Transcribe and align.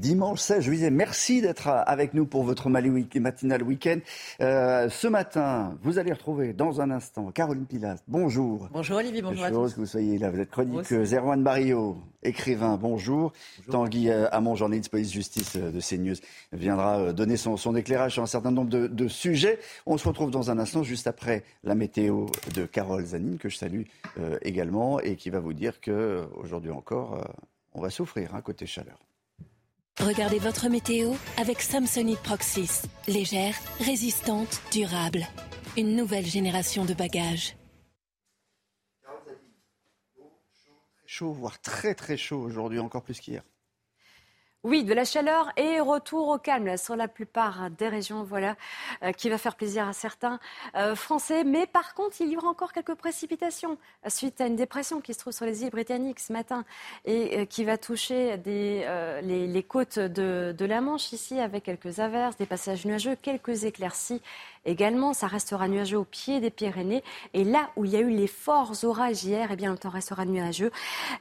dimanche 0.00 0.40
16 0.40 0.64
juillet. 0.64 0.90
Merci 0.90 1.42
d'être 1.42 1.68
avec 1.68 2.14
nous 2.14 2.24
pour 2.24 2.42
votre 2.42 2.70
matinal 2.70 3.62
week-end. 3.62 3.98
Euh, 4.40 4.88
ce 4.88 5.06
matin, 5.06 5.78
vous 5.82 5.98
allez 5.98 6.12
retrouver 6.12 6.54
dans 6.54 6.80
un 6.80 6.90
instant 6.90 7.30
Caroline 7.30 7.66
Pilas. 7.66 7.98
Bonjour. 8.08 8.68
Bonjour 8.72 8.96
Olivier, 8.96 9.20
bonjour 9.20 9.44
à 9.44 9.50
tous. 9.50 9.74
que 9.74 9.80
vous 9.80 9.86
soyez 9.86 10.16
là. 10.18 10.30
Vous 10.30 10.40
êtes 10.40 10.50
chroniqueuse. 10.50 11.12
Erwan 11.12 11.42
Barrio, 11.42 11.98
écrivain. 12.22 12.78
Bonjour. 12.80 13.32
Tanguy 13.70 14.08
euh, 14.08 14.26
Hamon, 14.32 14.56
journaliste 14.56 14.90
police-justice 14.90 15.56
euh, 15.56 15.70
de 15.70 15.80
CNews, 15.80 16.16
viendra 16.52 17.12
donner 17.12 17.36
son, 17.36 17.76
éclairage 17.76 18.14
sur 18.14 18.22
un 18.22 18.26
certain 18.26 18.50
nombre 18.50 18.70
de, 18.70 19.08
sujets. 19.08 19.58
On 19.84 19.98
se 19.98 20.08
retrouve 20.08 20.30
dans 20.30 20.50
un 20.50 20.58
instant, 20.58 20.82
juste 20.82 21.06
après 21.06 21.44
la 21.62 21.74
météo 21.74 22.26
de 22.54 22.64
Carole 22.64 23.04
Zanine, 23.04 23.36
que 23.36 23.50
je 23.50 23.58
salue 23.58 23.82
également, 24.42 24.98
et 25.00 25.16
qui 25.16 25.28
va 25.30 25.40
vous 25.40 25.52
dire 25.52 25.80
que 25.80 26.24
aujourd'hui 26.36 26.70
encore, 26.70 27.22
on 27.74 27.82
va 27.82 27.90
souffrir 27.90 28.34
hein, 28.34 28.40
côté 28.40 28.66
chaleur. 28.66 28.98
Regardez 30.00 30.38
votre 30.38 30.70
météo 30.70 31.12
avec 31.36 31.60
Samsonite 31.60 32.20
Proxys. 32.20 32.88
Légère, 33.06 33.54
résistante, 33.80 34.62
durable. 34.72 35.26
Une 35.76 35.94
nouvelle 35.94 36.24
génération 36.24 36.86
de 36.86 36.94
bagages. 36.94 37.54
Chaud, 41.04 41.32
voire 41.32 41.60
très 41.60 41.94
très 41.94 42.16
chaud 42.16 42.40
aujourd'hui, 42.40 42.78
encore 42.78 43.02
plus 43.02 43.20
qu'hier. 43.20 43.42
Oui, 44.62 44.84
de 44.84 44.92
la 44.92 45.06
chaleur 45.06 45.50
et 45.56 45.80
retour 45.80 46.28
au 46.28 46.36
calme 46.36 46.76
sur 46.76 46.94
la 46.94 47.08
plupart 47.08 47.70
des 47.70 47.88
régions, 47.88 48.24
voilà, 48.24 48.56
euh, 49.02 49.10
qui 49.12 49.30
va 49.30 49.38
faire 49.38 49.56
plaisir 49.56 49.88
à 49.88 49.94
certains 49.94 50.38
euh, 50.74 50.94
Français. 50.94 51.44
Mais 51.44 51.66
par 51.66 51.94
contre, 51.94 52.20
il 52.20 52.28
y 52.28 52.36
aura 52.36 52.48
encore 52.48 52.74
quelques 52.74 52.94
précipitations 52.94 53.78
suite 54.08 54.38
à 54.38 54.46
une 54.46 54.56
dépression 54.56 55.00
qui 55.00 55.14
se 55.14 55.18
trouve 55.18 55.32
sur 55.32 55.46
les 55.46 55.62
îles 55.62 55.70
britanniques 55.70 56.20
ce 56.20 56.34
matin 56.34 56.66
et 57.06 57.38
euh, 57.38 57.44
qui 57.46 57.64
va 57.64 57.78
toucher 57.78 58.36
les, 58.36 59.64
côtes 59.66 59.98
de 59.98 60.64
la 60.66 60.82
Manche 60.82 61.10
ici 61.14 61.40
avec 61.40 61.64
quelques 61.64 61.98
averses, 61.98 62.36
des 62.36 62.44
passages 62.44 62.84
nuageux, 62.84 63.16
quelques 63.16 63.64
éclaircies 63.64 64.20
Également, 64.66 65.14
ça 65.14 65.26
restera 65.26 65.68
nuageux 65.68 65.96
au 65.96 66.04
pied 66.04 66.38
des 66.38 66.50
Pyrénées. 66.50 67.02
Et 67.32 67.44
là 67.44 67.70
où 67.76 67.86
il 67.86 67.92
y 67.92 67.96
a 67.96 68.00
eu 68.00 68.10
les 68.10 68.26
forts 68.26 68.72
orages 68.82 69.24
hier, 69.24 69.48
eh 69.50 69.56
bien, 69.56 69.72
le 69.72 69.78
temps 69.78 69.88
restera 69.88 70.26
nuageux 70.26 70.70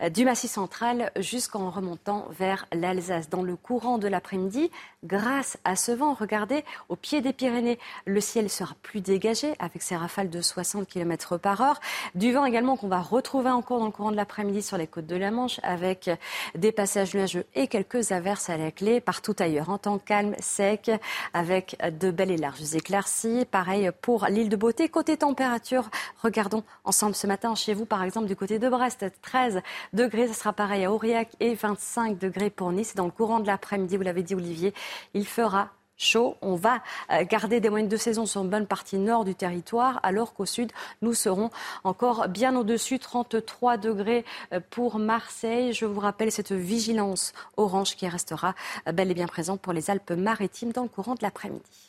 euh, 0.01 0.09
du 0.09 0.25
Massif 0.25 0.51
central 0.51 1.09
jusqu'en 1.15 1.69
remontant 1.69 2.27
vers 2.31 2.65
l'Alsace. 2.73 3.29
Dans 3.29 3.41
le 3.41 3.55
courant 3.55 3.97
de 3.97 4.09
l'après-midi, 4.09 4.69
grâce 5.05 5.57
à 5.63 5.77
ce 5.77 5.93
vent, 5.93 6.13
regardez, 6.13 6.65
au 6.89 6.97
pied 6.97 7.21
des 7.21 7.31
Pyrénées, 7.31 7.79
le 8.05 8.19
ciel 8.19 8.49
sera 8.49 8.75
plus 8.81 8.99
dégagé 8.99 9.53
avec 9.59 9.83
ses 9.83 9.95
rafales 9.95 10.29
de 10.29 10.41
60 10.41 10.85
km 10.85 11.37
par 11.37 11.61
heure. 11.61 11.79
Du 12.15 12.33
vent 12.33 12.43
également 12.43 12.75
qu'on 12.75 12.89
va 12.89 12.99
retrouver 12.99 13.51
encore 13.51 13.79
dans 13.79 13.85
le 13.85 13.91
courant 13.91 14.11
de 14.11 14.17
l'après-midi 14.17 14.61
sur 14.61 14.75
les 14.75 14.87
côtes 14.87 15.07
de 15.07 15.15
la 15.15 15.31
Manche 15.31 15.61
avec 15.63 16.09
des 16.55 16.73
passages 16.73 17.13
nuageux 17.13 17.45
et 17.55 17.67
quelques 17.67 18.11
averses 18.11 18.49
à 18.49 18.57
la 18.57 18.71
clé 18.71 18.99
partout 18.99 19.35
ailleurs. 19.39 19.69
En 19.69 19.77
temps 19.77 19.97
calme, 19.97 20.35
sec, 20.39 20.91
avec 21.33 21.77
de 21.99 22.11
belles 22.11 22.31
et 22.31 22.37
larges 22.37 22.75
éclaircies 22.75 23.28
Pareil 23.51 23.91
pour 24.01 24.25
l'île 24.25 24.49
de 24.49 24.55
Beauté. 24.55 24.89
Côté 24.89 25.17
température, 25.17 25.89
regardons 26.23 26.63
ensemble 26.83 27.15
ce 27.15 27.27
matin 27.27 27.53
chez 27.55 27.73
vous, 27.73 27.85
par 27.85 28.03
exemple, 28.03 28.27
du 28.27 28.35
côté 28.35 28.59
de 28.59 28.69
Brest, 28.69 29.05
13 29.21 29.61
degrés. 29.93 30.27
Ce 30.27 30.33
sera 30.33 30.53
pareil 30.53 30.85
à 30.85 30.91
Aurillac 30.91 31.29
et 31.39 31.53
25 31.53 32.17
degrés 32.17 32.49
pour 32.49 32.71
Nice. 32.71 32.95
Dans 32.95 33.05
le 33.05 33.11
courant 33.11 33.39
de 33.39 33.47
l'après-midi, 33.47 33.97
vous 33.97 34.03
l'avez 34.03 34.23
dit, 34.23 34.35
Olivier, 34.35 34.73
il 35.13 35.27
fera 35.27 35.69
chaud. 35.95 36.37
On 36.41 36.55
va 36.55 36.81
euh, 37.11 37.23
garder 37.23 37.59
des 37.59 37.69
moyennes 37.69 37.87
de 37.87 37.97
saison 37.97 38.25
sur 38.25 38.41
une 38.41 38.49
bonne 38.49 38.65
partie 38.65 38.97
nord 38.97 39.25
du 39.25 39.35
territoire, 39.35 39.99
alors 40.01 40.33
qu'au 40.33 40.45
sud, 40.45 40.71
nous 41.01 41.13
serons 41.13 41.51
encore 41.83 42.27
bien 42.29 42.55
au-dessus, 42.55 42.97
33 42.97 43.77
degrés 43.77 44.25
euh, 44.53 44.59
pour 44.71 44.97
Marseille. 44.97 45.73
Je 45.73 45.85
vous 45.85 45.99
rappelle 45.99 46.31
cette 46.31 46.51
vigilance 46.51 47.33
orange 47.57 47.95
qui 47.95 48.07
restera 48.07 48.55
euh, 48.87 48.91
bel 48.91 49.11
et 49.11 49.13
bien 49.13 49.27
présente 49.27 49.61
pour 49.61 49.73
les 49.73 49.91
Alpes-Maritimes 49.91 50.71
dans 50.71 50.83
le 50.83 50.89
courant 50.89 51.13
de 51.13 51.21
l'après-midi. 51.21 51.88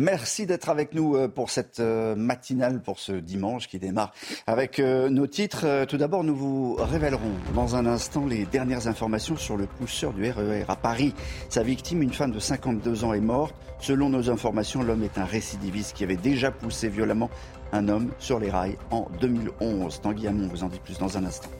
Merci 0.00 0.46
d'être 0.46 0.68
avec 0.68 0.94
nous 0.94 1.16
euh, 1.16 1.26
pour 1.26 1.50
cette 1.50 1.80
euh, 1.80 2.14
matinale, 2.14 2.80
pour 2.80 3.00
ce 3.00 3.10
dimanche 3.10 3.66
qui 3.66 3.80
démarre 3.80 4.12
avec 4.46 4.78
euh, 4.78 5.10
nos 5.10 5.26
titres. 5.26 5.84
Tout 5.86 5.96
d'abord, 5.96 6.22
nous 6.22 6.36
vous 6.36 6.76
révélerons 6.76 7.32
dans 7.52 7.74
un 7.74 7.84
instant 7.84 8.24
les 8.24 8.46
dernières 8.46 8.86
informations 8.86 9.36
sur 9.36 9.56
le 9.56 9.66
pousseur 9.66 10.12
du 10.12 10.30
RER 10.30 10.62
e 10.62 10.64
à 10.68 10.76
Paris. 10.76 11.14
Sa 11.48 11.64
victime, 11.64 12.00
une 12.00 12.12
femme 12.12 12.30
de 12.30 12.38
52 12.38 13.02
ans, 13.02 13.12
est 13.12 13.20
morte. 13.20 13.56
Selon 13.80 14.08
nos 14.08 14.30
informations, 14.30 14.84
l'homme 14.84 15.02
est 15.02 15.18
un 15.18 15.24
récidiviste 15.24 15.96
qui 15.96 16.04
avait 16.04 16.14
déjà 16.14 16.52
poussé 16.52 16.88
violemment 16.88 17.28
un 17.72 17.88
homme 17.88 18.12
sur 18.20 18.38
les 18.38 18.50
rails 18.50 18.78
en 18.92 19.08
2011. 19.20 20.00
Tanguy 20.00 20.28
Hamon 20.28 20.46
vous 20.46 20.62
en 20.62 20.68
dit 20.68 20.78
plus 20.78 20.98
dans 20.98 21.18
un 21.18 21.24
instant. 21.24 21.50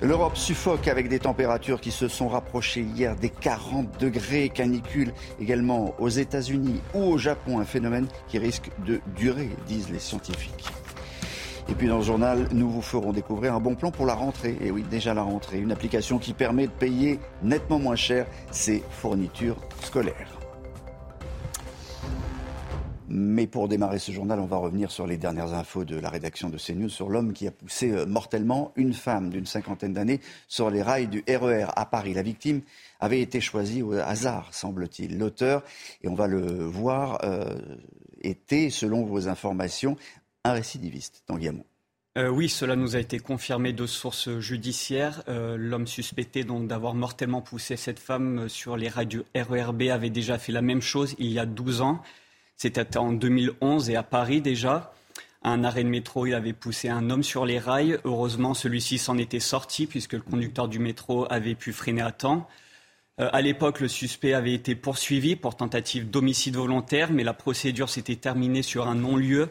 L'Europe 0.00 0.36
suffoque 0.36 0.86
avec 0.86 1.08
des 1.08 1.18
températures 1.18 1.80
qui 1.80 1.90
se 1.90 2.06
sont 2.06 2.28
rapprochées 2.28 2.82
hier 2.82 3.16
des 3.16 3.30
40 3.30 3.98
degrés. 3.98 4.48
Canicule 4.48 5.12
également 5.40 5.92
aux 5.98 6.08
États-Unis 6.08 6.80
ou 6.94 7.02
au 7.02 7.18
Japon, 7.18 7.58
un 7.58 7.64
phénomène 7.64 8.06
qui 8.28 8.38
risque 8.38 8.70
de 8.86 9.00
durer, 9.16 9.50
disent 9.66 9.90
les 9.90 9.98
scientifiques. 9.98 10.68
Et 11.68 11.74
puis 11.74 11.88
dans 11.88 11.98
le 11.98 12.04
journal, 12.04 12.48
nous 12.52 12.70
vous 12.70 12.80
ferons 12.80 13.12
découvrir 13.12 13.54
un 13.54 13.60
bon 13.60 13.74
plan 13.74 13.90
pour 13.90 14.06
la 14.06 14.14
rentrée. 14.14 14.56
Et 14.60 14.70
oui, 14.70 14.84
déjà 14.88 15.14
la 15.14 15.22
rentrée, 15.22 15.58
une 15.58 15.72
application 15.72 16.18
qui 16.18 16.32
permet 16.32 16.68
de 16.68 16.72
payer 16.72 17.18
nettement 17.42 17.80
moins 17.80 17.96
cher 17.96 18.26
ses 18.52 18.84
fournitures 18.90 19.56
scolaires. 19.82 20.37
Mais 23.10 23.46
pour 23.46 23.68
démarrer 23.68 23.98
ce 23.98 24.12
journal, 24.12 24.38
on 24.38 24.46
va 24.46 24.58
revenir 24.58 24.90
sur 24.90 25.06
les 25.06 25.16
dernières 25.16 25.54
infos 25.54 25.86
de 25.86 25.98
la 25.98 26.10
rédaction 26.10 26.50
de 26.50 26.58
CNews 26.58 26.90
sur 26.90 27.08
l'homme 27.08 27.32
qui 27.32 27.46
a 27.46 27.50
poussé 27.50 27.90
euh, 27.90 28.04
mortellement 28.04 28.72
une 28.76 28.92
femme 28.92 29.30
d'une 29.30 29.46
cinquantaine 29.46 29.94
d'années 29.94 30.20
sur 30.46 30.68
les 30.68 30.82
rails 30.82 31.08
du 31.08 31.24
RER 31.26 31.64
e 31.64 31.66
à 31.74 31.86
Paris. 31.86 32.12
La 32.12 32.22
victime 32.22 32.60
avait 33.00 33.20
été 33.20 33.40
choisie 33.40 33.80
au 33.82 33.94
hasard, 33.94 34.52
semble-t-il. 34.52 35.18
L'auteur, 35.18 35.62
et 36.02 36.08
on 36.08 36.14
va 36.14 36.26
le 36.26 36.66
voir, 36.66 37.20
euh, 37.24 37.58
était, 38.20 38.68
selon 38.68 39.04
vos 39.06 39.26
informations, 39.26 39.96
un 40.44 40.52
récidiviste, 40.52 41.24
euh, 42.16 42.28
oui, 42.28 42.48
cela 42.48 42.74
nous 42.74 42.96
a 42.96 42.98
été 42.98 43.20
confirmé 43.20 43.72
de 43.72 43.86
sources 43.86 44.38
judiciaires. 44.40 45.22
L'homme 45.28 45.86
suspecté 45.86 46.42
d'avoir 46.42 46.94
mortellement 46.94 47.42
poussé 47.42 47.76
cette 47.76 48.00
femme 48.00 48.48
sur 48.48 48.76
les 48.76 48.88
rails 48.88 49.06
du 49.06 49.22
RERB 49.36 49.82
avait 49.82 50.10
déjà 50.10 50.36
fait 50.36 50.50
la 50.50 50.62
même 50.62 50.80
chose 50.80 51.14
il 51.18 51.30
y 51.30 51.38
a 51.38 51.46
12 51.46 51.80
ans. 51.82 52.02
C'était 52.58 52.96
en 52.96 53.12
2011 53.12 53.88
et 53.88 53.94
à 53.94 54.02
Paris 54.02 54.40
déjà. 54.40 54.92
Un 55.44 55.62
arrêt 55.62 55.84
de 55.84 55.88
métro, 55.88 56.26
il 56.26 56.34
avait 56.34 56.52
poussé 56.52 56.88
un 56.88 57.08
homme 57.08 57.22
sur 57.22 57.46
les 57.46 57.60
rails. 57.60 58.00
Heureusement, 58.04 58.52
celui-ci 58.52 58.98
s'en 58.98 59.16
était 59.16 59.38
sorti 59.38 59.86
puisque 59.86 60.14
le 60.14 60.22
conducteur 60.22 60.66
du 60.66 60.80
métro 60.80 61.24
avait 61.30 61.54
pu 61.54 61.72
freiner 61.72 62.02
à 62.02 62.10
temps. 62.10 62.48
Euh, 63.20 63.30
à 63.32 63.42
l'époque, 63.42 63.78
le 63.78 63.86
suspect 63.86 64.34
avait 64.34 64.54
été 64.54 64.74
poursuivi 64.74 65.36
pour 65.36 65.56
tentative 65.56 66.10
d'homicide 66.10 66.56
volontaire, 66.56 67.12
mais 67.12 67.22
la 67.22 67.32
procédure 67.32 67.88
s'était 67.88 68.16
terminée 68.16 68.62
sur 68.62 68.88
un 68.88 68.96
non-lieu 68.96 69.50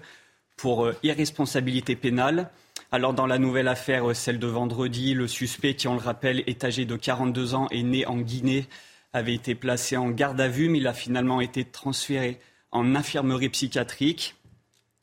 pour 0.57 0.85
euh, 0.85 0.94
irresponsabilité 1.01 1.96
pénale. 1.96 2.50
Alors 2.91 3.13
dans 3.13 3.25
la 3.25 3.38
nouvelle 3.38 3.69
affaire, 3.69 4.09
euh, 4.09 4.13
celle 4.13 4.38
de 4.38 4.47
vendredi, 4.47 5.13
le 5.13 5.28
suspect, 5.28 5.75
qui 5.75 5.88
on 5.88 5.94
le 5.94 6.01
rappelle 6.01 6.44
est 6.46 6.66
âgé 6.66 6.84
de 6.84 6.97
42 6.97 7.56
ans 7.56 7.67
et 7.72 7.84
né 7.84 8.06
en 8.06 8.17
Guinée, 8.17 8.67
avait 9.13 9.34
été 9.34 9.56
placé 9.56 9.96
en 9.96 10.09
garde 10.09 10.41
à 10.41 10.50
vue, 10.50 10.67
mais 10.67 10.79
il 10.79 10.88
a 10.88 10.94
finalement 10.94 11.40
été 11.40 11.63
transféré 11.63 12.41
en 12.77 12.95
infirmerie 12.95 13.49
psychiatrique. 13.49 14.35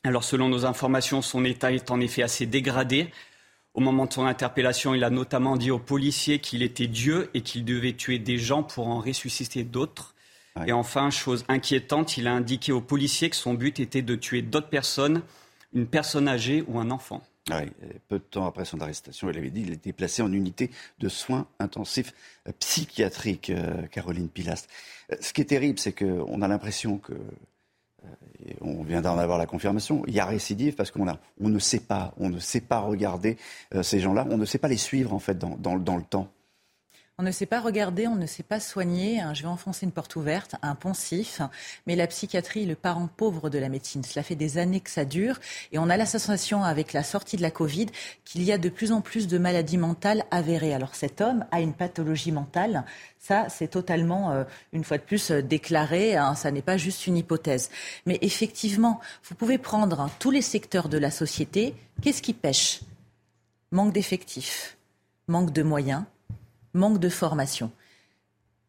Alors 0.02 0.24
selon 0.24 0.48
nos 0.48 0.66
informations, 0.66 1.22
son 1.22 1.44
état 1.44 1.72
est 1.72 1.90
en 1.90 2.00
effet 2.00 2.22
assez 2.22 2.46
dégradé. 2.46 3.10
Au 3.74 3.80
moment 3.80 4.06
de 4.06 4.12
son 4.12 4.26
interpellation, 4.26 4.94
il 4.94 5.02
a 5.02 5.10
notamment 5.10 5.56
dit 5.56 5.70
aux 5.70 5.80
policiers 5.80 6.38
qu'il 6.38 6.62
était 6.62 6.86
Dieu 6.86 7.30
et 7.34 7.40
qu'il 7.40 7.64
devait 7.64 7.94
tuer 7.94 8.18
des 8.18 8.38
gens 8.38 8.62
pour 8.62 8.86
en 8.86 9.00
ressusciter 9.00 9.64
d'autres. 9.64 10.14
Et 10.66 10.72
enfin, 10.72 11.10
chose 11.10 11.44
inquiétante, 11.48 12.16
il 12.16 12.28
a 12.28 12.32
indiqué 12.32 12.70
aux 12.70 12.80
policiers 12.80 13.28
que 13.28 13.34
son 13.34 13.54
but 13.54 13.80
était 13.80 14.02
de 14.02 14.14
tuer 14.14 14.40
d'autres 14.40 14.68
personnes, 14.68 15.22
une 15.72 15.86
personne 15.88 16.28
âgée 16.28 16.62
ou 16.68 16.78
un 16.78 16.92
enfant. 16.92 17.22
peu 18.08 18.18
de 18.18 18.24
temps 18.24 18.46
après 18.46 18.64
son 18.64 18.80
arrestation, 18.80 19.28
il 19.28 19.36
avait 19.36 19.50
dit 19.50 19.64
qu'il 19.64 19.72
était 19.72 19.92
placé 19.92 20.22
en 20.22 20.32
unité 20.32 20.70
de 21.00 21.08
soins 21.08 21.48
intensifs 21.58 22.14
euh, 22.48 22.52
psychiatriques, 22.60 23.50
euh, 23.50 23.86
Caroline 23.88 24.28
Pilast. 24.28 24.70
Euh, 25.12 25.16
ce 25.20 25.32
qui 25.32 25.40
est 25.40 25.46
terrible, 25.46 25.78
c'est 25.78 25.92
qu'on 25.92 26.40
a 26.40 26.48
l'impression 26.48 26.98
que 26.98 27.12
on 28.60 28.82
vient 28.82 29.00
d'en 29.00 29.18
avoir 29.18 29.38
la 29.38 29.46
confirmation, 29.46 30.02
il 30.06 30.14
y 30.14 30.20
a 30.20 30.26
récidive 30.26 30.74
parce 30.74 30.90
qu'on 30.90 31.06
on 31.40 31.48
ne 31.48 31.58
sait 31.58 31.80
pas, 31.80 32.14
on 32.18 32.28
ne 32.28 32.38
sait 32.38 32.60
pas 32.60 32.80
regarder 32.80 33.36
euh, 33.74 33.82
ces 33.82 34.00
gens-là, 34.00 34.26
on 34.30 34.36
ne 34.36 34.44
sait 34.44 34.58
pas 34.58 34.68
les 34.68 34.76
suivre 34.76 35.12
en 35.12 35.18
fait 35.18 35.38
dans, 35.38 35.74
le 35.74 36.02
temps. 36.02 36.28
On 37.16 37.22
ne 37.22 37.30
sait 37.30 37.46
pas 37.46 37.60
regarder, 37.60 38.08
on 38.08 38.16
ne 38.16 38.26
sait 38.26 38.42
pas 38.42 38.58
soigner. 38.58 39.22
Je 39.34 39.42
vais 39.42 39.48
enfoncer 39.48 39.86
une 39.86 39.92
porte 39.92 40.16
ouverte, 40.16 40.56
un 40.62 40.74
poncif. 40.74 41.40
Mais 41.86 41.94
la 41.94 42.08
psychiatrie 42.08 42.64
est 42.64 42.66
le 42.66 42.74
parent 42.74 43.06
pauvre 43.06 43.50
de 43.50 43.58
la 43.60 43.68
médecine. 43.68 44.02
Cela 44.02 44.24
fait 44.24 44.34
des 44.34 44.58
années 44.58 44.80
que 44.80 44.90
ça 44.90 45.04
dure. 45.04 45.38
Et 45.70 45.78
on 45.78 45.88
a 45.90 45.96
la 45.96 46.06
sensation, 46.06 46.64
avec 46.64 46.92
la 46.92 47.04
sortie 47.04 47.36
de 47.36 47.42
la 47.42 47.52
Covid, 47.52 47.86
qu'il 48.24 48.42
y 48.42 48.50
a 48.50 48.58
de 48.58 48.68
plus 48.68 48.90
en 48.90 49.00
plus 49.00 49.28
de 49.28 49.38
maladies 49.38 49.78
mentales 49.78 50.24
avérées. 50.32 50.74
Alors 50.74 50.96
cet 50.96 51.20
homme 51.20 51.44
a 51.52 51.60
une 51.60 51.72
pathologie 51.72 52.32
mentale. 52.32 52.84
Ça, 53.20 53.48
c'est 53.48 53.68
totalement, 53.68 54.32
euh, 54.32 54.42
une 54.72 54.82
fois 54.82 54.98
de 54.98 55.04
plus, 55.04 55.30
euh, 55.30 55.40
déclaré. 55.40 56.16
Hein, 56.16 56.34
ça 56.34 56.50
n'est 56.50 56.62
pas 56.62 56.78
juste 56.78 57.06
une 57.06 57.16
hypothèse. 57.16 57.70
Mais 58.06 58.18
effectivement, 58.22 58.98
vous 59.22 59.36
pouvez 59.36 59.58
prendre 59.58 60.00
hein, 60.00 60.10
tous 60.18 60.32
les 60.32 60.42
secteurs 60.42 60.88
de 60.88 60.98
la 60.98 61.12
société. 61.12 61.76
Qu'est-ce 62.02 62.22
qui 62.22 62.32
pêche? 62.32 62.80
Manque 63.70 63.92
d'effectifs, 63.92 64.76
manque 65.28 65.52
de 65.52 65.62
moyens 65.62 66.02
manque 66.74 66.98
de 66.98 67.08
formation. 67.08 67.70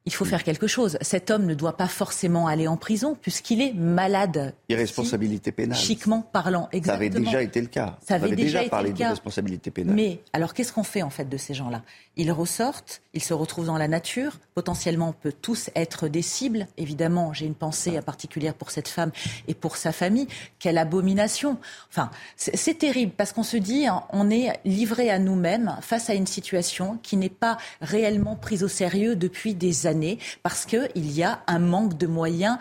Il 0.08 0.14
faut 0.14 0.26
faire 0.26 0.44
quelque 0.44 0.68
chose. 0.68 1.00
Cet 1.02 1.32
homme 1.32 1.48
ne 1.48 1.56
doit 1.56 1.78
pas 1.78 1.88
forcément 1.88 2.46
aller 2.46 2.68
en 2.68 2.78
prison 2.78 3.18
puisqu'il 3.20 3.60
est 3.60 3.74
malade. 3.74 4.54
Irresponsabilité 4.70 5.52
pénale. 5.52 5.76
Chiquement 5.78 6.22
parlant, 6.22 6.70
exactement. 6.72 7.10
Ça 7.10 7.18
avait 7.18 7.26
déjà 7.26 7.42
été 7.42 7.60
le 7.60 7.68
cas. 7.68 7.98
Ça 8.06 8.16
avait 8.16 8.36
déjà, 8.36 8.60
déjà 8.60 8.70
parlé 8.70 8.92
d'irresponsabilité 8.92 9.72
pénale. 9.72 9.96
Mais 9.96 10.20
alors 10.32 10.54
qu'est-ce 10.54 10.72
qu'on 10.72 10.84
fait 10.84 11.02
en 11.02 11.10
fait 11.10 11.28
de 11.28 11.38
ces 11.38 11.56
gens-là? 11.56 11.82
Ils 12.18 12.32
ressortent, 12.32 13.02
ils 13.16 13.24
se 13.24 13.34
retrouvent 13.34 13.66
dans 13.66 13.80
la 13.80 13.88
nature. 13.88 14.38
Potentiellement, 14.54 15.10
on 15.10 15.14
peut 15.14 15.34
tous 15.34 15.72
être 15.76 16.08
des 16.08 16.22
cibles. 16.22 16.68
Évidemment, 16.78 17.34
j'ai 17.34 17.48
une 17.48 17.56
pensée 17.56 18.00
particulière 18.02 18.54
pour 18.54 18.70
cette 18.70 18.88
femme 18.88 19.12
et 19.48 19.56
pour 19.56 19.76
sa 19.76 19.92
famille. 19.92 20.28
Quelle 20.60 20.78
abomination 20.78 21.58
Enfin, 21.90 22.12
c'est 22.36 22.78
terrible 22.78 23.12
parce 23.18 23.34
qu'on 23.34 23.44
se 23.44 23.58
dit, 23.58 23.88
hein, 23.88 24.04
on 24.12 24.30
est 24.30 24.60
livré 24.66 25.10
à 25.10 25.18
nous-mêmes 25.18 25.78
face 25.82 26.12
à 26.12 26.14
une 26.14 26.28
situation 26.28 27.00
qui 27.02 27.18
n'est 27.18 27.30
pas 27.30 27.58
réellement 27.82 28.36
prise 28.36 28.64
au 28.64 28.68
sérieux 28.68 29.16
depuis 29.16 29.56
des 29.56 29.88
années 29.88 29.95
parce 30.44 30.66
qu'il 30.66 30.90
y 30.96 31.24
a 31.24 31.42
un 31.48 31.60
manque 31.60 31.98
de 31.98 32.08
moyens 32.08 32.58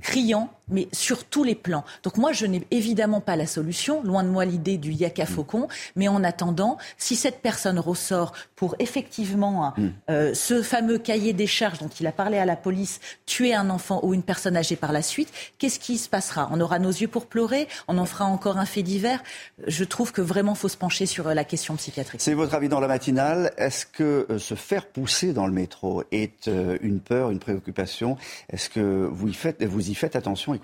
criant 0.00 0.50
mais 0.70 0.88
sur 0.92 1.24
tous 1.24 1.44
les 1.44 1.54
plans. 1.54 1.84
Donc 2.02 2.16
moi, 2.16 2.32
je 2.32 2.46
n'ai 2.46 2.62
évidemment 2.70 3.20
pas 3.20 3.36
la 3.36 3.46
solution, 3.46 4.02
loin 4.02 4.22
de 4.22 4.28
moi 4.28 4.44
l'idée 4.44 4.76
du 4.76 4.92
yaka 4.92 5.26
faucon, 5.26 5.68
mais 5.96 6.08
en 6.08 6.24
attendant, 6.24 6.78
si 6.96 7.16
cette 7.16 7.40
personne 7.40 7.78
ressort 7.78 8.32
pour 8.56 8.74
effectivement 8.78 9.66
hein, 9.66 9.74
mm. 9.76 9.88
euh, 10.10 10.34
ce 10.34 10.62
fameux 10.62 10.98
cahier 10.98 11.32
des 11.32 11.46
charges 11.46 11.78
dont 11.78 11.88
il 11.88 12.06
a 12.06 12.12
parlé 12.12 12.38
à 12.38 12.44
la 12.44 12.56
police, 12.56 13.00
tuer 13.26 13.54
un 13.54 13.70
enfant 13.70 14.00
ou 14.02 14.14
une 14.14 14.22
personne 14.22 14.56
âgée 14.56 14.76
par 14.76 14.92
la 14.92 15.02
suite, 15.02 15.32
qu'est-ce 15.58 15.78
qui 15.78 15.98
se 15.98 16.08
passera? 16.08 16.48
On 16.52 16.60
aura 16.60 16.78
nos 16.78 16.90
yeux 16.90 17.08
pour 17.08 17.26
pleurer 17.26 17.68
On 17.86 17.98
en 17.98 18.04
fera 18.04 18.24
encore 18.24 18.58
un 18.58 18.66
fait 18.66 18.82
divers? 18.82 19.22
Je 19.66 19.84
trouve 19.84 20.12
que 20.12 20.20
vraiment, 20.20 20.54
faut 20.54 20.68
se 20.68 20.76
pencher 20.76 21.06
sur 21.06 21.28
euh, 21.28 21.34
la 21.34 21.44
question 21.44 21.76
psychiatrique. 21.76 22.20
C'est 22.20 22.34
votre 22.34 22.54
avis 22.54 22.68
dans 22.68 22.80
la 22.80 22.88
matinale. 22.88 23.52
Est-ce 23.56 23.86
que 23.86 24.26
euh, 24.30 24.38
se 24.38 24.54
faire 24.54 24.86
pousser 24.86 25.32
dans 25.32 25.46
le 25.46 25.52
métro 25.52 26.02
est 26.12 26.50
une 26.82 27.00
peur, 27.00 27.30
une 27.30 27.38
préoccupation? 27.38 28.16
Est-ce 28.50 28.68
que 28.70 29.08
vous 29.10 29.28
y 29.28 29.34
faites, 29.34 29.62
vous 29.64 29.90
y 29.90 29.94
faites 29.94 30.16
attention 30.16 30.57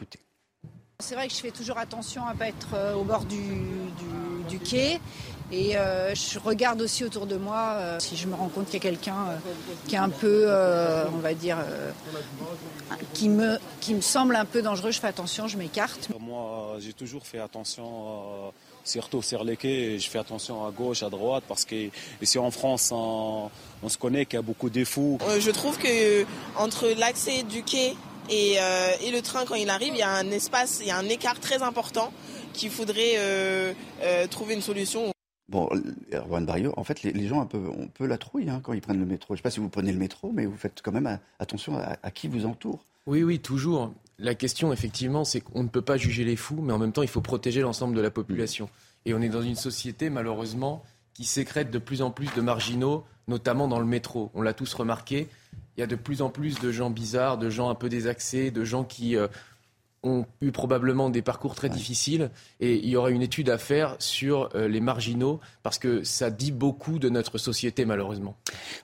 c'est 1.01 1.15
vrai 1.15 1.29
que 1.29 1.35
je 1.35 1.41
fais 1.41 1.51
toujours 1.51 1.79
attention 1.79 2.25
à 2.25 2.33
ne 2.33 2.39
pas 2.39 2.49
être 2.49 2.75
euh, 2.75 2.95
au 2.95 3.05
bord 3.05 3.25
du, 3.25 4.59
quai. 4.59 5.01
Et 5.51 5.77
euh, 5.77 6.15
je 6.15 6.39
regarde 6.39 6.81
aussi 6.81 7.05
autour 7.05 7.27
de 7.27 7.37
moi 7.37 7.73
euh, 7.73 7.99
si 8.01 8.17
je 8.17 8.27
me 8.27 8.35
rends 8.35 8.49
compte 8.49 8.67
qu'il 8.67 8.75
y 8.75 8.77
a 8.77 8.81
quelqu'un 8.81 9.41
qui 9.87 9.97
est 9.97 9.99
un 9.99 10.09
peu, 10.09 10.47
on 11.13 11.19
va 11.19 11.35
dire, 11.35 11.59
qui, 13.13 13.29
me, 13.29 13.59
qui 13.81 13.95
me 13.95 14.01
semble 14.01 14.37
un 14.37 14.45
peu 14.45 14.63
dangereux. 14.63 14.93
Je 14.93 15.01
fais 15.01 15.09
attention, 15.09 15.49
je 15.49 15.59
m'écarte. 15.59 16.09
Moi, 16.21 16.77
j'ai 16.79 16.93
toujours 16.93 17.27
fait 17.27 17.41
attention, 17.41 18.53
surtout 18.85 19.21
sur 19.21 19.45
les 19.45 19.57
quais. 19.57 19.99
Je 19.99 20.09
fais 20.09 20.19
attention 20.19 20.65
à 20.65 20.71
gauche, 20.71 21.03
à 21.03 21.11
droite, 21.11 21.45
parce 21.47 21.65
que 21.65 21.91
ici 22.23 22.39
en 22.39 22.51
France, 22.51 22.91
on, 22.93 23.51
on 23.83 23.89
se 23.89 23.99
connaît 23.99 24.25
qu'il 24.25 24.37
y 24.37 24.39
a 24.39 24.43
beaucoup 24.43 24.71
de 24.71 24.85
fous. 24.85 25.19
je 25.39 25.51
trouve 25.51 25.77
que 25.79 26.25
entre 26.57 26.89
l'accès 26.97 27.43
du 27.43 27.63
quai 27.63 27.97
euh, 28.31 28.91
et, 29.03 29.11
le 29.11 29.21
train, 29.21 29.45
quand 29.45 29.55
il 29.55 29.71
arrive, 29.71 29.95
il 29.95 29.99
y 29.99 30.03
a 30.03 30.11
un 30.11 30.31
espace, 30.31 30.81
il 30.81 30.89
y 30.89 30.91
a 30.91 30.99
un 30.99 31.09
écart 31.09 31.39
très 31.41 31.63
important 31.63 32.13
qu'il 32.53 32.71
faudrait 32.71 33.15
euh, 33.17 33.73
euh, 34.03 34.27
trouver 34.27 34.55
une 34.55 34.63
solution. 34.63 35.13
Bon, 35.49 35.69
Erwan 36.13 36.47
Barrio, 36.47 36.73
en 36.77 36.85
fait, 36.85 37.03
les, 37.03 37.27
gens 37.27 37.41
un 37.41 37.47
peu, 37.47 37.59
on 37.77 37.87
peut 37.89 38.07
la 38.07 38.17
trouille 38.17 38.49
hein, 38.49 38.61
quand 38.63 38.73
ils 38.73 38.81
prennent 38.81 38.99
le 38.99 39.07
métro. 39.07 39.29
Je 39.31 39.33
ne 39.35 39.37
sais 39.39 39.43
pas 39.43 39.51
si 39.51 39.61
vous 39.61 39.69
prenez 39.69 39.93
le 39.93 39.99
métro, 39.99 40.33
mais 40.33 40.47
vous 40.47 40.57
faites 40.57 40.81
quand 40.83 40.93
même 40.93 41.19
attention 41.39 41.77
à, 41.77 42.11
qui 42.11 42.29
vous 42.29 42.47
entoure. 42.47 42.85
Oui, 43.07 43.23
oui, 43.23 43.41
toujours. 43.41 43.93
La 44.19 44.35
question, 44.35 44.73
effectivement, 44.73 45.25
c'est 45.25 45.43
qu'on 45.43 45.63
ne 45.63 45.69
peut 45.69 45.83
pas 45.83 45.99
juger 45.99 46.25
les 46.25 46.37
fous, 46.37 46.63
mais 46.63 46.73
en 46.73 46.79
même 46.79 46.93
temps, 46.93 47.03
il 47.03 47.09
faut 47.09 47.21
protéger 47.21 47.61
l'ensemble 47.61 47.95
de 47.95 48.01
la 48.01 48.11
population. 48.11 48.71
Et 49.05 49.13
on 49.13 49.21
est 49.21 49.29
dans 49.29 49.43
une 49.43 49.57
société, 49.57 50.09
malheureusement, 50.09 50.83
qui 51.13 51.25
sécrète 51.25 51.71
de 51.71 51.79
plus 51.79 52.01
en 52.01 52.11
plus 52.11 52.33
de 52.35 52.41
marginaux, 52.41 53.05
notamment 53.29 53.69
dans 53.69 53.79
le 53.79 53.85
métro. 53.85 54.31
On 54.33 54.41
l'a 54.41 54.55
tous 54.55 54.73
remarqué 54.73 55.29
il 55.77 55.81
y 55.81 55.83
a 55.83 55.87
de 55.87 55.97
plus 55.97 56.23
en 56.23 56.31
plus 56.31 56.61
de 56.61 56.71
gens 56.71 56.91
bizarres, 56.91 57.39
de 57.39 57.51
gens 57.51 57.69
un 57.69 57.75
peu 57.75 57.89
désaxés, 57.89 58.51
de 58.51 58.65
gens 58.65 58.85
qui 58.85 59.17
euh, 59.17 59.27
ont 60.03 60.27
eu 60.41 60.53
probablement 60.53 61.11
des 61.11 61.23
parcours 61.23 61.55
très 61.55 61.69
difficiles. 61.69 62.31
Et 62.61 62.77
il 62.77 62.89
y 62.89 62.97
aurait 62.97 63.13
une 63.13 63.23
étude 63.23 63.51
à 63.51 63.59
faire 63.59 63.97
sur 63.99 64.51
euh, 64.55 64.69
les 64.69 64.81
marginaux, 64.81 65.41
parce 65.63 65.79
que 65.79 66.05
ça 66.05 66.31
dit 66.31 66.53
beaucoup 66.53 66.99
de 66.99 67.09
notre 67.09 67.39
société, 67.39 67.85
malheureusement. 67.85 68.37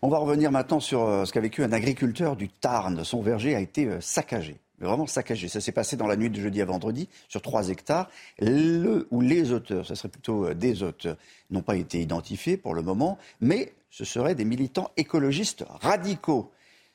On 0.02 0.08
va 0.08 0.18
revenir 0.18 0.50
maintenant 0.50 0.80
sur 0.80 1.02
euh, 1.02 1.24
ce 1.24 1.32
qu'a 1.32 1.40
vécu 1.40 1.62
un 1.62 1.72
agriculteur 1.72 2.36
du 2.36 2.48
Tarn. 2.48 3.04
Son 3.04 3.22
verger 3.22 3.54
a 3.54 3.60
été 3.60 3.88
saccagé 4.00 4.58
vraiment 4.82 5.06
saccagé. 5.06 5.48
Ça 5.48 5.60
s'est 5.60 5.72
passé 5.72 5.98
dans 5.98 6.06
la 6.06 6.16
nuit 6.16 6.30
de 6.30 6.40
jeudi 6.40 6.62
à 6.62 6.64
vendredi 6.64 7.10
sur 7.28 7.42
3 7.42 7.68
hectares. 7.68 8.08
Le 8.38 9.06
ou 9.10 9.20
les 9.20 9.52
auteurs, 9.52 9.84
ce 9.84 9.94
serait 9.94 10.08
plutôt 10.08 10.54
des 10.54 10.82
auteurs, 10.82 11.16
n'ont 11.50 11.60
pas 11.60 11.76
été 11.76 12.00
identifiés 12.00 12.56
pour 12.56 12.74
le 12.74 12.80
moment, 12.80 13.18
mais 13.42 13.74
ce 13.90 14.06
seraient 14.06 14.34
des 14.34 14.46
militants 14.46 14.90
écologistes 14.96 15.66
radicaux. 15.82 16.50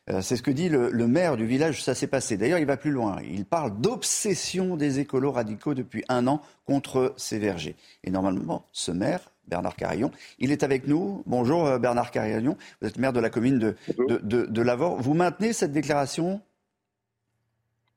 Euh, 0.09 0.21
c'est 0.21 0.35
ce 0.35 0.43
que 0.43 0.51
dit 0.51 0.69
le, 0.69 1.07
maire 1.07 1.35
du 1.35 1.45
village 1.45 1.83
ça 1.83 1.95
s'est 1.95 2.07
passé. 2.07 2.37
D'ailleurs, 2.37 2.59
il 2.59 2.65
va 2.65 2.77
plus 2.77 2.91
loin. 2.91 3.17
Il 3.23 3.45
parle 3.45 3.79
d'obsession 3.81 4.77
des 4.77 4.99
écolos 4.99 5.31
radicaux 5.31 5.73
depuis 5.73 6.03
un 6.09 6.27
an 6.27 6.41
contre 6.65 7.13
ces 7.17 7.39
vergers. 7.39 7.75
Et 8.03 8.11
normalement, 8.11 8.67
ce 8.71 8.91
maire, 8.91 9.31
Bernard 9.47 9.75
Carillon, 9.75 10.11
il 10.39 10.51
est 10.51 10.63
avec 10.63 10.87
nous. 10.87 11.23
Bonjour 11.25 11.65
euh, 11.65 11.79
Bernard 11.79 12.11
Carillon, 12.11 12.57
vous 12.81 12.87
êtes 12.87 12.97
maire 12.97 13.13
de 13.13 13.19
la 13.19 13.29
commune 13.29 13.57
de, 13.59 13.75
de, 13.97 14.61
Lavore. 14.61 15.01
Vous 15.01 15.13
maintenez 15.13 15.53
cette 15.53 15.71
déclaration? 15.71 16.41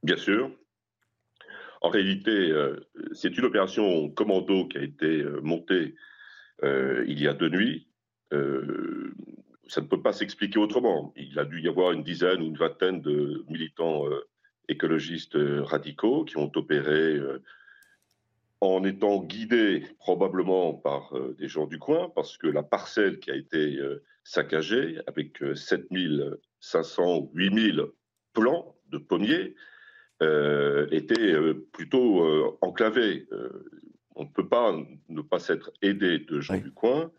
Bien 0.03 0.17
sûr. 0.17 0.51
En 1.81 1.91
réalité, 1.91 2.31
euh, 2.31 2.89
c'est 3.13 3.37
une 3.37 3.45
opération 3.45 4.09
commando 4.11 4.67
qui 4.67 4.79
a 4.79 4.83
été 4.83 5.25
montée 5.43 5.95
il 6.63 7.23
y 7.23 7.29
a 7.29 7.35
deux 7.35 7.51
nuits 7.51 7.87
ça 9.69 9.83
ne 9.83 9.87
peut 9.87 10.01
pas 10.01 10.13
s'expliquer 10.13 10.59
autrement. 10.59 11.13
Il 11.17 11.39
a 11.39 11.45
dû 11.45 11.61
y 11.61 11.69
avoir 11.69 11.93
une 11.93 12.03
dizaine 12.03 12.43
ou 12.43 12.47
une 12.47 12.57
vingtaine 12.57 13.01
de 13.01 13.45
militants 13.49 14.07
euh, 14.09 14.27
écologistes 14.69 15.37
euh, 15.37 15.63
radicaux 15.63 16.25
qui 16.25 16.39
ont 16.39 16.51
opéré 16.57 17.17
euh, 17.17 17.43
en 18.61 18.83
étant 18.85 19.23
guidés 19.23 19.85
probablement 19.99 20.75
par 20.75 21.15
des 21.39 21.47
gens 21.47 21.67
du 21.67 21.79
coin, 21.79 22.11
parce 22.13 22.37
que 22.37 22.49
la 22.49 22.65
parcelle 22.65 23.21
qui 23.21 23.31
a 23.31 23.37
été 23.37 23.79
saccagée, 24.25 24.99
avec 25.07 25.39
7500 25.55 27.19
ou 27.19 27.31
8000 27.35 27.85
plants 28.33 28.75
de 28.89 28.99
pommiers, 28.99 29.55
était 30.91 31.37
plutôt 31.73 32.59
enclavée. 32.61 33.29
on 34.17 34.25
ne 34.25 34.29
peut 34.29 34.49
pas 34.49 34.77
ne 35.09 35.23
pas 35.23 35.39
s'être 35.39 35.71
aidé 35.81 36.19
de 36.19 36.41
gens 36.41 36.59
du 36.59 36.73
coin 36.73 37.13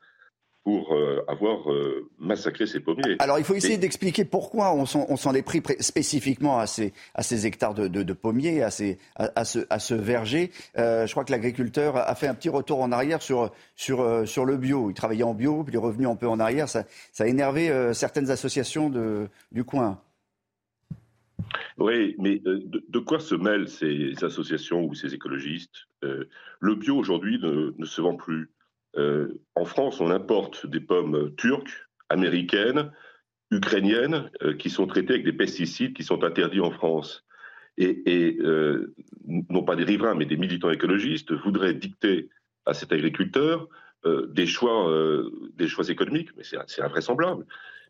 pour 0.64 0.94
euh, 0.94 1.24
avoir 1.28 1.72
euh, 1.72 2.10
massacré 2.20 2.68
ces 2.68 2.80
pommiers. 2.80 3.16
Alors 3.20 3.40
il 3.40 3.46
faut 3.46 3.56
essayer 3.56 3.78
d'expliquer 3.78 4.26
pourquoi 4.26 4.74
on 4.74 4.86
s'en 4.86 5.34
est 5.34 5.42
pris 5.42 5.62
spécifiquement 5.80 6.60
à 6.60 6.68
ces, 6.68 6.94
à 7.16 7.24
ces 7.24 7.46
hectares 7.46 7.74
de, 7.74 8.14
pommiers, 8.14 8.62
à, 8.62 8.70
ces, 8.70 9.00
à, 9.16 9.46
ce, 9.46 9.60
à 9.70 9.80
ce 9.80 9.94
verger. 9.94 10.52
Euh, 10.78 11.08
je 11.08 11.12
crois 11.12 11.24
que 11.24 11.32
l'agriculteur 11.32 11.96
a 11.98 12.14
fait 12.16 12.28
un 12.28 12.36
petit 12.36 12.50
retour 12.50 12.82
en 12.82 12.92
arrière 12.92 13.22
sur, 13.22 13.52
sur, 13.76 14.28
sur 14.28 14.46
le 14.46 14.58
bio. 14.58 14.90
Il 14.90 14.94
travaillait 14.94 15.24
en 15.24 15.34
bio, 15.34 15.64
puis 15.64 15.74
il 15.74 15.76
est 15.76 15.80
revenu 15.80 16.08
un 16.08 16.16
peu 16.16 16.28
en 16.28 16.40
arrière. 16.40 16.68
Ça, 16.68 16.84
ça 17.14 17.24
a 17.24 17.28
énervé 17.28 17.72
certaines 17.94 18.30
associations 18.30 18.90
de, 18.90 19.30
du 19.52 19.64
coin. 19.64 20.02
Oui, 21.78 22.16
mais 22.20 22.40
de, 22.40 23.00
quoi 23.00 23.20
se 23.20 23.36
mêlent 23.36 23.70
ces 23.70 24.14
associations 24.24 24.84
ou 24.84 24.94
ces 24.94 25.14
écologistes? 25.14 25.88
Le 26.02 26.76
bio 26.76 26.98
aujourd'hui 26.98 27.40
ne, 27.42 27.74
ne 27.78 27.86
se 27.86 28.02
vend 28.02 28.16
plus. 28.16 28.50
Euh, 28.98 29.40
en 29.56 29.66
France, 29.66 30.02
on 30.02 30.10
importe 30.10 30.66
des 30.66 30.80
pommes 30.80 31.34
turques, 31.36 31.88
américaines, 32.10 32.92
ukrainiennes, 33.52 34.30
euh, 34.42 34.56
qui 34.56 34.70
sont 34.70 34.88
traitées 34.88 35.14
avec 35.14 35.26
des 35.26 35.34
pesticides 35.34 35.94
qui 35.94 36.04
sont 36.04 36.24
interdits 36.24 36.62
en 36.62 36.72
France. 36.72 37.26
Et, 37.78 38.38
euh, 38.42 38.94
non 39.26 39.64
pas 39.64 39.78
des 39.78 39.86
riverains, 39.86 40.16
mais 40.16 40.26
des 40.26 40.36
militants 40.36 40.70
écologistes 40.70 41.32
voudraient 41.32 41.74
dicter 41.74 42.30
à 42.66 42.74
cet 42.74 42.92
agriculteur 42.92 43.70
des 44.06 44.48
choix, 44.48 44.92
des 45.54 45.68
choix 45.68 45.88
économiques, 45.90 46.30
mais 46.36 46.44
c'est 46.44 46.82
invraisemblable. 46.82 47.46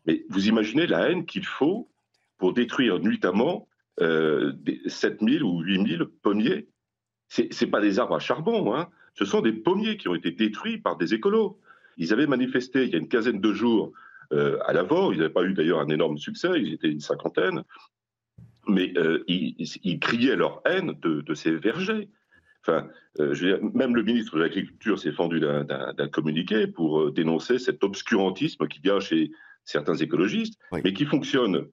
Mais 0.06 0.24
vous 0.28 0.46
imaginez 0.46 0.86
la 0.86 1.10
haine 1.10 1.26
qu'il 1.26 1.44
faut 1.44 1.90
pour 2.38 2.52
détruire 2.52 3.00
nuitamment 3.00 3.66
7000 3.98 5.42
ou 5.42 5.60
8000 5.60 6.04
pommiers. 6.22 6.68
C'est 7.26 7.66
pas 7.66 7.80
des 7.80 7.98
arbres 7.98 8.14
à 8.14 8.20
charbon, 8.20 8.76
hein 8.76 8.88
ce 9.20 9.26
sont 9.26 9.42
des 9.42 9.52
pommiers 9.52 9.98
qui 9.98 10.08
ont 10.08 10.14
été 10.14 10.30
détruits 10.30 10.78
par 10.78 10.96
des 10.96 11.12
écolos. 11.12 11.60
Ils 11.98 12.14
avaient 12.14 12.26
manifesté 12.26 12.84
il 12.84 12.90
y 12.90 12.94
a 12.94 12.98
une 12.98 13.08
quinzaine 13.08 13.40
de 13.40 13.52
jours 13.52 13.92
à 14.30 14.72
l'avant. 14.72 15.12
Ils 15.12 15.18
n'avaient 15.18 15.32
pas 15.32 15.44
eu 15.44 15.52
d'ailleurs 15.52 15.80
un 15.80 15.88
énorme 15.88 16.16
succès, 16.16 16.48
ils 16.56 16.72
étaient 16.72 16.90
une 16.90 17.00
cinquantaine, 17.00 17.62
mais 18.66 18.94
ils, 19.28 19.98
criaient 20.00 20.36
leur 20.36 20.62
haine 20.64 20.94
de, 21.02 21.34
ces 21.34 21.50
vergers. 21.50 22.08
Enfin, 22.62 22.88
même 23.74 23.94
le 23.94 24.02
ministre 24.02 24.36
de 24.36 24.42
l'Agriculture 24.42 24.98
s'est 24.98 25.12
fendu 25.12 25.38
d'un 25.40 26.08
communiqué 26.08 26.66
pour 26.66 27.12
dénoncer 27.12 27.58
cet 27.58 27.84
obscurantisme 27.84 28.68
qui 28.68 28.80
vient 28.80 29.00
chez 29.00 29.32
certains 29.66 29.96
écologistes, 29.96 30.58
mais 30.72 30.94
qui 30.94 31.04
fonctionne 31.04 31.66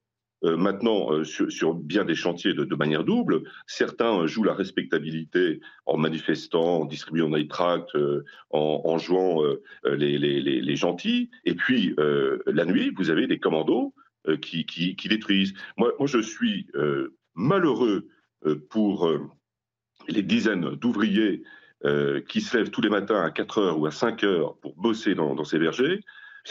euh, 0.44 0.56
maintenant 0.56 1.12
euh, 1.12 1.24
sur, 1.24 1.74
bien 1.74 2.06
des 2.06 2.14
chantiers 2.14 2.54
de, 2.54 2.76
manière 2.76 3.04
double. 3.04 3.42
Certains 3.66 4.28
jouent 4.28 4.44
la 4.44 4.54
respectabilité 4.54 5.62
en 5.88 5.98
manifestant, 5.98 6.82
en 6.82 6.86
distribuant 6.86 7.30
des 7.30 7.48
tracts, 7.48 7.96
euh, 7.96 8.24
en, 8.52 8.98
jouant 9.00 9.42
les, 9.84 10.76
gentils. 10.76 11.32
Et 11.46 11.56
puis, 11.56 11.96
la 12.46 12.66
nuit, 12.66 12.92
vous 12.96 13.10
avez 13.10 13.28
des 13.28 13.40
commandos 13.40 13.94
qui, 14.42 14.66
qui, 14.66 15.08
détruisent. 15.08 15.54
Moi, 15.78 15.94
moi, 16.00 16.08
je 16.08 16.20
suis 16.20 16.68
malheureux 17.36 18.08
pour 18.70 19.10
les 20.08 20.24
dizaines 20.24 20.72
d'ouvriers 20.76 21.44
qui 22.28 22.42
se 22.42 22.58
lèvent 22.58 22.72
tous 22.72 22.82
les 22.82 22.90
matins 22.90 23.22
à 23.22 23.32
4 23.32 23.58
heures 23.60 23.80
ou 23.80 23.86
à 23.86 23.92
5 23.92 24.24
heures 24.24 24.58
pour 24.58 24.76
bosser 24.76 25.16
dans 25.16 25.44
ces 25.44 25.60
vergers 25.60 26.02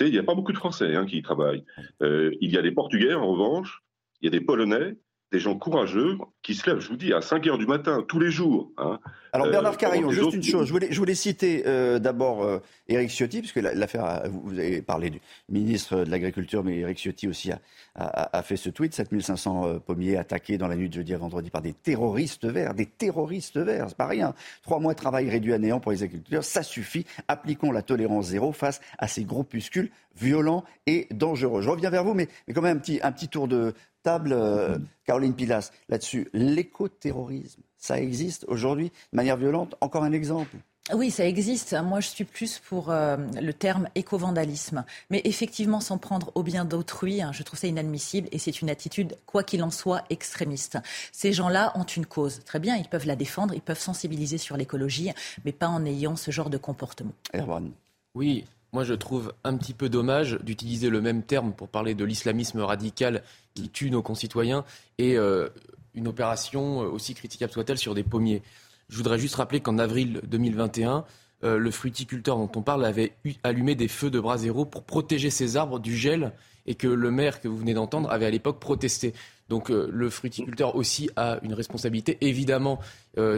il 0.00 0.12
n'y 0.12 0.18
a 0.18 0.22
pas 0.22 0.34
beaucoup 0.34 0.52
de 0.52 0.58
Français 0.58 0.94
hein, 0.94 1.06
qui 1.06 1.18
y 1.18 1.22
travaillent. 1.22 1.64
Euh, 2.02 2.32
il 2.40 2.50
y 2.50 2.58
a 2.58 2.62
des 2.62 2.72
Portugais, 2.72 3.14
en 3.14 3.26
revanche, 3.26 3.82
il 4.20 4.26
y 4.26 4.28
a 4.28 4.38
des 4.38 4.44
Polonais, 4.44 4.96
des 5.32 5.38
gens 5.38 5.58
courageux 5.58 6.18
qui 6.46 6.54
se 6.54 6.70
lèvent, 6.70 6.78
je 6.78 6.88
vous 6.88 6.96
dis, 6.96 7.12
à 7.12 7.20
5 7.20 7.44
heures 7.48 7.58
du 7.58 7.66
matin, 7.66 8.04
tous 8.06 8.20
les 8.20 8.30
jours. 8.30 8.70
Hein. 8.78 9.00
Alors 9.32 9.48
Bernard 9.50 9.72
euh, 9.72 9.76
Carillon, 9.76 10.10
juste 10.12 10.32
une 10.32 10.44
chose, 10.44 10.68
je 10.68 10.72
voulais, 10.72 10.86
je 10.92 10.96
voulais 10.96 11.16
citer 11.16 11.64
euh, 11.66 11.98
d'abord 11.98 12.44
euh, 12.44 12.60
Éric 12.86 13.10
Ciotti, 13.10 13.40
puisque 13.40 13.56
l'affaire, 13.56 14.22
vous 14.30 14.56
avez 14.56 14.80
parlé 14.80 15.10
du 15.10 15.20
ministre 15.48 16.04
de 16.04 16.10
l'Agriculture, 16.10 16.62
mais 16.62 16.78
Éric 16.78 16.98
Ciotti 16.98 17.26
aussi 17.26 17.50
a, 17.50 17.58
a, 17.96 18.42
fait 18.44 18.56
ce 18.56 18.70
tweet, 18.70 18.94
7500 18.94 19.80
pommiers 19.80 20.16
attaqués 20.16 20.56
dans 20.56 20.68
la 20.68 20.76
nuit 20.76 20.88
de 20.88 20.94
jeudi 20.94 21.14
à 21.14 21.18
vendredi 21.18 21.50
par 21.50 21.62
des 21.62 21.72
terroristes 21.72 22.46
verts, 22.46 22.74
des 22.74 22.86
terroristes 22.86 23.58
verts, 23.58 23.86
c'est 23.88 23.96
pas 23.96 24.06
rien. 24.06 24.32
Trois 24.62 24.78
mois 24.78 24.94
de 24.94 24.98
travail 25.00 25.28
réduit 25.28 25.52
à 25.52 25.58
néant 25.58 25.80
pour 25.80 25.90
les 25.90 26.04
agriculteurs, 26.04 26.44
ça 26.44 26.62
suffit. 26.62 27.06
Appliquons 27.26 27.72
la 27.72 27.82
tolérance 27.82 28.26
zéro 28.26 28.52
face 28.52 28.80
à 28.98 29.08
ces 29.08 29.24
groupuscules 29.24 29.90
violents 30.16 30.62
et 30.86 31.08
dangereux. 31.10 31.60
Je 31.60 31.70
reviens 31.70 31.90
vers 31.90 32.04
vous, 32.04 32.14
mais, 32.14 32.28
mais 32.46 32.54
quand 32.54 32.62
même 32.62 32.76
un 32.76 32.80
petit, 32.80 33.00
un 33.02 33.10
petit 33.10 33.28
tour 33.28 33.48
de, 33.48 33.74
table, 34.06 34.32
euh, 34.32 34.78
Caroline 35.04 35.34
Pilas, 35.34 35.72
là-dessus. 35.88 36.28
L'écoterrorisme, 36.36 37.62
ça 37.78 37.98
existe 37.98 38.44
aujourd'hui 38.46 38.92
de 39.12 39.16
manière 39.16 39.38
violente. 39.38 39.74
Encore 39.80 40.04
un 40.04 40.12
exemple. 40.12 40.56
Oui, 40.94 41.10
ça 41.10 41.26
existe. 41.26 41.74
Moi, 41.82 42.00
je 42.00 42.08
suis 42.08 42.24
plus 42.24 42.60
pour 42.60 42.90
euh, 42.90 43.16
le 43.40 43.52
terme 43.54 43.88
éco-vandalisme. 43.94 44.84
Mais 45.10 45.22
effectivement, 45.24 45.80
s'en 45.80 45.96
prendre 45.96 46.30
au 46.34 46.42
bien 46.42 46.66
d'autrui, 46.66 47.22
hein, 47.22 47.32
je 47.32 47.42
trouve 47.42 47.58
ça 47.58 47.66
inadmissible 47.66 48.28
et 48.32 48.38
c'est 48.38 48.60
une 48.60 48.68
attitude, 48.68 49.16
quoi 49.24 49.42
qu'il 49.42 49.62
en 49.62 49.70
soit, 49.70 50.04
extrémiste. 50.10 50.78
Ces 51.10 51.32
gens-là 51.32 51.72
ont 51.74 51.84
une 51.84 52.06
cause. 52.06 52.40
Très 52.44 52.60
bien, 52.60 52.76
ils 52.76 52.88
peuvent 52.88 53.06
la 53.06 53.16
défendre, 53.16 53.54
ils 53.54 53.62
peuvent 53.62 53.80
sensibiliser 53.80 54.36
sur 54.36 54.58
l'écologie, 54.58 55.10
mais 55.46 55.52
pas 55.52 55.68
en 55.68 55.86
ayant 55.86 56.16
ce 56.16 56.30
genre 56.30 56.50
de 56.50 56.58
comportement. 56.58 57.12
Erwan. 57.34 57.72
Oui, 58.14 58.44
moi, 58.72 58.84
je 58.84 58.94
trouve 58.94 59.32
un 59.42 59.56
petit 59.56 59.72
peu 59.72 59.88
dommage 59.88 60.38
d'utiliser 60.42 60.90
le 60.90 61.00
même 61.00 61.22
terme 61.22 61.54
pour 61.54 61.68
parler 61.68 61.94
de 61.94 62.04
l'islamisme 62.04 62.60
radical 62.60 63.22
qui 63.54 63.70
tue 63.70 63.90
nos 63.90 64.02
concitoyens 64.02 64.64
et 64.98 65.16
euh, 65.16 65.48
une 65.96 66.08
opération, 66.08 66.82
euh, 66.82 66.86
aussi 66.86 67.14
critiquable 67.14 67.52
soit-elle, 67.52 67.78
sur 67.78 67.94
des 67.94 68.04
pommiers. 68.04 68.42
Je 68.88 68.96
voudrais 68.96 69.18
juste 69.18 69.34
rappeler 69.34 69.60
qu'en 69.60 69.78
avril 69.78 70.20
2021, 70.28 71.04
euh, 71.44 71.58
le 71.58 71.70
fruiticulteur 71.70 72.36
dont 72.36 72.50
on 72.54 72.62
parle 72.62 72.84
avait 72.84 73.14
allumé 73.42 73.74
des 73.74 73.88
feux 73.88 74.10
de 74.10 74.20
bras 74.20 74.38
zéro 74.38 74.64
pour 74.64 74.84
protéger 74.84 75.30
ses 75.30 75.56
arbres 75.56 75.80
du 75.80 75.96
gel 75.96 76.32
et 76.66 76.74
que 76.74 76.86
le 76.86 77.10
maire 77.10 77.40
que 77.40 77.48
vous 77.48 77.56
venez 77.56 77.74
d'entendre 77.74 78.10
avait 78.10 78.26
à 78.26 78.30
l'époque 78.30 78.60
protesté. 78.60 79.12
Donc 79.48 79.68
le 79.68 80.10
fruiticulteur 80.10 80.74
aussi 80.74 81.08
a 81.16 81.38
une 81.42 81.54
responsabilité. 81.54 82.18
Évidemment, 82.20 82.80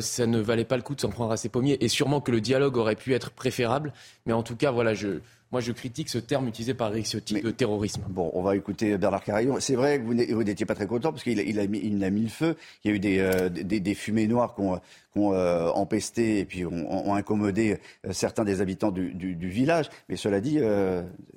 ça 0.01 0.27
ne 0.27 0.39
valait 0.39 0.65
pas 0.65 0.77
le 0.77 0.83
coup 0.83 0.95
de 0.95 1.01
s'en 1.01 1.11
prendre 1.11 1.33
à 1.33 1.37
ses 1.37 1.49
pommiers 1.49 1.77
et 1.81 1.89
sûrement 1.89 2.21
que 2.21 2.31
le 2.31 2.41
dialogue 2.41 2.77
aurait 2.77 2.97
pu 2.97 3.15
être 3.15 3.31
préférable. 3.31 3.93
Mais 4.25 4.33
en 4.33 4.43
tout 4.43 4.57
cas, 4.57 4.71
voilà, 4.71 4.95
je, 4.95 5.21
moi, 5.51 5.63
je 5.63 5.73
critique 5.73 6.11
ce 6.11 6.19
terme 6.19 6.47
utilisé 6.47 6.75
par 6.75 6.91
Eric 6.91 7.07
Ciotti 7.07 7.41
de 7.41 7.51
terrorisme. 7.51 8.03
Bon, 8.09 8.31
on 8.35 8.43
va 8.43 8.55
écouter 8.55 8.99
Bernard 8.99 9.25
Carillon. 9.25 9.59
C'est 9.61 9.77
vrai 9.77 9.99
que 9.99 10.05
vous 10.05 10.45
n'étiez 10.45 10.67
pas 10.67 10.75
très 10.75 10.87
content 10.87 11.11
parce 11.11 11.23
qu'il 11.23 11.41
a, 11.41 11.43
il 11.43 11.59
a, 11.59 11.67
mis, 11.67 11.81
il 11.83 12.05
a 12.05 12.11
mis 12.11 12.23
le 12.23 12.29
feu. 12.29 12.55
Il 12.85 12.91
y 12.91 12.93
a 12.93 12.97
eu 12.97 12.99
des, 12.99 13.19
euh, 13.19 13.49
des, 13.49 13.81
des, 13.81 13.95
fumées 13.95 14.27
noires 14.27 14.55
qui 14.55 14.61
ont, 14.61 15.33
euh, 15.33 15.69
empesté 15.71 16.41
et 16.41 16.45
puis 16.45 16.67
ont, 16.67 17.15
incommodé 17.15 17.81
euh, 18.07 18.13
certains 18.13 18.45
des 18.45 18.61
habitants 18.61 18.91
du, 18.91 19.15
du, 19.15 19.35
du 19.37 19.49
village. 19.49 19.89
Mais 20.11 20.17
cela 20.17 20.43
dit, 20.43 20.59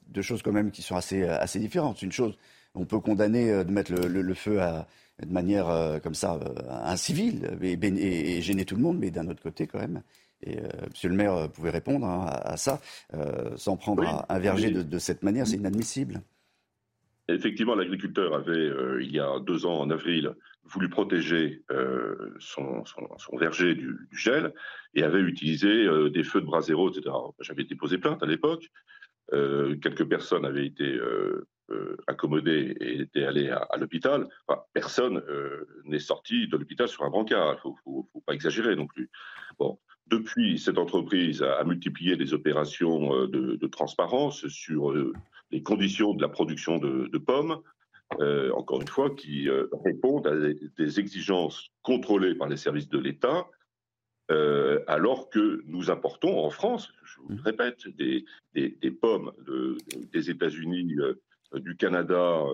deux 0.09 0.21
choses 0.21 0.41
quand 0.41 0.51
même 0.51 0.71
qui 0.71 0.81
sont 0.81 0.97
assez, 0.97 1.23
assez 1.23 1.59
différentes. 1.59 2.01
Une 2.01 2.11
chose, 2.11 2.35
on 2.75 2.85
peut 2.85 2.99
condamner 2.99 3.63
de 3.63 3.71
mettre 3.71 3.91
le, 3.93 4.21
le, 4.21 4.33
feu 4.33 4.61
à, 4.61 4.87
de 5.21 5.31
manière 5.31 5.99
comme 6.01 6.13
ça, 6.13 6.39
incivile 6.83 7.57
et, 7.61 7.73
et, 7.73 8.37
et, 8.37 8.41
gêner 8.41 8.65
tout 8.65 8.75
le 8.75 8.81
monde, 8.81 8.97
mais 8.99 9.11
d'un 9.11 9.27
autre 9.27 9.41
côté 9.41 9.67
quand 9.67 9.79
même, 9.79 10.01
et 10.43 10.57
euh, 10.57 10.67
Monsieur 10.89 11.09
le 11.09 11.15
maire 11.15 11.51
pouvait 11.51 11.69
répondre 11.69 12.05
hein, 12.05 12.25
à, 12.27 12.57
ça. 12.57 12.79
Euh, 13.13 13.55
s'en 13.57 13.77
prendre 13.77 14.25
un, 14.27 14.39
verger 14.39 14.71
de, 14.71 14.99
cette 14.99 15.23
manière, 15.23 15.47
c'est 15.47 15.57
inadmissible. 15.57 16.21
Effectivement, 17.27 17.75
l'agriculteur 17.75 18.33
avait, 18.33 18.51
euh, 18.51 19.01
il 19.01 19.11
y 19.11 19.19
a 19.19 19.39
deux 19.39 19.65
ans, 19.65 19.79
en 19.79 19.89
avril, 19.89 20.33
voulu 20.65 20.89
protéger 20.89 21.63
son, 22.39 22.83
verger 23.33 23.75
du, 23.75 24.07
gel 24.11 24.53
et 24.93 25.03
avait 25.03 25.19
utilisé 25.19 25.87
des 26.11 26.23
feux 26.23 26.39
de 26.39 26.45
bras 26.45 26.61
zéro, 26.61 26.89
etc. 26.89 27.13
J'avais 27.39 27.63
déposé 27.63 27.97
plainte 27.97 28.23
à 28.23 28.25
l'époque. 28.25 28.69
quelques 29.31 30.05
personnes 30.05 30.45
avaient 30.45 30.65
été 30.65 30.97
accommodées 32.07 32.75
et 32.79 33.01
étaient 33.01 33.23
allées 33.23 33.49
à, 33.49 33.77
l'hôpital. 33.77 34.27
personne 34.73 35.21
n'est 35.85 35.99
sorti 35.99 36.47
de 36.47 36.57
l'hôpital 36.57 36.87
sur 36.87 37.03
un 37.03 37.09
brancard. 37.09 37.55
Il 37.57 37.61
faut, 37.61 37.75
faut, 37.83 38.23
pas 38.25 38.33
exagérer 38.33 38.75
non 38.75 38.87
plus. 38.87 39.09
Bon, 39.59 39.77
depuis, 40.11 40.59
cette 40.59 40.77
entreprise 40.77 41.41
a, 41.41 41.63
multiplié 41.63 42.15
les 42.15 42.33
opérations 42.33 43.15
euh, 43.15 43.27
de, 43.27 43.67
transparence 43.67 44.45
sur 44.49 44.91
euh, 44.91 45.13
les 45.51 45.63
conditions 45.63 46.13
de 46.13 46.21
la 46.21 46.27
production 46.27 46.77
de, 46.77 47.17
pommes, 47.17 47.61
euh, 48.19 48.51
encore 48.51 48.81
une 48.81 48.89
fois, 48.89 49.15
qui 49.15 49.47
répondent 49.85 50.27
à 50.27 50.35
des, 50.35 50.99
exigences 50.99 51.69
contrôlées 51.81 52.35
par 52.35 52.49
les 52.49 52.57
services 52.57 52.89
de 52.89 52.99
l'État, 52.99 53.47
alors 54.87 55.29
que 55.29 55.61
nous 55.65 55.91
importons 55.91 56.39
en 56.39 56.49
France, 56.49 56.93
je 57.03 57.19
vous 57.19 57.35
le 57.35 57.41
répète, 57.41 57.85
des 57.97 58.91
pommes 58.91 59.31
des 60.13 60.29
États-Unis, 60.29 60.95
du 61.53 61.75
Canada, 61.75 62.45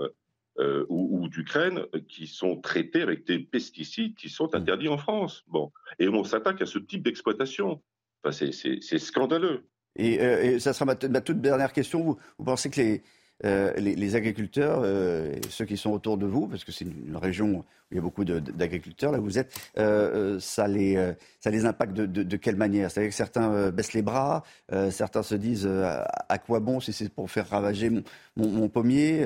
euh, 0.59 0.87
ou, 0.89 1.27
d'Ukraine 1.27 1.85
qui 2.09 2.25
sont 2.25 2.59
traités 2.59 3.03
avec 3.03 3.27
des 3.27 3.37
pesticides 3.37 4.15
qui 4.15 4.27
sont 4.27 4.49
mmh. 4.51 4.55
interdits 4.55 4.87
en 4.87 4.97
France. 4.97 5.43
Bon. 5.47 5.71
Et 5.99 6.07
on 6.07 6.23
s'attaque 6.23 6.63
à 6.63 6.65
ce 6.65 6.79
type 6.79 7.03
d'exploitation. 7.03 7.79
Enfin, 8.23 8.31
c'est 8.31 8.97
scandaleux. 8.97 9.67
Et, 9.97 10.19
euh, 10.19 10.41
et, 10.41 10.59
ça 10.59 10.73
sera 10.73 10.85
ma, 10.85 10.95
toute 10.95 11.41
dernière 11.41 11.73
question. 11.73 12.01
Vous, 12.01 12.17
vous 12.39 12.45
pensez 12.45 12.71
que 12.71 12.81
les, 12.81 13.03
euh, 13.45 13.73
les, 13.75 14.15
agriculteurs, 14.15 14.85
et 14.85 15.41
ceux 15.49 15.65
qui 15.65 15.77
sont 15.77 15.91
autour 15.91 16.17
de 16.17 16.25
vous, 16.25 16.47
parce 16.47 16.63
que 16.63 16.71
c'est 16.71 16.85
une, 16.85 17.15
région 17.17 17.59
où 17.59 17.65
il 17.91 17.95
y 17.95 17.97
a 17.99 18.01
beaucoup 18.01 18.25
d'agriculteurs, 18.25 19.11
là 19.11 19.19
où 19.19 19.23
vous 19.23 19.37
êtes, 19.37 19.53
ça, 19.75 20.67
les, 20.67 21.13
ça 21.39 21.51
les 21.51 21.65
impacte 21.65 21.93
de, 21.93 22.37
quelle 22.37 22.55
manière? 22.55 22.91
C'est-à-dire 22.91 23.11
que 23.11 23.15
certains 23.15 23.71
baissent 23.71 23.93
les 23.93 24.01
bras, 24.01 24.43
certains 24.89 25.23
se 25.23 25.35
disent 25.35 25.67
à, 25.67 26.37
quoi 26.39 26.59
bon 26.59 26.79
si 26.79 26.93
c'est 26.93 27.09
pour 27.09 27.29
faire 27.29 27.47
ravager 27.47 27.91
mon, 28.35 28.69
pommier 28.69 29.25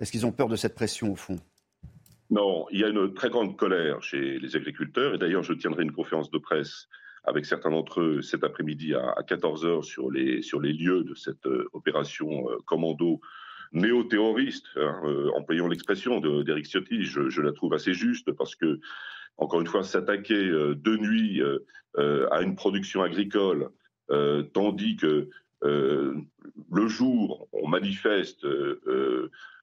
est-ce 0.00 0.10
qu'ils 0.10 0.24
ont 0.26 0.32
peur 0.32 0.48
de 0.48 0.56
cette 0.56 0.74
pression 0.74 1.12
au 1.12 1.16
fond? 1.16 1.38
Non, 2.30 2.66
il 2.70 2.80
y 2.80 2.84
a 2.84 2.88
une 2.88 3.12
très 3.12 3.28
grande 3.28 3.56
colère 3.56 4.02
chez 4.02 4.38
les 4.38 4.56
agriculteurs. 4.56 5.14
Et 5.14 5.18
d'ailleurs, 5.18 5.42
je 5.42 5.52
tiendrai 5.52 5.82
une 5.82 5.92
conférence 5.92 6.30
de 6.30 6.38
presse 6.38 6.88
avec 7.24 7.44
certains 7.44 7.70
d'entre 7.70 8.00
eux 8.00 8.22
cet 8.22 8.44
après-midi 8.44 8.94
à 8.94 9.14
14h 9.22 9.82
sur 9.82 10.10
les, 10.10 10.72
lieux 10.72 11.04
de 11.04 11.14
cette 11.14 11.46
euh, 11.46 11.68
opération 11.74 12.48
euh, 12.48 12.56
commando 12.64 13.20
néo-terroriste, 13.72 14.66
hein, 14.76 15.00
euh, 15.04 15.30
employant 15.36 15.68
l'expression 15.68 16.20
d'Eric 16.20 16.66
Ciotti, 16.66 17.04
je, 17.04 17.40
la 17.40 17.52
trouve 17.52 17.74
assez 17.74 17.94
juste 17.94 18.32
parce 18.32 18.54
que, 18.54 18.80
encore 19.36 19.60
une 19.60 19.66
fois, 19.66 19.82
s'attaquer 19.82 20.36
de 20.36 20.96
nuit 20.96 21.40
à 21.96 22.42
une 22.42 22.56
production 22.56 23.02
agricole, 23.02 23.70
tandis 24.52 24.96
que 24.96 25.30
le 25.62 26.88
jour 26.88 27.48
on 27.52 27.68
manifeste 27.68 28.44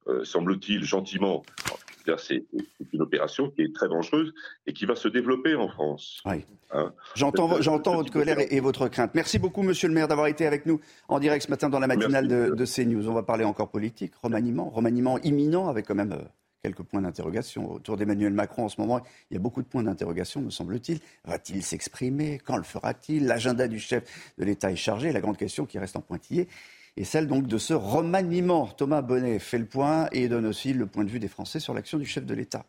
euh, 0.08 0.24
semble-t-il, 0.24 0.84
gentiment. 0.84 1.44
C'est 2.18 2.46
une 2.94 3.02
opération 3.02 3.50
qui 3.50 3.64
est 3.64 3.76
très 3.76 3.88
dangereuse 3.88 4.34
et 4.66 4.74
qui 4.74 4.86
va 4.86 4.96
se 4.96 5.08
développer 5.08 5.56
en 5.56 5.68
France. 5.68 6.22
Oui. 6.26 6.46
Hein. 6.72 6.94
J'entends, 7.16 7.48
votre 7.48 8.12
colère 8.12 8.38
et, 8.40 8.60
votre 8.60 8.88
crainte. 8.88 9.12
Merci 9.14 9.40
beaucoup, 9.40 9.64
monsieur 9.64 9.88
le 9.88 9.94
maire, 9.94 10.08
d'avoir 10.08 10.28
été 10.28 10.46
avec 10.46 10.66
nous 10.66 10.80
en 11.08 11.20
direct 11.20 11.46
ce 11.46 11.50
matin 11.50 11.70
dans 11.70 11.80
la 11.80 11.88
matinale 11.88 12.28
de, 12.28 12.56
de, 12.56 12.66
CNews. 12.66 13.08
On 13.10 13.14
va 13.14 13.24
parler 13.24 13.44
encore 13.44 13.70
politique, 13.70 14.14
remaniement, 14.22 14.70
remaniement 14.70 15.18
imminent 15.20 15.68
avec 15.68 15.88
quand 15.88 15.96
même 15.96 16.14
euh, 16.14 16.24
quelques 16.64 16.84
points 16.84 17.02
d'interrogation. 17.02 17.72
Autour 17.72 17.98
d'Emmanuel 17.98 18.34
Macron 18.34 18.66
en 18.66 18.70
ce 18.70 18.80
moment, 18.80 19.02
il 19.30 19.36
y 19.36 19.38
a 19.38 19.40
beaucoup 19.40 19.62
de 19.62 19.68
points 19.68 19.84
d'interrogation, 19.84 20.42
me 20.42 20.50
semble-t-il. 20.50 21.00
Va-t-il 21.26 21.64
s'exprimer? 21.64 22.40
Quand 22.44 22.58
le 22.58 22.64
fera-t-il? 22.64 23.26
L'agenda 23.26 23.68
du 23.68 23.80
chef 23.80 24.04
de 24.38 24.46
l'État 24.46 24.72
est 24.72 24.76
chargé. 24.76 25.12
La 25.12 25.22
grande 25.22 25.38
question 25.38 25.66
qui 25.66 25.80
reste 25.80 25.96
en 25.96 26.02
pointillé, 26.02 26.48
et 26.98 27.04
celle 27.04 27.28
donc 27.28 27.48
de 27.48 27.58
ce 27.58 27.74
remaniement. 27.74 28.68
Thomas 28.68 29.04
Bonnet 29.04 29.40
fait 29.40 29.60
le 29.60 29.66
point 29.66 30.08
et 30.12 30.28
donne 30.28 30.48
aussi 30.48 30.74
le 30.74 30.88
point 30.88 31.06
de 31.06 31.10
vue 31.10 31.20
des 31.20 31.28
Français 31.28 31.60
sur 31.60 31.74
l'action 31.74 32.00
du 32.00 32.06
chef 32.06 32.26
de 32.26 32.34
l'État. 32.34 32.66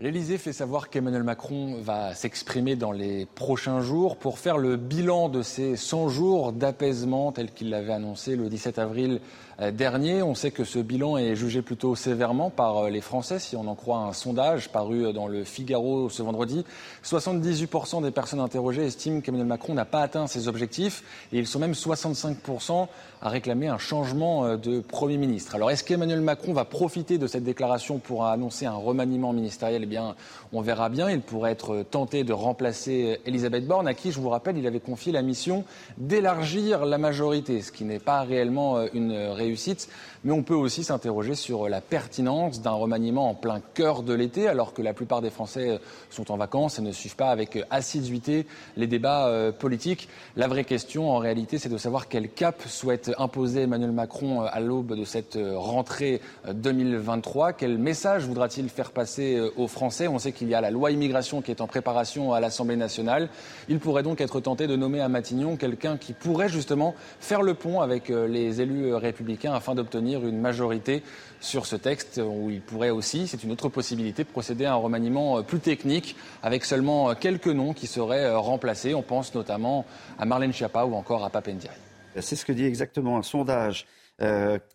L'Élysée 0.00 0.38
fait 0.38 0.52
savoir 0.52 0.90
qu'Emmanuel 0.90 1.24
Macron 1.24 1.80
va 1.82 2.14
s'exprimer 2.14 2.76
dans 2.76 2.92
les 2.92 3.26
prochains 3.26 3.80
jours 3.80 4.16
pour 4.16 4.38
faire 4.38 4.56
le 4.56 4.76
bilan 4.76 5.28
de 5.28 5.42
ces 5.42 5.74
100 5.74 6.08
jours 6.08 6.52
d'apaisement 6.52 7.32
tel 7.32 7.50
qu'il 7.50 7.70
l'avait 7.70 7.94
annoncé 7.94 8.36
le 8.36 8.48
17 8.48 8.78
avril 8.78 9.20
euh, 9.60 9.72
dernier. 9.72 10.22
On 10.22 10.36
sait 10.36 10.52
que 10.52 10.62
ce 10.62 10.78
bilan 10.78 11.16
est 11.16 11.34
jugé 11.34 11.62
plutôt 11.62 11.96
sévèrement 11.96 12.48
par 12.48 12.76
euh, 12.76 12.90
les 12.90 13.00
Français, 13.00 13.40
si 13.40 13.56
on 13.56 13.66
en 13.66 13.74
croit 13.74 13.98
un 13.98 14.12
sondage 14.12 14.68
paru 14.68 15.04
euh, 15.04 15.12
dans 15.12 15.26
le 15.26 15.42
Figaro 15.42 16.08
ce 16.08 16.22
vendredi. 16.22 16.64
78% 17.02 18.00
des 18.00 18.12
personnes 18.12 18.38
interrogées 18.38 18.84
estiment 18.84 19.20
qu'Emmanuel 19.20 19.48
Macron 19.48 19.74
n'a 19.74 19.84
pas 19.84 20.02
atteint 20.02 20.28
ses 20.28 20.46
objectifs 20.46 21.02
et 21.32 21.38
ils 21.38 21.46
sont 21.48 21.58
même 21.58 21.72
65% 21.72 22.86
à 23.20 23.28
réclamer 23.30 23.66
un 23.66 23.78
changement 23.78 24.56
de 24.56 24.78
Premier 24.78 25.16
ministre. 25.16 25.56
Alors 25.56 25.72
est-ce 25.72 25.82
qu'Emmanuel 25.82 26.20
Macron 26.20 26.52
va 26.52 26.64
profiter 26.64 27.18
de 27.18 27.26
cette 27.26 27.42
déclaration 27.42 27.98
pour 27.98 28.26
annoncer 28.26 28.64
un 28.64 28.76
remaniement 28.76 29.32
ministériel 29.32 29.87
bien, 29.88 30.14
on 30.52 30.60
verra 30.60 30.88
bien. 30.88 31.10
Il 31.10 31.20
pourrait 31.20 31.52
être 31.52 31.82
tenté 31.90 32.22
de 32.22 32.32
remplacer 32.32 33.18
Elisabeth 33.26 33.66
Borne, 33.66 33.88
à 33.88 33.94
qui, 33.94 34.12
je 34.12 34.20
vous 34.20 34.28
rappelle, 34.28 34.56
il 34.56 34.66
avait 34.66 34.80
confié 34.80 35.10
la 35.12 35.22
mission 35.22 35.64
d'élargir 35.96 36.86
la 36.86 36.98
majorité, 36.98 37.62
ce 37.62 37.72
qui 37.72 37.84
n'est 37.84 37.98
pas 37.98 38.22
réellement 38.22 38.84
une 38.92 39.12
réussite 39.12 39.88
mais 40.24 40.32
on 40.32 40.42
peut 40.42 40.54
aussi 40.54 40.84
s'interroger 40.84 41.34
sur 41.34 41.68
la 41.68 41.80
pertinence 41.80 42.60
d'un 42.60 42.72
remaniement 42.72 43.30
en 43.30 43.34
plein 43.34 43.60
cœur 43.74 44.02
de 44.02 44.12
l'été, 44.12 44.48
alors 44.48 44.74
que 44.74 44.82
la 44.82 44.92
plupart 44.92 45.22
des 45.22 45.30
Français 45.30 45.78
sont 46.10 46.32
en 46.32 46.36
vacances 46.36 46.78
et 46.78 46.82
ne 46.82 46.92
suivent 46.92 47.16
pas 47.16 47.30
avec 47.30 47.58
assiduité 47.70 48.46
les 48.76 48.86
débats 48.86 49.28
euh, 49.28 49.52
politiques. 49.52 50.08
La 50.36 50.48
vraie 50.48 50.64
question, 50.64 51.10
en 51.10 51.18
réalité, 51.18 51.58
c'est 51.58 51.68
de 51.68 51.78
savoir 51.78 52.08
quel 52.08 52.28
cap 52.28 52.62
souhaite 52.66 53.12
imposer 53.18 53.62
Emmanuel 53.62 53.92
Macron 53.92 54.42
euh, 54.42 54.48
à 54.50 54.60
l'aube 54.60 54.94
de 54.94 55.04
cette 55.04 55.36
euh, 55.36 55.56
rentrée 55.56 56.20
2023. 56.52 57.52
Quel 57.52 57.78
message 57.78 58.24
voudra-t-il 58.24 58.68
faire 58.68 58.90
passer 58.90 59.40
aux 59.56 59.68
Français? 59.68 59.77
On 59.82 60.18
sait 60.18 60.32
qu'il 60.32 60.48
y 60.48 60.54
a 60.54 60.60
la 60.60 60.70
loi 60.70 60.90
immigration 60.90 61.42
qui 61.42 61.50
est 61.50 61.60
en 61.60 61.66
préparation 61.66 62.32
à 62.32 62.40
l'Assemblée 62.40 62.76
nationale. 62.76 63.28
Il 63.68 63.78
pourrait 63.78 64.02
donc 64.02 64.20
être 64.20 64.40
tenté 64.40 64.66
de 64.66 64.76
nommer 64.76 65.00
à 65.00 65.08
Matignon 65.08 65.56
quelqu'un 65.56 65.96
qui 65.96 66.12
pourrait 66.12 66.48
justement 66.48 66.94
faire 67.20 67.42
le 67.42 67.54
pont 67.54 67.80
avec 67.80 68.08
les 68.08 68.60
élus 68.60 68.94
républicains 68.94 69.54
afin 69.54 69.74
d'obtenir 69.74 70.26
une 70.26 70.40
majorité 70.40 71.02
sur 71.40 71.66
ce 71.66 71.76
texte 71.76 72.20
où 72.24 72.50
il 72.50 72.60
pourrait 72.60 72.90
aussi, 72.90 73.28
c'est 73.28 73.42
une 73.44 73.52
autre 73.52 73.68
possibilité, 73.68 74.24
procéder 74.24 74.64
à 74.64 74.72
un 74.72 74.76
remaniement 74.76 75.38
euh, 75.38 75.42
plus 75.42 75.60
technique 75.60 76.16
avec 76.42 76.64
seulement 76.64 77.10
euh, 77.10 77.14
quelques 77.14 77.48
noms 77.48 77.72
qui 77.72 77.86
seraient 77.86 78.24
euh, 78.24 78.38
remplacés. 78.38 78.94
On 78.94 79.02
pense 79.02 79.34
notamment 79.34 79.84
à 80.18 80.24
Marlène 80.24 80.52
Schiappa 80.52 80.84
ou 80.84 80.94
encore 80.94 81.24
à 81.24 81.30
Papendiaï. 81.30 81.74
C'est 82.20 82.36
ce 82.36 82.44
que 82.44 82.52
dit 82.52 82.64
exactement 82.64 83.18
un 83.18 83.22
sondage 83.22 83.86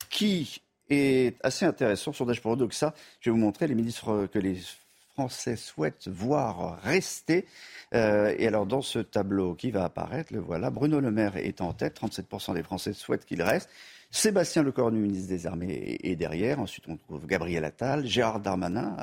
qui 0.09 0.61
est 0.89 1.35
assez 1.43 1.65
intéressant, 1.65 2.13
sondage 2.13 2.41
pour 2.41 2.51
Odoxa. 2.51 2.93
Je 3.19 3.29
vais 3.29 3.33
vous 3.33 3.41
montrer 3.41 3.67
les 3.67 3.75
ministres 3.75 4.27
que 4.31 4.39
les 4.39 4.55
Français 5.13 5.55
souhaitent 5.55 6.07
voir 6.07 6.79
rester. 6.81 7.45
et 7.93 8.47
alors, 8.47 8.65
dans 8.65 8.81
ce 8.81 8.99
tableau 8.99 9.53
qui 9.55 9.71
va 9.71 9.85
apparaître, 9.85 10.33
le 10.33 10.39
voilà, 10.39 10.69
Bruno 10.69 10.99
Le 10.99 11.11
Maire 11.11 11.37
est 11.37 11.61
en 11.61 11.73
tête. 11.73 11.99
37% 11.99 12.53
des 12.53 12.63
Français 12.63 12.93
souhaitent 12.93 13.25
qu'il 13.25 13.41
reste. 13.41 13.69
Sébastien 14.13 14.61
Lecornu, 14.61 14.99
ministre 14.99 15.29
des 15.29 15.47
Armées, 15.47 15.97
est 16.03 16.15
derrière. 16.15 16.59
Ensuite, 16.59 16.85
on 16.87 16.97
trouve 16.97 17.25
Gabriel 17.25 17.65
Attal, 17.65 18.05
Gérard 18.05 18.39
Darmanin 18.39 18.95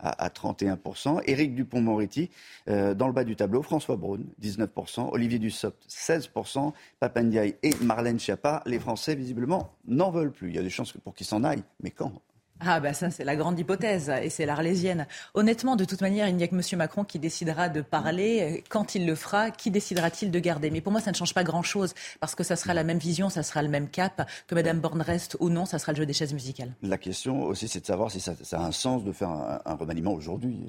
à, 0.00 0.28
31%, 0.28 1.22
Éric 1.26 1.54
Dupont-Moretti 1.54 2.30
euh, 2.68 2.94
dans 2.94 3.06
le 3.06 3.12
bas 3.12 3.24
du 3.24 3.36
tableau, 3.36 3.62
François 3.62 3.96
Braun, 3.96 4.24
19%, 4.42 5.10
Olivier 5.12 5.38
Dussopt, 5.38 5.80
16%, 5.88 6.72
Papandiaï 7.00 7.56
et 7.62 7.72
Marlène 7.82 8.18
Schiappa. 8.18 8.62
Les 8.66 8.80
Français, 8.80 9.14
visiblement, 9.14 9.72
n'en 9.86 10.10
veulent 10.10 10.32
plus. 10.32 10.48
Il 10.48 10.56
y 10.56 10.58
a 10.58 10.62
des 10.62 10.70
chances 10.70 10.92
pour 10.92 11.14
qu'ils 11.14 11.26
s'en 11.26 11.44
aillent, 11.44 11.64
mais 11.82 11.90
quand? 11.90 12.12
Ah 12.60 12.80
bah 12.80 12.92
ça 12.92 13.10
c'est 13.10 13.24
la 13.24 13.36
grande 13.36 13.58
hypothèse 13.58 14.10
et 14.22 14.30
c'est 14.30 14.46
l'arlésienne. 14.46 15.06
Honnêtement, 15.34 15.76
de 15.76 15.84
toute 15.84 16.00
manière, 16.00 16.28
il 16.28 16.36
n'y 16.36 16.42
a 16.42 16.48
que 16.48 16.54
M. 16.54 16.78
Macron 16.78 17.04
qui 17.04 17.18
décidera 17.18 17.68
de 17.68 17.80
parler. 17.80 18.64
Quand 18.68 18.94
il 18.94 19.06
le 19.06 19.14
fera, 19.14 19.50
qui 19.50 19.70
décidera-t-il 19.70 20.30
de 20.30 20.38
garder? 20.38 20.70
Mais 20.70 20.80
pour 20.80 20.92
moi, 20.92 21.00
ça 21.00 21.10
ne 21.10 21.16
change 21.16 21.34
pas 21.34 21.44
grand-chose 21.44 21.94
parce 22.20 22.34
que 22.34 22.44
ça 22.44 22.56
sera 22.56 22.74
la 22.74 22.84
même 22.84 22.98
vision, 22.98 23.28
ça 23.28 23.42
sera 23.42 23.62
le 23.62 23.68
même 23.68 23.88
cap. 23.88 24.28
Que 24.46 24.54
Mme 24.54 24.80
Borne 24.80 25.02
reste 25.02 25.36
ou 25.40 25.50
non, 25.50 25.66
ça 25.66 25.78
sera 25.78 25.92
le 25.92 25.98
jeu 25.98 26.06
des 26.06 26.12
chaises 26.12 26.32
musicales. 26.32 26.72
La 26.82 26.98
question 26.98 27.42
aussi, 27.42 27.68
c'est 27.68 27.80
de 27.80 27.86
savoir 27.86 28.10
si 28.10 28.20
ça, 28.20 28.34
a 28.52 28.64
un 28.64 28.72
sens 28.72 29.04
de 29.04 29.12
faire 29.12 29.30
un, 29.30 29.74
remaniement 29.74 30.12
aujourd'hui. 30.12 30.66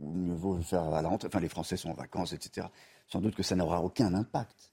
Ou 0.00 0.12
mieux 0.12 0.34
vaut 0.34 0.56
le 0.56 0.62
faire 0.62 0.82
à. 0.82 1.02
Enfin, 1.04 1.40
les 1.40 1.48
Français 1.48 1.76
sont 1.76 1.90
en 1.90 1.94
vacances, 1.94 2.32
etc. 2.32 2.66
Sans 3.08 3.20
doute 3.20 3.34
que 3.34 3.42
ça 3.42 3.56
n'aura 3.56 3.82
aucun 3.82 4.14
impact. 4.14 4.72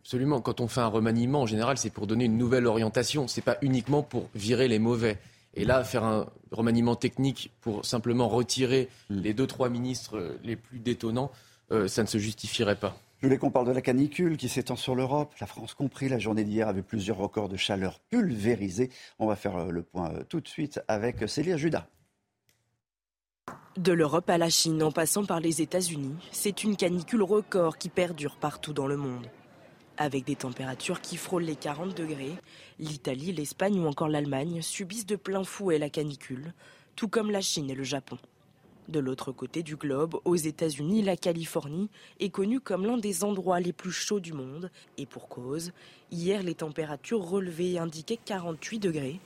Absolument. 0.00 0.40
Quand 0.40 0.60
on 0.60 0.68
fait 0.68 0.80
un 0.80 0.88
remaniement, 0.88 1.42
en 1.42 1.46
général, 1.46 1.78
c'est 1.78 1.90
pour 1.90 2.06
donner 2.06 2.24
une 2.26 2.38
nouvelle 2.38 2.66
orientation. 2.66 3.26
C'est 3.28 3.42
pas 3.42 3.58
uniquement 3.62 4.02
pour 4.02 4.28
virer 4.34 4.68
les 4.68 4.78
mauvais. 4.78 5.18
Et 5.56 5.64
là, 5.64 5.82
faire 5.84 6.04
un 6.04 6.26
remaniement 6.52 6.96
technique 6.96 7.50
pour 7.62 7.84
simplement 7.84 8.28
retirer 8.28 8.88
les 9.08 9.32
deux, 9.32 9.46
trois 9.46 9.70
ministres 9.70 10.18
euh, 10.18 10.38
les 10.44 10.54
plus 10.54 10.78
détonnants, 10.78 11.32
euh, 11.72 11.88
ça 11.88 12.02
ne 12.02 12.06
se 12.06 12.18
justifierait 12.18 12.76
pas. 12.76 12.96
Je 13.20 13.26
voulais 13.26 13.38
qu'on 13.38 13.50
parle 13.50 13.66
de 13.66 13.72
la 13.72 13.80
canicule 13.80 14.36
qui 14.36 14.50
s'étend 14.50 14.76
sur 14.76 14.94
l'Europe. 14.94 15.32
La 15.40 15.46
France 15.46 15.72
compris, 15.72 16.10
la 16.10 16.18
journée 16.18 16.44
d'hier 16.44 16.68
avait 16.68 16.82
plusieurs 16.82 17.16
records 17.16 17.48
de 17.48 17.56
chaleur 17.56 18.00
pulvérisés. 18.10 18.90
On 19.18 19.26
va 19.26 19.34
faire 19.34 19.56
euh, 19.56 19.70
le 19.70 19.82
point 19.82 20.12
tout 20.28 20.40
de 20.40 20.48
suite 20.48 20.80
avec 20.88 21.26
Célia 21.26 21.56
Judas. 21.56 21.86
De 23.78 23.92
l'Europe 23.92 24.28
à 24.28 24.36
la 24.36 24.50
Chine, 24.50 24.82
en 24.82 24.92
passant 24.92 25.24
par 25.24 25.40
les 25.40 25.62
États-Unis, 25.62 26.16
c'est 26.32 26.64
une 26.64 26.76
canicule 26.76 27.22
record 27.22 27.78
qui 27.78 27.88
perdure 27.88 28.36
partout 28.36 28.74
dans 28.74 28.86
le 28.86 28.96
monde. 28.96 29.26
Avec 29.98 30.24
des 30.24 30.36
températures 30.36 31.00
qui 31.00 31.16
frôlent 31.16 31.44
les 31.44 31.56
40 31.56 31.96
degrés, 31.96 32.34
l'Italie, 32.78 33.32
l'Espagne 33.32 33.78
ou 33.80 33.86
encore 33.86 34.08
l'Allemagne 34.08 34.60
subissent 34.60 35.06
de 35.06 35.16
plein 35.16 35.42
fouet 35.42 35.78
la 35.78 35.88
canicule, 35.88 36.52
tout 36.96 37.08
comme 37.08 37.30
la 37.30 37.40
Chine 37.40 37.70
et 37.70 37.74
le 37.74 37.84
Japon. 37.84 38.18
De 38.88 39.00
l'autre 39.00 39.32
côté 39.32 39.62
du 39.62 39.74
globe, 39.74 40.20
aux 40.24 40.36
États-Unis, 40.36 41.02
la 41.02 41.16
Californie 41.16 41.88
est 42.20 42.28
connue 42.28 42.60
comme 42.60 42.84
l'un 42.84 42.98
des 42.98 43.24
endroits 43.24 43.58
les 43.58 43.72
plus 43.72 43.90
chauds 43.90 44.20
du 44.20 44.32
monde. 44.32 44.70
Et 44.96 45.06
pour 45.06 45.28
cause, 45.28 45.72
hier 46.12 46.42
les 46.42 46.54
températures 46.54 47.26
relevées 47.26 47.78
indiquaient 47.78 48.18
48 48.22 48.78
degrés 48.78 49.18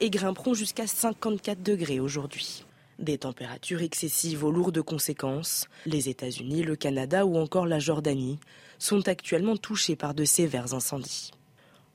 et 0.00 0.08
grimperont 0.08 0.54
jusqu'à 0.54 0.86
54 0.86 1.62
degrés 1.62 2.00
aujourd'hui. 2.00 2.64
Des 2.98 3.18
températures 3.18 3.82
excessives 3.82 4.44
aux 4.44 4.52
lourdes 4.52 4.82
conséquences, 4.82 5.66
les 5.86 6.08
États-Unis, 6.08 6.62
le 6.62 6.76
Canada 6.76 7.26
ou 7.26 7.36
encore 7.36 7.66
la 7.66 7.80
Jordanie 7.80 8.38
sont 8.82 9.06
actuellement 9.08 9.56
touchés 9.56 9.94
par 9.94 10.12
de 10.12 10.24
sévères 10.24 10.74
incendies. 10.74 11.30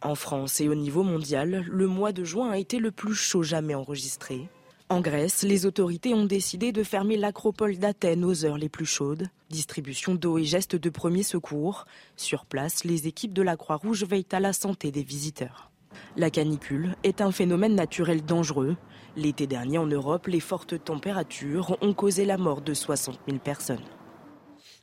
En 0.02 0.15
France 0.15 0.62
et 0.62 0.69
au 0.69 0.76
niveau 0.76 1.04
mondial, 1.04 1.65
le 1.67 1.88
mois 1.88 2.13
de 2.13 2.23
juin 2.23 2.52
a 2.52 2.58
été 2.58 2.80
le 2.80 2.91
plus 2.91 3.15
chaud 3.15 3.43
jamais 3.43 3.76
enregistré. 3.76 4.47
En 4.89 5.02
Grèce, 5.02 5.43
les 5.43 5.65
autorités 5.65 6.13
ont 6.13 6.26
décidé 6.26 6.71
de 6.71 6.84
fermer 6.84 7.17
l'acropole 7.17 7.78
d'Athènes 7.78 8.23
aux 8.23 8.45
heures 8.45 8.58
les 8.58 8.69
plus 8.69 8.86
chaudes. 8.86 9.28
Distribution 9.50 10.15
d'eau 10.15 10.38
et 10.38 10.45
gestes 10.45 10.78
de 10.78 10.89
premier 10.89 11.23
secours. 11.23 11.86
Sur 12.15 12.45
place, 12.45 12.86
les 12.86 13.06
équipes 13.06 13.34
de 13.34 13.41
la 13.41 13.58
Croix-Rouge 13.58 14.06
veillent 14.06 14.26
à 14.32 14.39
la 14.39 14.54
santé 14.54 14.91
des 14.91 15.04
visiteurs. 15.04 15.71
La 16.15 16.30
canicule 16.30 16.95
est 17.04 17.19
un 17.19 17.34
phénomène 17.34 17.76
naturel 17.76 18.23
dangereux. 18.23 18.78
L'été 19.17 19.45
dernier 19.45 19.78
en 19.78 19.88
Europe, 19.88 20.28
les 20.28 20.39
fortes 20.39 20.82
températures 20.82 21.78
ont 21.82 21.93
causé 21.93 22.23
la 22.23 22.38
mort 22.38 22.62
de 22.62 22.73
60 22.73 23.19
000 23.28 23.39
personnes. 23.39 23.84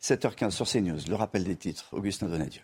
7h15 0.04 0.50
sur 0.50 0.66
CNews, 0.68 0.98
le 1.08 1.14
rappel 1.14 1.44
des 1.44 1.56
titres, 1.56 1.86
Augustin 1.92 2.26
Donadieu. 2.26 2.60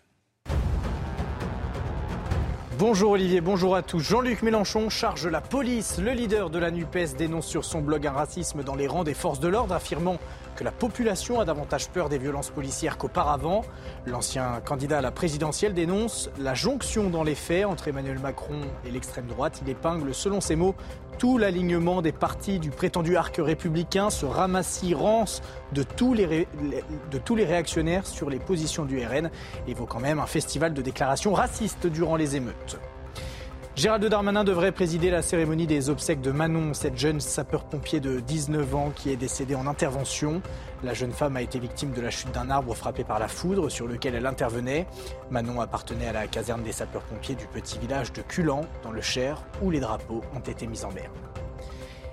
Bonjour 2.77 3.11
Olivier, 3.11 3.41
bonjour 3.41 3.75
à 3.75 3.81
tous. 3.81 3.99
Jean-Luc 3.99 4.43
Mélenchon 4.43 4.89
charge 4.89 5.25
la 5.25 5.41
police. 5.41 5.97
Le 5.97 6.11
leader 6.11 6.51
de 6.51 6.59
la 6.59 6.69
NUPES 6.69 7.15
dénonce 7.17 7.47
sur 7.47 7.65
son 7.65 7.81
blog 7.81 8.05
un 8.05 8.11
racisme 8.11 8.63
dans 8.63 8.75
les 8.75 8.85
rangs 8.85 9.03
des 9.03 9.15
forces 9.15 9.39
de 9.39 9.47
l'ordre, 9.47 9.73
affirmant 9.73 10.19
la 10.63 10.71
population 10.71 11.39
a 11.39 11.45
davantage 11.45 11.89
peur 11.89 12.09
des 12.09 12.17
violences 12.17 12.49
policières 12.49 12.97
qu'auparavant. 12.97 13.63
L'ancien 14.05 14.61
candidat 14.63 14.99
à 14.99 15.01
la 15.01 15.11
présidentielle 15.11 15.73
dénonce 15.73 16.29
la 16.37 16.53
jonction 16.53 17.09
dans 17.09 17.23
les 17.23 17.35
faits 17.35 17.65
entre 17.65 17.87
Emmanuel 17.87 18.19
Macron 18.19 18.61
et 18.85 18.91
l'extrême 18.91 19.27
droite. 19.27 19.61
Il 19.63 19.69
épingle, 19.69 20.13
selon 20.13 20.41
ses 20.41 20.55
mots, 20.55 20.75
tout 21.17 21.37
l'alignement 21.37 22.01
des 22.01 22.11
partis 22.11 22.59
du 22.59 22.71
prétendu 22.71 23.15
arc 23.15 23.37
républicain, 23.37 24.09
ce 24.09 24.25
ramassis 24.25 24.93
rance 24.93 25.41
de 25.71 25.83
tous, 25.83 26.13
les 26.13 26.47
de 27.11 27.17
tous 27.17 27.35
les 27.35 27.45
réactionnaires 27.45 28.07
sur 28.07 28.29
les 28.29 28.39
positions 28.39 28.85
du 28.85 29.05
RN, 29.05 29.29
évoquant 29.67 29.99
même 29.99 30.19
un 30.19 30.25
festival 30.25 30.73
de 30.73 30.81
déclarations 30.81 31.33
racistes 31.33 31.87
durant 31.87 32.15
les 32.15 32.35
émeutes. 32.35 32.79
Gérald 33.81 34.05
Darmanin 34.05 34.43
devrait 34.43 34.71
présider 34.71 35.09
la 35.09 35.23
cérémonie 35.23 35.65
des 35.65 35.89
obsèques 35.89 36.21
de 36.21 36.29
Manon, 36.29 36.75
cette 36.75 36.99
jeune 36.99 37.19
sapeur-pompier 37.19 37.99
de 37.99 38.19
19 38.19 38.75
ans 38.75 38.91
qui 38.95 39.09
est 39.09 39.15
décédée 39.15 39.55
en 39.55 39.65
intervention. 39.65 40.43
La 40.83 40.93
jeune 40.93 41.11
femme 41.11 41.35
a 41.35 41.41
été 41.41 41.57
victime 41.57 41.91
de 41.91 41.99
la 41.99 42.11
chute 42.11 42.31
d'un 42.31 42.51
arbre 42.51 42.75
frappé 42.75 43.03
par 43.03 43.17
la 43.17 43.27
foudre 43.27 43.69
sur 43.69 43.87
lequel 43.87 44.13
elle 44.13 44.27
intervenait. 44.27 44.85
Manon 45.31 45.61
appartenait 45.61 46.05
à 46.05 46.13
la 46.13 46.27
caserne 46.27 46.61
des 46.61 46.73
sapeurs-pompiers 46.73 47.33
du 47.33 47.47
petit 47.47 47.79
village 47.79 48.13
de 48.13 48.21
Culan, 48.21 48.61
dans 48.83 48.91
le 48.91 49.01
Cher, 49.01 49.41
où 49.63 49.71
les 49.71 49.79
drapeaux 49.79 50.21
ont 50.35 50.41
été 50.41 50.67
mis 50.67 50.85
en 50.85 50.91
berne. 50.91 51.09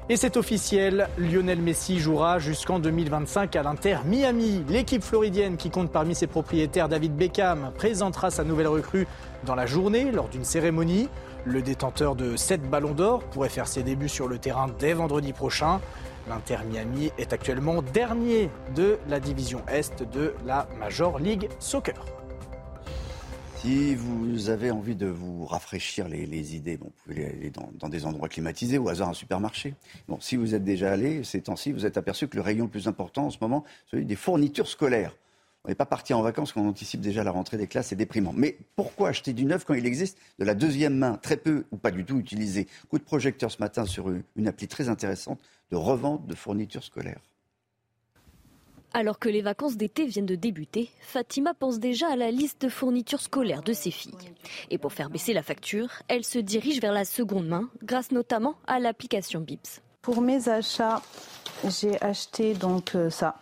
Et 0.09 0.17
c'est 0.17 0.39
officiel, 0.39 1.07
Lionel 1.19 1.61
Messi 1.61 1.99
jouera 1.99 2.39
jusqu'en 2.39 2.79
2025 2.79 3.55
à 3.57 3.63
l'Inter 3.63 3.99
Miami. 4.07 4.65
L'équipe 4.71 5.03
floridienne 5.03 5.59
qui 5.59 5.69
compte 5.69 5.93
parmi 5.93 6.15
ses 6.15 6.27
propriétaires 6.27 6.89
David 6.89 7.15
Beckham 7.15 7.73
présentera 7.77 8.31
sa 8.31 8.43
nouvelle 8.43 8.69
recrue 8.69 9.07
dans 9.45 9.55
la 9.55 9.67
journée 9.67 10.11
lors 10.11 10.31
d'une 10.31 10.45
cérémonie. 10.45 11.11
Le 11.45 11.63
détenteur 11.63 12.17
de 12.17 12.37
7 12.37 12.69
ballons 12.69 12.95
d'or 12.95 13.25
pourrait 13.25 13.49
faire 13.49 13.69
ses 13.69 13.83
débuts 13.83 14.09
sur 14.09 14.29
le 14.29 14.39
terrain 14.39 14.67
dès 14.79 14.93
vendredi 14.93 15.33
prochain. 15.33 15.81
L'Inter 16.29 16.59
Miami 16.69 17.11
est 17.17 17.33
actuellement 17.33 17.81
dernier 17.81 18.51
de 18.75 18.99
la 19.09 19.19
division 19.19 19.63
Est 19.69 20.03
de 20.03 20.35
la 20.45 20.69
Major 20.79 21.19
League 21.19 21.49
Soccer. 21.59 22.05
Si 23.57 23.95
vous 23.97 24.51
avez 24.51 24.71
envie 24.71 24.95
de 24.95 25.07
vous 25.07 25.45
rafraîchir 25.45 26.07
les, 26.09 26.55
idées, 26.55 26.77
vous 26.77 26.93
pouvez 27.05 27.27
aller 27.27 27.51
dans, 27.51 27.89
des 27.89 28.07
endroits 28.07 28.29
climatisés, 28.29 28.79
au 28.79 28.89
hasard 28.89 29.09
un 29.09 29.15
supermarché. 29.15 29.75
Si 30.21 30.37
vous 30.37 30.55
êtes 30.55 30.63
déjà 30.63 30.93
allé 30.93 31.25
ces 31.25 31.43
temps-ci, 31.43 31.73
vous 31.73 31.85
êtes 31.85 31.97
aperçu 31.97 32.29
que 32.29 32.37
le 32.37 32.43
rayon 32.43 32.67
le 32.67 32.71
plus 32.71 32.87
important 32.87 33.27
en 33.27 33.31
ce 33.31 33.39
moment, 33.41 33.65
celui 33.91 34.05
des 34.05 34.15
fournitures 34.15 34.69
scolaires. 34.69 35.13
On 35.65 35.69
n'est 35.69 35.75
pas 35.75 35.87
parti 35.87 36.15
en 36.15 36.23
vacances 36.23 36.53
quand 36.53 36.63
on 36.63 36.69
anticipe 36.69 37.01
déjà 37.01 37.25
la 37.25 37.31
rentrée 37.31 37.57
des 37.57 37.67
classes, 37.67 37.89
c'est 37.89 37.97
déprimant. 37.97 38.33
Mais 38.35 38.59
pourquoi 38.77 39.09
acheter 39.09 39.33
du 39.33 39.45
neuf 39.45 39.65
quand 39.65 39.75
il 39.75 39.87
existe 39.87 40.19
de 40.39 40.45
la 40.45 40.55
deuxième 40.55 40.97
main, 40.97 41.15
très 41.17 41.37
peu 41.37 41.65
ou 41.73 41.77
pas 41.77 41.91
du 41.91 42.05
tout 42.05 42.19
utilisée 42.19 42.69
Coup 42.89 42.99
de 42.99 43.05
projecteur 43.05 43.51
ce 43.51 43.59
matin 43.59 43.85
sur 43.85 44.09
une 44.37 44.49
appli 44.49 44.69
très 44.69 44.89
intéressante 44.89 45.41
de 45.71 45.77
revente 45.77 46.27
de 46.27 46.35
fournitures 46.35 46.85
scolaires. 46.85 47.21
Alors 48.95 49.19
que 49.19 49.29
les 49.29 49.43
vacances 49.43 49.77
d'été 49.77 50.07
viennent 50.07 50.27
de 50.27 50.35
débuter, 50.35 50.91
Fatima 51.01 51.53
pense 51.53 51.79
déjà 51.79 52.11
à 52.11 52.17
la 52.17 52.31
liste 52.31 52.63
de 52.63 52.69
fournitures 52.69 53.21
scolaires 53.21 53.63
de 53.63 53.75
ses 53.75 53.91
filles. 53.91 54.15
Et 54.71 54.79
pour 54.79 54.93
faire 54.93 55.11
baisser 55.11 55.35
la 55.35 55.43
facture, 55.43 55.91
elle 56.09 56.25
se 56.25 56.39
dirige 56.39 56.81
vers 56.81 56.93
la 56.93 57.05
seconde 57.05 57.49
main, 57.49 57.69
grâce 57.83 58.13
notamment 58.13 58.55
à 58.67 58.79
l'application 58.79 59.41
Bips. 59.41 59.83
Pour 60.01 60.23
mes 60.23 60.49
achats, 60.49 61.03
j'ai 61.65 62.01
acheté 62.03 62.55
donc 62.55 62.95
euh, 62.95 63.11
ça. 63.11 63.37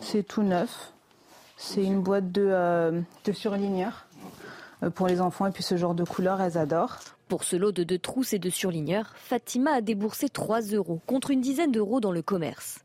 C'est 0.00 0.26
tout 0.26 0.42
neuf. 0.42 0.92
C'est 1.56 1.84
une 1.84 2.00
boîte 2.00 2.32
de, 2.32 2.46
euh, 2.46 3.00
de 3.24 3.32
surligneurs 3.32 4.06
euh, 4.82 4.90
pour 4.90 5.06
les 5.06 5.20
enfants 5.20 5.46
et 5.46 5.50
puis 5.50 5.62
ce 5.62 5.76
genre 5.76 5.94
de 5.94 6.04
couleurs, 6.04 6.40
elles 6.40 6.58
adorent. 6.58 6.98
Pour 7.28 7.44
ce 7.44 7.56
lot 7.56 7.72
de 7.72 7.84
deux 7.84 7.98
trousses 7.98 8.32
et 8.32 8.38
de 8.38 8.50
surligneurs, 8.50 9.14
Fatima 9.16 9.72
a 9.72 9.80
déboursé 9.80 10.28
3 10.28 10.60
euros 10.72 11.00
contre 11.06 11.30
une 11.30 11.40
dizaine 11.40 11.72
d'euros 11.72 12.00
dans 12.00 12.12
le 12.12 12.22
commerce. 12.22 12.80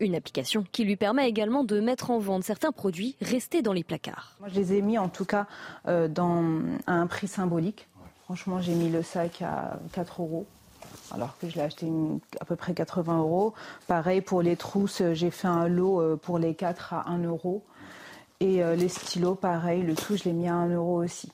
Une 0.00 0.14
application 0.14 0.64
qui 0.72 0.84
lui 0.84 0.96
permet 0.96 1.28
également 1.28 1.64
de 1.64 1.80
mettre 1.80 2.10
en 2.10 2.18
vente 2.18 2.44
certains 2.44 2.72
produits 2.72 3.16
restés 3.20 3.60
dans 3.62 3.72
les 3.72 3.84
placards. 3.84 4.36
Moi, 4.40 4.48
je 4.48 4.54
les 4.54 4.74
ai 4.74 4.82
mis 4.82 4.98
en 4.98 5.08
tout 5.08 5.24
cas 5.24 5.46
euh, 5.86 6.08
dans, 6.08 6.60
à 6.86 6.94
un 6.94 7.06
prix 7.06 7.28
symbolique. 7.28 7.88
Franchement, 8.24 8.60
j'ai 8.60 8.74
mis 8.74 8.88
le 8.88 9.02
sac 9.02 9.42
à 9.42 9.78
4 9.92 10.22
euros 10.22 10.46
alors 11.12 11.36
que 11.38 11.48
je 11.48 11.56
l'ai 11.56 11.62
acheté 11.62 11.90
à 12.40 12.44
peu 12.44 12.56
près 12.56 12.72
80 12.72 13.18
euros. 13.18 13.52
Pareil 13.86 14.20
pour 14.20 14.42
les 14.42 14.56
trousses, 14.56 15.02
j'ai 15.12 15.30
fait 15.30 15.48
un 15.48 15.68
lot 15.68 16.16
pour 16.18 16.38
les 16.38 16.54
4 16.54 16.94
à 16.94 17.10
1 17.10 17.24
euro. 17.24 17.62
Et 18.44 18.62
euh, 18.62 18.76
les 18.76 18.88
stylos, 18.88 19.36
pareil, 19.36 19.82
le 19.82 19.94
tout, 19.94 20.18
je 20.18 20.24
l'ai 20.24 20.34
mis 20.34 20.48
à 20.48 20.54
1 20.54 20.68
euro 20.74 21.02
aussi. 21.02 21.32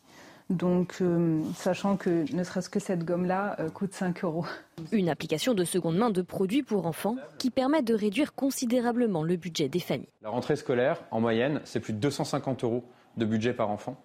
Donc, 0.49 0.99
euh, 1.01 1.41
sachant 1.57 1.97
que 1.97 2.33
ne 2.33 2.45
serait-ce 2.45 2.71
que 2.71 2.79
cette 2.79 3.05
gomme-là 3.05 3.57
euh, 3.59 3.69
coûte 3.69 3.93
5 3.93 4.23
euros. 4.23 4.47
Une 4.93 5.09
application 5.09 5.53
de 5.53 5.65
seconde 5.65 5.97
main 5.97 6.11
de 6.11 6.23
produits 6.23 6.63
pour 6.63 6.87
enfants 6.87 7.17
qui 7.39 7.51
permet 7.51 7.83
de 7.83 7.95
réduire 7.95 8.33
considérablement 8.33 9.25
le 9.25 9.35
budget 9.35 9.69
des 9.69 9.81
familles. 9.81 10.07
La 10.23 10.31
rentrée 10.31 10.55
scolaire, 10.55 11.03
en 11.11 11.21
moyenne, 11.21 11.61
c'est 11.65 11.81
plus 11.81 11.95
de 11.95 11.99
250 11.99 12.63
euros 12.63 12.85
de 13.17 13.25
budget 13.25 13.55
par 13.55 13.71
enfant. 13.71 13.97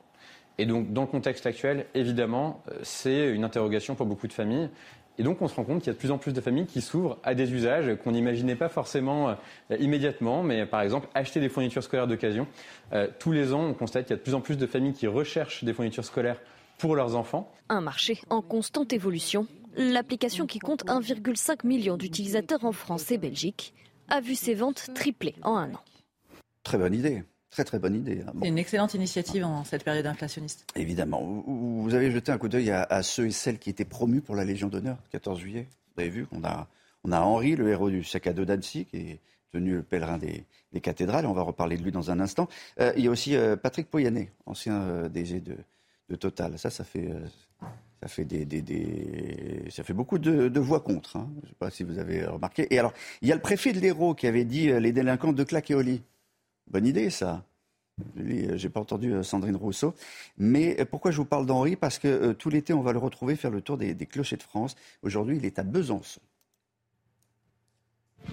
Et 0.58 0.66
donc, 0.66 0.92
dans 0.92 1.02
le 1.02 1.08
contexte 1.08 1.46
actuel, 1.46 1.86
évidemment, 1.94 2.64
c'est 2.82 3.30
une 3.30 3.44
interrogation 3.44 3.94
pour 3.94 4.08
beaucoup 4.08 4.28
de 4.28 4.34
familles. 4.34 4.70
Et 5.18 5.24
donc 5.24 5.42
on 5.42 5.48
se 5.48 5.56
rend 5.56 5.64
compte 5.64 5.80
qu'il 5.80 5.88
y 5.88 5.90
a 5.90 5.94
de 5.94 6.00
plus 6.00 6.12
en 6.12 6.18
plus 6.18 6.34
de 6.34 6.42
familles 6.42 6.66
qui 6.66 6.82
s'ouvrent 6.82 7.18
à 7.24 7.36
des 7.36 7.54
usages 7.54 7.96
qu'on 8.04 8.12
n'imaginait 8.12 8.56
pas 8.56 8.70
forcément 8.70 9.30
euh, 9.30 9.78
immédiatement, 9.80 10.44
mais 10.44 10.66
par 10.66 10.82
exemple 10.82 11.08
acheter 11.14 11.40
des 11.40 11.50
fournitures 11.50 11.84
scolaires 11.84 12.08
d'occasion. 12.08 12.48
Euh, 12.94 13.08
tous 13.20 13.32
les 13.32 13.54
ans, 13.54 13.64
on 13.64 13.74
constate 13.74 14.06
qu'il 14.06 14.12
y 14.12 14.14
a 14.14 14.18
de 14.18 14.24
plus 14.24 14.34
en 14.34 14.42
plus 14.42 14.58
de 14.58 14.68
familles 14.68 14.94
qui 14.94 15.08
recherchent 15.08 15.64
des 15.64 15.74
fournitures 15.74 16.06
scolaires 16.06 16.40
pour 16.78 16.96
leurs 16.96 17.16
enfants. 17.16 17.52
Un 17.70 17.82
marché 17.82 18.20
en 18.30 18.42
constante 18.42 18.94
évolution. 18.94 19.48
L'application 19.78 20.46
qui 20.46 20.60
compte 20.60 20.86
1,5 20.86 21.66
million 21.66 21.98
d'utilisateurs 21.98 22.64
en 22.64 22.72
France 22.72 23.12
et 23.12 23.18
Belgique 23.18 23.74
a 24.10 24.22
vu 24.22 24.36
ses 24.36 24.54
ventes 24.54 24.90
tripler 24.94 25.36
en 25.44 25.58
un 25.58 25.74
an. 25.74 25.82
Très 26.64 26.78
bonne 26.78 26.94
idée. 26.94 27.24
Très 27.56 27.64
très 27.64 27.80
bonne 27.80 27.96
idée. 27.96 28.22
Hein. 28.28 28.34
C'est 28.42 28.50
une 28.50 28.58
excellente 28.58 28.96
initiative 28.96 29.46
en 29.46 29.64
cette 29.64 29.86
période 29.86 30.06
inflationniste. 30.06 30.68
Évidemment. 30.76 31.22
Vous, 31.22 31.96
avez 31.96 32.12
jeté 32.12 32.34
un 32.34 32.38
coup 32.38 32.50
d'œil 32.50 32.70
à, 32.70 33.02
ceux 33.02 33.28
et 33.28 33.32
celles 33.32 33.60
qui 33.60 33.70
étaient 33.70 33.86
promus 33.86 34.20
pour 34.20 34.36
la 34.36 34.44
Légion 34.44 34.68
d'honneur, 34.68 34.98
14 35.12 35.40
juillet. 35.40 35.70
Vous 35.96 36.02
avez 36.02 36.10
vu 36.10 36.26
qu'on 36.26 36.44
a, 36.44 36.68
on 37.06 37.14
a 37.14 37.22
Henri, 37.22 37.56
le 37.56 37.70
héros 37.70 37.90
du 37.90 38.04
sac 38.04 38.28
à 38.28 38.34
dos 38.34 38.44
d'Annecy, 38.44 38.84
qui 38.84 38.98
est 38.98 39.20
devenu 39.54 39.76
le 39.76 39.84
pèlerin 39.84 40.18
des, 40.18 40.44
cathédrales. 40.82 41.26
On 41.26 41.32
va 41.32 41.44
reparler 41.44 41.78
de 41.78 41.84
lui 41.84 41.94
dans 41.94 42.12
un 42.12 42.20
instant. 42.20 42.50
Euh, 42.82 42.92
il 42.98 43.06
y 43.06 43.08
a 43.08 43.12
aussi 43.12 43.38
euh, 43.38 43.56
Patrick 43.56 43.90
Poyanet, 43.90 44.34
ancien 44.46 44.82
euh, 44.82 45.08
DG 45.08 45.40
de, 45.40 45.56
Total. 46.18 46.60
Ça, 46.60 46.70
ça 46.70 46.84
fait... 46.84 47.08
ça 48.02 48.10
fait, 48.10 48.26
des, 48.26 49.66
ça 49.70 49.86
fait 49.86 49.94
beaucoup 49.94 50.20
de, 50.20 50.60
voix 50.60 50.82
contre. 50.82 51.16
Hein. 51.16 51.30
Je 51.38 51.46
ne 51.46 51.50
sais 51.52 51.56
pas 51.58 51.70
si 51.70 51.84
vous 51.84 52.00
avez 52.00 52.26
remarqué. 52.26 52.68
Et 52.70 52.80
alors, 52.80 52.92
il 53.22 53.30
y 53.30 53.32
a 53.32 53.36
le 53.36 53.42
préfet 53.42 53.72
de 53.72 53.80
l'Hérault 53.80 54.14
qui 54.14 54.28
avait 54.28 54.44
dit 54.44 54.68
les 54.68 54.92
délinquants 54.92 55.32
de 55.32 55.44
claque 55.46 55.72
et 55.72 55.76
au 55.76 55.82
lit. 55.82 56.02
Bonne 56.68 56.86
idée, 56.86 57.10
ça. 57.10 57.44
J'ai 58.18 58.70
pas 58.70 58.82
entendu 58.82 59.14
euh, 59.14 59.24
Sandrine 59.24 59.56
Rousseau. 59.56 59.94
Mais 60.38 60.80
euh, 60.80 60.86
pourquoi 60.86 61.12
je 61.12 61.18
vous 61.18 61.26
parle 61.26 61.46
d'Henri? 61.46 61.76
Parce 61.76 61.98
que 61.98 62.08
euh, 62.08 62.34
tout 62.34 62.50
l'été, 62.50 62.74
on 62.74 62.82
va 62.82 62.92
le 62.92 63.00
retrouver 63.00 63.36
faire 63.36 63.52
le 63.52 63.62
tour 63.62 63.78
des, 63.78 63.96
clochers 64.06 64.38
de 64.38 64.44
France. 64.44 64.76
Aujourd'hui, 65.02 65.38
il 65.38 65.46
est 65.46 65.60
à 65.60 65.64
Besançon. 65.64 66.20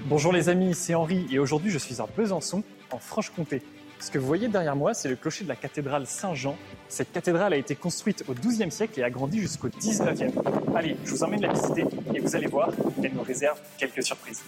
Bonjour 0.07 0.33
les 0.33 0.49
amis, 0.49 0.75
c'est 0.75 0.95
Henri 0.95 1.27
et 1.31 1.39
aujourd'hui 1.39 1.71
je 1.71 1.77
suis 1.77 2.01
à 2.01 2.07
Besançon, 2.07 2.65
en 2.93 2.99
Franche-Comté. 2.99 3.61
Ce 4.01 4.11
que 4.11 4.19
vous 4.19 4.27
voyez 4.27 4.49
derrière 4.49 4.75
moi, 4.75 4.95
c'est 4.95 5.09
le 5.11 5.17
clocher 5.17 5.45
de 5.45 5.51
la 5.51 5.55
cathédrale 5.55 6.07
Saint-Jean. 6.07 6.57
Cette 6.89 7.13
cathédrale 7.13 7.53
a 7.53 7.57
été 7.57 7.77
construite 7.77 8.25
au 8.27 8.33
XIIe 8.33 8.71
siècle 8.71 8.99
et 8.99 9.03
a 9.03 9.11
grandi 9.11 9.41
jusqu'au 9.41 9.69
XIXe. 9.69 10.33
Allez, 10.75 10.97
je 11.05 11.11
vous 11.11 11.23
emmène 11.23 11.43
la 11.43 11.53
visiter 11.53 11.85
et 12.15 12.21
vous 12.21 12.35
allez 12.35 12.47
voir, 12.47 12.71
elle 13.03 13.13
nous 13.13 13.23
réserve 13.23 13.61
quelques 13.77 14.03
surprises. 14.03 14.43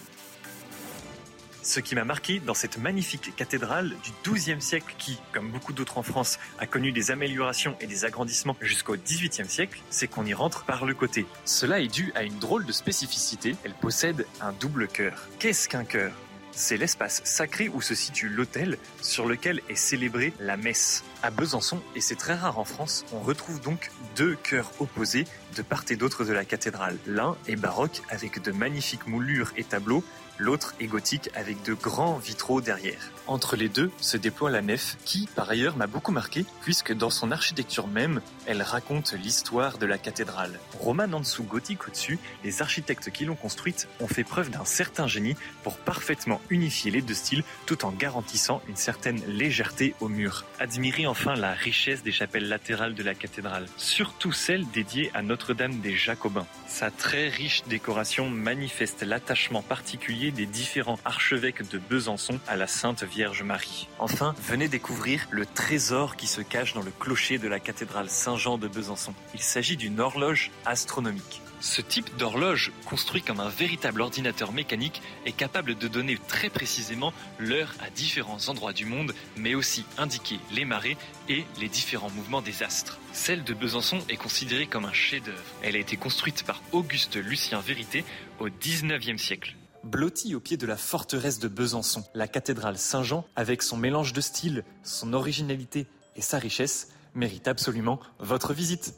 Ce 1.65 1.79
qui 1.79 1.95
m'a 1.95 2.03
marqué 2.05 2.39
dans 2.39 2.53
cette 2.53 2.77
magnifique 2.77 3.35
cathédrale 3.35 3.95
du 4.03 4.11
XIIe 4.23 4.61
siècle 4.61 4.93
qui, 4.99 5.17
comme 5.31 5.49
beaucoup 5.49 5.73
d'autres 5.73 5.97
en 5.97 6.03
France, 6.03 6.37
a 6.59 6.67
connu 6.67 6.91
des 6.91 7.09
améliorations 7.09 7.75
et 7.81 7.87
des 7.87 8.05
agrandissements 8.05 8.55
jusqu'au 8.61 8.95
XVIIIe 8.95 9.49
siècle, 9.49 9.81
c'est 9.89 10.07
qu'on 10.07 10.27
y 10.27 10.35
rentre 10.35 10.63
par 10.65 10.85
le 10.85 10.93
côté. 10.93 11.25
Cela 11.43 11.79
est 11.79 11.87
dû 11.87 12.13
à 12.13 12.21
une 12.21 12.37
drôle 12.37 12.65
de 12.65 12.71
spécificité, 12.71 13.55
elle 13.63 13.73
possède 13.73 14.27
un 14.41 14.51
double 14.51 14.87
cœur. 14.87 15.27
Qu'est-ce 15.39 15.67
qu'un 15.67 15.85
cœur? 15.85 16.13
C'est 16.51 16.77
l'espace 16.77 17.21
sacré 17.25 17.67
où 17.67 17.81
se 17.81 17.95
situe 17.95 18.29
l'autel 18.29 18.77
sur 19.01 19.25
lequel 19.25 19.59
est 19.67 19.75
célébrée 19.75 20.33
la 20.39 20.57
messe. 20.57 21.03
À 21.23 21.31
Besançon, 21.31 21.81
et 21.95 21.99
c'est 21.99 22.15
très 22.15 22.35
rare 22.35 22.59
en 22.59 22.63
France, 22.63 23.05
on 23.11 23.19
retrouve 23.19 23.59
donc 23.59 23.89
deux 24.15 24.35
chœurs 24.35 24.71
opposés 24.79 25.25
de 25.57 25.63
part 25.63 25.83
et 25.89 25.95
d'autre 25.95 26.25
de 26.25 26.31
la 26.31 26.45
cathédrale. 26.45 26.97
L'un 27.07 27.35
est 27.47 27.55
baroque 27.55 28.03
avec 28.09 28.41
de 28.41 28.51
magnifiques 28.51 29.07
moulures 29.07 29.51
et 29.57 29.63
tableaux, 29.63 30.03
l'autre 30.37 30.73
est 30.79 30.87
gothique 30.87 31.29
avec 31.35 31.63
de 31.63 31.73
grands 31.73 32.17
vitraux 32.17 32.61
derrière. 32.61 33.11
Entre 33.27 33.55
les 33.55 33.69
deux 33.69 33.89
se 33.99 34.17
déploie 34.17 34.51
la 34.51 34.61
nef 34.61 34.97
qui, 35.03 35.27
par 35.35 35.49
ailleurs, 35.49 35.77
m'a 35.77 35.87
beaucoup 35.87 36.11
marqué 36.11 36.45
puisque 36.61 36.93
dans 36.93 37.09
son 37.09 37.31
architecture 37.31 37.87
même, 37.87 38.21
elle 38.45 38.61
raconte 38.61 39.13
l'histoire 39.13 39.79
de 39.79 39.87
la 39.87 39.97
cathédrale. 39.97 40.59
Romane 40.79 41.13
en 41.15 41.21
dessous, 41.21 41.43
gothique 41.43 41.87
au-dessus, 41.87 42.19
les 42.43 42.61
architectes 42.61 43.09
qui 43.09 43.25
l'ont 43.25 43.35
construite 43.35 43.87
ont 43.99 44.07
fait 44.07 44.23
preuve 44.23 44.51
d'un 44.51 44.65
certain 44.65 45.07
génie 45.07 45.35
pour 45.63 45.77
parfaitement 45.77 46.39
unifier 46.51 46.91
les 46.91 47.01
deux 47.01 47.15
styles 47.15 47.43
tout 47.65 47.83
en 47.83 47.91
garantissant 47.91 48.61
une 48.67 48.75
certaine 48.75 49.19
légèreté 49.27 49.95
au 50.01 50.07
mur. 50.07 50.45
Admirez 50.59 51.07
enfin 51.07 51.35
la 51.35 51.53
richesse 51.53 52.03
des 52.03 52.11
chapelles 52.11 52.47
latérales 52.47 52.93
de 52.93 53.03
la 53.03 53.15
cathédrale, 53.15 53.65
surtout 53.77 54.33
celle 54.33 54.69
dédiée 54.69 55.09
à 55.15 55.23
Notre-Dame 55.23 55.79
des 55.79 55.95
Jacobins. 55.95 56.45
Sa 56.67 56.91
très 56.91 57.29
riche 57.29 57.63
décoration 57.67 58.29
manifeste 58.29 59.01
l'attachement 59.01 59.63
particulier 59.63 60.29
des 60.29 60.45
différents 60.45 60.99
archevêques 61.05 61.67
de 61.69 61.79
Besançon 61.79 62.39
à 62.47 62.55
la 62.55 62.67
Sainte 62.67 63.03
Vierge 63.03 63.14
Marie. 63.43 63.87
Enfin, 63.97 64.35
venez 64.41 64.67
découvrir 64.67 65.27
le 65.31 65.45
trésor 65.45 66.17
qui 66.17 66.27
se 66.27 66.41
cache 66.41 66.73
dans 66.73 66.81
le 66.81 66.91
clocher 66.91 67.37
de 67.37 67.47
la 67.47 67.59
cathédrale 67.59 68.09
Saint-Jean 68.09 68.57
de 68.57 68.67
Besançon. 68.67 69.13
Il 69.33 69.39
s'agit 69.39 69.77
d'une 69.77 70.01
horloge 70.01 70.51
astronomique. 70.65 71.41
Ce 71.61 71.81
type 71.81 72.15
d'horloge, 72.17 72.73
construit 72.85 73.21
comme 73.21 73.39
un 73.39 73.47
véritable 73.47 74.01
ordinateur 74.01 74.51
mécanique, 74.51 75.01
est 75.25 75.31
capable 75.31 75.75
de 75.75 75.87
donner 75.87 76.17
très 76.27 76.49
précisément 76.49 77.13
l'heure 77.39 77.73
à 77.79 77.89
différents 77.89 78.49
endroits 78.49 78.73
du 78.73 78.85
monde, 78.85 79.15
mais 79.37 79.55
aussi 79.55 79.85
indiquer 79.97 80.39
les 80.51 80.65
marées 80.65 80.97
et 81.29 81.45
les 81.59 81.69
différents 81.69 82.11
mouvements 82.11 82.41
des 82.41 82.63
astres. 82.63 82.99
Celle 83.13 83.45
de 83.45 83.53
Besançon 83.53 83.99
est 84.09 84.17
considérée 84.17 84.67
comme 84.67 84.85
un 84.85 84.93
chef-d'œuvre. 84.93 85.39
Elle 85.63 85.77
a 85.77 85.79
été 85.79 85.95
construite 85.95 86.43
par 86.43 86.61
Auguste 86.73 87.15
Lucien 87.15 87.61
Vérité 87.61 88.03
au 88.39 88.49
19e 88.49 89.17
siècle. 89.17 89.55
Blottie 89.85 90.33
au 90.33 90.39
pied 90.39 90.57
de 90.57 90.65
la 90.65 90.77
forteresse 90.77 91.37
de 91.37 91.47
Besançon, 91.47 92.03
la 92.15 92.27
cathédrale 92.27 92.77
Saint-Jean, 92.77 93.23
avec 93.35 93.61
son 93.61 93.77
mélange 93.77 94.13
de 94.13 94.21
style, 94.21 94.63
son 94.83 95.13
originalité 95.13 95.85
et 96.15 96.21
sa 96.21 96.39
richesse, 96.39 96.89
mérite 97.13 97.47
absolument 97.47 97.99
votre 98.17 98.53
visite. 98.53 98.95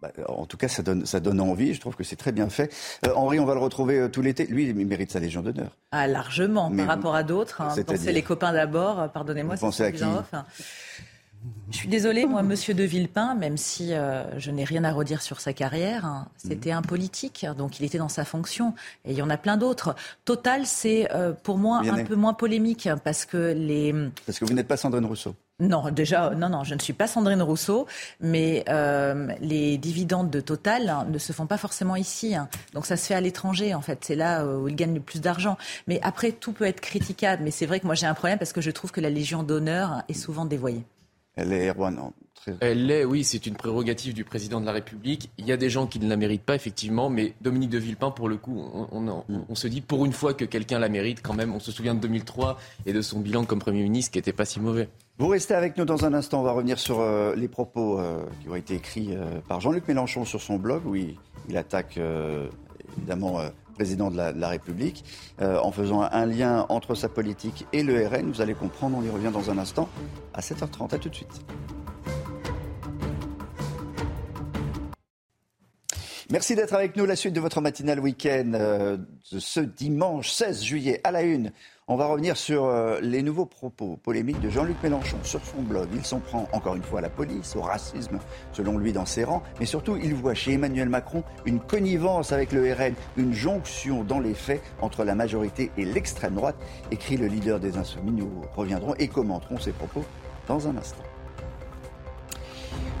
Bah, 0.00 0.12
en 0.28 0.46
tout 0.46 0.56
cas, 0.56 0.68
ça 0.68 0.82
donne, 0.82 1.04
ça 1.04 1.18
donne 1.18 1.40
envie. 1.40 1.74
Je 1.74 1.80
trouve 1.80 1.96
que 1.96 2.04
c'est 2.04 2.16
très 2.16 2.30
bien 2.30 2.48
fait. 2.48 2.72
Euh, 3.06 3.12
Henri, 3.14 3.40
on 3.40 3.44
va 3.44 3.54
le 3.54 3.60
retrouver 3.60 3.98
euh, 3.98 4.08
tout 4.08 4.22
l'été. 4.22 4.46
Lui, 4.46 4.68
il 4.68 4.86
mérite 4.86 5.10
sa 5.10 5.18
Légion 5.18 5.42
d'honneur. 5.42 5.76
Ah, 5.90 6.06
largement, 6.06 6.70
par 6.70 6.86
rapport 6.86 7.14
à 7.16 7.24
d'autres. 7.24 7.60
Hein. 7.60 7.74
Pensez 7.84 8.12
les 8.12 8.22
copains 8.22 8.52
d'abord. 8.52 9.10
Pardonnez-moi. 9.12 9.56
Pensez 9.56 9.82
à 9.82 9.92
qui 9.92 10.04
je 11.70 11.76
suis 11.76 11.88
désolée, 11.88 12.26
moi, 12.26 12.42
Monsieur 12.42 12.74
de 12.74 12.82
Villepin, 12.82 13.34
même 13.34 13.56
si 13.56 13.94
euh, 13.94 14.38
je 14.38 14.50
n'ai 14.50 14.64
rien 14.64 14.84
à 14.84 14.92
redire 14.92 15.22
sur 15.22 15.40
sa 15.40 15.52
carrière, 15.52 16.04
hein, 16.04 16.28
c'était 16.36 16.72
un 16.72 16.82
politique, 16.82 17.46
donc 17.56 17.80
il 17.80 17.86
était 17.86 17.98
dans 17.98 18.08
sa 18.08 18.24
fonction. 18.24 18.74
Et 19.04 19.12
il 19.12 19.16
y 19.16 19.22
en 19.22 19.30
a 19.30 19.36
plein 19.36 19.56
d'autres. 19.56 19.94
Total, 20.24 20.66
c'est 20.66 21.08
pour 21.42 21.58
moi 21.58 21.82
un 21.84 22.04
peu 22.04 22.14
moins 22.14 22.34
polémique 22.34 22.88
parce 23.04 23.24
que 23.24 23.52
les. 23.52 23.94
Parce 24.26 24.38
que 24.38 24.44
vous 24.44 24.54
n'êtes 24.54 24.68
pas 24.68 24.76
Sandrine 24.76 25.06
Rousseau. 25.06 25.34
Non, 25.62 25.90
déjà, 25.90 26.30
non, 26.30 26.48
non, 26.48 26.64
je 26.64 26.74
ne 26.74 26.80
suis 26.80 26.92
pas 26.92 27.06
Sandrine 27.06 27.40
Rousseau, 27.40 27.86
mais 28.20 28.64
euh, 28.68 29.28
les 29.40 29.78
dividendes 29.78 30.28
de 30.28 30.40
Total 30.40 30.88
hein, 30.88 31.06
ne 31.08 31.18
se 31.18 31.32
font 31.32 31.46
pas 31.46 31.56
forcément 31.56 31.94
ici. 31.94 32.34
Hein. 32.34 32.48
Donc 32.74 32.84
ça 32.84 32.96
se 32.96 33.06
fait 33.06 33.14
à 33.14 33.20
l'étranger, 33.20 33.72
en 33.72 33.80
fait. 33.80 33.98
C'est 34.02 34.16
là 34.16 34.44
où 34.44 34.66
ils 34.68 34.74
gagnent 34.74 34.94
le 34.94 35.00
plus 35.00 35.20
d'argent. 35.20 35.56
Mais 35.86 36.00
après, 36.02 36.32
tout 36.32 36.52
peut 36.52 36.64
être 36.64 36.80
critiquable. 36.80 37.44
Mais 37.44 37.52
c'est 37.52 37.66
vrai 37.66 37.78
que 37.78 37.86
moi, 37.86 37.94
j'ai 37.94 38.06
un 38.06 38.14
problème 38.14 38.38
parce 38.38 38.52
que 38.52 38.60
je 38.60 38.72
trouve 38.72 38.90
que 38.90 39.00
la 39.00 39.10
Légion 39.10 39.44
d'honneur 39.44 40.02
est 40.08 40.14
souvent 40.14 40.46
dévoyée. 40.46 40.84
Elle 41.36 41.52
est, 41.52 41.68
Erwan, 41.68 41.98
Elle 42.60 42.86
l'est, 42.86 43.04
oui, 43.04 43.24
c'est 43.24 43.46
une 43.46 43.56
prérogative 43.56 44.14
du 44.14 44.24
président 44.24 44.60
de 44.60 44.66
la 44.66 44.72
République. 44.72 45.30
Il 45.38 45.46
y 45.46 45.52
a 45.52 45.56
des 45.56 45.70
gens 45.70 45.86
qui 45.86 45.98
ne 45.98 46.08
la 46.08 46.16
méritent 46.16 46.44
pas, 46.44 46.54
effectivement, 46.54 47.08
mais 47.08 47.34
Dominique 47.40 47.70
de 47.70 47.78
Villepin, 47.78 48.10
pour 48.10 48.28
le 48.28 48.36
coup, 48.36 48.58
on, 48.92 49.24
on 49.48 49.54
se 49.54 49.66
dit 49.66 49.80
pour 49.80 50.04
une 50.04 50.12
fois 50.12 50.34
que 50.34 50.44
quelqu'un 50.44 50.78
la 50.78 50.88
mérite 50.88 51.22
quand 51.22 51.34
même. 51.34 51.54
On 51.54 51.60
se 51.60 51.72
souvient 51.72 51.94
de 51.94 52.00
2003 52.00 52.58
et 52.86 52.92
de 52.92 53.00
son 53.00 53.20
bilan 53.20 53.44
comme 53.44 53.60
Premier 53.60 53.82
ministre 53.82 54.12
qui 54.12 54.18
n'était 54.18 54.32
pas 54.32 54.44
si 54.44 54.60
mauvais. 54.60 54.88
Vous 55.18 55.28
restez 55.28 55.54
avec 55.54 55.76
nous 55.76 55.84
dans 55.84 56.04
un 56.04 56.14
instant. 56.14 56.40
On 56.40 56.42
va 56.42 56.52
revenir 56.52 56.78
sur 56.78 57.00
euh, 57.00 57.34
les 57.36 57.48
propos 57.48 58.00
euh, 58.00 58.24
qui 58.40 58.48
ont 58.48 58.56
été 58.56 58.74
écrits 58.74 59.10
euh, 59.12 59.40
par 59.46 59.60
Jean-Luc 59.60 59.86
Mélenchon 59.86 60.24
sur 60.24 60.40
son 60.40 60.56
blog, 60.56 60.86
où 60.86 60.96
il, 60.96 61.16
attaque 61.54 61.98
évidemment 62.96 63.40
président 63.72 64.10
de 64.10 64.16
la, 64.16 64.48
République 64.48 65.04
en 65.40 65.72
faisant 65.72 66.02
un 66.02 66.26
lien 66.26 66.66
entre 66.68 66.94
sa 66.94 67.08
politique 67.08 67.66
et 67.72 67.82
le 67.82 68.06
RN. 68.06 68.30
Vous 68.30 68.40
allez 68.40 68.54
comprendre. 68.54 68.98
On 68.98 69.02
y 69.02 69.10
revient 69.10 69.30
dans 69.32 69.50
un 69.50 69.58
instant 69.58 69.88
à 70.34 70.40
7h30. 70.40 70.94
À 70.94 70.98
tout 70.98 71.08
de 71.08 71.14
suite. 71.14 71.42
Merci 76.30 76.54
d'être 76.54 76.72
avec 76.72 76.96
nous. 76.96 77.04
La 77.04 77.16
suite 77.16 77.34
de 77.34 77.40
votre 77.40 77.60
matinale 77.60 78.00
week-end 78.00 78.52
ce 79.22 79.60
dimanche 79.60 80.30
16 80.30 80.62
juillet 80.62 81.00
à 81.04 81.10
la 81.10 81.22
une. 81.22 81.52
On 81.92 81.96
va 81.96 82.06
revenir 82.06 82.38
sur 82.38 82.64
euh, 82.64 83.00
les 83.02 83.20
nouveaux 83.20 83.44
propos 83.44 83.98
polémiques 84.02 84.40
de 84.40 84.48
Jean-Luc 84.48 84.82
Mélenchon 84.82 85.18
sur 85.24 85.44
son 85.44 85.60
blog. 85.60 85.88
Il 85.92 86.06
s'en 86.06 86.20
prend 86.20 86.48
encore 86.54 86.74
une 86.74 86.82
fois 86.82 87.00
à 87.00 87.02
la 87.02 87.10
police, 87.10 87.54
au 87.54 87.60
racisme, 87.60 88.18
selon 88.52 88.78
lui, 88.78 88.94
dans 88.94 89.04
ses 89.04 89.24
rangs. 89.24 89.42
Mais 89.60 89.66
surtout, 89.66 89.98
il 90.02 90.14
voit 90.14 90.32
chez 90.32 90.54
Emmanuel 90.54 90.88
Macron 90.88 91.22
une 91.44 91.60
connivence 91.60 92.32
avec 92.32 92.52
le 92.52 92.72
RN, 92.72 92.94
une 93.18 93.34
jonction 93.34 94.04
dans 94.04 94.20
les 94.20 94.32
faits 94.32 94.62
entre 94.80 95.04
la 95.04 95.14
majorité 95.14 95.70
et 95.76 95.84
l'extrême 95.84 96.36
droite, 96.36 96.56
écrit 96.90 97.18
le 97.18 97.26
leader 97.26 97.60
des 97.60 97.76
Insoumis. 97.76 98.12
Nous 98.12 98.40
reviendrons 98.56 98.94
et 98.94 99.08
commenterons 99.08 99.58
ces 99.58 99.72
propos 99.72 100.02
dans 100.48 100.66
un 100.68 100.78
instant. 100.78 101.11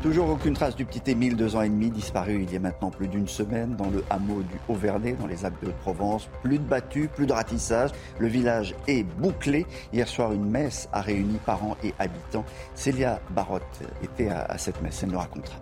Toujours 0.02 0.28
aucune 0.30 0.54
trace 0.54 0.74
du 0.74 0.84
petit 0.84 1.12
Émile, 1.12 1.36
deux 1.36 1.54
ans 1.54 1.62
et 1.62 1.68
demi, 1.68 1.88
disparu 1.88 2.42
il 2.42 2.52
y 2.52 2.56
a 2.56 2.58
maintenant 2.58 2.90
plus 2.90 3.06
d'une 3.06 3.28
semaine 3.28 3.76
dans 3.76 3.88
le 3.88 4.04
hameau 4.10 4.42
du 4.42 4.58
Haut-Vernay, 4.68 5.12
dans 5.12 5.28
les 5.28 5.44
Alpes 5.44 5.64
de 5.64 5.70
Provence. 5.70 6.28
Plus 6.42 6.58
de 6.58 6.64
battues, 6.64 7.08
plus 7.08 7.26
de 7.26 7.32
ratissage. 7.32 7.90
Le 8.18 8.26
village 8.26 8.74
est 8.88 9.04
bouclé. 9.04 9.64
Hier 9.92 10.08
soir, 10.08 10.32
une 10.32 10.50
messe 10.50 10.88
a 10.92 11.02
réuni 11.02 11.38
parents 11.46 11.76
et 11.84 11.94
habitants. 12.00 12.44
Célia 12.74 13.20
Barotte 13.30 13.62
était 14.02 14.28
à, 14.28 14.58
cette 14.58 14.82
messe, 14.82 15.04
elle 15.04 15.10
nous 15.10 15.18
racontera. 15.18 15.56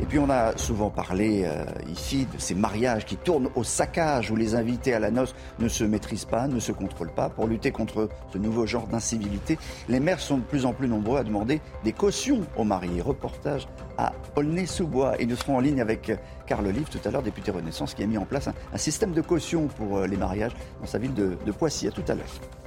Et 0.00 0.06
puis 0.06 0.18
on 0.18 0.30
a 0.30 0.56
souvent 0.56 0.90
parlé 0.90 1.42
euh, 1.44 1.64
ici 1.90 2.26
de 2.32 2.38
ces 2.38 2.54
mariages 2.54 3.04
qui 3.04 3.16
tournent 3.16 3.50
au 3.54 3.64
saccage, 3.64 4.30
où 4.30 4.36
les 4.36 4.54
invités 4.54 4.94
à 4.94 4.98
la 4.98 5.10
noce 5.10 5.34
ne 5.58 5.68
se 5.68 5.84
maîtrisent 5.84 6.24
pas, 6.24 6.46
ne 6.46 6.60
se 6.60 6.72
contrôlent 6.72 7.12
pas. 7.12 7.28
Pour 7.28 7.46
lutter 7.46 7.70
contre 7.70 8.08
ce 8.32 8.38
nouveau 8.38 8.66
genre 8.66 8.86
d'incivilité, 8.86 9.58
les 9.88 10.00
maires 10.00 10.20
sont 10.20 10.38
de 10.38 10.42
plus 10.42 10.66
en 10.66 10.72
plus 10.72 10.88
nombreux 10.88 11.18
à 11.18 11.24
demander 11.24 11.60
des 11.84 11.92
cautions 11.92 12.40
aux 12.56 12.64
mariés. 12.64 13.00
Reportage 13.00 13.66
à 13.98 14.12
Aulnay-sous-Bois. 14.36 15.20
Et 15.20 15.26
nous 15.26 15.36
serons 15.36 15.56
en 15.56 15.60
ligne 15.60 15.80
avec 15.80 16.12
Carl 16.46 16.66
Olive, 16.66 16.88
tout 16.88 17.00
à 17.04 17.10
l'heure, 17.10 17.22
député 17.22 17.50
Renaissance, 17.50 17.94
qui 17.94 18.02
a 18.02 18.06
mis 18.06 18.18
en 18.18 18.24
place 18.24 18.48
un, 18.48 18.78
système 18.78 19.12
de 19.12 19.20
caution 19.20 19.68
pour 19.68 19.98
euh, 19.98 20.06
les 20.06 20.16
mariages 20.16 20.52
dans 20.80 20.86
sa 20.86 20.98
ville 20.98 21.14
de, 21.14 21.36
de 21.44 21.52
Poissy. 21.52 21.86
À 21.88 21.90
tout 21.90 22.04
à 22.08 22.14
l'heure. 22.14 22.59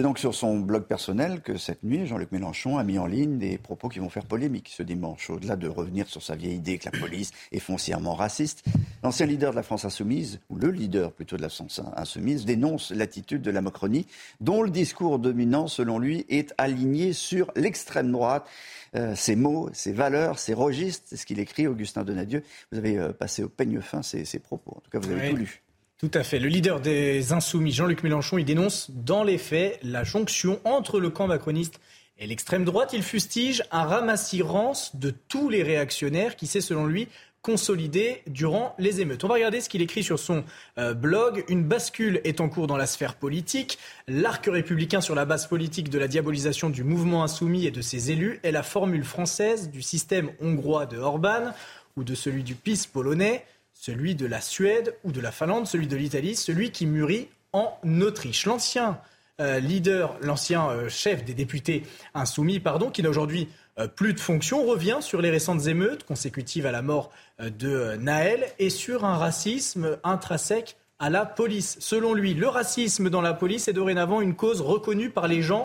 C'est 0.00 0.04
donc 0.04 0.18
sur 0.18 0.34
son 0.34 0.58
blog 0.58 0.84
personnel 0.84 1.42
que 1.42 1.58
cette 1.58 1.82
nuit, 1.82 2.06
Jean-Luc 2.06 2.32
Mélenchon 2.32 2.78
a 2.78 2.84
mis 2.84 2.98
en 2.98 3.04
ligne 3.04 3.36
des 3.36 3.58
propos 3.58 3.90
qui 3.90 3.98
vont 3.98 4.08
faire 4.08 4.24
polémique 4.24 4.72
ce 4.74 4.82
dimanche. 4.82 5.28
Au-delà 5.28 5.56
de 5.56 5.68
revenir 5.68 6.08
sur 6.08 6.22
sa 6.22 6.36
vieille 6.36 6.54
idée 6.54 6.78
que 6.78 6.88
la 6.90 6.98
police 6.98 7.32
est 7.52 7.58
foncièrement 7.58 8.14
raciste, 8.14 8.64
l'ancien 9.02 9.26
leader 9.26 9.50
de 9.50 9.56
la 9.56 9.62
France 9.62 9.84
insoumise, 9.84 10.40
ou 10.48 10.56
le 10.56 10.70
leader 10.70 11.12
plutôt 11.12 11.36
de 11.36 11.42
la 11.42 11.50
France 11.50 11.82
insoumise, 11.96 12.46
dénonce 12.46 12.92
l'attitude 12.92 13.42
de 13.42 13.50
la 13.50 13.60
Macronie, 13.60 14.06
dont 14.40 14.62
le 14.62 14.70
discours 14.70 15.18
dominant, 15.18 15.66
selon 15.66 15.98
lui, 15.98 16.24
est 16.30 16.54
aligné 16.56 17.12
sur 17.12 17.52
l'extrême 17.54 18.10
droite. 18.10 18.48
Euh, 18.96 19.14
ses 19.14 19.36
mots, 19.36 19.68
ses 19.74 19.92
valeurs, 19.92 20.38
ses 20.38 20.54
registres, 20.54 21.04
c'est 21.08 21.18
ce 21.18 21.26
qu'il 21.26 21.40
écrit, 21.40 21.66
Augustin 21.66 22.04
Donadieu. 22.04 22.42
Vous 22.72 22.78
avez 22.78 22.96
euh, 22.96 23.12
passé 23.12 23.42
au 23.42 23.50
peigne 23.50 23.82
fin 23.82 24.00
ses, 24.00 24.24
propos. 24.38 24.78
En 24.78 24.80
tout 24.80 24.90
cas, 24.90 24.98
vous 24.98 25.10
avez 25.12 25.28
tout 25.28 25.36
lu. 25.36 25.62
Tout 26.00 26.10
à 26.14 26.22
fait. 26.22 26.38
Le 26.38 26.48
leader 26.48 26.80
des 26.80 27.34
Insoumis, 27.34 27.72
Jean-Luc 27.72 28.02
Mélenchon, 28.02 28.38
il 28.38 28.46
dénonce 28.46 28.90
dans 28.90 29.22
les 29.22 29.36
faits 29.36 29.78
la 29.82 30.02
jonction 30.02 30.58
entre 30.64 30.98
le 30.98 31.10
camp 31.10 31.26
macroniste 31.26 31.78
et 32.18 32.26
l'extrême 32.26 32.64
droite. 32.64 32.94
Il 32.94 33.02
fustige 33.02 33.62
un 33.70 33.82
ramassirance 33.82 34.96
de 34.96 35.12
tous 35.28 35.50
les 35.50 35.62
réactionnaires 35.62 36.36
qui 36.36 36.46
s'est, 36.46 36.62
selon 36.62 36.86
lui, 36.86 37.06
consolidé 37.42 38.22
durant 38.26 38.74
les 38.78 39.02
émeutes. 39.02 39.24
On 39.24 39.28
va 39.28 39.34
regarder 39.34 39.60
ce 39.60 39.68
qu'il 39.68 39.82
écrit 39.82 40.02
sur 40.02 40.18
son 40.18 40.42
euh, 40.78 40.94
blog. 40.94 41.44
Une 41.48 41.64
bascule 41.64 42.22
est 42.24 42.40
en 42.40 42.48
cours 42.48 42.66
dans 42.66 42.78
la 42.78 42.86
sphère 42.86 43.16
politique. 43.16 43.78
L'arc 44.08 44.46
républicain 44.46 45.02
sur 45.02 45.14
la 45.14 45.26
base 45.26 45.48
politique 45.48 45.90
de 45.90 45.98
la 45.98 46.08
diabolisation 46.08 46.70
du 46.70 46.82
mouvement 46.82 47.24
insoumis 47.24 47.66
et 47.66 47.70
de 47.70 47.82
ses 47.82 48.10
élus 48.10 48.40
est 48.42 48.52
la 48.52 48.62
formule 48.62 49.04
française 49.04 49.68
du 49.68 49.82
système 49.82 50.30
hongrois 50.40 50.86
de 50.86 50.96
Orban 50.96 51.52
ou 51.96 52.04
de 52.04 52.14
celui 52.14 52.42
du 52.42 52.54
PIS 52.54 52.86
polonais 52.90 53.44
celui 53.80 54.14
de 54.14 54.26
la 54.26 54.42
Suède 54.42 54.94
ou 55.04 55.10
de 55.10 55.22
la 55.22 55.32
Finlande, 55.32 55.66
celui 55.66 55.86
de 55.86 55.96
l'Italie, 55.96 56.36
celui 56.36 56.70
qui 56.70 56.84
mûrit 56.84 57.28
en 57.54 57.72
Autriche. 58.02 58.44
L'ancien 58.44 58.98
euh, 59.40 59.58
leader, 59.58 60.18
l'ancien 60.20 60.68
euh, 60.68 60.90
chef 60.90 61.24
des 61.24 61.32
députés 61.32 61.84
insoumis, 62.12 62.60
pardon, 62.60 62.90
qui 62.90 63.02
n'a 63.02 63.08
aujourd'hui 63.08 63.48
euh, 63.78 63.88
plus 63.88 64.12
de 64.12 64.20
fonction, 64.20 64.66
revient 64.66 64.98
sur 65.00 65.22
les 65.22 65.30
récentes 65.30 65.66
émeutes 65.66 66.04
consécutives 66.04 66.66
à 66.66 66.72
la 66.72 66.82
mort 66.82 67.10
de 67.40 67.96
Naël 67.96 68.52
et 68.58 68.68
sur 68.68 69.06
un 69.06 69.16
racisme 69.16 69.96
intrinsèque 70.04 70.76
à 70.98 71.08
la 71.08 71.24
police. 71.24 71.78
Selon 71.80 72.12
lui, 72.12 72.34
le 72.34 72.48
racisme 72.48 73.08
dans 73.08 73.22
la 73.22 73.32
police 73.32 73.66
est 73.66 73.72
dorénavant 73.72 74.20
une 74.20 74.36
cause 74.36 74.60
reconnue 74.60 75.08
par 75.08 75.26
les 75.26 75.40
gens 75.40 75.62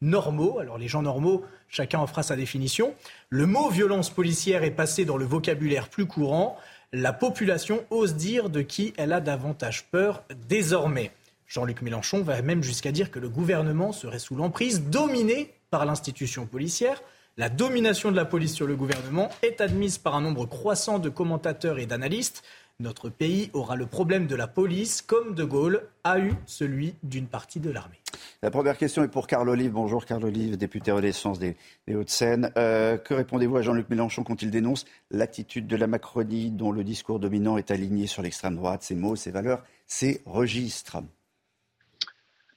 normaux. 0.00 0.58
Alors 0.58 0.78
les 0.78 0.88
gens 0.88 1.02
normaux, 1.02 1.44
chacun 1.68 1.98
en 1.98 2.06
fera 2.06 2.22
sa 2.22 2.34
définition. 2.34 2.94
Le 3.28 3.44
mot 3.44 3.68
violence 3.68 4.08
policière 4.08 4.62
est 4.62 4.70
passé 4.70 5.04
dans 5.04 5.18
le 5.18 5.26
vocabulaire 5.26 5.90
plus 5.90 6.06
courant 6.06 6.56
la 6.92 7.12
population 7.12 7.84
ose 7.90 8.14
dire 8.14 8.48
de 8.48 8.62
qui 8.62 8.94
elle 8.96 9.12
a 9.12 9.20
davantage 9.20 9.86
peur 9.90 10.24
désormais. 10.48 11.12
Jean-Luc 11.46 11.82
Mélenchon 11.82 12.22
va 12.22 12.40
même 12.42 12.62
jusqu'à 12.62 12.92
dire 12.92 13.10
que 13.10 13.18
le 13.18 13.28
gouvernement 13.28 13.92
serait 13.92 14.18
sous 14.18 14.36
l'emprise, 14.36 14.82
dominé 14.82 15.54
par 15.70 15.84
l'institution 15.84 16.46
policière. 16.46 17.02
La 17.36 17.48
domination 17.48 18.10
de 18.10 18.16
la 18.16 18.24
police 18.24 18.54
sur 18.54 18.66
le 18.66 18.74
gouvernement 18.74 19.30
est 19.42 19.60
admise 19.60 19.98
par 19.98 20.14
un 20.14 20.20
nombre 20.20 20.46
croissant 20.46 20.98
de 20.98 21.08
commentateurs 21.08 21.78
et 21.78 21.86
d'analystes. 21.86 22.42
Notre 22.80 23.08
pays 23.08 23.50
aura 23.54 23.74
le 23.74 23.86
problème 23.86 24.28
de 24.28 24.36
la 24.36 24.46
police 24.46 25.02
comme 25.02 25.34
De 25.34 25.42
Gaulle 25.42 25.82
a 26.04 26.20
eu 26.20 26.30
celui 26.46 26.94
d'une 27.02 27.26
partie 27.26 27.58
de 27.58 27.70
l'armée. 27.70 27.98
La 28.40 28.52
première 28.52 28.78
question 28.78 29.02
est 29.02 29.08
pour 29.08 29.26
Carl 29.26 29.48
Olive. 29.48 29.72
Bonjour 29.72 30.06
Carl 30.06 30.24
Olive, 30.24 30.56
député 30.56 30.92
Renaissance 30.92 31.40
des, 31.40 31.56
Hauts-de-Seine. 31.88 32.52
Euh, 32.56 32.96
que 32.96 33.14
répondez-vous 33.14 33.56
à 33.56 33.62
Jean-Luc 33.62 33.90
Mélenchon 33.90 34.22
quand 34.22 34.42
il 34.42 34.52
dénonce 34.52 34.84
l'attitude 35.10 35.66
de 35.66 35.74
la 35.74 35.88
Macronie 35.88 36.52
dont 36.52 36.70
le 36.70 36.84
discours 36.84 37.18
dominant 37.18 37.58
est 37.58 37.72
aligné 37.72 38.06
sur 38.06 38.22
l'extrême 38.22 38.54
droite, 38.54 38.84
ses 38.84 38.94
mots, 38.94 39.16
ses 39.16 39.32
valeurs, 39.32 39.64
ses 39.88 40.22
registres 40.24 40.98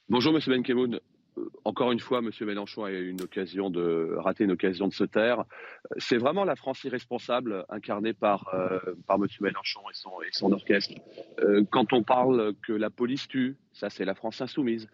Bonjour 0.07 0.33
Monsieur 0.33 0.53
Benkemoun. 0.53 0.99
Euh, 1.37 1.49
encore 1.65 1.91
une 1.91 1.99
fois, 1.99 2.19
M. 2.19 2.29
Mélenchon 2.41 2.83
a 2.83 2.91
eu 2.91 3.09
une 3.09 3.21
occasion 3.21 3.69
de 3.69 4.15
rater 4.17 4.43
une 4.43 4.51
occasion 4.51 4.87
de 4.87 4.93
se 4.93 5.03
taire. 5.03 5.43
C'est 5.97 6.17
vraiment 6.17 6.43
la 6.43 6.55
France 6.55 6.83
irresponsable 6.83 7.65
incarnée 7.69 8.13
par, 8.13 8.53
euh, 8.53 8.79
M. 9.09 9.25
Mélenchon 9.39 9.81
et 9.89 10.29
son, 10.31 10.51
orchestre. 10.51 10.95
Euh, 11.39 11.63
quand 11.71 11.93
on 11.93 12.03
parle 12.03 12.53
que 12.65 12.73
la 12.73 12.89
police 12.89 13.27
tue, 13.27 13.57
ça 13.73 13.89
c'est 13.89 14.05
la 14.05 14.15
France 14.15 14.41
insoumise. 14.41 14.87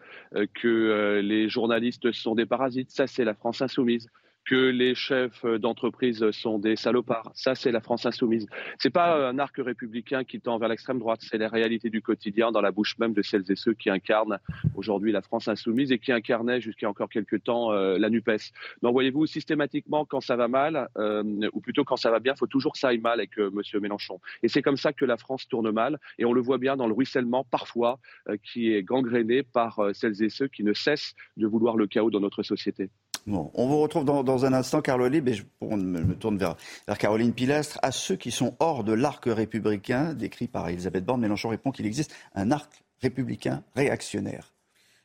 que 0.54 1.20
les 1.22 1.48
journalistes 1.48 2.12
sont 2.12 2.34
des 2.34 2.46
parasites, 2.46 2.90
ça 2.90 3.06
c'est 3.06 3.24
la 3.24 3.34
France 3.34 3.60
insoumise 3.62 4.08
que 4.48 4.70
les 4.70 4.94
chefs 4.94 5.44
d'entreprise 5.44 6.30
sont 6.30 6.58
des 6.58 6.74
salopards. 6.74 7.30
Ça, 7.34 7.54
c'est 7.54 7.70
la 7.70 7.82
France 7.82 8.06
insoumise. 8.06 8.46
C'est 8.78 8.88
pas 8.88 9.28
un 9.28 9.38
arc 9.38 9.56
républicain 9.58 10.24
qui 10.24 10.40
tend 10.40 10.58
vers 10.58 10.70
l'extrême 10.70 10.98
droite. 10.98 11.20
C'est 11.22 11.36
la 11.36 11.48
réalité 11.48 11.90
du 11.90 12.00
quotidien 12.00 12.50
dans 12.50 12.62
la 12.62 12.70
bouche 12.70 12.96
même 12.98 13.12
de 13.12 13.20
celles 13.20 13.44
et 13.50 13.56
ceux 13.56 13.74
qui 13.74 13.90
incarnent 13.90 14.38
aujourd'hui 14.74 15.12
la 15.12 15.20
France 15.20 15.48
insoumise 15.48 15.92
et 15.92 15.98
qui 15.98 16.12
incarnaient 16.12 16.62
jusqu'à 16.62 16.88
encore 16.88 17.10
quelques 17.10 17.44
temps 17.44 17.72
euh, 17.72 17.98
la 17.98 18.08
NUPES. 18.08 18.52
Donc 18.80 18.94
voyez-vous, 18.94 19.26
systématiquement, 19.26 20.06
quand 20.06 20.22
ça 20.22 20.34
va 20.36 20.48
mal, 20.48 20.88
euh, 20.96 21.50
ou 21.52 21.60
plutôt 21.60 21.84
quand 21.84 21.96
ça 21.96 22.10
va 22.10 22.18
bien, 22.18 22.32
il 22.32 22.38
faut 22.38 22.46
toujours 22.46 22.72
que 22.72 22.78
ça 22.78 22.88
aille 22.88 23.00
mal 23.00 23.20
avec 23.20 23.36
M. 23.36 23.60
Mélenchon. 23.82 24.18
Et 24.42 24.48
c'est 24.48 24.62
comme 24.62 24.78
ça 24.78 24.94
que 24.94 25.04
la 25.04 25.18
France 25.18 25.46
tourne 25.46 25.70
mal. 25.72 26.00
Et 26.18 26.24
on 26.24 26.32
le 26.32 26.40
voit 26.40 26.58
bien 26.58 26.74
dans 26.74 26.86
le 26.86 26.94
ruissellement, 26.94 27.44
parfois, 27.44 27.98
qui 28.42 28.72
est 28.72 28.82
gangréné 28.82 29.42
par 29.42 29.78
celles 29.92 30.22
et 30.22 30.30
ceux 30.30 30.48
qui 30.48 30.64
ne 30.64 30.72
cessent 30.72 31.14
de 31.36 31.46
vouloir 31.46 31.76
le 31.76 31.86
chaos 31.86 32.10
dans 32.10 32.20
notre 32.20 32.42
société. 32.42 32.88
On 33.30 33.68
vous 33.68 33.80
retrouve 33.80 34.04
dans, 34.04 34.44
un 34.44 34.52
instant, 34.52 34.80
Carlo 34.80 35.08
Libre, 35.08 35.30
et 35.30 35.34
je, 35.34 35.44
me, 35.62 36.14
tourne 36.14 36.38
vers, 36.38 36.56
Caroline 36.98 37.32
Pilastre. 37.32 37.78
À 37.82 37.92
ceux 37.92 38.16
qui 38.16 38.30
sont 38.30 38.54
hors 38.58 38.84
de 38.84 38.92
l'arc 38.92 39.24
républicain, 39.26 40.14
décrit 40.14 40.48
par 40.48 40.68
Elisabeth 40.68 41.04
Borne, 41.04 41.20
Mélenchon 41.20 41.48
répond 41.48 41.70
qu'il 41.70 41.86
existe 41.86 42.14
un 42.34 42.50
arc 42.50 42.84
républicain 43.00 43.62
réactionnaire. 43.76 44.52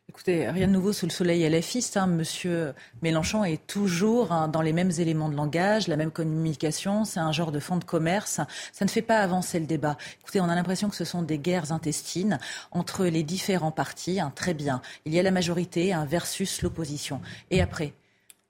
Écoutez, 0.09 0.49
rien 0.49 0.67
de 0.67 0.73
nouveau 0.73 0.91
sous 0.91 1.05
le 1.05 1.11
soleil 1.11 1.47
LFiste. 1.49 1.95
Hein. 1.95 2.07
Monsieur 2.07 2.73
Mélenchon 3.01 3.45
est 3.45 3.65
toujours 3.65 4.33
hein, 4.33 4.49
dans 4.49 4.61
les 4.61 4.73
mêmes 4.73 4.91
éléments 4.99 5.29
de 5.29 5.35
langage, 5.35 5.87
la 5.87 5.95
même 5.95 6.11
communication. 6.11 7.05
C'est 7.05 7.21
un 7.21 7.31
genre 7.31 7.53
de 7.53 7.59
fond 7.59 7.77
de 7.77 7.85
commerce. 7.85 8.41
Ça 8.73 8.85
ne 8.85 8.89
fait 8.89 9.01
pas 9.01 9.19
avancer 9.19 9.59
le 9.59 9.65
débat. 9.65 9.97
Écoutez, 10.19 10.41
on 10.41 10.49
a 10.49 10.55
l'impression 10.55 10.89
que 10.89 10.97
ce 10.97 11.05
sont 11.05 11.21
des 11.21 11.39
guerres 11.39 11.71
intestines 11.71 12.37
entre 12.71 13.05
les 13.05 13.23
différents 13.23 13.71
partis. 13.71 14.19
Hein, 14.19 14.33
très 14.35 14.53
bien. 14.53 14.81
Il 15.05 15.13
y 15.13 15.19
a 15.19 15.23
la 15.23 15.31
majorité 15.31 15.95
versus 16.05 16.61
l'opposition. 16.61 17.21
Et 17.49 17.61
après, 17.61 17.93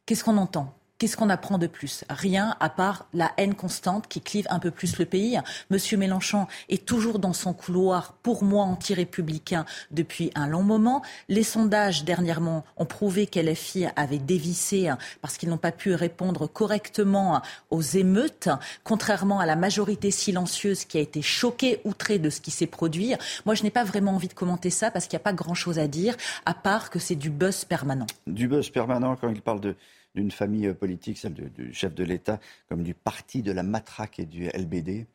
qu'est-ce 0.06 0.24
qu'on 0.24 0.38
entend? 0.38 0.74
Qu'est-ce 1.04 1.18
qu'on 1.18 1.30
apprend 1.30 1.58
de 1.58 1.68
plus? 1.68 2.06
Rien 2.10 2.56
à 2.62 2.70
part 2.70 3.08
la 3.14 3.34
haine 3.36 3.56
constante 3.56 4.08
qui 4.08 4.22
clive 4.22 4.48
un 4.50 4.60
peu 4.60 4.72
plus 4.72 4.98
le 5.00 5.06
pays. 5.06 5.38
Monsieur 5.70 5.98
Mélenchon 5.98 6.48
est 6.70 6.86
toujours 6.86 7.20
dans 7.20 7.34
son 7.34 7.52
couloir, 7.52 8.14
pour 8.24 8.46
moi, 8.46 8.64
anti-républicain 8.64 9.66
depuis 9.92 10.32
un 10.34 10.48
long 10.48 10.64
moment. 10.64 11.02
Les 11.28 11.44
sondages 11.44 12.06
dernièrement 12.06 12.64
ont 12.78 12.86
prouvé 12.86 13.28
qu'LFI 13.28 13.88
avait 13.98 14.18
dévissé 14.18 14.94
parce 15.22 15.36
qu'ils 15.36 15.50
n'ont 15.50 15.58
pas 15.58 15.74
pu 15.74 15.94
répondre 15.94 16.48
correctement 16.48 17.42
aux 17.70 17.82
émeutes, 17.82 18.48
contrairement 18.86 19.42
à 19.42 19.46
la 19.46 19.58
majorité 19.58 20.10
silencieuse 20.10 20.86
qui 20.86 21.00
a 21.00 21.02
été 21.02 21.22
choquée, 21.22 21.82
outrée 21.84 22.18
de 22.18 22.30
ce 22.30 22.40
qui 22.40 22.52
s'est 22.52 22.66
produit. 22.66 23.14
Moi, 23.46 23.56
je 23.56 23.64
n'ai 23.64 23.72
pas 23.72 23.84
vraiment 23.84 24.14
envie 24.14 24.30
de 24.30 24.34
commenter 24.34 24.70
ça 24.70 24.90
parce 24.90 25.08
qu'il 25.08 25.18
n'y 25.18 25.22
a 25.22 25.26
pas 25.26 25.34
grand-chose 25.34 25.80
à 25.80 25.88
dire, 25.90 26.16
à 26.46 26.54
part 26.54 26.90
que 26.90 26.98
c'est 26.98 27.16
du 27.16 27.30
buzz 27.30 27.66
permanent. 27.66 28.08
Du 28.26 28.48
buzz 28.48 28.70
permanent 28.70 29.18
quand 29.18 29.28
il 29.28 29.42
parle 29.42 29.60
de 29.60 29.76
d'une 30.16 30.32
famille 30.32 30.68
euh, 30.68 30.74
politique, 30.74 31.18
celle 31.18 31.34
du 31.34 31.74
chef 31.74 31.94
de 31.96 32.04
l'État, 32.04 32.40
comme 32.70 32.84
du 32.84 32.94
parti 32.94 33.42
de 33.42 33.52
la 33.52 33.64
matraque 33.64 34.20
et 34.20 34.26
du 34.26 34.48
LBD 34.48 35.08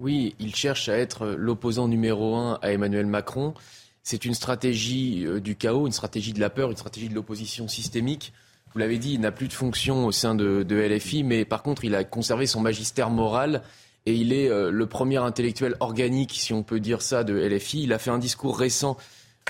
Oui, 0.00 0.34
il 0.38 0.54
cherche 0.54 0.88
à 0.88 0.96
être 0.96 1.26
l'opposant 1.28 1.88
numéro 1.88 2.34
un 2.34 2.58
à 2.62 2.72
Emmanuel 2.72 3.06
Macron. 3.06 3.54
C'est 4.02 4.24
une 4.24 4.34
stratégie 4.34 5.24
euh, 5.26 5.40
du 5.40 5.56
chaos, 5.56 5.86
une 5.86 5.92
stratégie 5.92 6.32
de 6.32 6.40
la 6.40 6.50
peur, 6.50 6.70
une 6.70 6.76
stratégie 6.76 7.08
de 7.08 7.14
l'opposition 7.14 7.68
systémique. 7.68 8.32
Vous 8.72 8.78
l'avez 8.78 8.98
dit, 8.98 9.14
il 9.14 9.20
n'a 9.20 9.32
plus 9.32 9.48
de 9.48 9.52
fonction 9.52 10.06
au 10.06 10.12
sein 10.12 10.34
de, 10.34 10.64
LFI, 10.68 11.24
mais 11.24 11.44
par 11.44 11.62
contre, 11.62 11.84
il 11.84 11.94
a 11.94 12.04
conservé 12.04 12.46
son 12.46 12.60
magistère 12.60 13.10
moral 13.10 13.62
et 14.04 14.14
il 14.14 14.32
est 14.32 14.50
euh, 14.50 14.70
le 14.70 14.86
premier 14.86 15.16
intellectuel 15.16 15.76
organique, 15.80 16.34
si 16.34 16.52
on 16.52 16.62
peut 16.62 16.78
dire 16.78 17.00
ça, 17.00 17.24
de 17.24 17.34
LFI. 17.34 17.84
Il 17.84 17.92
a 17.92 17.98
fait 17.98 18.10
un 18.10 18.18
discours 18.18 18.58
récent 18.58 18.96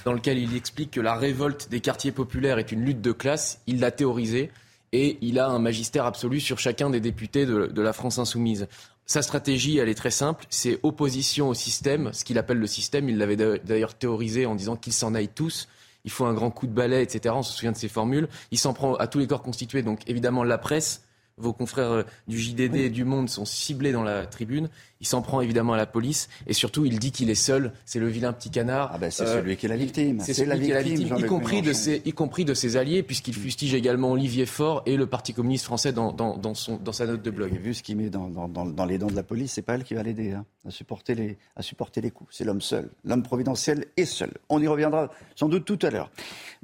dans 0.04 0.12
lequel 0.12 0.38
il 0.38 0.54
explique 0.54 0.92
que 0.92 1.00
la 1.00 1.14
révolte 1.14 1.68
des 1.70 1.80
quartiers 1.80 2.12
populaires 2.12 2.58
est 2.58 2.70
une 2.72 2.84
lutte 2.84 3.00
de 3.00 3.12
classe. 3.12 3.60
Il 3.66 3.80
l'a 3.80 3.90
théorisé 3.90 4.50
et 4.96 5.18
il 5.20 5.38
a 5.38 5.48
un 5.48 5.59
magistère 5.59 6.06
absolu 6.06 6.40
sur 6.40 6.59
chacun 6.59 6.88
des 6.88 7.00
députés 7.00 7.44
de, 7.44 7.82
la 7.82 7.92
France 7.92 8.18
insoumise. 8.18 8.66
Sa 9.04 9.20
stratégie, 9.20 9.76
elle 9.76 9.90
est 9.90 9.94
très 9.94 10.11
simple, 10.11 10.46
c'est 10.48 10.80
opposition 10.82 11.50
au 11.50 11.54
système, 11.54 12.14
ce 12.14 12.24
qu'il 12.24 12.38
appelle 12.38 12.59
le 12.59 12.66
système. 12.66 13.11
Il 13.11 13.18
l'avait 13.18 13.37
d'ailleurs 13.37 13.94
théorisé 13.94 14.46
en 14.46 14.54
disant 14.54 14.74
qu'ils 14.74 14.94
s'en 14.94 15.14
aillent 15.14 15.28
tous. 15.28 15.68
Il 16.06 16.11
faut 16.11 16.24
un 16.24 16.32
grand 16.32 16.50
coup 16.50 16.66
de 16.66 16.72
balai, 16.72 17.02
etc. 17.02 17.35
On 17.37 17.42
se 17.42 17.52
souvient 17.52 17.72
de 17.72 17.76
ces 17.76 17.88
formules. 17.88 18.26
Il 18.52 18.59
s'en 18.59 18.72
prend 18.72 18.94
à 18.94 19.06
tous 19.06 19.18
les 19.18 19.26
corps 19.26 19.42
constitués, 19.42 19.82
donc 19.82 20.00
évidemment 20.06 20.44
la 20.44 20.56
presse, 20.56 21.02
vos 21.38 21.53
confrères 21.53 21.90
euh, 21.90 22.03
du 22.29 22.38
JDD 22.38 22.77
et 22.77 22.90
du 22.90 23.05
Monde 23.05 23.29
sont 23.29 23.44
ciblés 23.44 23.92
dans 23.92 24.03
la 24.03 24.27
tribune. 24.27 24.68
Il 25.01 25.07
s'en 25.07 25.20
prend 25.20 25.42
évidemment 25.42 25.75
à 25.75 25.77
la 25.77 25.87
police 25.87 26.29
et 26.46 26.55
surtout 26.55 26.87
il 26.87 26.99
dit 26.99 27.12
qu'il 27.12 27.29
est 27.29 27.35
seul. 27.35 27.72
C'est 27.85 27.99
le 27.99 28.09
vilain 28.09 28.33
petit 28.33 28.51
canard. 28.51 28.90
Ah 28.94 28.99
ben 28.99 29.11
c'est 29.11 29.27
celui 29.27 29.57
qui 29.57 29.66
est 29.66 29.68
la 29.68 29.77
victime. 29.77 30.20
C'est 30.20 30.33
celui 30.33 30.59
qui 30.61 30.70
est 30.70 30.75
la 30.75 30.83
victime, 30.83 31.16
y 31.18 31.22
compris 31.25 31.61
de 31.61 31.72
ses, 31.75 32.01
y 32.05 32.12
compris 32.12 32.46
de 32.46 32.55
ses 32.55 32.77
alliés, 32.77 33.03
puisqu'il 33.03 33.35
fustige 33.35 33.75
également 33.75 34.12
Olivier 34.12 34.46
Faure 34.46 34.83
et 34.87 34.96
le 34.96 35.07
Parti 35.07 35.35
communiste 35.35 35.66
français 35.66 35.92
dans, 35.92 36.12
dans, 36.12 36.38
dans, 36.38 36.55
son, 36.55 36.77
dans 36.77 36.92
sa 36.92 37.07
note 37.07 37.22
de 37.22 37.31
blog. 37.31 37.53
Et 37.55 37.59
vu 37.59 37.75
ce 37.75 37.83
qu'il 37.83 37.96
met 37.96 38.09
dans, 38.09 38.29
dans, 38.29 38.87
les 38.87 38.96
dents 38.96 39.09
de 39.09 39.16
la 39.16 39.22
police, 39.22 39.53
c'est 39.53 39.62
pas 39.62 39.75
elle 39.75 39.85
qui 39.85 39.94
va 39.94 40.03
l'aider 40.03 40.33
hein, 40.33 40.46
à 40.66 40.70
supporter 40.70 41.14
les 41.14 41.37
à 41.57 41.62
supporter 41.62 42.01
les 42.01 42.11
coups. 42.11 42.35
C'est 42.35 42.44
l'homme 42.44 42.62
seul, 42.62 42.88
l'homme 43.05 43.22
providentiel 43.22 43.87
est 43.96 44.07
seul. 44.07 44.33
On 44.49 44.62
y 44.62 44.68
reviendra 44.68 45.11
sans 45.35 45.49
doute 45.49 45.66
tout 45.66 45.79
à 45.83 45.90
l'heure. 45.90 46.11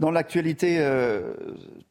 Dans 0.03 0.11
l'actualité, 0.11 0.79
euh, 0.81 1.33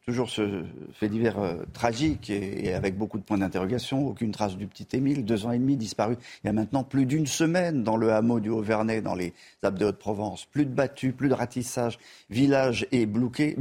toujours 0.06 0.30
ce 0.30 0.66
fait 0.92 1.08
divers 1.08 1.40
euh, 1.40 1.64
tragique 1.72 2.30
et, 2.30 2.74
avec 2.74 2.98
beaucoup 2.98 3.18
de 3.18 3.24
points 3.24 3.38
d'interrogation. 3.38 4.06
Aucune 4.06 4.34
trace 4.34 4.58
du 4.58 4.68
petit 4.68 4.86
Émile, 4.92 5.24
deux 5.24 5.46
ans 5.46 5.54
et 5.54 5.58
demi 5.58 5.78
disparu 5.78 6.18
il 6.44 6.48
y 6.48 6.50
a 6.50 6.52
maintenant 6.52 6.84
plus 6.84 7.06
d'une 7.06 7.26
semaine 7.26 7.84
dans 7.84 7.96
le 7.96 8.12
hameau 8.12 8.42
du 8.42 8.50
Haut-Vernay, 8.50 9.00
dans 9.00 9.16
les 9.16 9.32
Alpes 9.64 9.80
de 9.80 9.86
Haute-Provence. 9.86 10.44
Plus 10.44 10.66
de 10.66 10.72
battues, 10.72 11.14
plus 11.14 11.30
de 11.30 11.34
ratissage. 11.34 12.00
Village 12.30 12.86
est, 12.92 13.06
bouclé. 13.06 13.56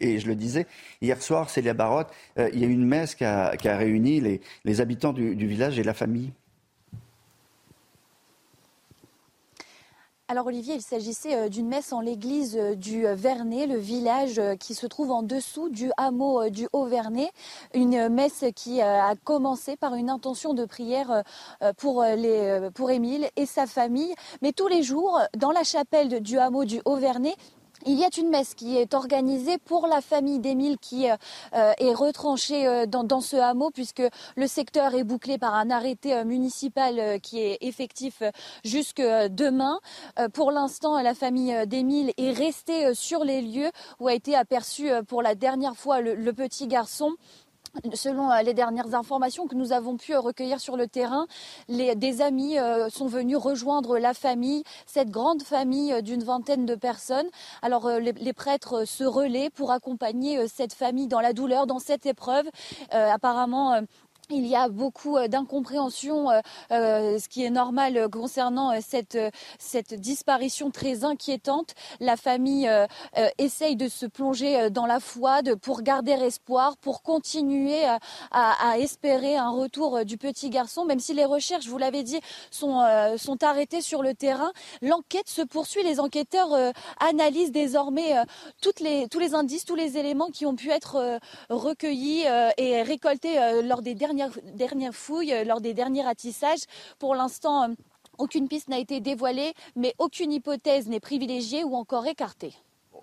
Et 0.00 0.20
je 0.20 0.28
le 0.28 0.36
disais, 0.36 0.68
hier 1.02 1.20
soir, 1.20 1.50
c'est 1.50 1.62
la 1.62 1.74
Barotte, 1.74 2.12
euh, 2.38 2.48
il 2.52 2.60
y 2.60 2.64
a 2.64 2.68
une 2.68 2.86
messe 2.86 3.16
qui 3.16 3.24
a, 3.24 3.50
réuni 3.64 4.40
les, 4.64 4.80
habitants 4.80 5.12
du 5.12 5.46
village 5.48 5.76
et 5.80 5.82
la 5.82 5.94
famille. 5.94 6.30
Alors 10.28 10.48
Olivier, 10.48 10.74
il 10.74 10.82
s'agissait 10.82 11.36
euh, 11.36 11.48
d'une 11.48 11.68
messe 11.68 11.92
en 11.92 12.00
l'église 12.00 12.56
euh, 12.56 12.74
du 12.74 13.06
euh, 13.06 13.14
Vernet, 13.14 13.68
le 13.68 13.78
village 13.78 14.40
qui 14.58 14.74
se 14.74 14.88
trouve 14.88 15.12
en 15.12 15.22
dessous 15.22 15.68
du 15.68 15.92
hameau 15.96 16.50
du 16.50 16.66
Haut-Vernet. 16.72 17.30
Une 17.74 18.08
messe 18.08 18.44
qui 18.56 18.80
a 18.80 19.14
commencé 19.22 19.76
par 19.76 19.94
une 19.94 20.10
intention 20.10 20.52
de 20.52 20.64
prière 20.64 21.22
pour, 21.76 22.02
les, 22.02 22.68
pour 22.74 22.90
Émile 22.90 23.28
et 23.36 23.46
sa 23.46 23.66
famille. 23.66 24.14
Mais 24.42 24.52
tous 24.52 24.66
les 24.66 24.82
jours, 24.82 25.20
dans 25.36 25.52
la 25.52 25.62
chapelle 25.62 26.20
du 26.20 26.38
hameau 26.38 26.64
du 26.64 26.80
Haut-Vernet, 26.84 27.36
il 27.84 27.98
y 27.98 28.04
a 28.04 28.08
une 28.16 28.30
messe 28.30 28.54
qui 28.54 28.78
est 28.78 28.94
organisée 28.94 29.58
pour 29.58 29.86
la 29.86 30.00
famille 30.00 30.38
d'Émile 30.38 30.78
qui 30.78 31.10
euh, 31.10 31.16
euh, 31.54 31.72
est 31.78 31.92
retranchée 31.92 32.66
euh, 32.66 32.86
dans, 32.86 33.20
ce 33.20 33.36
hameau 33.36 33.70
puisque 33.70 34.02
le 34.36 34.46
secteur 34.46 34.94
est 34.94 35.04
bouclé 35.04 35.36
par 35.36 35.54
un 35.54 35.70
arrêté 35.70 36.24
municipal 36.24 37.20
qui 37.20 37.40
est 37.40 37.58
effectif 37.60 38.22
jusque 38.64 39.00
demain. 39.00 39.80
pour 40.32 40.50
l'instant, 40.50 41.00
la 41.00 41.14
famille 41.14 41.66
d'Émile 41.66 42.12
est 42.18 42.30
restée 42.30 42.94
sur 42.94 43.24
les 43.24 43.40
lieux 43.40 43.70
où 44.00 44.08
a 44.08 44.14
été 44.14 44.34
aperçu 44.34 44.90
pour 45.08 45.22
la 45.22 45.34
dernière 45.34 45.76
fois 45.76 46.00
le 46.00 46.32
petit 46.32 46.66
garçon. 46.66 47.16
Selon 47.94 48.30
euh, 48.30 48.42
les 48.42 48.54
dernières 48.54 48.94
informations 48.94 49.46
que 49.46 49.54
nous 49.54 49.72
avons 49.72 49.96
pu 49.96 50.14
euh, 50.14 50.20
recueillir 50.20 50.60
sur 50.60 50.76
le 50.76 50.86
terrain, 50.86 51.26
des 51.68 52.22
amis 52.22 52.58
euh, 52.58 52.88
sont 52.88 53.06
venus 53.06 53.36
rejoindre 53.36 53.98
la 53.98 54.14
famille, 54.14 54.62
cette 54.86 55.10
grande 55.10 55.42
famille 55.42 56.02
d'une 56.02 56.22
vingtaine 56.22 56.66
de 56.66 56.74
personnes. 56.74 57.28
Alors 57.62 57.88
les, 57.88 58.32
prêtres 58.32 58.84
se 58.86 59.04
relaient 59.04 59.50
pour 59.50 59.72
accompagner 59.72 60.46
cette 60.48 60.74
famille 60.74 61.06
dans 61.06 61.20
la 61.20 61.32
douleur, 61.32 61.66
dans 61.66 61.78
cette 61.78 62.06
épreuve. 62.06 62.46
apparemment, 62.90 63.80
il 64.30 64.46
y 64.46 64.56
a 64.56 64.68
beaucoup 64.68 65.16
euh, 65.16 65.28
d'incompréhension, 65.28 66.30
euh, 66.30 66.40
euh, 66.72 67.18
ce 67.18 67.28
qui 67.28 67.44
est 67.44 67.50
normal 67.50 68.08
concernant 68.10 68.72
cette, 68.80 69.18
cette 69.58 69.94
disparition 69.94 70.70
très 70.70 71.04
inquiétante. 71.04 71.74
La 72.00 72.16
famille 72.16 72.68
essaye 73.38 73.76
de 73.76 73.88
se 73.88 74.06
plonger 74.06 74.70
dans 74.70 74.86
la 74.86 75.00
foi 75.00 75.40
pour 75.62 75.82
garder 75.82 76.12
espoir, 76.12 76.76
pour 76.76 77.02
continuer 77.02 77.84
à, 78.30 78.78
espérer 78.78 79.36
un 79.36 79.50
retour 79.50 80.04
du 80.04 80.16
petit 80.16 80.50
garçon, 80.50 80.84
même 80.84 81.00
si 81.00 81.14
les 81.14 81.24
recherches, 81.24 81.66
vous 81.66 81.78
l'avez 81.78 82.02
dit, 82.02 82.20
sont, 82.50 82.84
sont 83.16 83.42
arrêtées 83.42 83.80
sur 83.80 84.02
le 84.02 84.14
terrain. 84.14 84.52
L'enquête 84.82 85.28
se 85.28 85.42
poursuit. 85.42 85.82
Les 85.82 86.00
enquêteurs 86.00 86.72
analysent 87.00 87.52
désormais 87.52 88.14
toutes 88.60 88.80
les, 88.80 89.08
tous 89.08 89.18
les 89.18 89.34
indices, 89.34 89.64
tous 89.64 89.76
les 89.76 89.98
éléments 89.98 90.30
qui 90.30 90.46
ont 90.46 90.56
pu 90.56 90.70
être 90.70 91.20
recueillis 91.48 92.24
et 92.56 92.82
récoltés 92.82 93.62
lors 93.62 93.82
des 93.82 93.94
derniers 93.94 94.15
dernières, 94.54 94.94
fouilles, 94.94 95.32
euh, 95.32 95.44
lors 95.44 95.60
des 95.60 95.74
derniers 95.74 96.02
ratissages. 96.02 96.64
Pour 96.98 97.14
l'instant, 97.14 97.64
euh, 97.64 97.74
aucune 98.18 98.48
piste 98.48 98.68
n'a 98.68 98.78
été 98.78 99.00
dévoilée, 99.00 99.52
mais 99.74 99.94
aucune 99.98 100.32
hypothèse 100.32 100.88
n'est 100.88 101.00
privilégiée 101.00 101.64
ou 101.64 101.74
encore 101.74 102.06
écartée. 102.06 102.54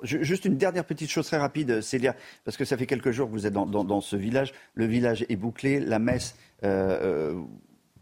Juste 0.02 0.46
une 0.46 0.58
dernière 0.58 0.86
petite 0.86 1.10
chose 1.10 1.28
très 1.28 1.38
rapide, 1.38 1.80
Célia, 1.82 2.16
parce 2.44 2.58
que 2.58 2.66
ça 2.66 2.76
fait 2.76 2.88
quelques 2.88 3.12
jours 3.12 3.28
que 3.28 3.32
vous 3.32 3.46
êtes 3.46 3.54
dans, 3.54 4.02
ce 4.02 4.16
village. 4.18 4.54
Le 4.74 4.86
village 4.86 5.26
est 5.30 5.36
bouclé, 5.38 5.80
la 5.80 6.00
messe, 6.00 6.36
euh, 6.64 7.40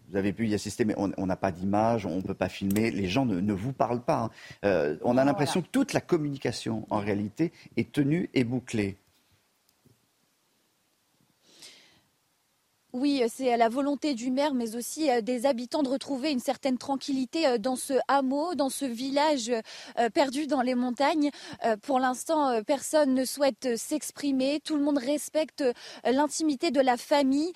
vous 0.10 0.16
avez 0.16 0.34
pu 0.34 0.48
y 0.48 0.54
assister, 0.56 0.84
mais 0.84 0.96
on 0.98 1.26
n'a 1.28 1.36
pas 1.36 1.52
d'image, 1.52 2.08
on 2.08 2.16
ne 2.16 2.22
peut 2.22 2.34
pas 2.34 2.50
filmer, 2.50 2.90
les 2.90 3.08
gens 3.08 3.26
ne, 3.26 3.54
vous 3.54 3.74
parlent 3.74 4.02
pas. 4.02 4.32
Hein. 4.64 4.98
on 5.04 5.18
a 5.18 5.24
l'impression 5.24 5.62
que 5.62 5.68
toute 5.72 5.94
la 5.94 6.02
communication, 6.02 6.88
en 6.90 7.00
réalité, 7.00 7.52
est 7.78 7.92
tenue 7.92 8.30
et 8.34 8.46
bouclée. 8.46 8.98
Oui, 12.94 13.24
c'est 13.34 13.56
la 13.56 13.70
volonté 13.70 14.16
du 14.16 14.32
maire, 14.32 14.54
mais 14.54 14.76
aussi 14.76 15.10
euh, 15.10 15.22
des 15.22 15.46
habitants 15.46 15.82
de 15.82 15.88
retrouver 15.88 16.30
une 16.30 16.42
certaine 16.42 16.78
tranquillité 16.78 17.48
euh, 17.48 17.58
dans 17.58 17.78
ce 17.78 17.94
hameau, 18.10 18.54
dans 18.54 18.68
ce 18.68 18.84
village 18.84 19.50
euh, 19.98 20.10
perdu 20.10 20.46
dans 20.46 20.62
les 20.62 20.76
montagnes. 20.76 21.32
Pour 21.84 22.00
l'instant, 22.00 22.62
personne 22.64 23.14
ne 23.14 23.24
souhaite 23.24 23.78
s'exprimer. 23.78 24.60
Tout 24.60 24.76
le 24.76 24.84
monde 24.84 24.98
respecte 24.98 25.64
l'intimité 26.04 26.72
de 26.72 26.82
la 26.82 26.98
famille. 26.98 27.52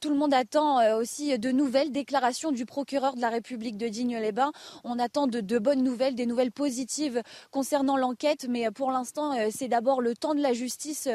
Tout 0.00 0.10
le 0.10 0.14
monde 0.14 0.34
attend 0.34 0.96
aussi 0.96 1.38
de 1.38 1.50
nouvelles 1.50 1.90
déclarations 1.90 2.52
du 2.52 2.66
procureur 2.66 3.16
de 3.16 3.20
la 3.20 3.30
République 3.30 3.76
de 3.76 3.88
Digne-les-Bains. 3.88 4.52
On 4.84 4.98
attend 4.98 5.26
de, 5.26 5.40
de, 5.40 5.58
bonnes 5.58 5.82
nouvelles, 5.82 6.14
des 6.14 6.26
nouvelles 6.26 6.52
positives 6.52 7.22
concernant 7.50 7.96
l'enquête, 7.96 8.46
mais 8.48 8.70
pour 8.70 8.90
l'instant, 8.90 9.34
c'est 9.50 9.68
d'abord 9.68 10.00
le 10.00 10.14
temps 10.14 10.34
de 10.34 10.42
la 10.42 10.52
justice 10.52 11.08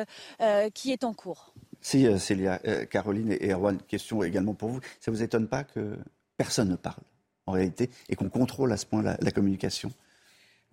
qui 0.73 0.91
est 0.91 1.03
en 1.03 1.13
cours. 1.13 1.53
Si, 1.85 2.07
euh, 2.07 2.17
euh, 2.65 2.85
Caroline 2.85 3.37
et 3.39 3.51
Erwan, 3.51 3.77
question 3.87 4.23
également 4.23 4.55
pour 4.55 4.69
vous. 4.69 4.79
Ça 4.99 5.11
ne 5.11 5.15
vous 5.15 5.21
étonne 5.21 5.47
pas 5.47 5.63
que 5.63 5.95
personne 6.35 6.69
ne 6.69 6.75
parle, 6.75 7.03
en 7.45 7.51
réalité, 7.51 7.91
et 8.09 8.15
qu'on 8.15 8.27
contrôle 8.27 8.71
à 8.71 8.77
ce 8.77 8.87
point 8.87 9.03
la 9.03 9.31
communication? 9.31 9.91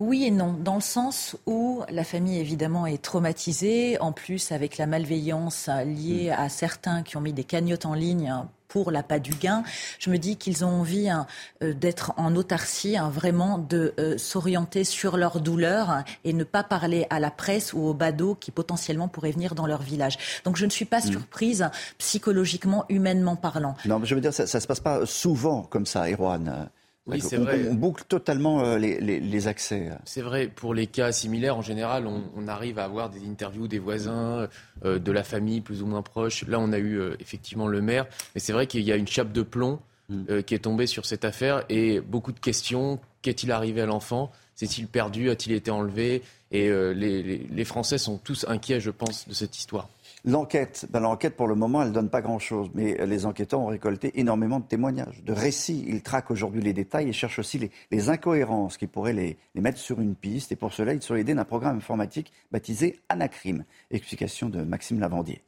Oui 0.03 0.25
et 0.25 0.31
non, 0.31 0.53
dans 0.53 0.75
le 0.75 0.81
sens 0.81 1.37
où 1.45 1.81
la 1.89 2.03
famille 2.03 2.37
évidemment 2.37 2.85
est 2.85 3.01
traumatisée, 3.01 3.99
en 3.99 4.11
plus 4.11 4.51
avec 4.51 4.77
la 4.77 4.85
malveillance 4.85 5.69
liée 5.85 6.29
mm. 6.29 6.41
à 6.41 6.49
certains 6.49 7.03
qui 7.03 7.17
ont 7.17 7.21
mis 7.21 7.33
des 7.33 7.43
cagnottes 7.43 7.85
en 7.85 7.93
ligne 7.93 8.33
pour 8.67 8.91
l'appât 8.91 9.19
du 9.19 9.31
gain. 9.31 9.63
Je 9.99 10.09
me 10.09 10.17
dis 10.17 10.35
qu'ils 10.35 10.65
ont 10.65 10.81
envie 10.81 11.07
hein, 11.07 11.27
euh, 11.61 11.73
d'être 11.73 12.13
en 12.17 12.35
autarcie, 12.35 12.97
hein, 12.97 13.09
vraiment 13.09 13.59
de 13.59 13.93
euh, 13.99 14.17
s'orienter 14.17 14.83
sur 14.83 15.15
leur 15.15 15.39
douleur 15.39 16.03
et 16.25 16.33
ne 16.33 16.43
pas 16.43 16.63
parler 16.63 17.05
à 17.09 17.19
la 17.19 17.29
presse 17.29 17.71
ou 17.73 17.81
aux 17.81 17.93
badauds 17.93 18.35
qui 18.35 18.51
potentiellement 18.51 19.07
pourraient 19.07 19.31
venir 19.31 19.53
dans 19.55 19.67
leur 19.67 19.83
village. 19.83 20.17
Donc 20.43 20.57
je 20.57 20.65
ne 20.65 20.71
suis 20.71 20.85
pas 20.85 20.99
mm. 20.99 21.11
surprise 21.11 21.69
psychologiquement, 21.99 22.83
humainement 22.89 23.35
parlant. 23.35 23.75
Non, 23.85 23.99
mais 23.99 24.07
je 24.07 24.15
veux 24.15 24.21
dire, 24.21 24.33
ça 24.33 24.43
ne 24.43 24.47
se 24.47 24.67
passe 24.67 24.79
pas 24.79 25.05
souvent 25.05 25.61
comme 25.61 25.85
ça, 25.85 26.09
Erwan. 26.09 26.69
Oui, 27.05 27.19
c'est 27.19 27.37
vrai. 27.37 27.67
On 27.69 27.73
boucle 27.73 28.03
totalement 28.07 28.63
euh, 28.63 28.77
les, 28.77 29.47
accès. 29.47 29.89
C'est 30.05 30.21
vrai. 30.21 30.47
Pour 30.47 30.73
les 30.73 30.87
cas 30.87 31.11
similaires, 31.11 31.57
en 31.57 31.61
général, 31.61 32.07
on, 32.07 32.47
arrive 32.47 32.79
à 32.79 32.85
avoir 32.85 33.09
des 33.09 33.25
interviews 33.27 33.67
des 33.67 33.79
voisins, 33.79 34.47
euh, 34.85 34.99
de 34.99 35.11
la 35.11 35.23
famille 35.23 35.59
plus 35.59 35.81
ou 35.81 35.85
moins 35.85 36.01
proche. 36.01 36.47
Là, 36.47 36.59
on 36.59 36.71
a 36.71 36.77
eu 36.77 36.99
euh, 36.99 37.15
effectivement 37.19 37.67
le 37.67 37.81
maire. 37.81 38.05
Mais 38.35 38.41
c'est 38.41 38.53
vrai 38.53 38.67
qu'il 38.67 38.81
y 38.81 38.91
a 38.91 38.95
une 38.95 39.07
chape 39.07 39.33
de 39.33 39.41
plomb 39.41 39.79
mm. 40.09 40.43
qui 40.43 40.55
est 40.55 40.59
tombée 40.59 40.87
sur 40.87 41.05
cette 41.05 41.25
affaire 41.25 41.65
et 41.67 41.99
beaucoup 41.99 42.31
de 42.31 42.39
questions. 42.39 42.99
Qu'est-il 43.21 43.51
arrivé 43.51 43.81
à 43.81 43.85
l'enfant? 43.85 44.31
S'est-il 44.55 44.87
perdu? 44.87 45.29
A-t-il 45.29 45.53
été 45.55 45.71
enlevé? 45.71 46.21
Et 46.51 46.69
les 46.93 47.65
Français 47.65 47.97
sont 47.97 48.17
tous 48.17 48.45
inquiets, 48.47 48.79
je 48.79 48.91
pense, 48.91 49.27
de 49.27 49.33
cette 49.33 49.57
histoire. 49.57 49.89
L'enquête, 50.25 50.87
ben 50.89 51.01
l'enquête 51.01 51.35
pour 51.35 51.47
le 51.47 51.55
moment, 51.55 51.83
elle 51.83 51.91
donne 51.91 52.09
pas 52.09 52.21
grand-chose, 52.21 52.69
mais 52.73 53.05
les 53.05 53.25
enquêteurs 53.25 53.59
ont 53.59 53.67
récolté 53.67 54.17
énormément 54.21 54.61
de 54.61 54.65
témoignages, 54.65 55.21
de 55.21 55.33
récits. 55.33 55.83
Ils 55.85 56.01
traquent 56.01 56.31
aujourd'hui 56.31 56.61
les 56.61 56.71
détails 56.71 57.09
et 57.09 57.13
cherchent 57.13 57.39
aussi 57.39 57.69
les, 57.91 58.09
incohérences 58.09 58.77
qui 58.77 58.87
pourraient 58.87 59.11
les, 59.11 59.37
mettre 59.55 59.79
sur 59.79 59.99
une 59.99 60.15
piste. 60.15 60.53
Et 60.53 60.55
pour 60.55 60.71
cela, 60.71 60.93
ils 60.93 61.01
sont 61.01 61.15
aidés 61.15 61.33
d'un 61.33 61.43
programme 61.43 61.75
informatique 61.75 62.31
baptisé 62.51 63.01
Anacrim. 63.09 63.65
Explication 63.91 64.47
de 64.47 64.61
Maxime 64.61 65.01
Lavandier. 65.01 65.41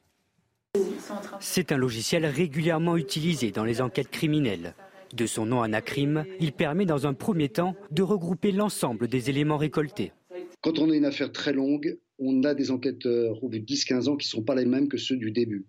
C'est 1.40 1.72
un 1.72 1.78
logiciel 1.78 2.26
régulièrement 2.26 2.98
utilisé 2.98 3.52
dans 3.52 3.64
les 3.64 3.82
enquêtes 3.82 4.10
criminelles. 4.10 4.76
De 5.14 5.26
son 5.26 5.46
nom 5.46 5.62
Anacrim, 5.62 6.26
il 6.42 6.52
permet 6.52 6.86
dans 6.86 7.08
un 7.08 7.14
premier 7.14 7.48
temps 7.48 7.76
de 7.92 8.04
regrouper 8.04 8.52
l'ensemble 8.52 9.08
des 9.08 9.30
éléments 9.30 9.58
récoltés. 9.58 10.12
Quand 10.60 10.80
on 10.80 10.90
a 10.90 10.96
une 10.96 11.06
affaire 11.06 11.32
très 11.32 11.54
longue, 11.54 11.98
on 12.20 12.44
a 12.44 12.54
des 12.54 12.72
enquêteurs 12.72 13.44
au 13.44 13.50
bout 13.50 13.60
de 13.60 13.66
10-15 13.66 14.10
ans 14.10 14.16
qui 14.16 14.28
ne 14.28 14.30
sont 14.30 14.44
pas 14.44 14.56
les 14.56 14.66
mêmes 14.66 14.88
que 14.88 14.98
ceux 14.98 15.18
du 15.18 15.32
début. 15.32 15.66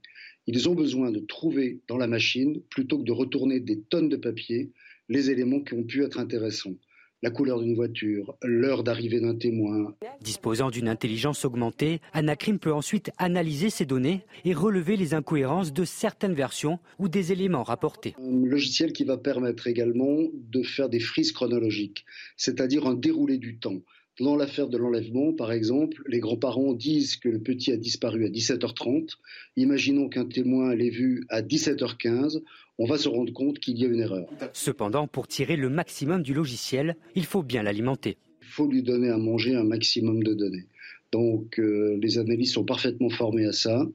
Ils 0.46 0.68
ont 0.68 0.74
besoin 0.74 1.10
de 1.10 1.18
trouver 1.18 1.80
dans 1.88 1.96
la 1.96 2.06
machine, 2.06 2.60
plutôt 2.70 2.98
que 2.98 3.04
de 3.04 3.12
retourner 3.12 3.58
des 3.58 3.80
tonnes 3.80 4.08
de 4.08 4.16
papier, 4.16 4.70
les 5.08 5.30
éléments 5.30 5.60
qui 5.60 5.74
ont 5.74 5.82
pu 5.82 6.04
être 6.04 6.20
intéressants. 6.20 6.74
La 7.22 7.30
couleur 7.30 7.60
d'une 7.60 7.74
voiture, 7.74 8.36
l'heure 8.42 8.84
d'arrivée 8.84 9.20
d'un 9.20 9.34
témoin. 9.34 9.96
Disposant 10.20 10.70
d'une 10.70 10.86
intelligence 10.86 11.46
augmentée, 11.46 12.00
Anacrim 12.12 12.58
peut 12.58 12.72
ensuite 12.72 13.10
analyser 13.16 13.70
ces 13.70 13.86
données 13.86 14.20
et 14.44 14.52
relever 14.52 14.96
les 14.96 15.14
incohérences 15.14 15.72
de 15.72 15.84
certaines 15.84 16.34
versions 16.34 16.78
ou 16.98 17.08
des 17.08 17.32
éléments 17.32 17.62
rapportés. 17.62 18.14
Un 18.22 18.44
logiciel 18.44 18.92
qui 18.92 19.04
va 19.04 19.16
permettre 19.16 19.66
également 19.66 20.18
de 20.34 20.62
faire 20.62 20.90
des 20.90 21.00
frises 21.00 21.32
chronologiques, 21.32 22.04
c'est-à-dire 22.36 22.86
un 22.86 22.94
déroulé 22.94 23.38
du 23.38 23.56
temps. 23.56 23.80
Dans 24.18 24.34
l'affaire 24.34 24.68
de 24.68 24.78
l'enlèvement, 24.78 25.34
par 25.34 25.52
exemple, 25.52 26.02
les 26.06 26.20
grands-parents 26.20 26.72
disent 26.72 27.16
que 27.16 27.28
le 27.28 27.38
petit 27.38 27.70
a 27.70 27.76
disparu 27.76 28.24
à 28.24 28.30
17h30. 28.30 29.16
Imaginons 29.56 30.08
qu'un 30.08 30.24
témoin 30.24 30.74
l'ait 30.74 30.88
vu 30.88 31.26
à 31.28 31.42
17h15. 31.42 32.42
On 32.78 32.86
va 32.86 32.96
se 32.96 33.10
rendre 33.10 33.32
compte 33.34 33.58
qu'il 33.58 33.78
y 33.78 33.84
a 33.84 33.88
une 33.88 34.00
erreur. 34.00 34.26
Cependant, 34.54 35.06
pour 35.06 35.28
tirer 35.28 35.56
le 35.56 35.68
maximum 35.68 36.22
du 36.22 36.32
logiciel, 36.32 36.96
il 37.14 37.26
faut 37.26 37.42
bien 37.42 37.62
l'alimenter. 37.62 38.16
Il 38.40 38.48
faut 38.48 38.66
lui 38.66 38.82
donner 38.82 39.10
à 39.10 39.18
manger 39.18 39.54
un 39.54 39.64
maximum 39.64 40.22
de 40.22 40.32
données. 40.32 40.64
Donc, 41.12 41.58
euh, 41.58 41.98
les 42.00 42.16
analystes 42.16 42.54
sont 42.54 42.64
parfaitement 42.64 43.10
formés 43.10 43.44
à 43.44 43.52
ça. 43.52 43.86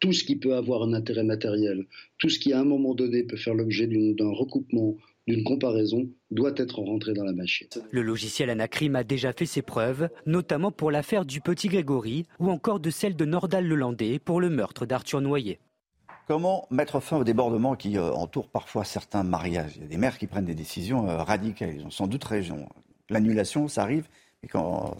Tout 0.00 0.12
ce 0.12 0.24
qui 0.24 0.36
peut 0.36 0.54
avoir 0.54 0.82
un 0.82 0.92
intérêt 0.92 1.24
matériel, 1.24 1.86
tout 2.18 2.28
ce 2.28 2.38
qui 2.38 2.52
à 2.52 2.60
un 2.60 2.64
moment 2.64 2.94
donné 2.94 3.22
peut 3.22 3.36
faire 3.36 3.54
l'objet 3.54 3.86
d'un 3.86 4.30
recoupement 4.30 4.96
d'une 5.26 5.44
comparaison 5.44 6.08
doit 6.30 6.52
être 6.56 6.80
rentré 6.80 7.12
dans 7.12 7.24
la 7.24 7.32
machine. 7.32 7.68
Le 7.90 8.02
logiciel 8.02 8.50
Anacrim 8.50 8.96
a 8.96 9.04
déjà 9.04 9.32
fait 9.32 9.46
ses 9.46 9.62
preuves, 9.62 10.08
notamment 10.26 10.72
pour 10.72 10.90
l'affaire 10.90 11.24
du 11.24 11.40
petit 11.40 11.68
Grégory 11.68 12.26
ou 12.38 12.50
encore 12.50 12.80
de 12.80 12.90
celle 12.90 13.16
de 13.16 13.24
Nordal-Lelandais 13.24 14.18
pour 14.18 14.40
le 14.40 14.50
meurtre 14.50 14.86
d'Arthur 14.86 15.20
Noyer. 15.20 15.60
Comment 16.26 16.66
mettre 16.70 17.00
fin 17.00 17.16
au 17.16 17.24
débordement 17.24 17.74
qui 17.74 17.98
euh, 17.98 18.12
entoure 18.12 18.48
parfois 18.48 18.84
certains 18.84 19.24
mariages? 19.24 19.72
Il 19.76 19.82
y 19.82 19.84
a 19.84 19.88
des 19.88 19.96
maires 19.96 20.16
qui 20.16 20.28
prennent 20.28 20.44
des 20.44 20.54
décisions 20.54 21.08
euh, 21.08 21.16
radicales. 21.16 21.74
Ils 21.74 21.84
ont 21.84 21.90
sans 21.90 22.06
doute 22.06 22.22
raison. 22.22 22.68
L'annulation, 23.08 23.66
ça 23.66 23.82
arrive, 23.82 24.08
mais 24.42 24.48
quand 24.48 24.96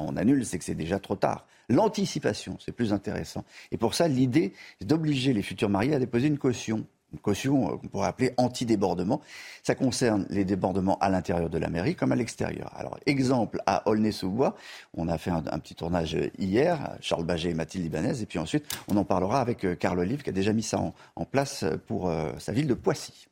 on 0.00 0.16
annule, 0.16 0.44
c'est 0.44 0.58
que 0.58 0.64
c'est 0.64 0.74
déjà 0.74 0.98
trop 0.98 1.14
tard. 1.14 1.46
L'anticipation, 1.68 2.56
c'est 2.58 2.72
plus 2.72 2.92
intéressant. 2.92 3.44
Et 3.70 3.76
pour 3.76 3.94
ça, 3.94 4.08
l'idée, 4.08 4.52
c'est 4.80 4.86
d'obliger 4.86 5.32
les 5.32 5.42
futurs 5.42 5.68
mariés 5.68 5.94
à 5.94 6.00
déposer 6.00 6.26
une 6.26 6.38
caution 6.38 6.84
une 7.12 7.18
caution 7.18 7.72
euh, 7.72 7.76
qu'on 7.76 7.88
pourrait 7.88 8.08
appeler 8.08 8.32
anti-débordement. 8.36 9.20
Ça 9.62 9.74
concerne 9.74 10.26
les 10.30 10.44
débordements 10.44 10.98
à 11.00 11.08
l'intérieur 11.08 11.50
de 11.50 11.58
la 11.58 11.68
mairie 11.68 11.94
comme 11.94 12.12
à 12.12 12.16
l'extérieur. 12.16 12.70
Alors, 12.76 12.98
exemple 13.06 13.60
à 13.66 13.88
Aulnay-sous-Bois, 13.88 14.54
on 14.94 15.08
a 15.08 15.18
fait 15.18 15.30
un, 15.30 15.42
petit 15.42 15.74
tournage 15.74 16.16
hier, 16.38 16.96
Charles 17.00 17.24
Baget 17.24 17.50
et 17.50 17.54
Mathilde 17.54 17.86
Ibanez, 17.86 18.22
et 18.22 18.26
puis 18.26 18.38
ensuite 18.38 18.64
on 18.88 18.96
en 18.96 19.04
parlera 19.04 19.40
avec 19.40 19.64
euh, 19.64 19.74
Carl 19.74 19.98
Olive 19.98 20.22
qui 20.22 20.30
a 20.30 20.32
déjà 20.32 20.52
mis 20.52 20.62
ça 20.62 20.80
en, 21.16 21.24
place 21.24 21.64
pour 21.86 22.08
euh, 22.08 22.32
sa 22.38 22.52
ville 22.52 22.66
de 22.66 22.74
Poissy. 22.74 23.28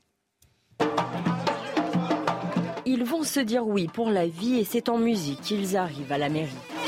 Ils 2.86 3.04
vont 3.04 3.24
se 3.24 3.40
dire 3.40 3.66
oui 3.66 3.88
pour 3.92 4.10
la 4.10 4.26
vie 4.26 4.58
et 4.58 4.64
c'est 4.64 4.88
en 4.88 4.98
musique 4.98 5.40
qu'ils 5.40 5.76
arrivent 5.76 6.12
à 6.12 6.18
la 6.18 6.28
mairie. 6.28 6.79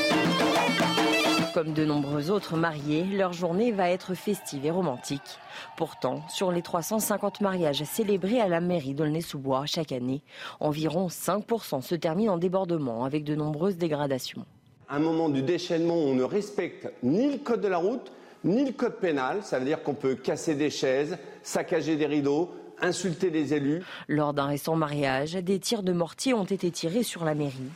Comme 1.53 1.73
de 1.73 1.85
nombreux 1.85 2.31
autres 2.31 2.57
mariés, 2.57 3.03
leur 3.03 3.31
journée 3.31 3.71
va 3.71 3.91
être 3.91 4.15
festive 4.15 4.65
et 4.65 4.71
romantique. 4.71 5.37
Pourtant, 5.77 6.23
sur 6.27 6.51
les 6.51 6.63
350 6.63 7.41
mariages 7.41 7.83
célébrés 7.83 8.41
à 8.41 8.47
la 8.47 8.59
mairie 8.59 8.95
d'Aulnay-sous-Bois 8.95 9.67
chaque 9.67 9.91
année, 9.91 10.23
environ 10.59 11.09
5% 11.09 11.81
se 11.81 11.93
terminent 11.93 12.33
en 12.33 12.37
débordement 12.39 13.05
avec 13.05 13.23
de 13.23 13.35
nombreuses 13.35 13.77
dégradations. 13.77 14.45
un 14.89 14.97
moment 14.97 15.29
du 15.29 15.43
déchaînement, 15.43 15.95
on 15.95 16.15
ne 16.15 16.23
respecte 16.23 16.91
ni 17.03 17.31
le 17.31 17.37
code 17.37 17.61
de 17.61 17.67
la 17.67 17.77
route, 17.77 18.11
ni 18.43 18.65
le 18.65 18.71
code 18.71 18.97
pénal. 18.97 19.43
Ça 19.43 19.59
veut 19.59 19.65
dire 19.65 19.83
qu'on 19.83 19.93
peut 19.93 20.15
casser 20.15 20.55
des 20.55 20.71
chaises, 20.71 21.19
saccager 21.43 21.97
des 21.97 22.07
rideaux, 22.07 22.49
insulter 22.81 23.29
les 23.29 23.53
élus. 23.53 23.83
Lors 24.07 24.33
d'un 24.33 24.45
récent 24.45 24.75
mariage, 24.75 25.33
des 25.33 25.59
tirs 25.59 25.83
de 25.83 25.93
mortier 25.93 26.33
ont 26.33 26.45
été 26.45 26.71
tirés 26.71 27.03
sur 27.03 27.23
la 27.23 27.35
mairie. 27.35 27.69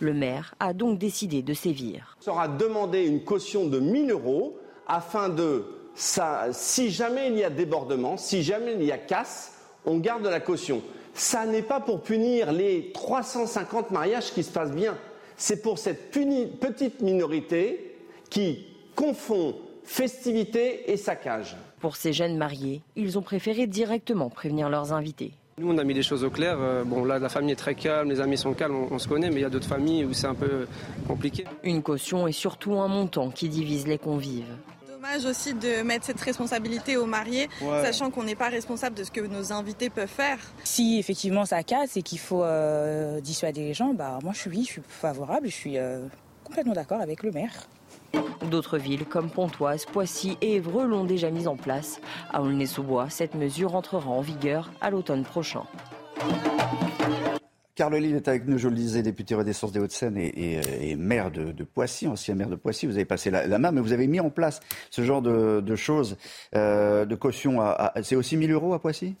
Le 0.00 0.14
maire 0.14 0.54
a 0.60 0.72
donc 0.72 0.98
décidé 0.98 1.42
de 1.42 1.54
sévir. 1.54 2.16
Il 2.20 2.24
sera 2.24 2.48
demandé 2.48 3.04
une 3.04 3.24
caution 3.24 3.66
de 3.66 3.78
1000 3.78 4.10
euros 4.10 4.58
afin 4.86 5.28
de, 5.28 5.64
si 5.94 6.90
jamais 6.90 7.28
il 7.28 7.38
y 7.38 7.44
a 7.44 7.50
débordement, 7.50 8.16
si 8.16 8.42
jamais 8.42 8.74
il 8.74 8.84
y 8.84 8.92
a 8.92 8.98
casse, 8.98 9.52
on 9.86 9.98
garde 9.98 10.26
la 10.26 10.40
caution. 10.40 10.82
Ça 11.14 11.46
n'est 11.46 11.62
pas 11.62 11.80
pour 11.80 12.02
punir 12.02 12.52
les 12.52 12.90
350 12.92 13.90
mariages 13.90 14.32
qui 14.32 14.42
se 14.42 14.50
passent 14.50 14.74
bien. 14.74 14.96
C'est 15.36 15.62
pour 15.62 15.78
cette 15.78 16.10
petite 16.10 17.00
minorité 17.00 17.96
qui 18.30 18.66
confond 18.96 19.56
festivité 19.84 20.90
et 20.90 20.96
saccage. 20.96 21.56
Pour 21.80 21.96
ces 21.96 22.12
jeunes 22.12 22.36
mariés, 22.36 22.82
ils 22.96 23.18
ont 23.18 23.22
préféré 23.22 23.66
directement 23.66 24.30
prévenir 24.30 24.68
leurs 24.68 24.92
invités. 24.92 25.32
Nous, 25.58 25.72
on 25.72 25.78
a 25.78 25.84
mis 25.84 25.94
les 25.94 26.02
choses 26.02 26.24
au 26.24 26.30
clair. 26.30 26.56
Euh, 26.58 26.82
bon, 26.84 27.04
là, 27.04 27.20
la 27.20 27.28
famille 27.28 27.52
est 27.52 27.56
très 27.56 27.76
calme, 27.76 28.10
les 28.10 28.20
amis 28.20 28.36
sont 28.36 28.54
calmes, 28.54 28.74
on, 28.90 28.98
se 28.98 29.06
connaît, 29.06 29.30
mais 29.30 29.36
il 29.36 29.42
y 29.42 29.46
a 29.46 29.50
d'autres 29.50 29.68
familles 29.68 30.04
où 30.04 30.12
c'est 30.12 30.26
un 30.26 30.34
peu 30.34 30.66
compliqué. 31.06 31.44
Une 31.62 31.82
caution 31.82 32.26
et 32.26 32.32
surtout 32.32 32.74
un 32.74 32.88
montant 32.88 33.30
qui 33.30 33.48
divise 33.48 33.86
les 33.86 33.98
convives 33.98 34.56
dommage 35.04 35.26
aussi 35.26 35.52
de 35.52 35.82
mettre 35.82 36.06
cette 36.06 36.20
responsabilité 36.20 36.96
aux 36.96 37.04
mariés, 37.04 37.48
sachant 37.82 38.10
qu'on 38.10 38.22
n'est 38.22 38.34
pas 38.34 38.48
responsable 38.48 38.96
de 38.96 39.04
ce 39.04 39.10
que 39.10 39.20
nos 39.20 39.52
invités 39.52 39.90
peuvent 39.90 40.08
faire. 40.08 40.38
Si 40.64 40.98
effectivement 40.98 41.44
ça 41.44 41.62
casse 41.62 41.98
et 41.98 42.02
qu'il 42.02 42.18
faut 42.18 42.42
euh, 42.42 43.20
dissuader 43.20 43.60
les 43.60 43.74
gens, 43.74 43.92
bah 43.92 44.18
moi 44.22 44.32
je 44.32 44.40
suis, 44.40 44.64
je 44.64 44.70
suis 44.72 44.82
favorable, 44.88 45.48
je 45.48 45.54
suis 45.54 45.76
euh, 45.76 46.06
complètement 46.42 46.72
d'accord 46.72 47.02
avec 47.02 47.22
le 47.22 47.32
maire. 47.32 47.52
D'autres 48.50 48.78
villes 48.78 49.04
comme 49.04 49.30
Pontoise, 49.30 49.84
Poissy 49.84 50.36
et 50.40 50.56
Évreux 50.56 50.86
l'ont 50.86 51.04
déjà 51.04 51.30
mise 51.30 51.48
en 51.48 51.56
place. 51.56 52.00
À 52.32 52.42
Aulnay-sous-Bois, 52.42 53.10
cette 53.10 53.34
mesure 53.34 53.74
entrera 53.74 54.10
en 54.10 54.20
vigueur 54.20 54.70
à 54.80 54.90
l'automne 54.90 55.24
prochain. 55.24 55.64
Carl 57.74 57.92
Olive 57.94 58.14
est 58.14 58.28
avec 58.28 58.46
nous, 58.46 58.56
je 58.56 58.68
le 58.68 58.76
disais, 58.76 59.02
député 59.02 59.34
Renaissance 59.34 59.72
des 59.72 59.80
Hauts-de-Seine 59.80 60.16
et, 60.16 60.94
maire 60.96 61.32
de, 61.32 61.64
Poissy, 61.64 62.06
ancien 62.06 62.36
maire 62.36 62.48
de 62.48 62.54
Poissy. 62.54 62.86
Vous 62.86 62.94
avez 62.94 63.04
passé 63.04 63.30
la, 63.30 63.58
main, 63.58 63.72
mais 63.72 63.80
vous 63.80 63.92
avez 63.92 64.06
mis 64.06 64.20
en 64.20 64.30
place 64.30 64.60
ce 64.90 65.02
genre 65.02 65.22
de, 65.22 65.74
choses, 65.74 66.16
euh, 66.54 67.04
de 67.04 67.14
caution. 67.16 67.58
c'est 68.02 68.16
aussi 68.16 68.36
1000 68.36 68.52
euros 68.52 68.74
à 68.74 68.80
Poissy? 68.80 69.16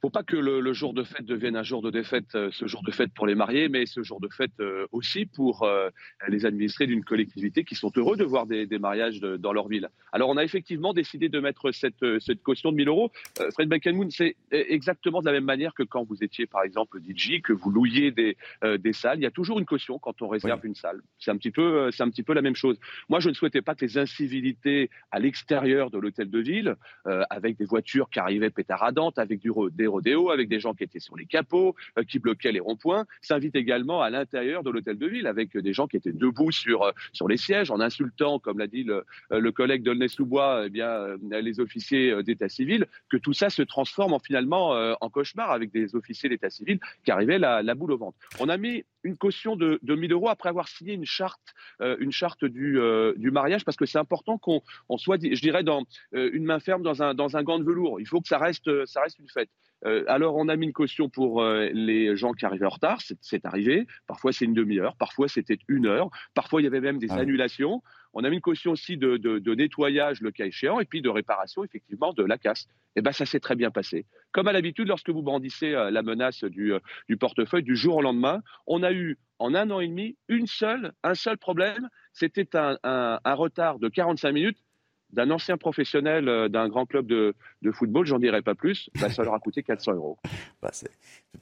Faut 0.00 0.10
pas 0.10 0.22
que 0.22 0.36
le, 0.36 0.72
jour 0.72 0.94
de 0.94 1.02
fête 1.02 1.24
devienne 1.24 1.56
un 1.56 1.62
jour 1.62 1.82
de 1.82 1.90
défaite, 1.90 2.34
euh, 2.34 2.50
ce 2.52 2.66
jour 2.66 2.82
de 2.84 2.92
fête 2.92 3.12
pour 3.12 3.26
les 3.26 3.34
mariés, 3.34 3.68
mais 3.68 3.84
ce 3.84 4.02
jour 4.02 4.20
de 4.20 4.28
fête 4.28 4.52
euh, 4.60 4.86
aussi 4.92 5.26
pour 5.26 5.64
euh, 5.64 5.90
les 6.28 6.46
administrés 6.46 6.86
d'une 6.86 7.04
collectivité 7.04 7.64
qui 7.64 7.74
sont 7.74 7.90
heureux 7.96 8.16
de 8.16 8.24
voir 8.24 8.46
des, 8.46 8.66
mariages 8.78 9.20
dans 9.20 9.52
leur 9.52 9.66
ville. 9.66 9.88
Alors 10.12 10.28
on 10.28 10.36
a 10.36 10.44
effectivement 10.44 10.92
décidé 10.92 11.28
de 11.28 11.40
mettre 11.40 11.72
cette, 11.72 12.04
cette 12.20 12.42
caution 12.42 12.70
de 12.70 12.76
1000 12.76 12.88
euros. 12.88 13.10
Fred 13.52 13.68
Beckenmoon, 13.68 14.10
c'est 14.10 14.36
exactement 14.52 15.20
de 15.20 15.26
la 15.26 15.32
même 15.32 15.44
manière 15.44 15.74
que 15.74 15.82
quand 15.82 16.04
vous 16.04 16.22
étiez 16.22 16.46
par 16.46 16.62
exemple 16.62 17.00
DJ, 17.00 17.40
que 17.42 17.52
vous 17.52 17.70
louiez 17.70 18.12
des, 18.12 18.36
des 18.78 18.92
salles. 18.92 19.18
Il 19.18 19.22
y 19.22 19.26
a 19.26 19.32
toujours 19.32 19.58
une 19.58 19.64
caution 19.64 19.98
quand 19.98 20.22
on 20.22 20.28
réserve 20.28 20.64
une 20.64 20.76
salle. 20.76 21.00
C'est 21.18 21.32
un 21.32 21.36
petit 21.36 21.50
peu, 21.50 21.90
c'est 21.90 22.04
un 22.04 22.10
petit 22.10 22.22
peu 22.22 22.34
la 22.34 22.42
même 22.42 22.54
chose. 22.54 22.78
Moi, 23.08 23.18
je 23.18 23.30
ne 23.30 23.34
souhaitais 23.34 23.62
pas 23.62 23.74
que 23.74 23.84
les 23.84 23.98
incivilités 23.98 24.90
à 25.10 25.18
l'extérieur 25.18 25.90
de 25.90 25.98
l'hôtel 25.98 26.30
de 26.30 26.38
ville, 26.38 26.76
avec 27.04 27.56
des 27.56 27.64
voitures 27.64 28.08
qui 28.10 28.20
arrivaient 28.20 28.50
pétaradantes, 28.50 29.18
avec 29.18 29.40
du 29.40 29.50
des 29.72 29.87
avec 30.30 30.48
des 30.48 30.60
gens 30.60 30.74
qui 30.74 30.84
étaient 30.84 31.00
sur 31.00 31.16
les 31.16 31.26
capots, 31.26 31.74
euh, 31.98 32.04
qui 32.04 32.18
bloquaient 32.18 32.52
les 32.52 32.60
ronds-points, 32.60 33.06
s'invite 33.20 33.54
également 33.56 34.02
à 34.02 34.10
l'intérieur 34.10 34.62
de 34.62 34.70
l'hôtel 34.70 34.98
de 34.98 35.06
ville, 35.06 35.26
avec 35.26 35.56
des 35.56 35.72
gens 35.72 35.86
qui 35.86 35.96
étaient 35.96 36.12
debout 36.12 36.52
sur, 36.52 36.82
euh, 36.82 36.92
sur 37.12 37.28
les 37.28 37.36
sièges, 37.36 37.70
en 37.70 37.80
insultant, 37.80 38.38
comme 38.38 38.58
l'a 38.58 38.66
dit 38.66 38.84
le, 38.84 39.04
euh, 39.32 39.52
collègue 39.52 39.82
d'Aulnay-sous-Bois, 39.82 40.66
eh 40.66 41.42
les 41.42 41.58
officiers 41.58 42.22
d'état 42.22 42.48
civil, 42.48 42.86
que 43.10 43.16
tout 43.16 43.32
ça 43.32 43.50
se 43.50 43.62
transforme 43.62 44.12
en, 44.12 44.18
finalement 44.18 44.70
en 45.00 45.10
cauchemar, 45.10 45.50
avec 45.50 45.72
des 45.72 45.96
officiers 45.96 46.28
d'état 46.28 46.50
civil 46.50 46.78
qui 47.04 47.10
arrivaient 47.10 47.38
la, 47.38 47.62
la 47.62 47.74
boule 47.74 47.92
au 47.92 47.98
ventre. 47.98 48.18
On 48.38 48.48
a 48.48 48.56
mis 48.56 48.84
une 49.04 49.16
caution 49.16 49.56
de, 49.56 49.78
de 49.82 49.94
1000 49.94 50.12
euros 50.12 50.28
après 50.28 50.48
avoir 50.48 50.68
signé 50.68 50.94
une 50.94 51.04
charte, 51.04 51.54
une 51.80 52.12
charte 52.12 52.44
du, 52.44 52.78
du 53.16 53.30
mariage, 53.30 53.64
parce 53.64 53.76
que 53.76 53.86
c'est 53.86 53.98
important 53.98 54.38
qu'on 54.38 54.62
soit, 54.96 55.20
je 55.22 55.40
dirais, 55.40 55.62
dans 55.62 55.84
une 56.12 56.44
main 56.44 56.60
ferme 56.60 56.82
dans 56.82 57.02
un, 57.02 57.14
dans 57.14 57.36
un 57.36 57.42
gant 57.42 57.58
de 57.58 57.64
velours. 57.64 58.00
Il 58.00 58.06
faut 58.06 58.20
que 58.20 58.28
ça 58.28 58.38
reste, 58.38 58.86
ça 58.86 59.02
reste 59.02 59.18
une 59.18 59.28
fête. 59.28 59.50
Euh, 59.84 60.04
alors, 60.08 60.36
on 60.36 60.48
a 60.48 60.56
mis 60.56 60.66
une 60.66 60.72
caution 60.72 61.08
pour 61.08 61.42
euh, 61.42 61.68
les 61.72 62.16
gens 62.16 62.32
qui 62.32 62.44
arrivaient 62.44 62.66
en 62.66 62.70
retard, 62.70 63.00
c'est 63.20 63.46
arrivé. 63.46 63.86
Parfois, 64.06 64.32
c'est 64.32 64.44
une 64.44 64.54
demi-heure, 64.54 64.96
parfois, 64.96 65.28
c'était 65.28 65.58
une 65.68 65.86
heure. 65.86 66.10
Parfois, 66.34 66.60
il 66.60 66.64
y 66.64 66.66
avait 66.66 66.80
même 66.80 66.98
des 66.98 67.08
ah 67.10 67.16
annulations. 67.16 67.82
On 68.14 68.24
a 68.24 68.30
mis 68.30 68.36
une 68.36 68.42
caution 68.42 68.72
aussi 68.72 68.96
de, 68.96 69.54
nettoyage, 69.54 70.20
le 70.20 70.30
cas 70.30 70.46
échéant, 70.46 70.80
et 70.80 70.84
puis 70.84 71.02
de 71.02 71.08
réparation, 71.08 71.64
effectivement, 71.64 72.12
de 72.12 72.24
la 72.24 72.38
casse. 72.38 72.66
Et 72.96 73.00
eh 73.00 73.02
ben, 73.02 73.12
ça 73.12 73.26
s'est 73.26 73.40
très 73.40 73.54
bien 73.54 73.70
passé. 73.70 74.06
Comme 74.32 74.48
à 74.48 74.52
l'habitude, 74.52 74.88
lorsque 74.88 75.10
vous 75.10 75.22
brandissez 75.22 75.74
euh, 75.74 75.90
la 75.90 76.02
menace 76.02 76.42
du, 76.44 76.72
portefeuille, 77.20 77.62
du 77.62 77.76
jour 77.76 77.96
au 77.96 78.02
lendemain, 78.02 78.42
on 78.66 78.82
a 78.82 78.92
eu 78.92 79.18
en 79.38 79.54
un 79.54 79.70
an 79.70 79.78
et 79.78 79.86
demi 79.86 80.16
une 80.28 80.46
seule, 80.46 80.92
un 81.04 81.14
seul 81.14 81.38
problème. 81.38 81.88
C'était 82.12 82.56
un, 82.56 82.76
un 82.82 83.34
retard 83.34 83.78
de 83.78 83.88
45 83.88 84.32
minutes 84.32 84.58
d'un 85.12 85.30
ancien 85.30 85.56
professionnel 85.56 86.28
euh, 86.28 86.48
d'un 86.48 86.68
grand 86.68 86.86
club 86.86 87.06
de, 87.06 87.34
football, 87.72 88.06
j'en 88.06 88.18
dirai 88.18 88.42
pas 88.42 88.54
plus, 88.54 88.90
bah, 89.00 89.10
ça 89.10 89.22
leur 89.22 89.34
a 89.34 89.40
coûté 89.40 89.62
400 89.62 89.94
euros. 89.94 90.18
Bah, 90.60 90.70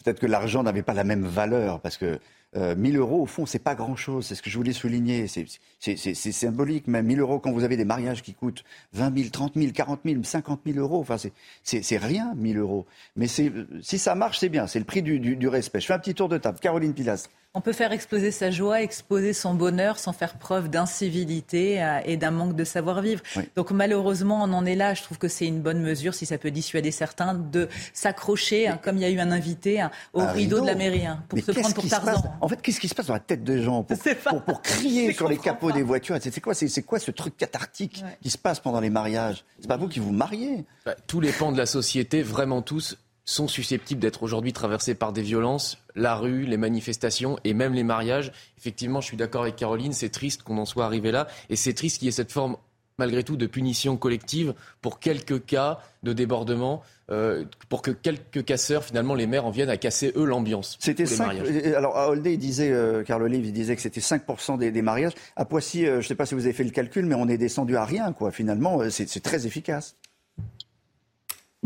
peut-être 0.05 0.21
que 0.21 0.27
l'argent 0.27 0.63
n'avait 0.63 0.83
pas 0.83 0.93
la 0.93 1.05
même 1.05 1.25
valeur, 1.25 1.81
parce 1.81 1.97
que 1.97 2.19
1000 2.57 2.97
euh, 2.97 3.01
euros, 3.01 3.23
au 3.23 3.27
fond, 3.27 3.47
c'est 3.47 3.59
pas 3.59 3.75
grand-chose. 3.75 4.27
C'est 4.27 4.35
ce 4.35 4.43
que 4.43 4.51
je 4.51 4.57
voulais 4.57 4.73
souligner. 4.73 5.27
C'est 5.29 6.15
symbolique, 6.15 6.87
même 6.87 7.07
1000 7.07 7.21
euros 7.21 7.39
quand 7.39 7.53
vous 7.53 7.65
avez 7.65 7.77
des 7.77 7.85
mariages 7.85 8.23
qui 8.23 8.35
coûtent 8.35 8.65
20 8.93 9.17
000, 9.17 9.31
30 9.31 9.55
000, 9.57 9.73
40 9.73 10.01
000, 10.05 10.23
50 10.23 10.61
000 10.67 10.79
euros. 10.79 11.01
Enfin, 11.01 11.17
c'est 11.63 11.99
rien, 11.99 12.35
1000 12.37 12.59
euros. 12.59 12.87
Mais 13.17 13.27
si 13.27 13.51
ça 13.83 14.15
marche, 14.15 14.39
c'est 14.39 14.49
bien. 14.49 14.67
C'est 14.67 14.79
le 14.79 14.85
prix 14.85 15.03
du, 15.03 15.19
du, 15.19 15.49
respect. 15.49 15.81
Je 15.81 15.87
fais 15.87 15.95
un 15.95 15.99
petit 15.99 16.15
tour 16.15 16.29
de 16.29 16.39
table. 16.39 16.59
Caroline 16.61 16.95
Pilas. 16.95 17.29
On 17.57 17.63
peut 17.63 17.73
faire 17.73 17.91
exploser 17.93 18.33
sa 18.33 18.51
joie, 18.51 18.83
exposer 18.83 19.33
son 19.33 19.55
bonheur 19.55 19.99
sans 19.99 20.13
faire 20.13 20.35
preuve 20.35 20.69
d'incivilité 20.69 21.83
euh, 21.83 22.01
et 22.05 22.19
d'un 22.19 22.31
manque 22.31 22.55
de 22.55 22.65
savoir-vivre. 22.65 23.23
Donc 23.57 23.71
malheureusement, 23.71 24.43
on 24.43 24.53
en 24.53 24.67
est 24.67 24.75
là. 24.75 24.93
Je 24.93 25.03
trouve 25.03 25.17
que 25.17 25.27
c'est 25.27 25.47
une 25.47 25.63
bonne 25.63 25.81
mesure, 25.81 26.13
si 26.13 26.27
ça 26.27 26.37
peut 26.37 26.51
dissuader 26.51 26.91
certains, 26.91 27.33
de 27.33 27.71
s'accrocher, 27.95 28.69
hein, 28.69 28.79
comme 28.83 28.97
il 28.97 29.01
y 29.01 29.05
a 29.07 29.11
eu 29.11 29.21
un 29.21 29.33
invité, 29.33 29.81
hein, 29.81 29.91
au 30.13 30.21
rideau, 30.27 30.61
de 30.61 30.67
la 30.67 30.75
mairie, 30.75 31.07
hein, 31.07 31.25
pour 31.31 31.39
se 31.39 31.51
prendre 31.51 31.75
pour 31.75 31.89
Tarzan. 31.89 32.23
En 32.47 32.49
fait, 32.49 32.63
qu'est-ce 32.63 32.79
qui 32.79 32.87
se 32.87 32.95
passe 32.95 33.07
dans 33.07 33.13
la 33.13 33.19
tête 33.19 33.43
des 33.43 33.61
gens 33.61 33.83
pour, 33.83 34.63
crier 34.63 35.13
sur 35.13 35.27
les 35.27 35.37
capots 35.37 35.73
des 35.73 35.83
voitures 35.83 36.17
C'est 36.21 36.41
quoi, 36.41 36.55
c'est 36.55 36.83
quoi 36.83 37.01
ce 37.01 37.11
truc 37.11 37.37
cathartique 37.37 38.05
qui 38.23 38.31
se 38.31 38.39
passe 38.39 38.61
pendant 38.61 38.79
les 38.79 38.89
mariages? 38.89 39.45
C'est 39.61 39.67
pas 39.67 39.77
vous 39.77 39.89
qui 39.89 39.99
vous 39.99 40.13
mariez. 40.13 40.65
Bah, 40.85 40.95
Tous 41.09 41.21
les 41.21 41.33
pans 41.33 41.51
de 41.51 41.59
la 41.59 41.67
société, 41.67 42.23
vraiment 42.23 42.63
tous, 42.63 42.99
sont 43.25 43.49
susceptibles 43.49 44.01
d'être 44.01 44.23
aujourd'hui 44.23 44.53
traversés 44.53 44.95
par 44.95 45.13
des 45.13 45.23
violences, 45.23 45.79
la 45.97 46.15
rue, 46.15 46.45
les 46.45 46.57
manifestations 46.57 47.37
et 47.43 47.53
même 47.53 47.75
les 47.75 47.83
mariages. 47.83 48.31
Effectivement, 48.59 49.01
je 49.01 49.09
suis 49.09 49.17
d'accord 49.17 49.43
avec 49.43 49.57
Caroline, 49.57 49.93
c'est 49.93 50.11
triste 50.11 50.45
qu'on 50.45 50.59
en 50.59 50.67
soit 50.67 50.85
arrivé 50.85 51.11
là. 51.11 51.27
Et 51.51 51.57
c'est 51.57 51.75
triste 51.75 51.99
qu'il 51.99 52.07
y 52.07 52.09
ait 52.11 52.13
cette 52.13 52.31
forme 52.31 52.57
malgré 52.99 53.23
tout 53.23 53.37
de 53.37 53.47
punition 53.47 53.97
collective 53.97 54.55
pour 54.81 54.99
quelques 55.01 55.45
cas 55.45 55.79
de 56.03 56.13
débordement, 56.13 56.83
euh, 57.11 57.45
pour 57.69 57.83
que 57.83 57.91
quelques 57.91 58.45
casseurs, 58.45 58.85
finalement, 58.85 59.15
les 59.15 59.27
maires 59.27 59.45
en 59.45 59.51
viennent 59.51 59.71
à 59.71 59.77
casser, 59.77 60.13
eux, 60.17 60.25
l'ambiance. 60.25 60.77
C'était 60.81 61.07
5, 61.07 61.37
alors 61.77 61.97
à 61.97 62.09
Oldey, 62.09 62.35
il 62.35 62.39
disait, 62.39 62.71
euh, 62.71 63.03
Carl 63.03 63.23
Olive, 63.23 63.45
il 63.45 63.53
disait 63.53 63.77
que 63.77 63.83
c'était 63.83 64.01
5% 64.01 64.59
des, 64.59 64.83
mariages. 64.83 65.13
À 65.37 65.45
Poissy, 65.45 65.87
euh, 65.87 65.95
je 65.95 65.97
ne 65.97 66.03
sais 66.03 66.15
pas 66.15 66.27
si 66.27 66.35
vous 66.35 66.45
avez 66.45 66.53
fait 66.53 66.65
le 66.65 66.71
calcul, 66.71 67.07
mais 67.07 67.15
on 67.15 67.29
est 67.29 67.39
descendu 67.39 67.77
à 67.77 67.85
rien, 67.85 68.13
quoi. 68.13 68.31
Finalement, 68.31 68.81
c'est 68.91 69.23
très 69.23 69.47
efficace. 69.47 69.97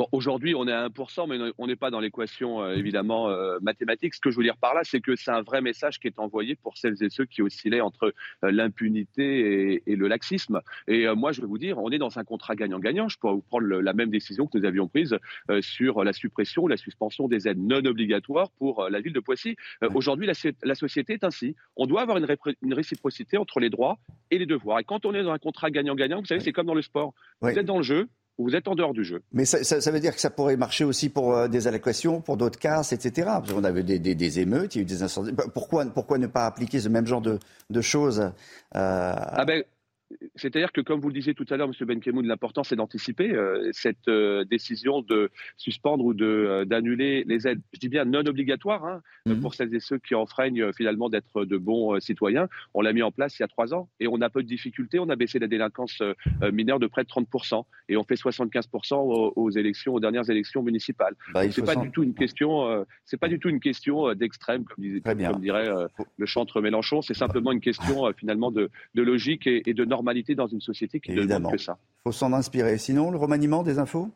Bon, 0.01 0.09
aujourd'hui, 0.13 0.55
on 0.55 0.67
est 0.67 0.73
à 0.73 0.89
1%, 0.89 1.29
mais 1.29 1.53
on 1.59 1.67
n'est 1.67 1.77
pas 1.77 1.91
dans 1.91 2.01
l'équation 2.01 2.63
euh, 2.63 2.73
évidemment 2.73 3.29
euh, 3.29 3.59
mathématique. 3.61 4.15
Ce 4.15 4.21
que 4.21 4.31
je 4.31 4.37
veux 4.39 4.43
dire 4.43 4.57
par 4.57 4.73
là, 4.73 4.81
c'est 4.83 5.03
que 5.03 5.15
c'est 5.15 5.31
un 5.31 5.43
vrai 5.43 5.61
message 5.61 6.01
qui 6.01 6.07
est 6.07 6.19
envoyé 6.19 6.57
pour 6.57 6.79
celles 6.79 7.03
et 7.03 7.11
ceux 7.11 7.27
qui 7.27 7.43
oscillaient 7.43 7.83
entre 7.83 8.15
euh, 8.43 8.51
l'impunité 8.51 9.83
et, 9.87 9.97
le 9.97 10.09
laxisme. 10.09 10.63
Et 10.89 11.07
moi, 11.15 11.33
je 11.33 11.43
vais 11.43 11.47
vous 11.47 11.59
dire, 11.59 11.77
on 11.77 11.91
est 11.91 11.99
dans 11.99 12.19
un 12.19 12.25
contrat 12.25 12.55
gagnant-gagnant. 12.55 13.11
Je 13.11 13.19
pourrais 13.19 13.35
vous 13.35 13.43
prendre 13.43 13.67
la 13.67 13.93
même 13.93 14.09
décision 14.09 14.47
que 14.47 14.57
nous 14.57 14.65
avions 14.65 14.89
prise 14.89 15.19
sur 15.61 16.03
la 16.03 16.15
suppression 16.15 16.63
ou 16.63 16.69
la 16.69 16.79
suspension 16.79 17.29
des 17.29 17.47
aides 17.47 17.59
non 17.59 17.85
obligatoires 17.85 18.51
pour 18.53 18.89
la 18.89 19.01
ville 19.03 19.13
de 19.13 19.21
Poissy. 19.21 19.57
aujourd'hui, 19.95 20.27
la, 20.27 20.75
société 20.75 21.13
est 21.13 21.25
ainsi. 21.25 21.55
On 21.77 21.85
doit 21.87 22.01
avoir 22.01 22.17
une, 22.17 22.27
une, 22.63 22.73
réciprocité 22.73 23.37
entre 23.37 23.61
les 23.61 23.69
droits 23.69 23.99
et 24.31 24.39
les 24.39 24.47
devoirs. 24.47 24.79
Et 24.79 24.85
quand 24.85 25.05
on 25.05 25.13
est 25.13 25.23
dans 25.23 25.33
un 25.33 25.39
contrat 25.39 25.71
gagnant-gagnant, 25.71 26.21
vous 26.21 26.27
savez, 26.27 26.41
c'est 26.41 26.53
comme 26.53 26.67
dans 26.67 26.75
le 26.75 26.81
sport. 26.81 27.13
Vous 27.43 27.51
êtes 27.51 27.67
dans 27.67 27.79
le 27.79 27.83
jeu, 27.83 28.09
vous 28.43 28.57
êtes 28.57 28.69
en 28.69 28.75
dehors 28.75 28.93
du 28.93 29.05
jeu. 29.05 29.23
Mais 29.33 29.45
ça, 29.45 29.91
veut 29.91 30.01
dire 30.01 30.15
que 30.15 30.21
ça 30.21 30.31
pourrait 30.31 30.57
marcher 30.57 30.85
aussi 30.85 31.09
pour 31.09 31.35
euh, 31.35 31.49
des 31.49 31.67
allocations, 31.67 32.21
pour 32.21 32.37
d'autres 32.37 32.59
casses, 32.59 32.93
etc. 32.93 33.27
Parce 33.27 33.53
qu'on 33.53 33.65
avait 33.65 33.83
des, 33.83 34.41
émeutes, 34.41 34.75
il 34.75 34.79
y 34.79 34.81
a 34.81 34.83
eu 34.83 34.87
des 34.87 35.03
incendies. 35.03 35.33
Pourquoi, 35.55 35.85
pourquoi 35.87 36.19
ne 36.19 36.27
pas 36.27 36.47
appliquer 36.47 36.81
ce 36.81 36.89
même 36.89 37.07
genre 37.07 37.23
de, 37.23 37.39
choses 37.81 38.21
euh, 38.21 38.33
ah 38.75 39.45
ben, 39.47 39.65
c'est-à-dire 40.35 40.73
que, 40.73 40.81
comme 40.81 41.01
vous 41.01 41.09
le 41.09 41.15
disiez 41.15 41.35
tout 41.35 41.47
à 41.51 41.57
l'heure, 41.57 41.69
M. 41.69 41.87
Benkemoun, 41.87 42.27
l'important, 42.27 42.65
c'est 42.65 42.77
d'anticiper 42.77 43.31
euh, 43.31 43.71
cette 43.73 44.09
euh, 44.09 44.45
décision 44.45 45.03
de 45.03 45.31
suspendre 45.57 46.05
ou 46.05 46.15
euh, 46.21 46.65
d'annuler 46.65 47.25
les 47.27 47.47
aides. 47.47 47.61
Je 47.73 47.79
dis 47.79 47.89
bien 47.89 48.05
non 48.05 48.21
obligatoires 48.27 48.85
hein, 48.85 49.03
mhm. 49.27 49.41
pour 49.41 49.55
celles 49.55 49.75
et 49.75 49.81
ceux 49.81 49.99
qui 49.99 50.15
enfreignent 50.15 50.73
finalement 50.73 51.09
d'être 51.09 51.45
de 51.45 51.57
bons 51.57 51.99
citoyens. 52.01 52.49
On 52.75 52.81
l'a 52.81 52.93
mis 52.93 53.03
en 53.03 53.13
place 53.13 53.39
il 53.39 53.43
y 53.43 53.45
a 53.45 53.49
trois 53.49 53.73
ans 53.73 53.89
et 54.01 54.09
on 54.09 54.21
a 54.21 54.31
peu 54.31 54.43
de 54.43 54.49
difficultés. 54.49 54.99
On 54.99 55.09
a 55.09 55.17
baissé 55.17 55.39
la 55.39 55.47
délinquance 55.47 56.03
mineure 56.53 56.79
de 56.79 56.87
près 56.87 57.05
de 57.05 57.09
30% 57.09 57.65
et 57.89 57.97
on 57.97 58.05
fait 58.05 58.15
75% 58.15 59.33
aux, 59.37 59.51
élections, 59.51 59.95
aux 59.95 60.01
dernières 60.01 60.29
élections 60.31 60.63
municipales. 60.63 61.15
Bah, 61.33 61.51
c'est 61.51 61.65
pas 61.65 61.77
du 61.77 61.91
tout 61.91 62.03
une 62.03 62.15
question, 62.15 62.85
c'est 63.05 63.19
pas 63.19 63.29
du 63.29 63.39
tout 63.39 63.49
une 63.49 63.61
question 63.61 64.13
d'extrême, 64.15 64.65
comme, 64.65 65.01
comme, 65.01 65.41
dirait 65.41 65.69
le 66.17 66.27
chantre 66.27 66.61
Mélenchon. 66.61 67.03
C'est 67.03 67.15
simplement 67.15 67.53
une 67.53 67.61
question 67.61 68.13
finalement 68.17 68.51
de, 68.51 68.71
logique 68.95 69.47
et, 69.47 69.63
et 69.69 69.75
de 69.75 69.85
normalité 69.85 70.00
normalité 70.01 70.35
dans 70.35 70.47
une 70.47 70.61
société 70.61 70.99
qui 70.99 71.13
ne 71.13 71.25
demande 71.25 71.53
que 71.53 71.59
ça. 71.59 71.77
Il 71.81 72.03
faut 72.05 72.13
s'en 72.13 72.33
inspirer. 72.33 72.79
Sinon, 72.79 73.11
le 73.11 73.19
remaniement 73.19 73.63
des 73.63 73.79
infos? 73.79 74.09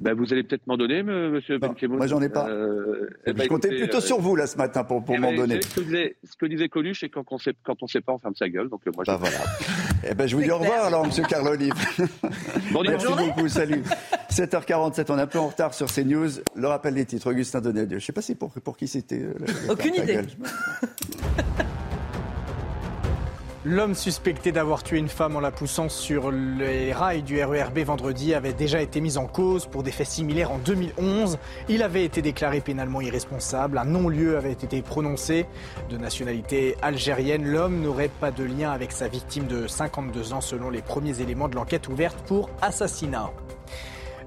Ben, 0.00 0.14
vous 0.14 0.32
allez 0.32 0.42
peut-être 0.42 0.66
m'en 0.66 0.76
donner, 0.76 1.02
monsieur 1.02 1.58
Benkemoun. 1.58 1.98
Moi, 1.98 2.06
j'en 2.06 2.22
ai 2.22 2.28
pas. 2.28 2.48
Euh, 2.48 3.10
eh 3.26 3.32
ben, 3.32 3.44
je 3.44 3.48
comptais 3.48 3.68
plutôt 3.68 3.98
euh, 3.98 4.00
sur 4.00 4.20
vous, 4.20 4.36
là, 4.36 4.46
ce 4.46 4.56
matin, 4.56 4.84
pour, 4.84 5.04
pour 5.04 5.14
eh 5.14 5.18
m'en 5.18 5.30
ben, 5.30 5.36
donner. 5.36 5.60
Ce 5.62 5.74
que, 5.74 5.80
disait, 5.80 6.16
ce 6.24 6.36
que 6.36 6.46
disait 6.46 6.68
Coluche, 6.68 7.00
c'est 7.00 7.10
quand 7.10 7.24
on 7.30 7.38
sait, 7.38 7.54
quand 7.62 7.82
on 7.82 7.86
sait 7.86 8.00
pas, 8.00 8.12
on 8.12 8.18
ferme 8.18 8.34
sa 8.34 8.48
gueule. 8.48 8.68
Donc, 8.70 8.80
euh, 8.86 8.90
moi, 8.94 9.04
bah, 9.06 9.18
voilà. 9.20 9.36
eh 10.08 10.14
ben, 10.14 10.26
je 10.26 10.34
vous 10.34 10.42
dis 10.42 10.50
au 10.50 10.58
revoir, 10.58 10.86
alors, 10.86 11.04
monsieur 11.04 11.24
Carlo 11.24 11.50
Olive. 11.50 11.74
Bon, 12.72 12.82
Merci 12.82 13.06
beaucoup, 13.06 13.48
salut. 13.48 13.82
7h47, 14.30 15.04
on 15.10 15.18
est 15.18 15.22
un 15.22 15.26
peu 15.26 15.38
en 15.38 15.48
retard 15.48 15.74
sur 15.74 15.90
ces 15.90 16.04
news. 16.04 16.30
Le 16.56 16.66
rappel 16.66 16.94
des 16.94 17.04
titres, 17.04 17.30
Augustin 17.30 17.60
Donadieu. 17.60 17.98
Je 17.98 18.02
ne 18.02 18.06
sais 18.06 18.12
pas 18.14 18.22
si 18.22 18.34
pour, 18.34 18.50
pour 18.50 18.78
qui 18.78 18.88
c'était. 18.88 19.26
Aucune 19.68 19.94
idée. 19.94 20.20
L'homme 23.64 23.94
suspecté 23.94 24.50
d'avoir 24.50 24.82
tué 24.82 24.98
une 24.98 25.08
femme 25.08 25.36
en 25.36 25.40
la 25.40 25.52
poussant 25.52 25.88
sur 25.88 26.32
les 26.32 26.92
rails 26.92 27.22
du 27.22 27.40
RERB 27.40 27.78
vendredi 27.78 28.34
avait 28.34 28.52
déjà 28.52 28.82
été 28.82 29.00
mis 29.00 29.18
en 29.18 29.28
cause 29.28 29.66
pour 29.66 29.84
des 29.84 29.92
faits 29.92 30.08
similaires 30.08 30.50
en 30.50 30.58
2011. 30.58 31.38
Il 31.68 31.84
avait 31.84 32.04
été 32.04 32.22
déclaré 32.22 32.60
pénalement 32.60 33.00
irresponsable. 33.00 33.78
Un 33.78 33.84
non-lieu 33.84 34.36
avait 34.36 34.50
été 34.50 34.82
prononcé. 34.82 35.46
De 35.90 35.96
nationalité 35.96 36.76
algérienne, 36.82 37.46
l'homme 37.46 37.80
n'aurait 37.80 38.08
pas 38.08 38.32
de 38.32 38.42
lien 38.42 38.72
avec 38.72 38.90
sa 38.90 39.06
victime 39.06 39.46
de 39.46 39.68
52 39.68 40.32
ans 40.32 40.40
selon 40.40 40.68
les 40.68 40.82
premiers 40.82 41.20
éléments 41.20 41.48
de 41.48 41.54
l'enquête 41.54 41.86
ouverte 41.86 42.18
pour 42.26 42.50
assassinat. 42.62 43.30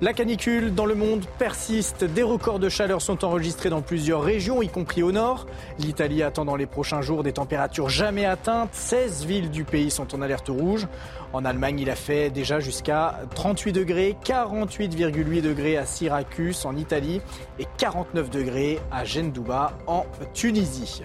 La 0.01 0.11
canicule 0.11 0.75
dans 0.75 0.85
le 0.85 0.93
monde 0.93 1.25
persiste. 1.37 2.03
Des 2.03 2.21
records 2.21 2.59
de 2.59 2.67
chaleur 2.67 3.01
sont 3.01 3.23
enregistrés 3.23 3.69
dans 3.69 3.81
plusieurs 3.81 4.21
régions, 4.21 4.61
y 4.61 4.67
compris 4.67 5.03
au 5.03 5.13
nord. 5.13 5.45
L'Italie 5.79 6.21
attend 6.21 6.43
dans 6.43 6.57
les 6.57 6.65
prochains 6.65 7.01
jours 7.01 7.23
des 7.23 7.31
températures 7.31 7.87
jamais 7.87 8.25
atteintes. 8.25 8.71
16 8.73 9.25
villes 9.25 9.49
du 9.49 9.63
pays 9.63 9.89
sont 9.89 10.13
en 10.13 10.21
alerte 10.21 10.49
rouge. 10.49 10.85
En 11.31 11.45
Allemagne, 11.45 11.79
il 11.79 11.89
a 11.89 11.95
fait 11.95 12.29
déjà 12.29 12.59
jusqu'à 12.59 13.21
38 13.35 13.71
degrés, 13.71 14.17
48,8 14.25 15.41
degrés 15.41 15.77
à 15.77 15.85
Syracuse 15.85 16.65
en 16.65 16.75
Italie 16.75 17.21
et 17.57 17.65
49 17.77 18.29
degrés 18.29 18.79
à 18.91 19.05
Gendouba 19.05 19.77
en 19.87 20.05
Tunisie. 20.33 21.03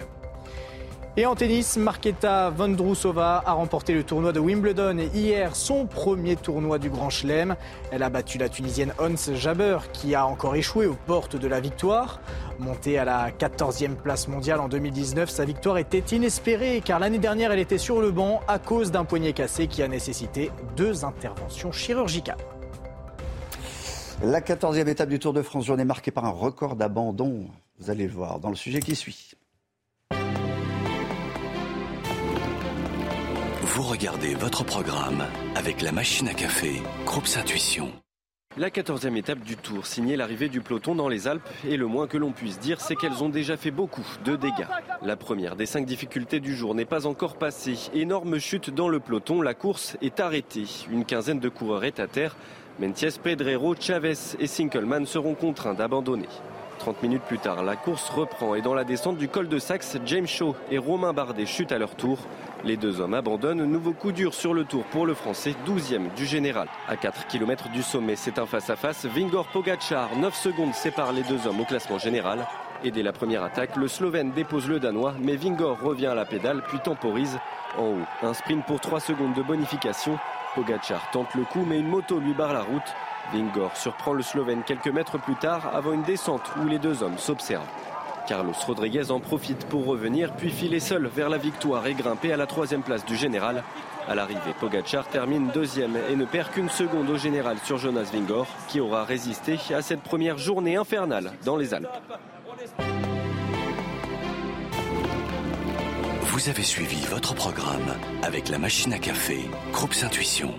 Et 1.17 1.25
en 1.25 1.35
tennis, 1.35 1.75
Marketa 1.75 2.51
Vondrousova 2.51 3.43
a 3.45 3.51
remporté 3.51 3.93
le 3.93 4.05
tournoi 4.05 4.31
de 4.31 4.39
Wimbledon 4.39 4.97
et 4.97 5.07
hier 5.13 5.57
son 5.57 5.85
premier 5.85 6.37
tournoi 6.37 6.79
du 6.79 6.89
Grand 6.89 7.09
Chelem. 7.09 7.57
Elle 7.91 8.03
a 8.03 8.09
battu 8.09 8.37
la 8.37 8.47
Tunisienne 8.47 8.93
Ons 8.97 9.33
Jaber 9.35 9.79
qui 9.91 10.15
a 10.15 10.25
encore 10.25 10.55
échoué 10.55 10.85
aux 10.85 10.95
portes 10.95 11.35
de 11.35 11.49
la 11.49 11.59
victoire. 11.59 12.21
Montée 12.59 12.97
à 12.97 13.03
la 13.03 13.29
14e 13.29 13.95
place 13.95 14.29
mondiale 14.29 14.61
en 14.61 14.69
2019, 14.69 15.29
sa 15.29 15.43
victoire 15.43 15.77
était 15.79 16.15
inespérée 16.15 16.81
car 16.83 16.97
l'année 16.97 17.19
dernière 17.19 17.51
elle 17.51 17.59
était 17.59 17.77
sur 17.77 17.99
le 17.99 18.11
banc 18.11 18.39
à 18.47 18.57
cause 18.57 18.89
d'un 18.89 19.03
poignet 19.03 19.33
cassé 19.33 19.67
qui 19.67 19.83
a 19.83 19.89
nécessité 19.89 20.49
deux 20.77 21.03
interventions 21.03 21.73
chirurgicales. 21.73 22.37
La 24.23 24.39
14e 24.39 24.87
étape 24.87 25.09
du 25.09 25.19
Tour 25.19 25.33
de 25.33 25.41
France, 25.41 25.65
journée 25.65 25.83
marquée 25.83 26.11
par 26.11 26.23
un 26.23 26.29
record 26.29 26.77
d'abandon. 26.77 27.47
Vous 27.79 27.89
allez 27.89 28.05
le 28.05 28.13
voir 28.13 28.39
dans 28.39 28.49
le 28.49 28.55
sujet 28.55 28.79
qui 28.79 28.95
suit. 28.95 29.31
Vous 33.73 33.83
regardez 33.83 34.33
votre 34.33 34.65
programme 34.65 35.23
avec 35.55 35.81
la 35.81 35.93
machine 35.93 36.27
à 36.27 36.33
café, 36.33 36.83
Groupe 37.05 37.27
Intuition. 37.37 37.89
La 38.57 38.69
14e 38.69 39.15
étape 39.15 39.39
du 39.39 39.55
Tour, 39.55 39.85
signée 39.85 40.17
l'arrivée 40.17 40.49
du 40.49 40.59
peloton 40.59 40.93
dans 40.93 41.07
les 41.07 41.29
Alpes, 41.29 41.47
et 41.65 41.77
le 41.77 41.87
moins 41.87 42.05
que 42.05 42.17
l'on 42.17 42.33
puisse 42.33 42.59
dire, 42.59 42.81
c'est 42.81 42.97
qu'elles 42.97 43.23
ont 43.23 43.29
déjà 43.29 43.55
fait 43.55 43.71
beaucoup 43.71 44.05
de 44.25 44.35
dégâts. 44.35 44.67
La 45.01 45.15
première 45.15 45.55
des 45.55 45.65
cinq 45.65 45.85
difficultés 45.85 46.41
du 46.41 46.53
jour 46.53 46.75
n'est 46.75 46.83
pas 46.83 47.07
encore 47.07 47.37
passée. 47.37 47.77
Énorme 47.93 48.39
chute 48.39 48.71
dans 48.71 48.89
le 48.89 48.99
peloton, 48.99 49.41
la 49.41 49.53
course 49.53 49.95
est 50.01 50.19
arrêtée. 50.19 50.65
Une 50.91 51.05
quinzaine 51.05 51.39
de 51.39 51.47
coureurs 51.47 51.85
est 51.85 52.01
à 52.01 52.07
terre. 52.07 52.35
Mentiès, 52.77 53.19
Pedrero, 53.19 53.73
Chavez 53.79 54.35
et 54.37 54.47
Sinkelman 54.47 55.05
seront 55.05 55.33
contraints 55.33 55.75
d'abandonner. 55.75 56.27
30 56.81 57.03
minutes 57.03 57.21
plus 57.21 57.37
tard, 57.37 57.61
la 57.61 57.75
course 57.75 58.09
reprend 58.09 58.55
et 58.55 58.61
dans 58.63 58.73
la 58.73 58.83
descente 58.83 59.17
du 59.17 59.27
col 59.27 59.47
de 59.47 59.59
Saxe, 59.59 59.97
James 60.03 60.25
Shaw 60.25 60.55
et 60.71 60.79
Romain 60.79 61.13
Bardet 61.13 61.45
chutent 61.45 61.71
à 61.71 61.77
leur 61.77 61.95
tour. 61.95 62.17
Les 62.63 62.77
deux 62.77 63.01
hommes 63.01 63.15
abandonnent. 63.15 63.65
Nouveau 63.65 63.93
coup 63.93 64.11
dur 64.11 64.35
sur 64.35 64.53
le 64.53 64.65
tour 64.65 64.83
pour 64.85 65.07
le 65.07 65.15
Français, 65.15 65.55
12e 65.65 66.13
du 66.13 66.25
général. 66.25 66.67
À 66.87 66.95
4 66.95 67.25
km 67.25 67.69
du 67.69 67.81
sommet, 67.81 68.15
c'est 68.15 68.37
un 68.37 68.45
face-à-face. 68.45 69.05
Vingor 69.05 69.47
Pogacar, 69.47 70.15
9 70.15 70.35
secondes 70.35 70.73
séparent 70.75 71.11
les 71.11 71.23
deux 71.23 71.47
hommes 71.47 71.61
au 71.61 71.65
classement 71.65 71.97
général. 71.97 72.45
Et 72.83 72.91
dès 72.91 73.01
la 73.01 73.13
première 73.13 73.43
attaque, 73.43 73.75
le 73.77 73.87
Slovène 73.87 74.31
dépose 74.31 74.67
le 74.67 74.79
Danois, 74.79 75.15
mais 75.19 75.35
Vingor 75.35 75.79
revient 75.79 76.07
à 76.07 76.15
la 76.15 76.25
pédale 76.25 76.61
puis 76.67 76.79
temporise. 76.79 77.39
En 77.77 77.83
haut, 77.83 78.05
un 78.21 78.33
sprint 78.33 78.65
pour 78.65 78.79
3 78.79 78.99
secondes 78.99 79.33
de 79.33 79.41
bonification. 79.41 80.19
Pogacar 80.53 81.09
tente 81.11 81.33
le 81.33 81.43
coup, 81.43 81.65
mais 81.67 81.79
une 81.79 81.87
moto 81.87 82.19
lui 82.19 82.33
barre 82.33 82.53
la 82.53 82.61
route. 82.61 82.95
Vingor 83.33 83.75
surprend 83.75 84.13
le 84.13 84.21
Slovène 84.21 84.63
quelques 84.63 84.87
mètres 84.87 85.17
plus 85.17 85.35
tard 85.35 85.71
avant 85.73 85.93
une 85.93 86.03
descente 86.03 86.51
où 86.61 86.67
les 86.67 86.79
deux 86.79 87.01
hommes 87.01 87.17
s'observent. 87.17 87.65
Carlos 88.31 88.53
Rodriguez 88.65 89.11
en 89.11 89.19
profite 89.19 89.65
pour 89.65 89.85
revenir, 89.85 90.31
puis 90.37 90.51
filer 90.51 90.79
seul 90.79 91.05
vers 91.13 91.27
la 91.27 91.37
victoire 91.37 91.85
et 91.85 91.93
grimper 91.93 92.31
à 92.31 92.37
la 92.37 92.45
troisième 92.45 92.81
place 92.81 93.03
du 93.03 93.17
général. 93.17 93.61
À 94.07 94.15
l'arrivée, 94.15 94.53
Pogacar 94.57 95.05
termine 95.09 95.49
deuxième 95.53 95.97
et 96.09 96.15
ne 96.15 96.23
perd 96.23 96.49
qu'une 96.49 96.69
seconde 96.69 97.09
au 97.09 97.17
général 97.17 97.57
sur 97.65 97.77
Jonas 97.77 98.09
Vingor, 98.13 98.47
qui 98.69 98.79
aura 98.79 99.03
résisté 99.03 99.59
à 99.75 99.81
cette 99.81 99.99
première 99.99 100.37
journée 100.37 100.77
infernale 100.77 101.33
dans 101.43 101.57
les 101.57 101.73
Alpes. 101.73 101.89
Vous 106.21 106.47
avez 106.47 106.63
suivi 106.63 107.05
votre 107.07 107.35
programme 107.35 107.97
avec 108.23 108.47
la 108.47 108.59
machine 108.59 108.93
à 108.93 108.99
café, 108.99 109.39
Groupe 109.73 109.93
Intuition. 110.01 110.53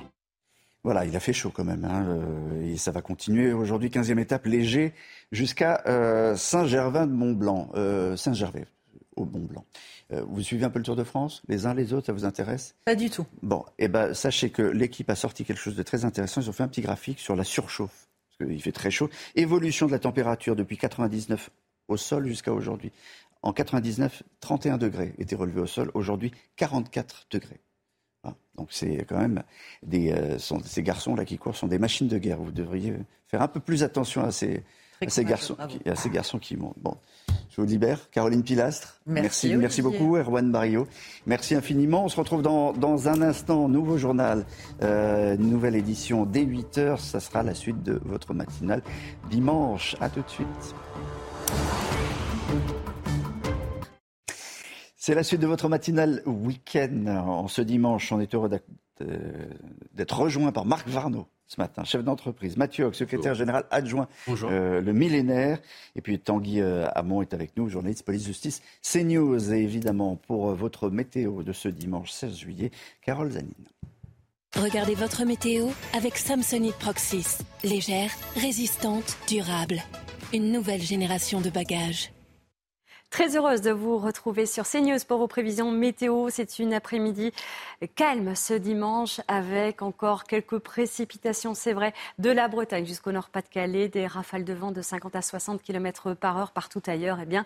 Voilà, 0.84 1.04
il 1.04 1.14
a 1.14 1.20
fait 1.20 1.32
chaud 1.32 1.52
quand 1.54 1.64
même. 1.64 1.84
Hein, 1.84 2.06
euh, 2.08 2.72
et 2.72 2.76
ça 2.76 2.90
va 2.90 3.02
continuer 3.02 3.52
aujourd'hui, 3.52 3.88
15e 3.88 4.18
étape, 4.18 4.46
léger, 4.46 4.94
jusqu'à 5.30 5.82
euh, 5.86 6.34
Saint-Gervais 6.36 7.06
de 7.06 7.12
Mont-Blanc. 7.12 7.70
Euh, 7.74 8.16
Saint-Gervais 8.16 8.66
au 9.14 9.26
Mont-Blanc. 9.26 9.64
vous 10.10 10.40
suivez 10.40 10.64
un 10.64 10.70
peu 10.70 10.78
le 10.78 10.84
Tour 10.84 10.96
de 10.96 11.04
France 11.04 11.42
Les 11.46 11.66
uns, 11.66 11.74
les 11.74 11.92
autres, 11.92 12.06
ça 12.06 12.12
vous 12.14 12.24
intéresse? 12.24 12.74
Pas 12.86 12.94
du 12.94 13.10
tout. 13.10 13.26
Bon, 13.42 13.64
eh 13.78 13.88
ben, 13.88 14.14
sachez 14.14 14.50
que 14.50 14.62
l'équipe 14.62 15.10
a 15.10 15.14
sorti 15.14 15.44
quelque 15.44 15.58
chose 15.58 15.76
de 15.76 15.82
très 15.82 16.06
intéressant. 16.06 16.40
Ils 16.40 16.48
ont 16.48 16.52
fait 16.52 16.62
un 16.62 16.68
petit 16.68 16.80
graphique 16.80 17.20
sur 17.20 17.36
la 17.36 17.44
surchauffe, 17.44 18.08
parce 18.38 18.50
qu'il 18.50 18.62
fait 18.62 18.72
très 18.72 18.90
chaud. 18.90 19.10
Évolution 19.34 19.86
de 19.86 19.92
la 19.92 19.98
température 19.98 20.56
depuis 20.56 20.78
99 20.78 21.50
au 21.88 21.98
sol 21.98 22.26
jusqu'à 22.26 22.54
aujourd'hui. 22.54 22.90
En 23.42 23.52
99, 23.52 24.22
31 24.40 24.78
degrés 24.78 25.14
étaient 25.18 25.36
relevés 25.36 25.60
au 25.60 25.66
sol. 25.66 25.90
Aujourd'hui, 25.94 26.32
44 26.56 27.26
degrés. 27.30 27.60
Donc 28.56 28.68
c'est 28.70 29.06
quand 29.08 29.18
même 29.18 29.42
des 29.82 30.12
euh, 30.12 30.38
ces 30.38 30.82
garçons 30.82 31.14
là 31.14 31.24
qui 31.24 31.38
courent 31.38 31.56
sont 31.56 31.68
des 31.68 31.78
machines 31.78 32.08
de 32.08 32.18
guerre. 32.18 32.38
Vous 32.38 32.52
devriez 32.52 32.94
faire 33.28 33.42
un 33.42 33.48
peu 33.48 33.60
plus 33.60 33.82
attention 33.82 34.22
à 34.22 34.30
ces, 34.30 34.62
ces 35.08 35.24
garçons, 35.24 35.56
qui, 35.68 35.88
à 35.88 35.96
ces 35.96 36.10
garçons 36.10 36.38
qui 36.38 36.56
montent. 36.56 36.76
Bon, 36.80 36.96
je 37.50 37.60
vous 37.60 37.66
libère. 37.66 38.10
Caroline 38.10 38.42
Pilastre, 38.42 39.00
merci, 39.06 39.54
merci, 39.56 39.82
beaucoup. 39.82 40.16
Erwan 40.16 40.50
Barrio, 40.50 40.86
merci 41.26 41.54
infiniment. 41.54 42.04
On 42.04 42.08
se 42.08 42.16
retrouve 42.16 42.42
dans, 42.42 42.72
dans 42.72 43.08
un 43.08 43.22
instant, 43.22 43.68
nouveau 43.68 43.98
journal, 43.98 44.44
euh, 44.82 45.36
nouvelle 45.36 45.76
édition 45.76 46.26
dès 46.26 46.42
8 46.42 46.78
h 46.78 46.98
Ça 46.98 47.20
sera 47.20 47.42
la 47.42 47.54
suite 47.54 47.82
de 47.82 48.00
votre 48.04 48.34
matinale 48.34 48.82
dimanche. 49.30 49.96
À 50.00 50.08
tout 50.08 50.22
de 50.22 50.28
suite. 50.28 50.74
C'est 55.04 55.16
la 55.16 55.24
suite 55.24 55.40
de 55.40 55.48
votre 55.48 55.68
matinale 55.68 56.22
week-end. 56.26 57.06
En 57.08 57.48
ce 57.48 57.60
dimanche, 57.60 58.12
on 58.12 58.20
est 58.20 58.36
heureux 58.36 58.48
d'être 59.00 60.16
rejoint 60.16 60.52
par 60.52 60.64
Marc 60.64 60.86
Varno 60.86 61.26
ce 61.48 61.60
matin, 61.60 61.82
chef 61.82 62.04
d'entreprise, 62.04 62.56
Mathieu 62.56 62.84
Hoc, 62.84 62.94
secrétaire 62.94 63.34
général 63.34 63.64
adjoint, 63.72 64.06
euh, 64.28 64.80
le 64.80 64.92
millénaire, 64.92 65.58
et 65.96 66.02
puis 66.02 66.20
Tanguy 66.20 66.60
euh, 66.60 66.86
Hamon 66.94 67.20
est 67.20 67.34
avec 67.34 67.56
nous, 67.56 67.68
journaliste 67.68 68.04
police-justice, 68.04 68.62
CNews, 68.80 69.52
et 69.52 69.58
évidemment 69.58 70.14
pour 70.14 70.50
euh, 70.50 70.54
votre 70.54 70.88
météo 70.88 71.42
de 71.42 71.52
ce 71.52 71.68
dimanche 71.68 72.12
16 72.12 72.36
juillet, 72.36 72.70
Carole 73.04 73.32
Zanine. 73.32 73.66
Regardez 74.54 74.94
votre 74.94 75.24
météo 75.24 75.66
avec 75.94 76.16
Samsonite 76.16 76.76
Proxys, 76.76 77.38
légère, 77.64 78.12
résistante, 78.36 79.18
durable. 79.28 79.82
Une 80.32 80.52
nouvelle 80.52 80.80
génération 80.80 81.40
de 81.40 81.50
bagages. 81.50 82.12
Très 83.12 83.36
heureuse 83.36 83.60
de 83.60 83.70
vous 83.70 83.98
retrouver 83.98 84.46
sur 84.46 84.66
CNews 84.66 84.96
pour 85.06 85.18
vos 85.18 85.26
prévisions 85.26 85.70
météo. 85.70 86.30
C'est 86.30 86.58
une 86.58 86.72
après-midi 86.72 87.30
calme 87.94 88.34
ce 88.34 88.54
dimanche 88.54 89.20
avec 89.28 89.82
encore 89.82 90.24
quelques 90.24 90.58
précipitations, 90.58 91.52
c'est 91.52 91.74
vrai, 91.74 91.92
de 92.18 92.30
la 92.30 92.48
Bretagne 92.48 92.86
jusqu'au 92.86 93.12
Nord-Pas-de-Calais, 93.12 93.88
des 93.88 94.06
rafales 94.06 94.44
de 94.44 94.54
vent 94.54 94.72
de 94.72 94.80
50 94.80 95.14
à 95.14 95.20
60 95.20 95.62
km 95.62 96.14
par 96.14 96.38
heure 96.38 96.52
partout 96.52 96.80
ailleurs. 96.86 97.18
Et 97.18 97.24
eh 97.24 97.26
bien, 97.26 97.44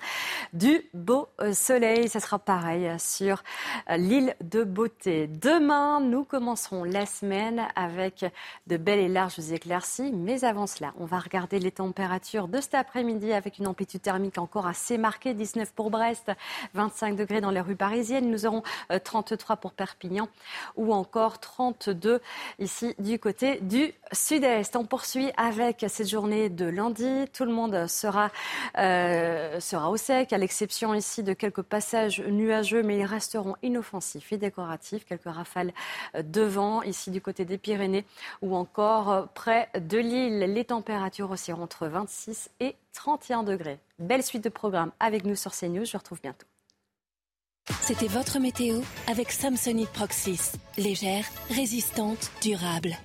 du 0.52 0.84
beau 0.94 1.26
soleil. 1.52 2.08
Ça 2.08 2.20
sera 2.20 2.38
pareil 2.38 2.88
sur 3.00 3.42
l'île 3.88 4.36
de 4.42 4.62
Beauté. 4.62 5.26
Demain, 5.26 6.00
nous 6.00 6.22
commencerons 6.22 6.84
la 6.84 7.06
semaine 7.06 7.66
avec 7.74 8.24
de 8.68 8.76
belles 8.76 9.00
et 9.00 9.08
larges 9.08 9.50
éclaircies. 9.50 10.12
Mais 10.12 10.44
avant 10.44 10.68
cela, 10.68 10.94
on 11.00 11.06
va 11.06 11.18
regarder 11.18 11.58
les 11.58 11.72
températures 11.72 12.46
de 12.46 12.60
cet 12.60 12.74
après-midi 12.74 13.32
avec 13.32 13.58
une 13.58 13.66
amplitude 13.66 14.02
thermique 14.02 14.38
encore 14.38 14.68
assez 14.68 14.96
marquée. 14.96 15.34
19 15.34 15.55
pour 15.74 15.90
Brest, 15.90 16.30
25 16.74 17.16
degrés 17.16 17.40
dans 17.40 17.50
les 17.50 17.60
rues 17.60 17.76
parisiennes. 17.76 18.30
Nous 18.30 18.46
aurons 18.46 18.62
33 19.04 19.54
euh, 19.54 19.58
pour 19.58 19.72
Perpignan 19.72 20.28
ou 20.76 20.92
encore 20.92 21.38
32 21.40 22.20
ici 22.58 22.94
du 22.98 23.18
côté 23.18 23.60
du 23.60 23.94
sud-est. 24.12 24.76
On 24.76 24.84
poursuit 24.84 25.30
avec 25.36 25.84
cette 25.88 26.08
journée 26.08 26.48
de 26.48 26.66
lundi. 26.66 27.26
Tout 27.32 27.44
le 27.44 27.52
monde 27.52 27.86
sera, 27.86 28.30
euh, 28.78 29.58
sera 29.60 29.90
au 29.90 29.96
sec, 29.96 30.32
à 30.32 30.38
l'exception 30.38 30.94
ici 30.94 31.22
de 31.22 31.32
quelques 31.32 31.62
passages 31.62 32.20
nuageux, 32.20 32.82
mais 32.82 32.98
ils 32.98 33.04
resteront 33.04 33.56
inoffensifs 33.62 34.32
et 34.32 34.38
décoratifs. 34.38 35.04
Quelques 35.06 35.24
rafales 35.24 35.72
de 36.14 36.42
vent 36.42 36.82
ici 36.82 37.10
du 37.10 37.20
côté 37.20 37.44
des 37.44 37.58
Pyrénées 37.58 38.04
ou 38.42 38.56
encore 38.56 39.28
près 39.34 39.68
de 39.74 39.98
l'île. 39.98 40.38
Les 40.40 40.64
températures 40.64 41.30
aussi 41.30 41.52
entre 41.52 41.86
26 41.86 42.50
et 42.60 42.76
31 42.96 43.44
degrés. 43.44 43.78
Belle 43.98 44.22
suite 44.22 44.42
de 44.42 44.48
programmes 44.48 44.90
avec 44.98 45.24
nous 45.24 45.36
sur 45.36 45.52
CNews. 45.52 45.84
Je 45.84 45.92
vous 45.92 45.98
retrouve 45.98 46.20
bientôt. 46.20 46.46
C'était 47.82 48.08
votre 48.08 48.38
météo 48.38 48.80
avec 49.06 49.30
Samsonite 49.30 49.90
Proxys. 49.90 50.52
Légère, 50.76 51.24
résistante, 51.50 52.30
durable. 52.42 52.96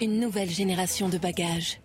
Une 0.00 0.20
nouvelle 0.20 0.50
génération 0.50 1.08
de 1.08 1.18
bagages. 1.18 1.80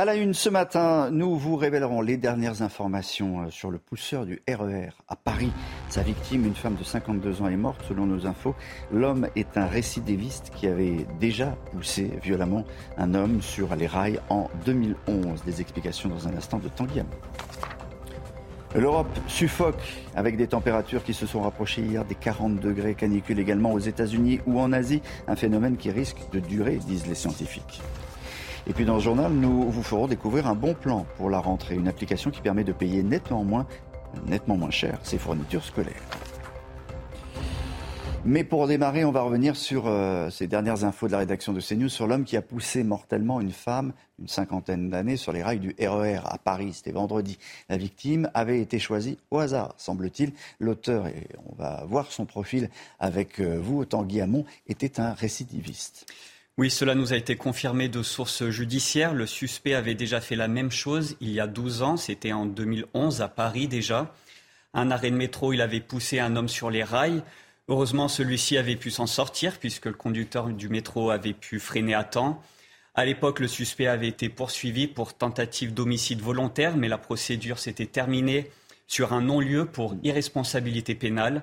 À 0.00 0.06
la 0.06 0.14
une 0.14 0.32
ce 0.32 0.48
matin, 0.48 1.10
nous 1.10 1.36
vous 1.36 1.56
révélerons 1.56 2.00
les 2.00 2.16
dernières 2.16 2.62
informations 2.62 3.42
euh, 3.42 3.50
sur 3.50 3.70
le 3.70 3.76
pousseur 3.76 4.24
du 4.24 4.40
RER 4.48 4.86
e 4.86 4.88
à 5.08 5.14
Paris. 5.14 5.52
Sa 5.90 6.00
victime, 6.00 6.46
une 6.46 6.54
femme 6.54 6.76
de 6.76 6.84
52 6.84 7.42
ans, 7.42 7.48
est 7.48 7.56
morte 7.58 7.82
selon 7.86 8.06
nos 8.06 8.26
infos. 8.26 8.54
L'homme 8.90 9.28
est 9.36 9.58
un 9.58 9.66
récidiviste 9.66 10.52
qui 10.56 10.68
avait 10.68 11.06
déjà 11.20 11.54
poussé 11.72 12.18
violemment 12.22 12.64
un 12.96 13.12
homme 13.12 13.42
sur 13.42 13.76
les 13.76 13.86
rails 13.86 14.20
en 14.30 14.48
2011. 14.64 15.44
Des 15.44 15.60
explications 15.60 16.08
dans 16.08 16.26
un 16.26 16.34
instant 16.34 16.56
de 16.56 16.68
Tanguy 16.68 17.02
L'Europe 18.74 19.18
suffoque 19.26 20.06
avec 20.16 20.38
des 20.38 20.46
températures 20.46 21.04
qui 21.04 21.12
se 21.12 21.26
sont 21.26 21.42
rapprochées 21.42 21.82
hier 21.82 22.06
des 22.06 22.14
40 22.14 22.58
degrés 22.58 22.94
canicule 22.94 23.38
également 23.38 23.74
aux 23.74 23.78
États-Unis 23.78 24.40
ou 24.46 24.60
en 24.60 24.72
Asie, 24.72 25.02
un 25.28 25.36
phénomène 25.36 25.76
qui 25.76 25.90
risque 25.90 26.22
de 26.32 26.40
durer, 26.40 26.76
disent 26.76 27.06
les 27.06 27.14
scientifiques. 27.14 27.82
Et 28.70 28.72
puis 28.72 28.84
dans 28.84 28.94
le 28.94 29.00
journal, 29.00 29.32
nous 29.32 29.68
vous 29.68 29.82
ferons 29.82 30.06
découvrir 30.06 30.46
un 30.46 30.54
bon 30.54 30.74
plan 30.74 31.04
pour 31.16 31.28
la 31.28 31.40
rentrée, 31.40 31.74
une 31.74 31.88
application 31.88 32.30
qui 32.30 32.40
permet 32.40 32.62
de 32.62 32.72
payer 32.72 33.02
nettement 33.02 33.42
moins, 33.42 33.66
nettement 34.28 34.56
moins 34.56 34.70
cher 34.70 35.00
ses 35.02 35.18
fournitures 35.18 35.64
scolaires. 35.64 36.06
Mais 38.24 38.44
pour 38.44 38.68
démarrer, 38.68 39.04
on 39.04 39.10
va 39.10 39.22
revenir 39.22 39.56
sur 39.56 39.88
euh, 39.88 40.30
ces 40.30 40.46
dernières 40.46 40.84
infos 40.84 41.08
de 41.08 41.12
la 41.12 41.18
rédaction 41.18 41.52
de 41.52 41.60
CNews 41.60 41.88
sur 41.88 42.06
l'homme 42.06 42.22
qui 42.22 42.36
a 42.36 42.42
poussé 42.42 42.84
mortellement 42.84 43.40
une 43.40 43.50
femme 43.50 43.92
d'une 44.20 44.28
cinquantaine 44.28 44.88
d'années 44.88 45.16
sur 45.16 45.32
les 45.32 45.42
rails 45.42 45.58
du 45.58 45.74
RER 45.80 46.18
e 46.18 46.20
à 46.24 46.38
Paris. 46.38 46.74
C'était 46.74 46.92
vendredi. 46.92 47.40
La 47.68 47.76
victime 47.76 48.30
avait 48.34 48.60
été 48.60 48.78
choisie 48.78 49.18
au 49.32 49.40
hasard, 49.40 49.74
semble-t-il. 49.78 50.32
L'auteur, 50.60 51.08
et 51.08 51.26
on 51.44 51.56
va 51.56 51.82
voir 51.88 52.12
son 52.12 52.24
profil 52.24 52.70
avec 53.00 53.40
euh, 53.40 53.58
vous, 53.60 53.84
Tanguy 53.84 54.20
Hamon, 54.20 54.44
était 54.68 55.00
un 55.00 55.12
récidiviste. 55.12 56.06
Oui, 56.60 56.68
cela 56.68 56.94
nous 56.94 57.14
a 57.14 57.16
été 57.16 57.36
confirmé 57.36 57.88
de 57.88 58.02
sources 58.02 58.50
judiciaires. 58.50 59.14
Le 59.14 59.24
suspect 59.24 59.72
avait 59.72 59.94
déjà 59.94 60.20
fait 60.20 60.36
la 60.36 60.46
même 60.46 60.70
chose 60.70 61.16
il 61.22 61.30
y 61.30 61.40
a 61.40 61.46
12 61.46 61.80
ans. 61.80 61.96
C'était 61.96 62.34
en 62.34 62.44
2011 62.44 63.22
à 63.22 63.28
Paris 63.28 63.66
déjà. 63.66 64.14
Un 64.74 64.90
arrêt 64.90 65.10
de 65.10 65.16
métro, 65.16 65.54
il 65.54 65.62
avait 65.62 65.80
poussé 65.80 66.20
un 66.20 66.36
homme 66.36 66.50
sur 66.50 66.68
les 66.68 66.84
rails. 66.84 67.22
Heureusement, 67.68 68.08
celui-ci 68.08 68.58
avait 68.58 68.76
pu 68.76 68.90
s'en 68.90 69.06
sortir 69.06 69.58
puisque 69.58 69.86
le 69.86 69.94
conducteur 69.94 70.48
du 70.48 70.68
métro 70.68 71.08
avait 71.08 71.32
pu 71.32 71.60
freiner 71.60 71.94
à 71.94 72.04
temps. 72.04 72.42
À 72.94 73.06
l'époque, 73.06 73.40
le 73.40 73.48
suspect 73.48 73.86
avait 73.86 74.08
été 74.08 74.28
poursuivi 74.28 74.86
pour 74.86 75.14
tentative 75.14 75.72
d'homicide 75.72 76.20
volontaire, 76.20 76.76
mais 76.76 76.88
la 76.88 76.98
procédure 76.98 77.58
s'était 77.58 77.86
terminée 77.86 78.50
sur 78.86 79.14
un 79.14 79.22
non-lieu 79.22 79.64
pour 79.64 79.96
irresponsabilité 80.02 80.94
pénale. 80.94 81.42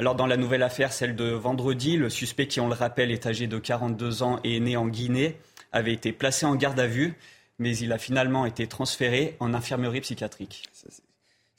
Alors 0.00 0.14
dans 0.14 0.26
la 0.26 0.38
nouvelle 0.38 0.62
affaire, 0.62 0.94
celle 0.94 1.14
de 1.14 1.26
vendredi, 1.26 1.98
le 1.98 2.08
suspect 2.08 2.46
qui, 2.46 2.58
on 2.58 2.68
le 2.68 2.74
rappelle, 2.74 3.10
est 3.10 3.26
âgé 3.26 3.46
de 3.46 3.58
42 3.58 4.22
ans 4.22 4.40
et 4.44 4.56
est 4.56 4.60
né 4.60 4.74
en 4.74 4.88
Guinée, 4.88 5.36
avait 5.72 5.92
été 5.92 6.10
placé 6.10 6.46
en 6.46 6.56
garde 6.56 6.80
à 6.80 6.86
vue, 6.86 7.18
mais 7.58 7.76
il 7.76 7.92
a 7.92 7.98
finalement 7.98 8.46
été 8.46 8.66
transféré 8.66 9.36
en 9.40 9.52
infirmerie 9.52 10.00
psychiatrique. 10.00 10.64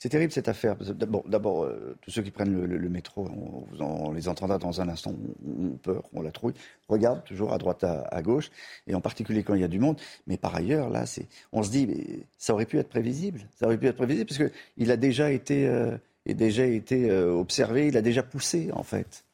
C'est 0.00 0.08
terrible 0.08 0.32
cette 0.32 0.48
affaire. 0.48 0.74
D'abord, 0.74 1.62
euh, 1.62 1.96
tous 2.00 2.10
ceux 2.10 2.22
qui 2.22 2.32
prennent 2.32 2.60
le, 2.60 2.88
métro, 2.88 3.30
on, 3.78 4.10
les 4.10 4.26
entendra 4.26 4.58
dans 4.58 4.80
un 4.80 4.88
instant, 4.88 5.14
on, 5.46 5.76
peur, 5.76 6.02
on 6.12 6.20
la 6.20 6.32
trouille. 6.32 6.54
Regarde 6.88 7.22
toujours 7.22 7.52
à 7.52 7.58
droite, 7.58 7.84
à, 7.84 8.22
gauche, 8.22 8.50
et 8.88 8.96
en 8.96 9.00
particulier 9.00 9.44
quand 9.44 9.54
il 9.54 9.60
y 9.60 9.64
a 9.64 9.68
du 9.68 9.78
monde. 9.78 10.00
Mais 10.26 10.36
par 10.36 10.56
ailleurs, 10.56 10.90
là, 10.90 11.04
on 11.52 11.62
se 11.62 11.70
dit, 11.70 12.26
ça 12.38 12.54
aurait 12.54 12.66
pu 12.66 12.80
être 12.80 12.88
prévisible. 12.88 13.42
Ça 13.54 13.66
aurait 13.66 13.78
pu 13.78 13.86
être 13.86 13.94
prévisible 13.94 14.26
parce 14.26 14.50
qu'il 14.50 14.90
a 14.90 14.96
déjà 14.96 15.30
été, 15.30 15.68
euh, 15.68 15.96
déjà 16.26 16.64
été 16.64 17.10
euh, 17.10 17.32
observé, 17.32 17.88
il 17.88 17.96
a 17.96 18.02
déjà 18.02 18.22
poussé 18.22 18.70
en 18.72 18.82
fait. 18.82 19.24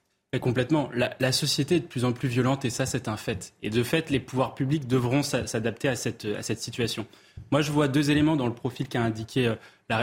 complètement. 0.41 0.91
La, 0.95 1.33
société 1.33 1.77
est 1.77 1.81
de 1.81 1.87
plus 1.87 2.05
en 2.05 2.13
plus 2.13 2.29
violente 2.29 2.65
et 2.65 2.71
ça, 2.71 2.87
c'est 2.87 3.09
un 3.09 3.17
fait. 3.17 3.53
Et 3.63 3.71
de 3.71 3.83
fait, 3.83 4.11
les 4.11 4.21
pouvoirs 4.21 4.55
publics 4.55 4.87
devront 4.87 5.23
s'adapter 5.23 5.89
à 5.89 5.97
cette, 5.97 6.25
à 6.25 6.43
cette 6.43 6.61
situation. 6.61 7.07
Moi, 7.51 7.63
je 7.63 7.73
vois 7.73 7.89
deux 7.89 8.11
éléments 8.11 8.37
dans 8.37 8.47
le 8.47 8.55
profil 8.55 8.89
qu'a 8.89 9.03
indiqué 9.03 9.55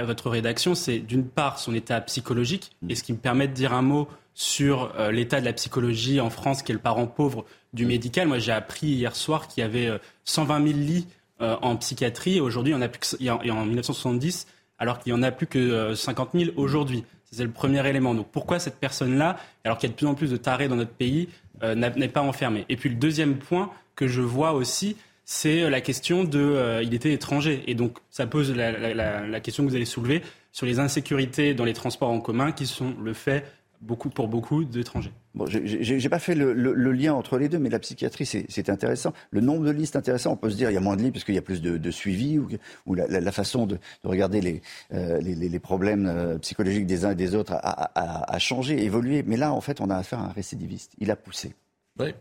votre 0.06 0.30
rédaction, 0.30 0.76
c'est 0.76 1.00
d'une 1.00 1.26
part 1.26 1.60
son 1.60 1.74
état 1.74 2.02
psychologique, 2.02 2.72
et 2.90 2.96
ce 2.96 3.04
qui 3.04 3.14
me 3.14 3.18
permet 3.18 3.48
de 3.48 3.54
dire 3.54 3.74
un 3.74 3.82
mot 3.82 4.08
sur 4.34 4.94
euh, 5.00 5.12
l'état 5.12 5.40
de 5.40 5.46
la 5.46 5.54
psychologie 5.54 6.20
en 6.20 6.30
France, 6.30 6.64
qui 6.64 6.72
est 6.72 6.76
le 6.76 6.82
parent 6.82 7.08
pauvre 7.08 7.46
du 7.74 7.86
médical. 7.86 8.28
Moi, 8.28 8.40
j'ai 8.40 8.52
appris 8.52 8.88
hier 8.88 9.16
soir 9.16 9.48
qu'il 9.48 9.62
y 9.62 9.66
avait 9.66 9.90
120 10.26 10.60
euh, 10.62 10.68
000 10.68 10.80
lits 10.80 11.08
euh, 11.42 11.56
en 11.62 11.78
psychiatrie. 11.78 12.40
Aujourd'hui, 12.40 12.74
il 12.74 12.76
y 12.76 12.78
en 12.78 12.82
a 12.82 12.90
plus 12.90 13.16
que, 13.18 13.30
en 13.30 13.66
1970, 13.66 14.48
alors 14.80 15.00
qu'il 15.00 15.12
y 15.12 15.16
en 15.16 15.24
a 15.24 15.32
plus 15.32 15.48
que 15.48 15.94
50 15.96 16.30
000 16.34 16.52
aujourd'hui. 16.56 17.04
C'est 17.32 17.44
le 17.44 17.52
premier 17.52 17.86
élément. 17.88 18.14
Donc 18.14 18.28
pourquoi 18.32 18.60
cette 18.60 18.80
personne-là, 18.80 19.38
alors 19.64 19.78
qu'il 19.78 19.90
y 19.90 19.92
a 19.92 19.94
de 19.94 19.98
plus 19.98 20.08
en 20.08 20.16
plus 20.16 20.32
de 20.32 20.38
tarés 20.38 20.68
dans 20.68 20.76
notre 20.76 20.92
pays, 20.92 21.30
n'est 21.62 22.08
pas 22.08 22.22
enfermée? 22.22 22.66
Et 22.70 22.76
puis 22.76 22.90
le 22.90 22.96
deuxième 22.96 23.38
point 23.38 23.72
que 23.96 24.08
je 24.08 24.22
vois 24.22 24.54
aussi, 24.54 24.96
c'est 25.26 25.64
euh, 25.64 25.70
la 25.70 25.82
question 25.82 26.24
de 26.24 26.40
euh, 26.40 26.84
il 26.84 26.94
était 26.94 27.12
étranger 27.12 27.64
et 27.68 27.74
donc 27.74 27.98
ça 28.10 28.28
pose 28.28 28.56
la, 28.56 29.40
question 29.42 29.66
que 29.66 29.70
vous 29.70 29.76
allez 29.76 29.86
soulever 29.86 30.22
sur 30.52 30.66
les 30.66 30.80
insécurités 30.80 31.54
dans 31.54 31.66
les 31.66 31.74
transports 31.74 32.10
en 32.10 32.22
commun 32.22 32.52
qui 32.52 32.68
sont 32.68 32.96
le 33.02 33.14
fait 33.14 33.46
beaucoup 33.82 34.10
pour 34.10 34.28
beaucoup 34.28 34.64
d'étrangers. 34.64 35.12
Bon, 35.36 35.46
j'ai 35.48 36.10
pas 36.10 36.20
fait 36.20 36.34
le, 36.34 36.54
lien 36.94 37.14
entre 37.14 37.38
les 37.38 37.50
deux, 37.50 37.60
mais 37.60 37.70
la 37.70 37.80
psychiatrie 37.80 38.26
c'est 38.26 38.70
intéressant. 38.70 39.14
Le 39.32 39.42
nombre 39.42 39.66
de 39.66 39.72
lits 39.72 39.88
c'est 39.88 39.98
intéressant. 39.98 40.32
On 40.32 40.38
peut 40.38 40.50
se 40.50 40.56
dire 40.56 40.72
il 40.72 40.74
y 40.74 40.78
a 40.78 40.82
moins 40.82 40.96
de 40.96 41.02
lits 41.02 41.12
parce 41.12 41.26
qu'il 41.26 41.36
y 41.36 41.38
a 41.38 41.42
plus 41.42 41.62
de, 41.62 41.92
suivi 41.92 42.40
ou, 42.40 42.96
la, 42.96 43.32
façon 43.32 43.68
de, 43.68 43.78
regarder 44.04 44.40
les, 44.40 44.62
euh, 44.94 45.60
problèmes 45.60 46.40
psychologiques 46.42 46.86
des 46.86 47.06
uns 47.06 47.12
et 47.12 47.16
des 47.16 47.36
autres 47.36 47.54
a, 47.54 48.34
a, 48.34 48.40
changé, 48.40 48.84
évolué. 48.84 49.24
Mais 49.24 49.36
là 49.36 49.52
en 49.52 49.62
fait 49.62 49.82
on 49.82 49.90
a 49.90 49.96
affaire 49.96 50.20
à 50.20 50.26
un 50.26 50.32
récidiviste. 50.32 50.94
Il 51.00 51.12
a 51.12 51.18
poussé. 51.18 51.54
Oui. 52.00 52.14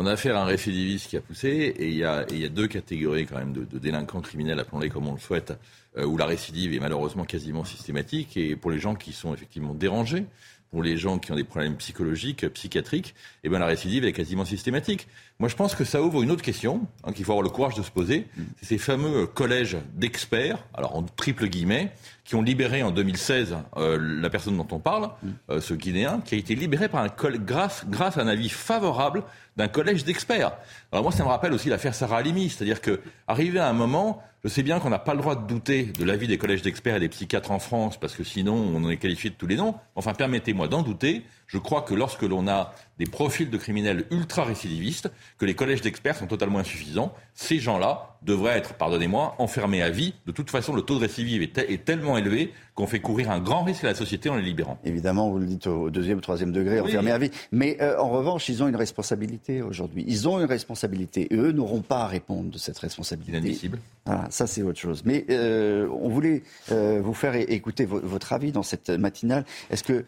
On 0.00 0.06
a 0.06 0.12
affaire 0.12 0.36
à 0.36 0.42
un 0.42 0.44
récidiviste 0.44 1.08
qui 1.08 1.16
a 1.16 1.20
poussé, 1.20 1.48
et 1.48 1.88
il 1.88 1.96
y 1.96 2.04
a, 2.04 2.24
deux 2.50 2.68
catégories 2.68 3.26
quand 3.26 3.36
même 3.36 3.52
de, 3.52 3.78
délinquants 3.80 4.20
criminels, 4.20 4.60
appelons-les 4.60 4.90
comme 4.90 5.08
on 5.08 5.14
le 5.14 5.18
souhaite, 5.18 5.52
euh, 5.96 6.04
où 6.04 6.16
la 6.16 6.26
récidive 6.26 6.72
est 6.72 6.78
malheureusement 6.78 7.24
quasiment 7.24 7.64
systématique. 7.64 8.36
Et 8.36 8.54
pour 8.54 8.70
les 8.70 8.78
gens 8.78 8.94
qui 8.94 9.12
sont 9.12 9.34
effectivement 9.34 9.74
dérangés, 9.74 10.26
pour 10.70 10.82
les 10.82 10.96
gens 10.96 11.18
qui 11.18 11.32
ont 11.32 11.36
des 11.36 11.44
problèmes 11.44 11.76
psychologiques, 11.76 12.48
psychiatriques, 12.50 13.14
eh 13.44 13.48
ben 13.48 13.58
la 13.58 13.66
récidive 13.66 14.04
est 14.04 14.12
quasiment 14.12 14.44
systématique. 14.44 15.08
Moi, 15.40 15.48
je 15.48 15.54
pense 15.54 15.76
que 15.76 15.84
ça 15.84 16.02
ouvre 16.02 16.22
une 16.22 16.32
autre 16.32 16.42
question 16.42 16.88
hein, 17.04 17.12
qu'il 17.12 17.24
faut 17.24 17.30
avoir 17.30 17.44
le 17.44 17.48
courage 17.48 17.76
de 17.76 17.82
se 17.82 17.92
poser. 17.92 18.26
Mm. 18.36 18.42
C'est 18.60 18.66
ces 18.66 18.78
fameux 18.78 19.26
collèges 19.26 19.76
d'experts, 19.94 20.58
alors 20.74 20.96
en 20.96 21.04
triple 21.04 21.46
guillemets, 21.46 21.92
qui 22.24 22.34
ont 22.34 22.42
libéré 22.42 22.82
en 22.82 22.90
2016 22.90 23.56
euh, 23.76 23.98
la 24.20 24.30
personne 24.30 24.56
dont 24.56 24.66
on 24.72 24.80
parle, 24.80 25.10
mm. 25.22 25.28
euh, 25.50 25.60
ce 25.60 25.74
Guinéen, 25.74 26.20
qui 26.24 26.34
a 26.34 26.38
été 26.38 26.56
libéré 26.56 26.88
par 26.88 27.02
un 27.02 27.08
grâce, 27.38 27.86
grâce 27.88 28.18
à 28.18 28.22
un 28.22 28.26
avis 28.26 28.48
favorable 28.48 29.22
d'un 29.56 29.68
collège 29.68 30.04
d'experts. 30.04 30.56
Alors 30.90 31.04
moi, 31.04 31.12
ça 31.12 31.22
me 31.22 31.28
rappelle 31.28 31.52
aussi 31.52 31.68
l'affaire 31.68 31.94
Sarah 31.94 32.18
Halimi, 32.18 32.50
c'est-à-dire 32.50 32.80
que 32.80 33.00
arrivé 33.28 33.60
à 33.60 33.68
un 33.68 33.72
moment, 33.72 34.22
je 34.44 34.48
sais 34.48 34.62
bien 34.62 34.78
qu'on 34.78 34.90
n'a 34.90 34.98
pas 34.98 35.14
le 35.14 35.20
droit 35.20 35.34
de 35.34 35.46
douter 35.46 35.84
de 35.84 36.04
l'avis 36.04 36.28
des 36.28 36.38
collèges 36.38 36.62
d'experts 36.62 36.96
et 36.96 37.00
des 37.00 37.08
psychiatres 37.08 37.50
en 37.50 37.58
France, 37.58 37.98
parce 37.98 38.14
que 38.14 38.24
sinon 38.24 38.54
on 38.54 38.84
en 38.84 38.90
est 38.90 38.96
qualifié 38.96 39.30
de 39.30 39.34
tous 39.34 39.46
les 39.46 39.56
noms. 39.56 39.74
Enfin, 39.96 40.14
permettez-moi 40.14 40.68
d'en 40.68 40.82
douter. 40.82 41.24
Je 41.46 41.58
crois 41.58 41.82
que 41.82 41.94
lorsque 41.94 42.22
l'on 42.22 42.46
a 42.46 42.72
des 42.98 43.06
profils 43.06 43.48
de 43.48 43.56
criminels 43.56 44.04
ultra 44.10 44.44
récidivistes, 44.44 45.10
que 45.38 45.46
les 45.46 45.54
collèges 45.54 45.80
d'experts 45.80 46.16
sont 46.16 46.26
totalement 46.26 46.58
insuffisants, 46.58 47.14
ces 47.34 47.58
gens-là 47.58 48.16
devraient 48.22 48.58
être, 48.58 48.74
pardonnez-moi, 48.74 49.36
enfermés 49.38 49.82
à 49.82 49.90
vie. 49.90 50.14
De 50.26 50.32
toute 50.32 50.50
façon, 50.50 50.74
le 50.74 50.82
taux 50.82 50.96
de 50.96 51.00
récidive 51.00 51.42
est, 51.42 51.84
tellement 51.84 52.18
élevé 52.18 52.52
qu'on 52.74 52.86
fait 52.86 53.00
courir 53.00 53.30
un 53.30 53.38
grand 53.38 53.62
risque 53.62 53.84
à 53.84 53.88
la 53.88 53.94
société 53.94 54.28
en 54.28 54.36
les 54.36 54.42
libérant. 54.42 54.78
Évidemment, 54.84 55.30
vous 55.30 55.38
le 55.38 55.46
dites 55.46 55.66
au 55.66 55.90
deuxième 55.90 56.18
ou 56.18 56.20
troisième 56.20 56.52
degré, 56.52 56.80
enfermés 56.80 57.12
à 57.12 57.18
vie. 57.18 57.30
Mais 57.52 57.76
euh, 57.80 57.98
en 57.98 58.08
revanche, 58.08 58.48
ils 58.48 58.62
ont 58.62 58.68
une 58.68 58.76
responsabilité 58.76 59.62
aujourd'hui. 59.62 60.04
Ils 60.06 60.28
ont 60.28 60.40
une 60.40 60.46
responsabilité. 60.46 61.32
Et 61.32 61.36
eux 61.36 61.52
n'auront 61.52 61.82
pas 61.82 62.00
à 62.00 62.06
répondre 62.06 62.50
de 62.50 62.58
cette 62.58 62.78
responsabilité. 62.78 63.38
Inadmissible. 63.38 63.78
Voilà, 64.04 64.26
ça 64.30 64.46
c'est 64.46 64.62
autre 64.62 64.78
chose. 64.78 65.02
Mais 65.04 65.24
euh, 65.30 65.88
on 66.00 66.08
voulait 66.08 66.42
euh, 66.72 67.00
vous 67.02 67.14
faire 67.14 67.34
écouter 67.36 67.84
votre 67.84 68.32
avis 68.32 68.52
dans 68.52 68.62
cette 68.62 68.90
matinale. 68.90 69.44
Est-ce 69.70 69.84
que 69.84 70.04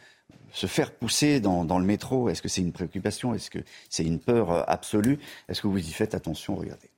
se 0.53 0.67
faire 0.67 0.93
pousser 0.93 1.41
dans, 1.41 1.79
le 1.79 1.85
métro, 1.85 2.29
est-ce 2.29 2.43
que 2.43 2.49
c'est 2.49 2.61
une 2.61 2.73
préoccupation 2.73 3.35
Est-ce 3.35 3.51
que 3.51 3.59
c'est 3.89 4.05
une 4.05 4.19
peur 4.19 4.51
euh, 4.51 4.63
absolue 4.67 5.19
Est-ce 5.49 5.61
que 5.61 5.69
vous 5.69 5.79
y 5.79 5.93
faites 5.93 6.15
attention 6.15 6.57
Regardez. 6.57 6.91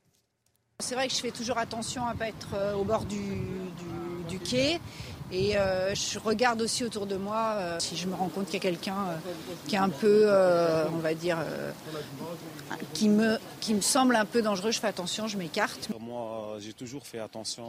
C'est 0.80 0.94
vrai 0.94 1.06
que 1.06 1.14
je 1.14 1.20
fais 1.20 1.30
toujours 1.30 1.58
attention 1.58 2.04
à 2.06 2.14
ne 2.14 2.18
pas 2.18 2.28
être 2.28 2.54
euh, 2.54 2.74
au 2.74 2.84
bord 2.84 3.04
du, 3.04 4.38
quai. 4.40 4.80
Et 5.30 5.56
euh, 5.56 5.94
je 5.94 6.18
regarde 6.18 6.60
aussi 6.60 6.84
autour 6.84 7.06
de 7.06 7.16
moi 7.16 7.78
si 7.78 7.96
je 7.96 8.06
me 8.06 8.14
rends 8.14 8.28
compte 8.28 8.46
qu'il 8.46 8.54
y 8.54 8.56
a 8.56 8.60
quelqu'un 8.60 8.96
qui 9.66 9.76
est 9.76 9.78
un 9.78 9.88
peu, 9.88 10.30
on 10.92 10.98
va 10.98 11.14
dire, 11.14 11.38
qui, 12.92 13.08
me, 13.08 13.38
qui 13.60 13.74
me 13.74 13.80
semble 13.80 14.16
un 14.16 14.24
peu 14.24 14.42
dangereux. 14.42 14.72
Je 14.72 14.80
fais 14.80 14.88
attention, 14.88 15.28
je 15.28 15.38
m'écarte. 15.38 15.88
Moi, 16.00 16.56
j'ai 16.60 16.72
toujours 16.72 17.06
fait 17.06 17.18
attention 17.18 17.64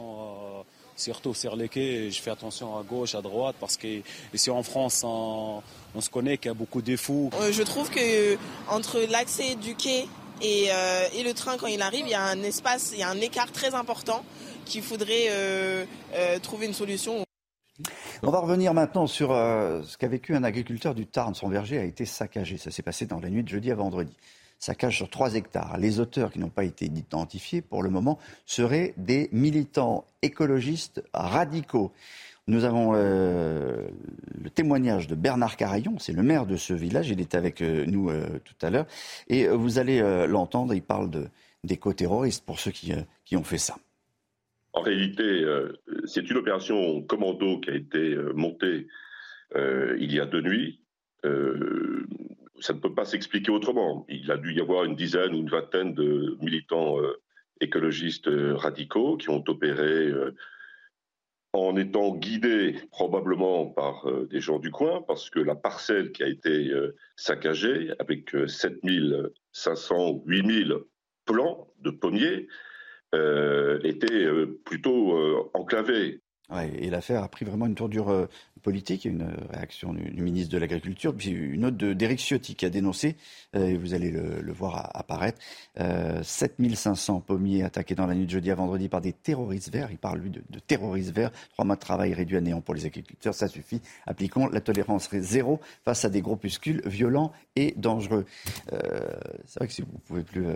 surtout 0.96 1.34
sur 1.34 1.56
les 1.56 1.68
quais, 1.68 2.10
je 2.10 2.20
fais 2.20 2.30
attention 2.30 2.76
à 2.78 2.82
gauche, 2.82 3.14
à 3.14 3.22
droite, 3.22 3.56
parce 3.58 3.76
que 3.76 4.00
ici 4.32 4.50
en 4.50 4.62
France, 4.62 5.02
on, 5.04 5.62
se 6.00 6.10
connaît 6.10 6.38
qu'il 6.38 6.48
y 6.48 6.50
a 6.50 6.54
beaucoup 6.54 6.82
de 6.82 6.96
fous. 6.96 7.30
Euh, 7.40 7.52
je 7.52 7.62
trouve 7.62 7.90
que 7.90 8.36
entre 8.68 9.00
l'accès 9.10 9.54
du 9.54 9.74
quai 9.74 10.06
et, 10.42 10.66
euh, 10.70 11.06
et, 11.14 11.22
le 11.22 11.32
train 11.32 11.56
quand 11.56 11.68
il 11.68 11.82
arrive, 11.82 12.06
il 12.06 12.10
y 12.10 12.14
a 12.14 12.24
un 12.24 12.42
espace, 12.42 12.90
il 12.92 12.98
y 12.98 13.02
a 13.02 13.08
un 13.08 13.20
écart 13.20 13.50
très 13.52 13.74
important 13.74 14.24
qu'il 14.64 14.82
faudrait 14.82 15.26
euh, 15.28 15.84
trouver 16.42 16.66
une 16.66 16.74
solution. 16.74 17.24
On 18.22 18.30
va 18.30 18.38
revenir 18.38 18.72
maintenant 18.72 19.06
sur 19.06 19.32
euh, 19.32 19.82
ce 19.82 19.98
qu'a 19.98 20.08
vécu 20.08 20.34
un 20.34 20.44
agriculteur 20.44 20.94
du 20.94 21.06
Tarn. 21.06 21.34
Son 21.34 21.48
verger 21.48 21.78
a 21.78 21.84
été 21.84 22.06
saccagé. 22.06 22.56
Ça 22.56 22.70
s'est 22.70 22.82
passé 22.82 23.06
dans 23.06 23.20
la 23.20 23.28
nuit 23.28 23.42
de 23.42 23.48
jeudi 23.48 23.70
à 23.70 23.74
vendredi. 23.74 24.16
Saccage 24.58 24.96
sur 24.96 25.10
3 25.10 25.34
hectares. 25.34 25.76
Les 25.78 26.00
auteurs 26.00 26.32
qui 26.32 26.38
n'ont 26.38 26.48
pas 26.48 26.64
été 26.64 26.86
identifiés 26.86 27.62
pour 27.62 27.82
le 27.82 27.90
moment 27.90 28.18
seraient 28.46 28.94
des 28.96 29.28
militants 29.32 30.06
écologistes 30.22 31.02
radicaux. 31.12 31.92
Nous 32.46 32.64
avons 32.64 32.92
euh, 32.94 33.88
le 34.42 34.50
témoignage 34.50 35.06
de 35.06 35.14
Bernard 35.14 35.56
Carayon, 35.56 35.98
c'est 35.98 36.12
le 36.12 36.22
maire 36.22 36.46
de 36.46 36.56
ce 36.56 36.74
village, 36.74 37.08
il 37.08 37.20
est 37.20 37.34
avec 37.34 37.62
euh, 37.62 37.84
nous 37.86 38.10
tout 38.44 38.66
à 38.66 38.70
l'heure, 38.70 38.86
et 39.28 39.48
vous 39.48 39.78
allez 39.78 40.00
l'entendre, 40.26 40.74
il 40.74 40.82
parle 40.82 41.10
d'éco-terroristes 41.64 42.44
pour 42.44 42.60
ceux 42.60 42.70
qui, 42.70 42.92
qui 43.24 43.36
ont 43.36 43.44
fait 43.44 43.58
ça. 43.58 43.76
En 44.74 44.80
réalité, 44.80 45.22
euh, 45.22 45.80
c'est 46.04 46.28
une 46.28 46.36
opération 46.36 47.00
commando 47.02 47.60
qui 47.60 47.70
a 47.70 47.74
été 47.74 47.98
euh, 47.98 48.32
montée 48.34 48.88
euh, 49.54 49.96
il 50.00 50.12
y 50.12 50.18
a 50.18 50.26
deux 50.26 50.42
nuits. 50.42 50.80
Ça 52.60 52.72
ne 52.72 52.78
peut 52.78 52.94
pas 52.94 53.04
s'expliquer 53.04 53.50
autrement. 53.50 54.06
Il 54.08 54.30
a 54.30 54.36
dû 54.36 54.54
y 54.54 54.60
avoir 54.60 54.84
une 54.84 54.94
dizaine 54.94 55.34
ou 55.34 55.38
une 55.38 55.50
vingtaine 55.50 55.94
de 55.94 56.36
militants 56.40 56.98
écologistes 57.60 58.28
radicaux 58.28 59.16
qui 59.16 59.30
ont 59.30 59.42
opéré 59.48 60.12
en 61.52 61.76
étant 61.76 62.14
guidés 62.14 62.76
probablement 62.90 63.66
par 63.66 64.06
des 64.30 64.40
gens 64.40 64.58
du 64.58 64.70
coin, 64.70 65.02
parce 65.02 65.30
que 65.30 65.40
la 65.40 65.54
parcelle 65.54 66.12
qui 66.12 66.22
a 66.22 66.28
été 66.28 66.72
saccagée, 67.16 67.92
avec 67.98 68.30
7500 68.46 70.10
ou 70.10 70.22
8000 70.26 70.76
plants 71.26 71.72
de 71.80 71.90
pommiers, 71.90 72.48
euh, 73.14 73.78
était 73.84 74.24
euh, 74.24 74.60
plutôt 74.64 75.16
euh, 75.16 75.50
et 76.62 76.90
l'affaire 76.90 77.22
a 77.22 77.28
pris 77.28 77.44
vraiment 77.44 77.66
une 77.66 77.74
tournure 77.74 78.28
politique. 78.62 79.04
Y 79.04 79.08
a 79.08 79.10
une 79.10 79.28
réaction 79.50 79.92
du, 79.92 80.22
ministre 80.22 80.52
de 80.52 80.58
l'Agriculture, 80.58 81.14
puis 81.14 81.30
une 81.30 81.64
autre 81.66 81.76
d'Éric 81.76 82.20
Ciotti 82.20 82.54
qui 82.54 82.66
a 82.66 82.70
dénoncé, 82.70 83.16
et 83.54 83.76
vous 83.76 83.94
allez 83.94 84.10
le, 84.10 84.52
voir 84.52 84.90
apparaître, 84.94 85.38
7500 85.76 87.20
pommiers 87.20 87.62
attaqués 87.62 87.94
dans 87.94 88.06
la 88.06 88.14
nuit 88.14 88.26
de 88.26 88.30
jeudi 88.30 88.50
à 88.50 88.54
vendredi 88.54 88.88
par 88.88 89.00
des 89.00 89.12
terroristes 89.12 89.72
verts. 89.72 89.88
Il 89.90 89.98
parle, 89.98 90.18
lui, 90.20 90.30
de, 90.30 90.42
terroristes 90.66 91.14
verts. 91.14 91.30
Trois 91.52 91.64
mois 91.64 91.76
de 91.76 91.80
travail 91.80 92.14
réduit 92.14 92.36
à 92.36 92.40
néant 92.40 92.60
pour 92.60 92.74
les 92.74 92.86
agriculteurs, 92.86 93.34
ça 93.34 93.48
suffit. 93.48 93.80
Appliquons 94.06 94.46
la 94.48 94.60
tolérance 94.60 95.08
zéro 95.14 95.60
face 95.84 96.04
à 96.04 96.08
des 96.08 96.22
groupuscules 96.22 96.82
violents 96.86 97.32
et 97.56 97.74
dangereux. 97.76 98.24
C'est 99.46 99.58
vrai 99.58 99.66
que 99.66 99.72
si 99.72 99.82
vous 99.82 99.98
pouvez 100.06 100.22
plus 100.22 100.46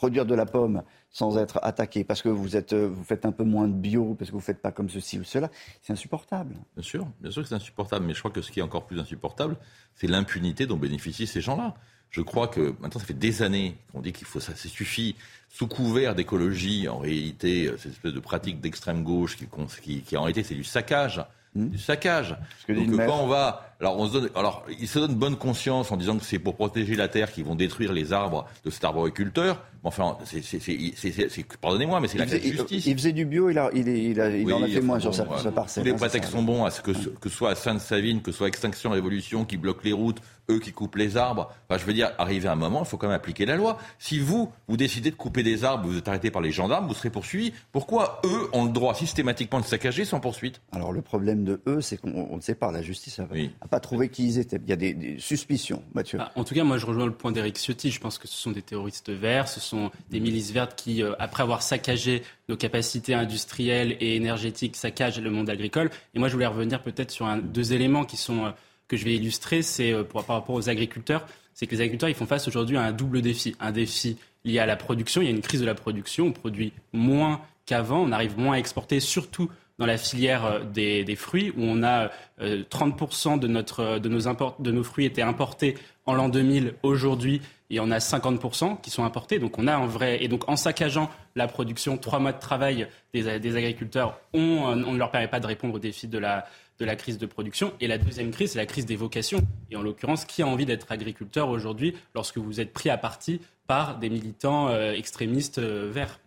produire 0.00 0.24
de 0.24 0.34
la 0.34 0.46
pomme 0.46 0.82
sans 1.10 1.36
être 1.36 1.60
attaqué 1.62 2.04
parce 2.04 2.22
que 2.22 2.30
vous, 2.30 2.56
êtes, 2.56 2.72
euh, 2.72 2.88
vous 2.88 3.04
faites 3.04 3.26
un 3.26 3.32
peu 3.32 3.44
moins 3.44 3.68
de 3.68 3.74
bio, 3.74 4.14
parce 4.14 4.30
que 4.30 4.32
vous 4.32 4.40
ne 4.40 4.44
faites 4.50 4.62
pas 4.62 4.72
comme 4.72 4.88
ceci 4.88 5.18
ou 5.18 5.24
cela, 5.24 5.50
c'est 5.82 5.92
insupportable. 5.92 6.54
Bien 6.74 6.82
sûr, 6.82 7.06
bien 7.20 7.30
sûr 7.30 7.42
que 7.42 7.48
c'est 7.50 7.54
insupportable, 7.54 8.06
mais 8.06 8.14
je 8.14 8.20
crois 8.20 8.30
que 8.30 8.40
ce 8.40 8.50
qui 8.50 8.60
est 8.60 8.62
encore 8.62 8.86
plus 8.86 8.98
insupportable, 8.98 9.58
c'est 9.94 10.06
l'impunité 10.06 10.64
dont 10.64 10.78
bénéficient 10.78 11.26
ces 11.26 11.42
gens-là. 11.42 11.74
Je 12.08 12.22
crois 12.22 12.48
que 12.48 12.74
maintenant, 12.80 12.98
ça 12.98 13.06
fait 13.06 13.12
des 13.12 13.42
années 13.42 13.76
qu'on 13.92 14.00
dit 14.00 14.14
qu'il 14.14 14.26
faut 14.26 14.40
ça, 14.40 14.54
ça 14.56 14.68
suffit. 14.70 15.16
Sous 15.50 15.66
couvert 15.66 16.14
d'écologie, 16.14 16.88
en 16.88 16.98
réalité, 16.98 17.66
euh, 17.66 17.76
cette 17.76 17.92
espèce 17.92 18.14
de 18.14 18.20
pratique 18.20 18.62
d'extrême 18.62 19.04
gauche 19.04 19.36
qui, 19.36 19.46
qui, 19.82 20.00
qui 20.00 20.16
en 20.16 20.22
réalité, 20.22 20.42
c'est 20.44 20.54
du 20.54 20.64
saccage 20.64 21.22
Hmm. 21.54 21.68
du 21.68 21.78
saccage. 21.78 22.36
Donc 22.68 22.96
quand 22.96 23.24
on 23.24 23.26
va, 23.26 23.69
alors 23.80 23.98
on 23.98 24.06
se 24.08 24.12
donne, 24.12 24.28
alors 24.34 24.64
ils 24.78 24.88
se 24.88 24.98
donnent 24.98 25.14
bonne 25.14 25.36
conscience 25.36 25.90
en 25.90 25.96
disant 25.96 26.18
que 26.18 26.24
c'est 26.24 26.38
pour 26.38 26.54
protéger 26.54 26.96
la 26.96 27.08
terre 27.08 27.32
qu'ils 27.32 27.44
vont 27.44 27.54
détruire 27.54 27.92
les 27.92 28.12
arbres 28.12 28.46
de 28.64 28.70
cet 28.70 28.84
arboriculteur. 28.84 29.62
Enfin, 29.82 30.18
c'est, 30.24 31.58
pardonnez-moi, 31.58 32.00
mais 32.00 32.08
c'est 32.08 32.18
la 32.18 32.26
justice. 32.26 32.84
Il, 32.84 32.94
faisait 32.94 33.12
du 33.12 33.24
bio, 33.24 33.48
il, 33.48 33.58
a, 33.58 33.70
il, 33.72 33.88
il, 33.88 34.20
a, 34.20 34.28
il 34.28 34.52
en 34.52 34.62
a 34.62 34.68
fait 34.68 34.82
moins 34.82 35.00
sur 35.00 35.14
sa, 35.14 35.24
parcelle. 35.24 35.82
Tous 35.82 35.88
les 35.88 35.94
hein, 35.94 35.98
prétextes 35.98 36.32
sont 36.32 36.42
bons 36.42 36.66
à 36.66 36.70
ce 36.70 36.82
que, 36.82 36.90
que 36.90 37.28
ce 37.30 37.34
soit 37.34 37.50
à 37.50 37.54
Sainte-Savine, 37.54 38.20
que 38.20 38.30
ce 38.30 38.38
soit 38.38 38.48
Extinction 38.48 38.90
Révolution 38.90 39.46
qui 39.46 39.56
bloque 39.56 39.82
les 39.82 39.94
routes, 39.94 40.20
eux 40.50 40.58
qui 40.58 40.72
coupent 40.72 40.96
les 40.96 41.16
arbres. 41.16 41.50
Enfin, 41.68 41.80
je 41.80 41.86
veux 41.86 41.94
dire, 41.94 42.10
arriver 42.18 42.48
à 42.48 42.52
un 42.52 42.56
moment, 42.56 42.80
il 42.80 42.86
faut 42.86 42.98
quand 42.98 43.06
même 43.06 43.16
appliquer 43.16 43.46
la 43.46 43.56
loi. 43.56 43.78
Si 43.98 44.18
vous, 44.18 44.52
vous 44.68 44.76
décidez 44.76 45.10
de 45.10 45.16
couper 45.16 45.42
des 45.42 45.64
arbres, 45.64 45.88
vous 45.88 45.96
êtes 45.96 46.08
arrêté 46.08 46.30
par 46.30 46.42
les 46.42 46.52
gendarmes, 46.52 46.86
vous 46.86 46.94
serez 46.94 47.10
poursuivi. 47.10 47.54
Pourquoi 47.72 48.20
eux 48.24 48.50
ont 48.52 48.66
le 48.66 48.72
droit 48.72 48.94
systématiquement 48.94 49.60
de 49.60 49.64
saccager 49.64 50.04
sans 50.04 50.20
poursuite? 50.20 50.60
Alors 50.72 50.92
le 50.92 51.00
problème 51.00 51.44
de 51.44 51.60
eux, 51.66 51.80
c'est 51.80 51.96
qu'on 51.96 52.36
ne 52.36 52.42
sait 52.42 52.54
pas. 52.54 52.70
La 52.70 52.82
justice 52.82 53.18
n'a 53.18 53.26
pas 53.70 53.80
trouvé 53.80 54.08
qui 54.08 54.26
ils 54.26 54.38
étaient. 54.38 54.58
Il 54.62 54.68
y 54.68 54.72
a 54.72 54.76
des, 54.76 55.16
suspicions, 55.18 55.82
Mathieu. 55.94 56.18
Bah, 56.18 56.32
en 56.34 56.44
tout 56.44 56.54
cas, 56.54 56.64
moi, 56.64 56.76
je 56.76 56.86
rejoins 56.86 57.06
le 57.06 57.12
point 57.12 57.32
d'Éric 57.32 57.56
Ciotti. 57.56 57.90
Je 57.90 58.00
pense 58.00 58.18
que 58.18 58.26
ce 58.28 58.36
sont 58.36 58.50
des 58.50 58.62
terroristes 58.62 59.10
verts, 59.10 59.48
ce 59.48 59.60
sont 59.60 59.90
des 60.10 60.20
milices 60.20 60.50
vertes 60.50 60.74
qui, 60.76 61.02
euh, 61.02 61.14
après 61.18 61.42
avoir 61.42 61.62
saccagé 61.62 62.22
nos 62.48 62.56
capacités 62.56 63.14
industrielles 63.14 63.96
et 64.00 64.16
énergétiques, 64.16 64.76
saccagent 64.76 65.20
le 65.20 65.30
monde 65.30 65.48
agricole. 65.48 65.90
Et 66.14 66.18
moi, 66.18 66.28
je 66.28 66.34
voulais 66.34 66.46
revenir 66.46 66.82
peut-être 66.82 67.10
sur 67.10 67.26
un, 67.26 67.38
deux 67.38 67.72
éléments 67.72 68.04
qui 68.04 68.16
sont 68.16 68.46
euh, 68.46 68.50
que 68.88 68.96
je 68.96 69.04
vais 69.04 69.14
illustrer, 69.14 69.62
c'est 69.62 69.92
euh, 69.92 70.02
par 70.02 70.26
rapport 70.26 70.56
aux 70.56 70.68
agriculteurs, 70.68 71.24
c'est 71.54 71.66
que 71.66 71.72
les 71.72 71.80
agriculteurs 71.80 72.08
ils 72.08 72.14
font 72.14 72.26
face 72.26 72.48
aujourd'hui 72.48 72.76
à 72.76 72.82
un 72.82 72.92
double 72.92 73.22
défi. 73.22 73.54
Un 73.60 73.70
défi 73.70 74.16
lié 74.44 74.58
à 74.58 74.66
la 74.66 74.76
production, 74.76 75.22
il 75.22 75.26
y 75.26 75.28
a 75.28 75.30
une 75.30 75.42
crise 75.42 75.60
de 75.60 75.66
la 75.66 75.74
production, 75.74 76.26
on 76.26 76.32
produit 76.32 76.72
moins 76.92 77.40
qu'avant, 77.66 78.00
on 78.00 78.10
arrive 78.10 78.36
moins 78.36 78.56
à 78.56 78.58
exporter, 78.58 78.98
surtout 78.98 79.48
dans 79.80 79.86
la 79.86 79.98
filière 79.98 80.44
euh, 80.44 80.60
des, 80.62 81.16
fruits, 81.16 81.52
où 81.56 81.62
on 81.62 81.82
a 81.82 82.10
30% 82.38 83.34
euh, 83.34 83.36
de, 83.38 83.48
notre, 83.48 83.98
de, 83.98 84.08
nos 84.08 84.20
de 84.60 84.70
nos 84.70 84.84
fruits 84.84 85.06
étaient 85.06 85.22
importés 85.22 85.76
en 86.06 86.14
l'an 86.14 86.28
2000. 86.28 86.74
Aujourd'hui, 86.84 87.40
il 87.70 87.76
y 87.76 87.80
en 87.80 87.90
a 87.90 87.98
50% 87.98 88.80
qui 88.80 88.90
sont 88.90 89.04
importés. 89.04 89.40
Donc 89.40 89.58
on 89.58 89.66
a 89.66 89.74
un 89.74 89.86
vrai... 89.86 90.22
Et 90.22 90.28
donc 90.28 90.48
en 90.48 90.56
saccageant 90.56 91.10
la 91.34 91.48
production, 91.48 91.96
trois 91.96 92.20
mois 92.20 92.32
de 92.32 92.38
travail 92.38 92.86
des, 93.12 93.26
agriculteurs, 93.28 94.20
on, 94.32 94.40
on 94.40 94.92
ne 94.92 94.98
leur 94.98 95.10
permet 95.10 95.28
pas 95.28 95.40
de 95.40 95.46
répondre 95.46 95.74
au 95.74 95.78
défi 95.78 96.06
de 96.06 96.18
la, 96.18 96.46
de 96.80 96.84
la 96.84 96.96
crise 96.96 97.18
de 97.18 97.26
production. 97.26 97.72
Et 97.80 97.86
la 97.86 97.98
deuxième 97.98 98.30
crise, 98.30 98.52
c'est 98.52 98.58
la 98.58 98.66
crise 98.66 98.86
des 98.86 98.96
vocations. 98.96 99.40
Et 99.70 99.76
en 99.76 99.82
l'occurrence, 99.82 100.24
qui 100.24 100.42
a 100.42 100.46
envie 100.46 100.66
d'être 100.66 100.90
agriculteur 100.90 101.48
aujourd'hui 101.48 101.94
lorsque 102.14 102.38
vous 102.38 102.60
êtes 102.60 102.72
pris 102.72 102.90
à 102.90 102.96
partie 102.96 103.40
par 103.66 103.98
des 103.98 104.10
militants 104.10 104.68
euh, 104.68 104.92
extrémistes 104.92 105.58
euh, 105.58 105.90
verts? 105.92 106.18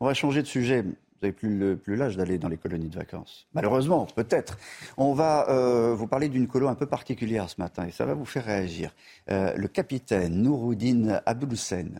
On 0.00 0.06
va 0.06 0.14
changer 0.14 0.42
de 0.42 0.46
sujet. 0.46 0.84
Plus, 1.32 1.78
l'âge 1.86 2.16
d'aller 2.16 2.38
dans 2.38 2.48
les 2.48 2.56
colonies 2.56 2.88
de 2.88 2.96
vacances. 2.96 3.46
Malheureusement, 3.54 4.06
peut-être. 4.06 4.58
On 4.96 5.12
va 5.12 5.48
euh, 5.48 5.94
vous 5.94 6.06
parler 6.06 6.28
d'une 6.28 6.46
colo 6.46 6.68
un 6.68 6.74
peu 6.74 6.86
particulière 6.86 7.48
ce 7.48 7.60
matin 7.60 7.86
et 7.86 7.90
ça 7.90 8.04
va 8.04 8.14
vous 8.14 8.24
faire 8.24 8.44
réagir. 8.44 8.94
le 9.28 9.66
capitaine 9.66 10.42
Nouroudine 10.42 11.20
Abouloussen 11.26 11.98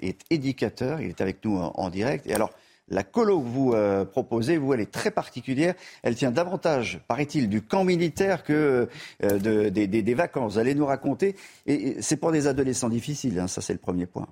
est 0.00 0.20
éducateur. 0.30 1.00
Il 1.00 1.08
est 1.08 1.20
avec 1.20 1.44
nous 1.44 1.56
en, 1.56 1.90
direct. 1.90 2.26
Et 2.26 2.34
alors, 2.34 2.50
la 2.88 3.02
colo 3.02 3.40
que 3.40 3.46
vous 3.46 3.72
euh, 3.72 4.04
proposez, 4.04 4.58
vous, 4.58 4.72
elle 4.72 4.80
est 4.80 4.92
très 4.92 5.10
particulière. 5.10 5.74
Elle 6.02 6.14
tient 6.14 6.30
davantage, 6.30 7.00
paraît-il, 7.08 7.48
du 7.48 7.62
camp 7.62 7.84
militaire 7.84 8.44
que 8.44 8.88
euh, 9.24 9.70
des, 9.70 10.14
vacances. 10.14 10.54
Vous 10.54 10.58
allez 10.58 10.74
nous 10.74 10.86
raconter. 10.86 11.34
Et, 11.66 12.00
c'est 12.00 12.16
pour 12.16 12.30
des 12.30 12.46
adolescents 12.46 12.88
difficiles, 12.88 13.38
hein, 13.40 13.48
ça 13.48 13.60
c'est 13.60 13.72
le 13.72 13.80
premier 13.80 14.06
point. 14.06 14.28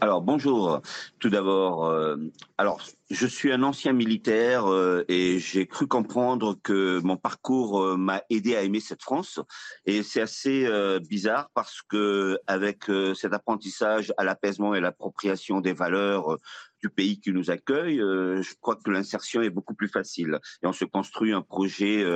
Alors 0.00 0.22
bonjour. 0.22 0.80
Tout 1.18 1.28
d'abord, 1.28 1.86
euh, 1.86 2.16
alors 2.56 2.80
je 3.10 3.26
suis 3.26 3.52
un 3.52 3.62
ancien 3.62 3.92
militaire 3.92 4.66
euh, 4.66 5.04
et 5.08 5.38
j'ai 5.38 5.66
cru 5.66 5.86
comprendre 5.86 6.58
que 6.62 7.00
mon 7.02 7.16
parcours 7.16 7.82
euh, 7.82 7.96
m'a 7.96 8.22
aidé 8.30 8.56
à 8.56 8.62
aimer 8.62 8.80
cette 8.80 9.02
France. 9.02 9.40
Et 9.86 10.02
c'est 10.02 10.20
assez 10.20 10.68
bizarre 11.08 11.50
parce 11.54 11.82
que 11.82 12.38
avec 12.46 12.84
cet 13.14 13.32
apprentissage 13.32 14.12
à 14.16 14.24
l'apaisement 14.24 14.74
et 14.74 14.80
l'appropriation 14.80 15.60
des 15.60 15.72
valeurs 15.72 16.38
du 16.82 16.90
pays 16.90 17.20
qui 17.20 17.32
nous 17.32 17.50
accueille, 17.50 17.98
je 17.98 18.54
crois 18.60 18.76
que 18.76 18.90
l'insertion 18.90 19.42
est 19.42 19.50
beaucoup 19.50 19.74
plus 19.74 19.88
facile 19.88 20.38
et 20.62 20.66
on 20.66 20.72
se 20.72 20.84
construit 20.84 21.32
un 21.32 21.42
projet 21.42 22.06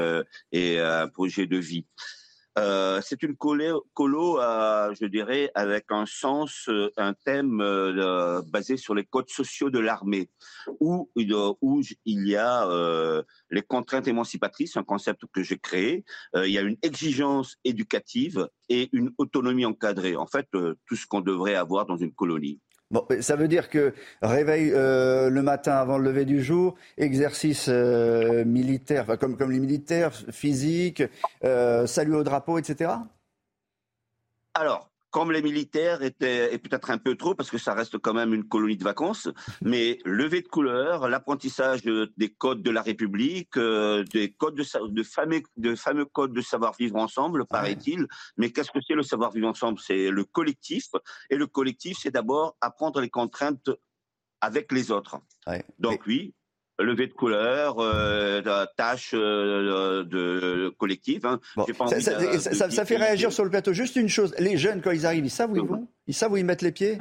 et 0.53 0.79
un 0.79 1.09
projet 1.09 1.47
de 1.47 1.59
vie. 1.59 1.87
Euh, 2.59 3.01
c'est 3.03 3.23
une 3.23 3.35
colo, 3.37 4.41
euh, 4.41 4.95
je 5.01 5.07
dirais, 5.07 5.51
avec 5.55 5.87
un 5.91 6.05
sens, 6.05 6.69
euh, 6.69 6.91
un 6.99 7.15
thème 7.15 7.59
basé 8.51 8.77
sur 8.77 8.95
les 8.95 9.05
codes 9.05 9.31
sociaux 9.31 9.71
de 9.71 9.79
l'armée, 9.79 10.29
où, 10.81 11.11
où 11.17 11.81
il 12.05 12.29
y 12.29 12.37
a 12.37 13.23
les 13.51 13.63
contraintes 13.63 14.09
émancipatrices, 14.09 14.77
un 14.77 14.83
concept 14.83 15.23
que 15.33 15.43
j'ai 15.43 15.59
créé. 15.59 16.05
il 16.35 16.51
y 16.51 16.59
a 16.59 16.63
une 16.63 16.77
exigence 16.83 17.57
éducative 17.65 18.49
et 18.69 18.89
une 18.93 19.13
autonomie 19.19 19.65
encadrée. 19.65 20.17
En 20.17 20.27
fait, 20.27 20.49
tout 20.51 20.97
ce 20.97 21.07
qu'on 21.07 21.21
devrait 21.21 21.55
avoir 21.55 21.87
dans 21.87 21.97
une 21.97 22.13
colonie. 22.13 22.61
Bon, 22.93 23.07
ça 23.21 23.37
veut 23.37 23.49
dire 23.49 23.71
que 23.71 23.95
réveil 24.21 24.71
euh, 24.75 25.31
le 25.31 25.43
matin 25.43 25.77
avant 25.77 25.97
le 25.97 26.05
lever 26.05 26.27
du 26.27 26.43
jour, 26.45 26.75
exercice 26.99 27.67
euh, 27.71 28.45
militaire, 28.45 29.19
comme, 29.19 29.39
comme 29.39 29.51
les 29.51 29.61
militaires, 29.61 30.13
physique, 30.31 31.03
euh, 31.43 31.87
salut 31.87 32.15
au 32.15 32.23
drapeau, 32.23 32.59
etc. 32.59 32.91
Alors, 34.53 34.92
comme 35.13 35.31
les 35.31 35.43
militaires 35.43 36.03
étaient, 36.03 36.53
et 36.53 36.59
peut-être 36.59 36.91
un 36.91 36.99
peu 36.99 37.15
trop, 37.17 37.35
parce 37.35 37.51
que 37.51 37.59
ça 37.59 37.75
reste 37.75 37.99
quand 37.99 38.15
même 38.15 38.33
une 38.33 38.49
colonie 38.49 38.79
de 38.79 38.83
vacances, 38.83 39.29
mais 39.63 39.99
lever 40.05 40.41
de 40.41 40.49
couleur, 40.49 41.09
l'apprentissage 41.09 41.83
des 41.83 42.29
codes 42.31 42.63
de 42.63 42.71
la 42.71 42.83
République, 42.83 43.57
euh, 43.57 44.03
des 44.05 44.33
codes 44.33 44.57
de, 44.57 44.65
de, 44.89 45.03
fameux, 45.03 45.43
de 45.59 45.75
fameux 45.75 46.07
codes 46.07 46.33
de 46.33 46.41
savoir-vivre 46.41 46.97
ensemble, 46.97 47.45
paraît-il. 47.47 48.07
Mais 48.39 48.51
qu'est-ce 48.51 48.71
que 48.71 48.81
c'est 48.87 48.95
le 48.95 49.03
savoir-vivre 49.03 49.49
ensemble? 49.49 49.79
C'est 49.79 50.11
le 50.11 50.25
collectif, 50.25 50.89
et 51.29 51.37
le 51.37 51.47
collectif, 51.47 51.99
c'est 52.01 52.11
d'abord 52.11 52.57
apprendre 52.63 53.01
les 53.01 53.11
contraintes 53.11 53.71
avec 54.41 54.73
les 54.73 54.91
autres. 54.91 55.19
Donc 55.79 56.07
oui, 56.07 56.35
levée 56.79 57.07
de 57.07 57.13
couleur, 57.13 57.77
euh, 57.79 58.43
tâches 58.77 59.15
euh, 59.15 60.05
de 60.05 60.73
collective. 60.79 61.27
Hein. 61.27 61.41
ça, 61.69 62.85
fait 62.85 62.97
réagir 62.97 63.33
sur 63.33 63.45
le 63.45 63.51
plateau. 63.51 63.73
Juste 63.73 63.97
une 63.97 64.09
chose, 64.09 64.35
les 64.39 64.57
jeunes 64.57 64.81
quand 64.81 64.91
ils 64.91 65.07
arrivent, 65.07 65.25
ils 65.25 65.31
savent 65.31 65.53
où 65.53 65.57
ils 65.57 65.63
vont, 65.63 65.87
ils 66.07 66.15
savent 66.15 66.33
où 66.33 66.37
ils 66.37 66.45
mettent 66.45 66.63
les 66.63 66.73
pieds? 66.73 66.99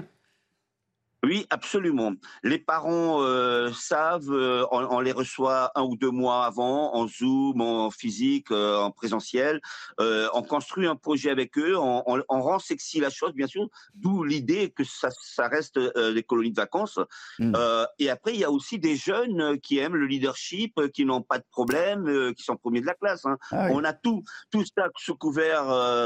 Oui, 1.24 1.46
absolument. 1.52 2.14
Les 2.42 2.58
parents 2.58 3.22
euh, 3.22 3.72
savent, 3.74 4.32
euh, 4.32 4.66
on, 4.72 5.00
les 5.02 5.12
reçoit 5.12 5.72
un 5.76 5.84
ou 5.84 5.96
deux 5.96 6.10
mois 6.10 6.46
avant, 6.46 6.96
en 6.96 7.08
Zoom, 7.08 7.62
en 7.62 7.92
physique, 7.92 8.50
euh, 8.50 8.78
en 8.78 8.90
présentiel. 8.90 9.62
on 10.00 10.42
construit 10.42 10.88
un 10.88 10.96
projet 10.96 11.30
avec 11.30 11.58
eux, 11.60 11.78
on, 11.78 12.24
rend 12.28 12.58
sexy 12.58 13.00
la 13.00 13.12
chose, 13.12 13.34
bien 13.34 13.46
sûr, 13.46 13.68
d'où 13.94 14.24
l'idée 14.24 14.72
que 14.72 14.84
ça, 14.84 15.10
reste 15.48 15.78
des 15.78 16.24
colonies 16.24 16.52
de 16.52 16.60
vacances. 16.60 17.00
Hmm. 17.38 17.54
et 18.00 18.10
après, 18.10 18.34
il 18.34 18.40
y 18.40 18.44
a 18.44 18.52
aussi 18.52 18.80
des 18.80 18.96
jeunes 18.96 19.60
qui 19.60 19.78
aiment 19.78 19.96
le 19.96 20.08
leadership, 20.08 20.80
qui 20.94 21.06
n'ont 21.06 21.22
pas 21.22 21.38
de 21.38 21.46
problème, 21.52 22.34
qui 22.34 22.44
sont 22.44 22.56
premiers 22.56 22.82
de 22.82 22.86
la 22.88 22.96
classe. 22.96 23.26
Hein. 23.26 23.38
Ah 23.52 23.68
on 23.72 23.84
a 23.84 23.94
tout, 23.94 24.24
tout 24.50 24.64
ça 24.66 24.88
sous 24.98 25.16
couvert, 25.16 25.66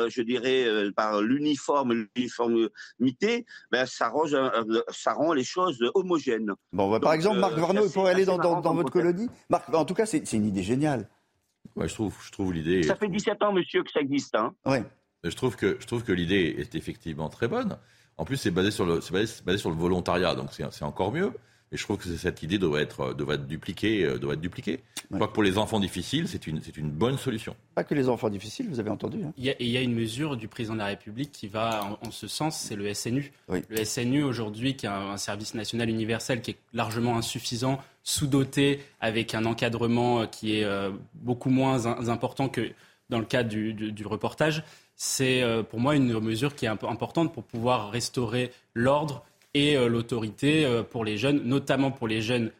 je 0.10 0.22
dirais, 0.22 0.92
par 0.96 1.22
l'uniforme, 1.22 2.08
l'uniformité, 2.16 3.46
ben, 3.72 3.86
ça 3.86 4.10
range 4.10 4.36
ça 5.06 5.14
rend 5.14 5.34
les 5.34 5.44
choses 5.44 5.80
homogènes. 5.94 6.52
Bon, 6.74 6.90
bah, 6.90 7.00
par 7.00 7.14
exemple, 7.14 7.40
Marc 7.40 7.54
euh, 7.54 7.62
Varno, 7.62 7.88
pourrait 7.90 8.12
aller 8.12 8.26
dans, 8.26 8.38
votre 8.74 8.92
colonie 8.92 9.28
Marc, 9.50 9.72
En 9.74 9.86
tout 9.86 9.94
cas, 9.94 10.08
c'est 10.08 10.34
une 10.34 10.48
idée 10.48 10.64
géniale. 10.64 11.08
Ouais, 11.76 11.88
je 11.88 11.94
trouve, 11.94 12.16
je 12.26 12.32
trouve 12.32 12.54
l'idée. 12.54 12.82
Ça 12.82 12.96
fait 12.96 13.08
17 13.08 13.44
ans, 13.44 13.54
monsieur, 13.54 13.84
que 13.84 13.92
ça 13.92 14.00
existe. 14.00 14.34
Hein. 14.36 14.56
Ouais. 14.66 14.84
Je 15.24 15.36
trouve 15.36 15.56
que, 15.56 15.78
je 15.80 15.86
trouve 15.86 16.04
que 16.04 16.12
l'idée 16.12 16.56
est 16.58 16.74
effectivement 16.74 17.30
très 17.30 17.48
bonne. 17.48 17.78
En 18.18 18.26
plus, 18.26 18.38
c'est 18.38 18.52
basé 18.52 18.72
sur 18.72 18.86
le, 18.86 19.00
basé 19.44 19.58
sur 19.58 19.70
le 19.70 19.76
volontariat, 19.76 20.34
donc 20.34 20.50
c'est 20.52 20.84
encore 20.84 21.12
mieux. 21.12 21.32
Et 21.76 21.78
je 21.78 21.84
trouve 21.84 21.98
que 21.98 22.08
cette 22.08 22.42
idée 22.42 22.58
devrait 22.58 22.84
être, 22.84 23.02
euh, 23.02 23.14
devrait 23.14 23.36
être 23.36 23.48
dupliquée. 23.48 24.06
Euh, 24.06 24.18
devrait 24.18 24.36
être 24.36 24.42
dupliquée. 24.42 24.80
Je 25.12 25.16
crois 25.18 25.28
que 25.28 25.34
pour 25.34 25.44
les 25.44 25.58
enfants 25.58 25.82
difficiles, 25.82 26.26
c'est 26.30 26.48
une, 26.48 26.62
une 26.78 26.90
bonne 26.90 27.18
solution. 27.18 27.54
Pas 27.76 27.84
que 27.84 27.94
les 27.94 28.08
enfants 28.08 28.30
difficiles, 28.30 28.70
vous 28.70 28.80
avez 28.80 28.90
entendu. 28.90 29.26
Hein. 29.26 29.34
Il, 29.38 29.68
y 29.68 29.76
a, 29.76 29.82
une 29.82 29.94
mesure 29.94 30.38
du 30.38 30.48
président 30.48 30.76
de 30.76 30.80
la 30.80 30.86
République 30.86 31.34
qui 31.34 31.50
va 31.50 32.00
en, 32.02 32.12
ce 32.12 32.30
sens, 32.30 32.58
c'est 32.58 32.78
le 32.78 32.94
SNU. 32.94 33.34
Le 33.50 33.84
SNU 33.84 34.24
aujourd'hui, 34.24 34.78
qui 34.78 34.86
est 34.86 34.90
un, 34.90 35.18
service 35.18 35.54
national 35.54 35.90
universel 35.90 36.42
qui 36.42 36.52
est 36.52 36.58
largement 36.72 37.18
insuffisant, 37.18 37.82
sous-doté, 38.04 38.80
avec 39.02 39.36
un 39.36 39.44
encadrement 39.44 40.22
euh, 40.22 40.26
qui 40.28 40.56
est 40.56 40.66
beaucoup 41.16 41.50
moins 41.50 42.08
important 42.08 42.48
que 42.48 42.72
dans 43.10 43.20
le 43.20 43.26
cas 43.26 43.44
du, 43.44 43.74
du 43.74 44.08
reportage. 44.08 44.64
C'est 44.96 45.44
pour 45.70 45.82
moi 45.82 45.98
une 45.98 46.22
mesure 46.22 46.56
qui 46.56 46.68
est 46.68 46.70
importante 46.70 47.34
pour 47.34 47.44
pouvoir 47.44 47.92
restaurer 47.92 48.52
l'ordre 48.76 49.26
et 49.56 49.76
euh, 49.78 49.88
l'autorité 49.88 50.66
euh, 50.66 50.84
pour 50.84 51.04
les 51.04 51.18
jeunes, 51.18 51.42
notamment 51.46 51.90
pour 51.90 52.08
les 52.08 52.22
jeunes 52.22 52.52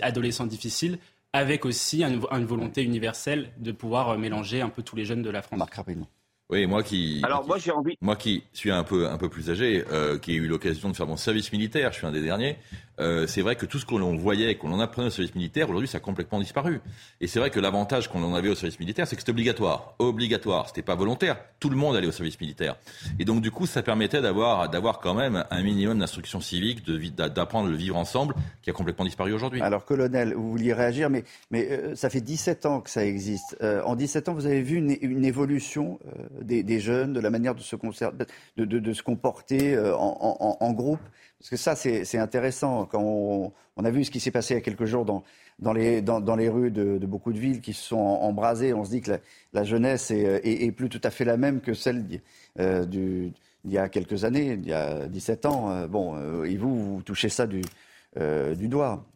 adolescents 0.00 0.46
difficiles, 0.46 0.98
avec 1.34 1.66
aussi 1.66 2.02
une, 2.02 2.20
volonté 2.46 2.82
universelle 2.82 3.50
de 3.58 3.72
pouvoir 3.72 4.10
euh, 4.10 4.16
mélanger 4.16 4.62
un 4.62 4.70
peu 4.70 4.82
tous 4.82 4.96
les 4.96 5.04
jeunes 5.04 5.20
de 5.20 5.28
la 5.28 5.42
France. 5.42 5.58
Marc, 5.58 5.74
rapidement. 5.74 6.06
Oui, 6.50 6.66
moi 6.66 6.82
qui. 6.82 7.20
Alors 7.24 7.46
moi 7.46 7.58
j'ai 7.58 7.70
envie. 7.70 7.96
Moi 8.00 8.16
qui 8.16 8.44
suis 8.52 8.70
un 8.70 8.84
peu 8.84 9.08
un 9.08 9.18
peu 9.18 9.28
plus 9.28 9.50
âgé, 9.50 9.84
qui 10.22 10.32
ai 10.32 10.34
eu 10.36 10.48
l'occasion 10.48 10.88
de 10.90 10.96
faire 10.96 11.06
mon 11.06 11.16
service 11.16 11.52
militaire, 11.52 11.92
je 11.92 11.98
suis 11.98 12.06
un 12.06 12.12
des 12.12 12.22
derniers. 12.22 12.56
Euh, 13.00 13.26
c'est 13.26 13.42
vrai 13.42 13.56
que 13.56 13.66
tout 13.66 13.78
ce 13.78 13.86
qu'on 13.86 14.16
voyait, 14.16 14.56
qu'on 14.56 14.72
en 14.72 14.80
apprenait 14.80 15.08
au 15.08 15.10
service 15.10 15.34
militaire, 15.34 15.68
aujourd'hui, 15.68 15.88
ça 15.88 15.98
a 15.98 16.00
complètement 16.00 16.40
disparu. 16.40 16.80
Et 17.20 17.26
c'est 17.26 17.38
vrai 17.38 17.50
que 17.50 17.60
l'avantage 17.60 18.08
qu'on 18.08 18.22
en 18.22 18.34
avait 18.34 18.48
au 18.48 18.54
service 18.54 18.80
militaire, 18.80 19.06
c'est 19.06 19.16
que 19.16 19.22
c'était 19.22 19.32
obligatoire. 19.32 19.94
Obligatoire. 19.98 20.68
C'était 20.68 20.82
pas 20.82 20.94
volontaire. 20.94 21.38
Tout 21.60 21.70
le 21.70 21.76
monde 21.76 21.96
allait 21.96 22.06
au 22.06 22.12
service 22.12 22.40
militaire. 22.40 22.76
Et 23.18 23.24
donc, 23.24 23.40
du 23.40 23.50
coup, 23.50 23.66
ça 23.66 23.82
permettait 23.82 24.20
d'avoir, 24.20 24.68
d'avoir 24.68 24.98
quand 25.00 25.14
même 25.14 25.44
un 25.50 25.62
minimum 25.62 25.98
d'instruction 25.98 26.40
civique, 26.40 26.84
d'apprendre 27.16 27.68
le 27.68 27.76
vivre 27.76 27.96
ensemble, 27.96 28.34
qui 28.62 28.70
a 28.70 28.72
complètement 28.72 29.04
disparu 29.04 29.32
aujourd'hui. 29.32 29.62
Alors, 29.62 29.84
colonel, 29.84 30.34
vous 30.34 30.50
vouliez 30.50 30.72
réagir, 30.72 31.10
mais, 31.10 31.24
mais 31.50 31.68
euh, 31.70 31.94
ça 31.94 32.10
fait 32.10 32.20
17 32.20 32.66
ans 32.66 32.80
que 32.80 32.90
ça 32.90 33.04
existe. 33.04 33.56
Euh, 33.62 33.82
en 33.84 33.94
17 33.94 34.28
ans, 34.28 34.34
vous 34.34 34.46
avez 34.46 34.62
vu 34.62 34.76
une, 34.76 34.88
évolution 35.28 35.98
des, 36.42 36.80
jeunes, 36.80 37.12
de 37.12 37.20
la 37.20 37.30
manière 37.30 37.54
de 37.54 37.60
se, 37.60 37.76
de, 37.76 38.64
de, 38.64 38.92
se 38.92 39.02
comporter 39.02 39.78
en, 39.78 40.56
en 40.60 40.72
groupe 40.72 41.00
parce 41.38 41.50
que 41.50 41.56
ça, 41.56 41.76
c'est 41.76 42.18
intéressant. 42.18 42.86
Quand 42.86 43.02
on, 43.76 43.84
a 43.84 43.90
vu 43.90 44.04
ce 44.04 44.10
qui 44.10 44.18
s'est 44.18 44.32
passé 44.32 44.54
il 44.54 44.56
y 44.56 44.60
a 44.60 44.60
quelques 44.60 44.86
jours 44.86 45.04
dans, 45.04 45.22
dans, 45.60 45.72
les, 45.72 46.02
dans, 46.02 46.36
les 46.36 46.48
rues 46.48 46.72
de, 46.72 46.98
beaucoup 47.06 47.32
de 47.32 47.38
villes 47.38 47.60
qui 47.60 47.72
se 47.72 47.82
sont 47.82 47.96
embrasées, 47.96 48.74
on 48.74 48.84
se 48.84 48.90
dit 48.90 49.02
que 49.02 49.12
la, 49.52 49.64
jeunesse 49.64 50.10
est, 50.10 50.72
plus 50.72 50.88
tout 50.88 51.00
à 51.04 51.10
fait 51.10 51.24
la 51.24 51.36
même 51.36 51.60
que 51.60 51.74
celle 51.74 52.04
euh, 52.58 53.30
y 53.64 53.78
a 53.78 53.88
quelques 53.88 54.24
années, 54.24 54.58
il 54.60 54.66
y 54.66 54.72
a 54.72 55.06
17 55.06 55.46
ans. 55.46 55.70
Euh, 55.70 55.86
bon, 55.86 56.16
euh, 56.16 56.44
et 56.44 56.56
vous, 56.56 56.96
vous 56.96 57.02
touchez 57.02 57.28
ça 57.28 57.46
du, 57.46 57.62
du 58.56 58.68
doigt. 58.68 59.06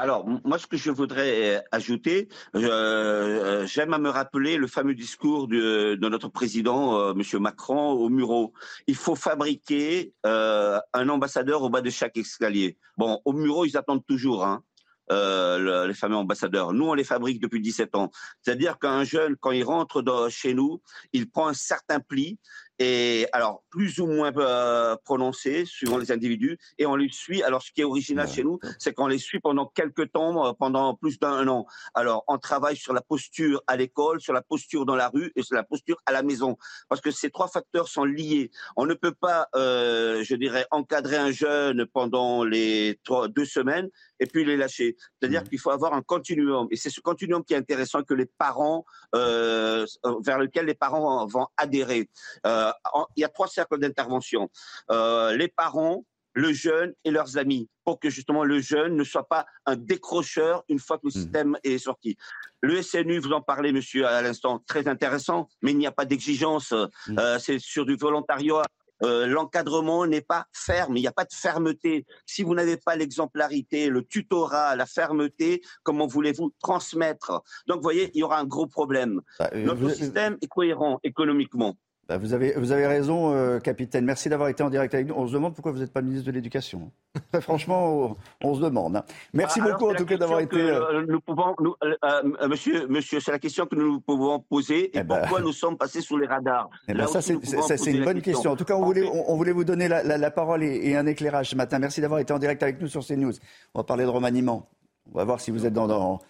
Alors, 0.00 0.26
moi, 0.44 0.58
ce 0.58 0.66
que 0.66 0.78
je 0.78 0.90
voudrais 0.90 1.58
euh, 1.58 1.60
ajouter, 1.72 2.28
euh, 2.56 3.66
j'aime 3.66 3.92
à 3.92 3.98
me 3.98 4.08
rappeler 4.08 4.56
le 4.56 4.66
fameux 4.66 4.94
discours 4.94 5.46
de, 5.46 5.94
notre 6.00 6.28
président, 6.28 6.98
euh, 6.98 7.12
M. 7.12 7.42
Macron, 7.42 7.90
au 7.90 8.08
Muro. 8.08 8.54
Il 8.86 8.96
faut 8.96 9.14
fabriquer 9.14 10.14
un 10.24 11.08
ambassadeur 11.10 11.60
au 11.60 11.68
bas 11.68 11.82
de 11.82 11.90
chaque 11.90 12.16
escalier. 12.16 12.78
Bon, 12.96 13.20
au 13.26 13.34
Muro, 13.34 13.66
ils 13.66 13.76
attendent 13.76 14.06
toujours. 14.06 14.46
Hein. 14.46 14.64
les 15.10 15.94
fameux 15.94 16.16
ambassadeurs. 16.16 16.72
Nous, 16.72 16.86
on 16.86 16.94
les 16.94 17.04
fabrique 17.04 17.42
depuis 17.42 17.60
17 17.60 17.94
ans. 17.94 18.10
C'est-à-dire 18.40 18.78
qu'un 18.78 19.04
jeune, 19.04 19.36
quand 19.36 19.50
il 19.50 19.64
rentre 19.64 20.02
chez 20.30 20.54
nous, 20.54 20.80
il 21.12 21.28
prend 21.28 21.48
un 21.48 21.54
certain 21.54 22.00
pli 22.00 22.38
et 22.80 23.28
alors 23.32 23.62
plus 23.70 24.00
ou 24.00 24.06
moins 24.06 24.32
euh, 24.36 24.96
prononcé 25.04 25.66
suivant 25.66 25.98
les 25.98 26.10
individus, 26.10 26.58
et 26.78 26.86
on 26.86 26.96
les 26.96 27.10
suit. 27.12 27.42
Alors 27.42 27.62
ce 27.62 27.70
qui 27.70 27.82
est 27.82 27.84
original 27.84 28.26
chez 28.26 28.42
nous, 28.42 28.58
c'est 28.78 28.94
qu'on 28.94 29.06
les 29.06 29.18
suit 29.18 29.38
pendant 29.38 29.66
quelques 29.66 30.10
temps, 30.10 30.46
euh, 30.46 30.52
pendant 30.58 30.94
plus 30.94 31.18
d'un 31.18 31.46
an. 31.46 31.66
Alors 31.94 32.24
on 32.26 32.38
travaille 32.38 32.76
sur 32.76 32.94
la 32.94 33.02
posture 33.02 33.62
à 33.66 33.76
l'école, 33.76 34.20
sur 34.20 34.32
la 34.32 34.42
posture 34.42 34.86
dans 34.86 34.96
la 34.96 35.08
rue 35.08 35.30
et 35.36 35.42
sur 35.42 35.54
la 35.54 35.62
posture 35.62 35.98
à 36.06 36.12
la 36.12 36.22
maison, 36.22 36.56
parce 36.88 37.02
que 37.02 37.10
ces 37.10 37.30
trois 37.30 37.48
facteurs 37.48 37.86
sont 37.86 38.04
liés. 38.04 38.50
On 38.76 38.86
ne 38.86 38.94
peut 38.94 39.14
pas, 39.14 39.48
euh, 39.54 40.24
je 40.24 40.34
dirais, 40.34 40.66
encadrer 40.70 41.16
un 41.16 41.30
jeune 41.30 41.84
pendant 41.84 42.44
les 42.44 42.98
trois, 43.04 43.28
deux 43.28 43.44
semaines 43.44 43.90
et 44.20 44.26
puis 44.26 44.44
les 44.44 44.56
lâcher. 44.56 44.96
C'est-à-dire 45.18 45.42
mmh. 45.42 45.48
qu'il 45.48 45.58
faut 45.58 45.70
avoir 45.70 45.94
un 45.94 46.02
continuum, 46.02 46.68
et 46.70 46.76
c'est 46.76 46.90
ce 46.90 47.00
continuum 47.00 47.42
qui 47.44 47.54
est 47.54 47.56
intéressant 47.56 48.02
que 48.02 48.14
les 48.14 48.26
parents, 48.26 48.84
euh, 49.14 49.86
vers 50.24 50.38
lequel 50.38 50.66
les 50.66 50.74
parents 50.74 51.26
vont 51.26 51.46
adhérer. 51.56 52.08
Euh, 52.46 52.70
il 53.16 53.22
y 53.22 53.24
a 53.24 53.28
trois 53.28 53.48
cercles 53.48 53.78
d'intervention. 53.78 54.50
Euh, 54.90 55.34
les 55.36 55.48
parents, 55.48 56.04
le 56.32 56.52
jeune 56.52 56.94
et 57.04 57.10
leurs 57.10 57.38
amis, 57.38 57.68
pour 57.84 57.98
que 57.98 58.08
justement 58.08 58.44
le 58.44 58.60
jeune 58.60 58.94
ne 58.94 59.04
soit 59.04 59.26
pas 59.26 59.46
un 59.66 59.76
décrocheur 59.76 60.62
une 60.68 60.78
fois 60.78 60.98
que 60.98 61.06
le 61.06 61.08
mmh. 61.08 61.22
système 61.22 61.58
est 61.64 61.78
sorti. 61.78 62.16
Le 62.60 62.82
SNU, 62.82 63.18
vous 63.18 63.32
en 63.32 63.40
parlez, 63.40 63.72
monsieur, 63.72 64.06
à 64.06 64.20
l'instant, 64.22 64.62
très 64.66 64.86
intéressant, 64.86 65.48
mais 65.62 65.72
il 65.72 65.78
n'y 65.78 65.86
a 65.86 65.92
pas 65.92 66.04
d'exigence. 66.04 66.72
Mmh. 66.72 67.18
Euh, 67.18 67.38
c'est 67.38 67.58
sur 67.58 67.86
du 67.86 67.96
volontariat. 67.96 68.62
L'encadrement 69.00 70.06
n'est 70.06 70.20
pas 70.20 70.46
ferme, 70.52 70.96
il 70.96 71.00
n'y 71.00 71.06
a 71.06 71.12
pas 71.12 71.24
de 71.24 71.32
fermeté. 71.32 72.06
Si 72.26 72.42
vous 72.42 72.54
n'avez 72.54 72.76
pas 72.76 72.96
l'exemplarité, 72.96 73.88
le 73.88 74.04
tutorat, 74.04 74.76
la 74.76 74.86
fermeté, 74.86 75.62
comment 75.82 76.06
voulez-vous 76.06 76.52
transmettre? 76.60 77.42
Donc, 77.66 77.78
vous 77.78 77.82
voyez, 77.82 78.10
il 78.14 78.20
y 78.20 78.22
aura 78.22 78.38
un 78.38 78.44
gros 78.44 78.66
problème. 78.66 79.20
Bah, 79.38 79.50
Notre 79.54 79.88
système 79.90 80.36
est 80.42 80.48
cohérent 80.48 81.00
économiquement. 81.02 81.76
Bah, 82.10 82.18
vous, 82.18 82.34
avez, 82.34 82.54
vous 82.56 82.72
avez 82.72 82.88
raison, 82.88 83.32
euh, 83.32 83.60
capitaine. 83.60 84.04
Merci 84.04 84.28
d'avoir 84.28 84.48
été 84.48 84.64
en 84.64 84.68
direct 84.68 84.92
avec 84.92 85.06
nous. 85.06 85.14
On 85.16 85.28
se 85.28 85.32
demande 85.32 85.54
pourquoi 85.54 85.70
vous 85.70 85.78
n'êtes 85.78 85.92
pas 85.92 86.02
ministre 86.02 86.26
de 86.26 86.32
l'Éducation. 86.32 86.90
Très 87.30 87.40
franchement, 87.40 88.16
on, 88.42 88.54
se 88.56 88.60
demande. 88.60 88.96
Hein. 88.96 89.04
Merci 89.32 89.60
bah, 89.60 89.70
beaucoup 89.70 89.88
en 89.88 89.94
tout 89.94 90.04
cas 90.06 90.16
d'avoir 90.16 90.40
été. 90.40 90.60
Euh, 90.60 91.06
nous 91.06 91.20
pouvons, 91.20 91.54
euh, 91.84 92.48
monsieur, 92.48 92.88
monsieur, 92.88 93.20
c'est 93.20 93.30
la 93.30 93.38
question 93.38 93.64
que 93.64 93.76
nous 93.76 94.00
pouvons 94.00 94.40
poser 94.40 94.86
et 94.86 94.90
eh 94.94 95.02
ben. 95.04 95.20
pourquoi 95.20 95.40
nous 95.40 95.52
sommes 95.52 95.76
passés 95.76 96.00
sous 96.00 96.18
les 96.18 96.26
radars. 96.26 96.68
Eh 96.88 96.94
ben, 96.94 97.06
ça, 97.06 97.20
c'est 97.22 97.92
une 97.92 98.04
bonne 98.04 98.22
question. 98.22 98.50
En 98.50 98.56
tout 98.56 98.64
cas, 98.64 98.74
on 98.74 98.84
voulait, 98.84 99.08
on, 99.08 99.36
voulait 99.36 99.52
vous 99.52 99.62
donner 99.62 99.86
la, 99.86 100.30
parole 100.32 100.64
et, 100.64 100.96
un 100.96 101.06
éclairage 101.06 101.50
ce 101.50 101.54
matin. 101.54 101.78
Merci 101.78 102.00
d'avoir 102.00 102.18
été 102.18 102.32
en 102.32 102.40
direct 102.40 102.60
avec 102.64 102.80
nous 102.80 102.88
sur 102.88 103.06
CNews. 103.06 103.34
On 103.72 103.78
va 103.78 103.84
parler 103.84 104.02
de 104.02 104.10
remaniement. 104.10 104.68
On 105.12 105.18
va 105.18 105.24
voir 105.24 105.40
si 105.40 105.50
vous 105.50 105.66
êtes 105.66 105.72
dans, 105.72 106.20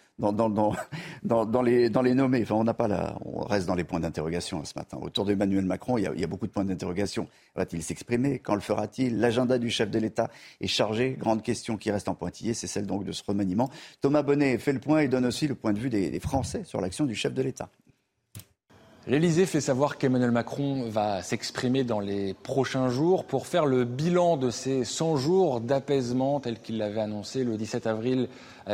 les, 1.62 2.14
nommés. 2.14 2.42
Enfin, 2.42 2.54
on 2.54 2.64
pas 2.64 2.88
là, 2.88 3.18
on 3.24 3.40
reste 3.40 3.66
dans 3.66 3.74
les 3.74 3.84
points 3.84 4.00
d'interrogation 4.00 4.64
ce 4.64 4.72
matin. 4.76 4.98
Autour 5.00 5.24
d'Emmanuel 5.24 5.64
Macron, 5.64 5.98
il 5.98 6.04
y, 6.04 6.24
a, 6.24 6.26
beaucoup 6.26 6.46
de 6.46 6.52
points 6.52 6.64
d'interrogation. 6.64 7.28
Va-t-il 7.56 7.82
s'exprimer? 7.82 8.38
Quand 8.38 8.54
le 8.54 8.60
fera-t-il? 8.60 9.18
L'agenda 9.18 9.58
du 9.58 9.70
chef 9.70 9.90
de 9.90 9.98
l'État 9.98 10.30
est 10.60 10.66
chargé. 10.66 11.16
Grande 11.18 11.42
question 11.42 11.76
qui 11.76 11.90
reste 11.90 12.08
en 12.08 12.14
pointillé, 12.14 12.54
c'est 12.54 12.66
celle 12.66 12.86
donc 12.86 13.04
de 13.04 13.12
ce 13.12 13.22
remaniement. 13.26 13.70
Thomas 14.00 14.22
Bonnet 14.22 14.58
fait 14.58 14.72
le 14.72 14.80
point 14.80 15.00
et 15.00 15.08
donne 15.08 15.26
aussi 15.26 15.46
le 15.46 15.54
point 15.54 15.72
de 15.72 15.78
vue 15.78 15.90
des 15.90 16.20
Français 16.20 16.64
sur 16.64 16.80
l'action 16.80 17.06
du 17.06 17.14
chef 17.14 17.34
de 17.34 17.42
l'État. 17.42 17.68
L'Elysée 19.06 19.46
fait 19.46 19.62
savoir 19.62 19.96
qu'Emmanuel 19.96 20.30
Macron 20.30 20.88
va 20.90 21.22
s'exprimer 21.22 21.84
dans 21.84 22.00
les 22.00 22.34
prochains 22.34 22.90
jours 22.90 23.24
pour 23.24 23.46
faire 23.46 23.64
le 23.64 23.84
bilan 23.84 24.36
de 24.36 24.50
ces 24.50 24.84
100 24.84 25.16
jours 25.16 25.60
d'apaisement 25.62 26.38
tel 26.38 26.60
qu'il 26.60 26.76
l'avait 26.76 27.00
annoncé 27.00 27.42
le 27.42 27.56
17 27.56 27.86
avril 27.86 28.28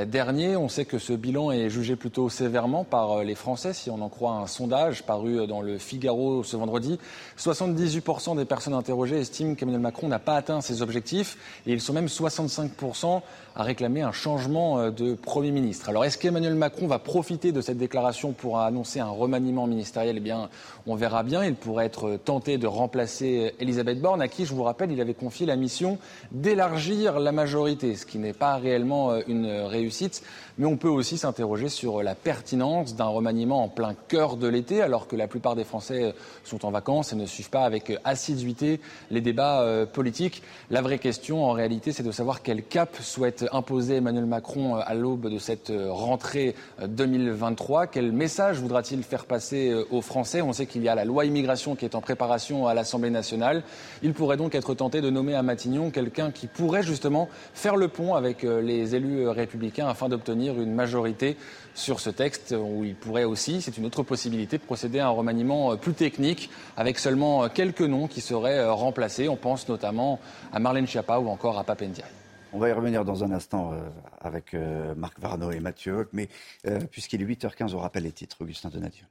dernier. 0.07 0.57
On 0.57 0.69
sait 0.69 0.85
que 0.85 0.99
ce 0.99 1.13
bilan 1.13 1.51
est 1.51 1.71
jugé 1.71 1.97
plutôt 1.97 2.29
sévèrement 2.29 2.85
par 2.85 3.13
euh, 3.13 3.25
les 3.25 3.35
Français, 3.35 3.73
si 3.73 3.91
on 3.91 4.01
en 4.01 4.09
croit 4.09 4.33
un 4.33 4.47
sondage 4.47 5.03
paru 5.03 5.47
dans 5.47 5.63
le 5.63 5.79
Figaro 5.79 6.43
ce 6.43 6.57
vendredi. 6.57 6.99
78% 7.39 8.37
des 8.37 8.45
personnes 8.45 8.75
interrogées 8.75 9.19
estiment 9.19 9.55
qu'Emmanuel 9.55 9.81
Macron 9.81 10.09
n'a 10.09 10.19
pas 10.19 10.37
atteint 10.37 10.61
ses 10.61 10.83
objectifs 10.83 11.37
et 11.67 11.73
ils 11.73 11.81
sont 11.81 11.93
même 11.93 12.07
65% 12.07 13.23
à 13.55 13.63
réclamer 13.63 14.03
un 14.03 14.13
changement 14.13 14.79
euh, 14.79 14.91
de 14.91 15.15
Premier 15.15 15.51
ministre. 15.51 15.89
Alors 15.89 16.05
est-ce 16.05 16.19
qu'Emmanuel 16.19 16.55
Macron 16.55 16.87
va 16.87 16.99
profiter 16.99 17.53
de 17.53 17.61
cette 17.61 17.79
déclaration 17.79 18.33
pour 18.33 18.61
annoncer 18.61 19.01
un 19.01 19.09
remaniement 19.09 19.67
ministériel? 19.67 20.17
Eh 20.19 20.21
bien, 20.21 20.49
on 20.87 20.95
verra 20.95 21.23
bien. 21.23 21.45
Il 21.45 21.55
pourrait 21.55 21.87
être 21.87 22.19
tenté 22.25 22.59
de 22.59 22.67
remplacer 22.67 23.55
Elisabeth 23.61 24.01
Borne, 24.01 24.21
à 24.21 24.29
qui, 24.29 24.45
je 24.45 24.55
vous 24.55 24.63
rappelle, 24.63 24.93
il 24.93 25.01
avait 25.01 25.15
confié 25.15 25.47
la 25.47 25.57
mission 25.57 25.99
d'élargir 26.33 27.19
la 27.19 27.33
majorité, 27.33 27.97
ce 27.97 28.07
qui 28.07 28.19
n'est 28.19 28.33
pas 28.33 28.57
réellement 28.57 29.17
une 29.27 29.63
réussite. 29.77 30.23
Mais 30.59 30.65
on 30.65 30.79
peut 30.79 30.89
aussi 30.89 31.19
s'interroger 31.19 31.69
sur 31.69 32.03
la 32.03 32.15
pertinence 32.15 32.97
d'un 32.97 33.05
remaniement 33.05 33.63
en 33.63 33.69
plein 33.69 33.95
cœur 34.09 34.39
de 34.39 34.47
l'été, 34.47 34.81
alors 34.81 35.07
que 35.07 35.15
la 35.15 35.29
plupart 35.29 35.55
des 35.55 35.65
Français 35.65 36.15
sont 36.45 36.65
en 36.65 36.71
vacances 36.71 37.13
et 37.13 37.17
ne 37.17 37.27
suivent 37.27 37.51
pas 37.51 37.65
avec 37.65 37.93
assiduité 38.05 38.81
les 39.11 39.21
débats 39.21 39.61
euh, 39.61 39.85
politiques. 39.85 40.43
La 40.71 40.81
vraie 40.81 40.99
question, 40.99 41.45
en 41.45 41.53
réalité, 41.53 41.93
c'est 41.93 42.03
de 42.03 42.11
savoir 42.11 42.41
quel 42.43 42.63
cap 42.63 42.97
souhaite 43.01 43.45
imposer 43.53 43.97
Emmanuel 43.97 44.25
Macron 44.25 44.77
euh, 44.77 44.81
à 44.87 44.95
l'aube 44.95 45.29
de 45.29 45.39
cette 45.39 45.69
euh, 45.69 45.93
rentrée 45.93 46.55
2023. 46.87 47.89
Quel 47.89 48.13
message 48.13 48.59
voudra-t-il 48.59 49.03
faire 49.03 49.27
passer 49.27 49.75
aux 49.91 50.01
Français? 50.01 50.41
On 50.41 50.55
sait 50.55 50.65
qu'il 50.65 50.83
y 50.83 50.89
a 50.89 50.95
la 50.95 51.05
loi 51.05 51.27
immigration 51.27 51.77
qui 51.77 51.85
est 51.85 51.95
en 51.95 52.01
préparation 52.01 52.67
à 52.67 52.73
l'Assemblée 52.73 53.11
nationale. 53.11 53.63
Il 54.03 54.15
pourrait 54.15 54.39
donc 54.39 54.55
être 54.55 54.73
tenté 54.73 55.03
de 55.03 55.11
nommer 55.11 55.35
à 55.35 55.43
Matignon 55.43 55.91
quelqu'un 55.91 56.31
qui 56.31 56.47
pourrait 56.47 56.83
justement 56.83 57.29
faire 57.53 57.77
le 57.77 57.89
pont 57.89 58.15
avec 58.15 58.43
les 58.43 58.95
élus 58.95 59.29
républicains 59.29 59.89
afin 59.89 60.09
d'obtenir 60.09 60.46
une 60.55 60.73
majorité 60.73 61.37
sur 61.75 62.01
ce 62.01 62.11
texte 62.11 62.55
où 62.59 62.85
il 62.85 62.95
pourrait 62.95 63.25
aussi, 63.25 63.61
c'est 63.61 63.77
une 63.77 63.87
autre 63.87 64.03
possibilité, 64.03 64.59
de 64.59 64.63
procéder 64.63 64.99
à 64.99 65.07
un 65.07 65.11
remaniement 65.11 65.77
plus 65.77 65.95
technique 65.95 66.51
avec 66.77 66.99
seulement 66.99 67.49
quelques 67.49 67.83
noms 67.83 68.07
qui 68.07 68.21
seraient 68.21 68.67
remplacés. 68.69 69.29
On 69.29 69.37
pense 69.37 69.69
notamment 69.69 70.21
à 70.53 70.59
Marlène 70.59 70.87
Schiappa 70.87 71.19
ou 71.19 71.29
encore 71.29 71.59
à 71.59 71.65
Papendiaï. 71.65 72.07
On 72.53 72.59
va 72.59 72.71
y 72.71 72.73
revenir 72.73 73.05
dans 73.05 73.23
un 73.23 73.33
instant 73.33 73.73
euh, 73.73 73.81
avec 74.21 74.55
euh, 74.55 74.95
Marc 74.95 75.19
Varno 75.19 75.51
et 75.51 75.61
Mathieu 75.61 76.09
mais 76.13 76.29
euh, 76.67 76.79
puisqu'il 76.91 77.21
est 77.21 77.27
8h15, 77.27 77.75
on 77.75 77.79
rappelle 77.79 78.05
les 78.05 78.13
titres. 78.13 78.39
Augustin 78.41 78.71
Donadieu. 78.71 79.05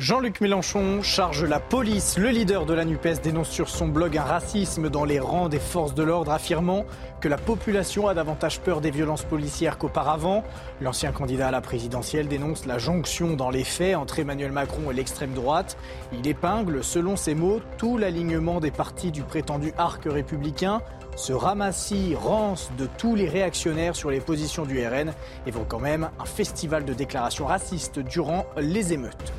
Jean-Luc 0.00 0.40
Mélenchon 0.40 1.02
charge 1.02 1.44
la 1.44 1.60
police. 1.60 2.16
Le 2.16 2.30
leader 2.30 2.64
de 2.64 2.72
la 2.72 2.86
NUPES 2.86 3.20
dénonce 3.22 3.50
sur 3.50 3.68
son 3.68 3.86
blog 3.86 4.16
un 4.16 4.22
racisme 4.22 4.88
dans 4.88 5.04
les 5.04 5.20
rangs 5.20 5.50
des 5.50 5.58
forces 5.58 5.94
de 5.94 6.02
l'ordre, 6.02 6.32
affirmant 6.32 6.86
que 7.20 7.28
la 7.28 7.36
population 7.36 8.08
a 8.08 8.14
davantage 8.14 8.60
peur 8.60 8.80
des 8.80 8.90
violences 8.90 9.24
policières 9.24 9.76
qu'auparavant. 9.76 10.42
L'ancien 10.80 11.12
candidat 11.12 11.48
à 11.48 11.50
la 11.50 11.60
présidentielle 11.60 12.28
dénonce 12.28 12.64
la 12.64 12.78
jonction 12.78 13.34
dans 13.34 13.50
les 13.50 13.62
faits 13.62 13.94
entre 13.94 14.20
Emmanuel 14.20 14.52
Macron 14.52 14.90
et 14.90 14.94
l'extrême 14.94 15.34
droite. 15.34 15.76
Il 16.14 16.26
épingle, 16.26 16.82
selon 16.82 17.16
ses 17.16 17.34
mots, 17.34 17.60
tout 17.76 17.98
l'alignement 17.98 18.60
des 18.60 18.70
partis 18.70 19.10
du 19.10 19.20
prétendu 19.20 19.74
arc 19.76 20.04
républicain 20.06 20.80
ce 21.16 21.34
ramassis 21.34 22.14
rance 22.14 22.70
de 22.78 22.88
tous 22.96 23.16
les 23.16 23.28
réactionnaires 23.28 23.94
sur 23.94 24.10
les 24.10 24.20
positions 24.20 24.64
du 24.64 24.82
RN 24.82 25.12
évoquant 25.46 25.80
même 25.80 26.08
un 26.18 26.24
festival 26.24 26.86
de 26.86 26.94
déclarations 26.94 27.44
racistes 27.44 27.98
durant 27.98 28.46
les 28.56 28.94
émeutes. 28.94 29.34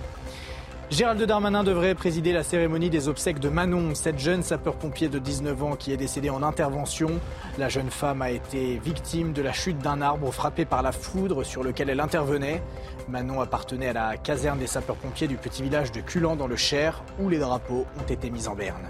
Gérald 0.91 1.23
Darmanin 1.23 1.63
devrait 1.63 1.95
présider 1.95 2.33
la 2.33 2.43
cérémonie 2.43 2.89
des 2.89 3.07
obsèques 3.07 3.39
de 3.39 3.47
Manon, 3.47 3.95
cette 3.95 4.19
jeune 4.19 4.43
sapeur-pompier 4.43 5.07
de 5.07 5.19
19 5.19 5.63
ans 5.63 5.75
qui 5.77 5.93
est 5.93 5.97
décédée 5.97 6.29
en 6.29 6.43
intervention. 6.43 7.11
La 7.57 7.69
jeune 7.69 7.89
femme 7.89 8.21
a 8.21 8.29
été 8.29 8.77
victime 8.77 9.31
de 9.31 9.41
la 9.41 9.53
chute 9.53 9.77
d'un 9.77 10.01
arbre 10.01 10.29
frappé 10.33 10.65
par 10.65 10.81
la 10.81 10.91
foudre 10.91 11.45
sur 11.45 11.63
lequel 11.63 11.89
elle 11.89 12.01
intervenait. 12.01 12.61
Manon 13.07 13.39
appartenait 13.39 13.87
à 13.87 13.93
la 13.93 14.17
caserne 14.17 14.59
des 14.59 14.67
sapeurs-pompiers 14.67 15.29
du 15.29 15.37
petit 15.37 15.63
village 15.63 15.93
de 15.93 16.01
Culan 16.01 16.35
dans 16.35 16.47
le 16.47 16.57
Cher, 16.57 17.01
où 17.21 17.29
les 17.29 17.39
drapeaux 17.39 17.85
ont 17.97 18.11
été 18.11 18.29
mis 18.29 18.49
en 18.49 18.55
berne. 18.55 18.85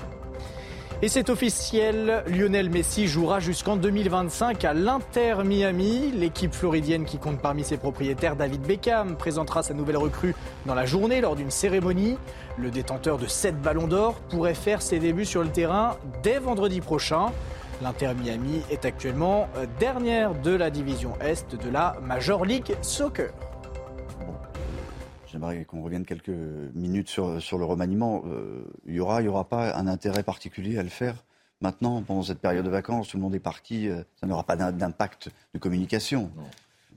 Et 1.03 1.07
c'est 1.07 1.31
officiel, 1.31 2.23
Lionel 2.27 2.69
Messi 2.69 3.07
jouera 3.07 3.39
jusqu'en 3.39 3.75
2025 3.75 4.63
à 4.63 4.75
l'Inter 4.75 5.37
Miami. 5.43 6.11
L'équipe 6.11 6.53
floridienne 6.53 7.05
qui 7.05 7.17
compte 7.17 7.41
parmi 7.41 7.63
ses 7.63 7.77
propriétaires, 7.77 8.35
David 8.35 8.61
Beckham, 8.61 9.15
présentera 9.15 9.63
sa 9.63 9.73
nouvelle 9.73 9.97
recrue 9.97 10.35
dans 10.67 10.75
la 10.75 10.85
journée 10.85 11.19
lors 11.19 11.35
d'une 11.35 11.49
cérémonie. 11.49 12.17
Le 12.59 12.69
détenteur 12.69 13.17
de 13.17 13.25
7 13.25 13.59
ballons 13.59 13.87
d'or 13.87 14.13
pourrait 14.29 14.53
faire 14.53 14.83
ses 14.83 14.99
débuts 14.99 15.25
sur 15.25 15.41
le 15.41 15.49
terrain 15.49 15.97
dès 16.21 16.37
vendredi 16.37 16.81
prochain. 16.81 17.31
L'Inter 17.81 18.11
Miami 18.13 18.61
est 18.69 18.85
actuellement 18.85 19.49
dernière 19.79 20.35
de 20.35 20.51
la 20.51 20.69
division 20.69 21.13
Est 21.19 21.55
de 21.55 21.69
la 21.71 21.97
Major 22.03 22.45
League 22.45 22.75
Soccer. 22.83 23.31
J'aimerais 25.31 25.65
qu'on 25.65 25.81
revienne 25.81 26.05
quelques 26.05 26.29
minutes 26.73 27.09
sur, 27.09 27.41
sur 27.41 27.57
le 27.57 27.65
remaniement. 27.65 28.23
Euh, 28.25 28.63
il 28.85 28.95
y 28.95 28.99
aura, 28.99 29.21
il 29.21 29.25
y 29.25 29.27
aura 29.27 29.47
pas 29.47 29.75
un 29.75 29.87
intérêt 29.87 30.23
particulier 30.23 30.77
à 30.77 30.83
le 30.83 30.89
faire 30.89 31.23
maintenant, 31.61 32.01
pendant 32.01 32.23
cette 32.23 32.39
période 32.39 32.65
de 32.65 32.69
vacances, 32.69 33.09
tout 33.09 33.17
le 33.17 33.23
monde 33.23 33.35
est 33.35 33.39
parti, 33.39 33.87
euh, 33.87 34.03
ça 34.19 34.27
n'aura 34.27 34.43
pas 34.43 34.55
d'impact 34.55 35.29
de 35.53 35.59
communication. 35.59 36.31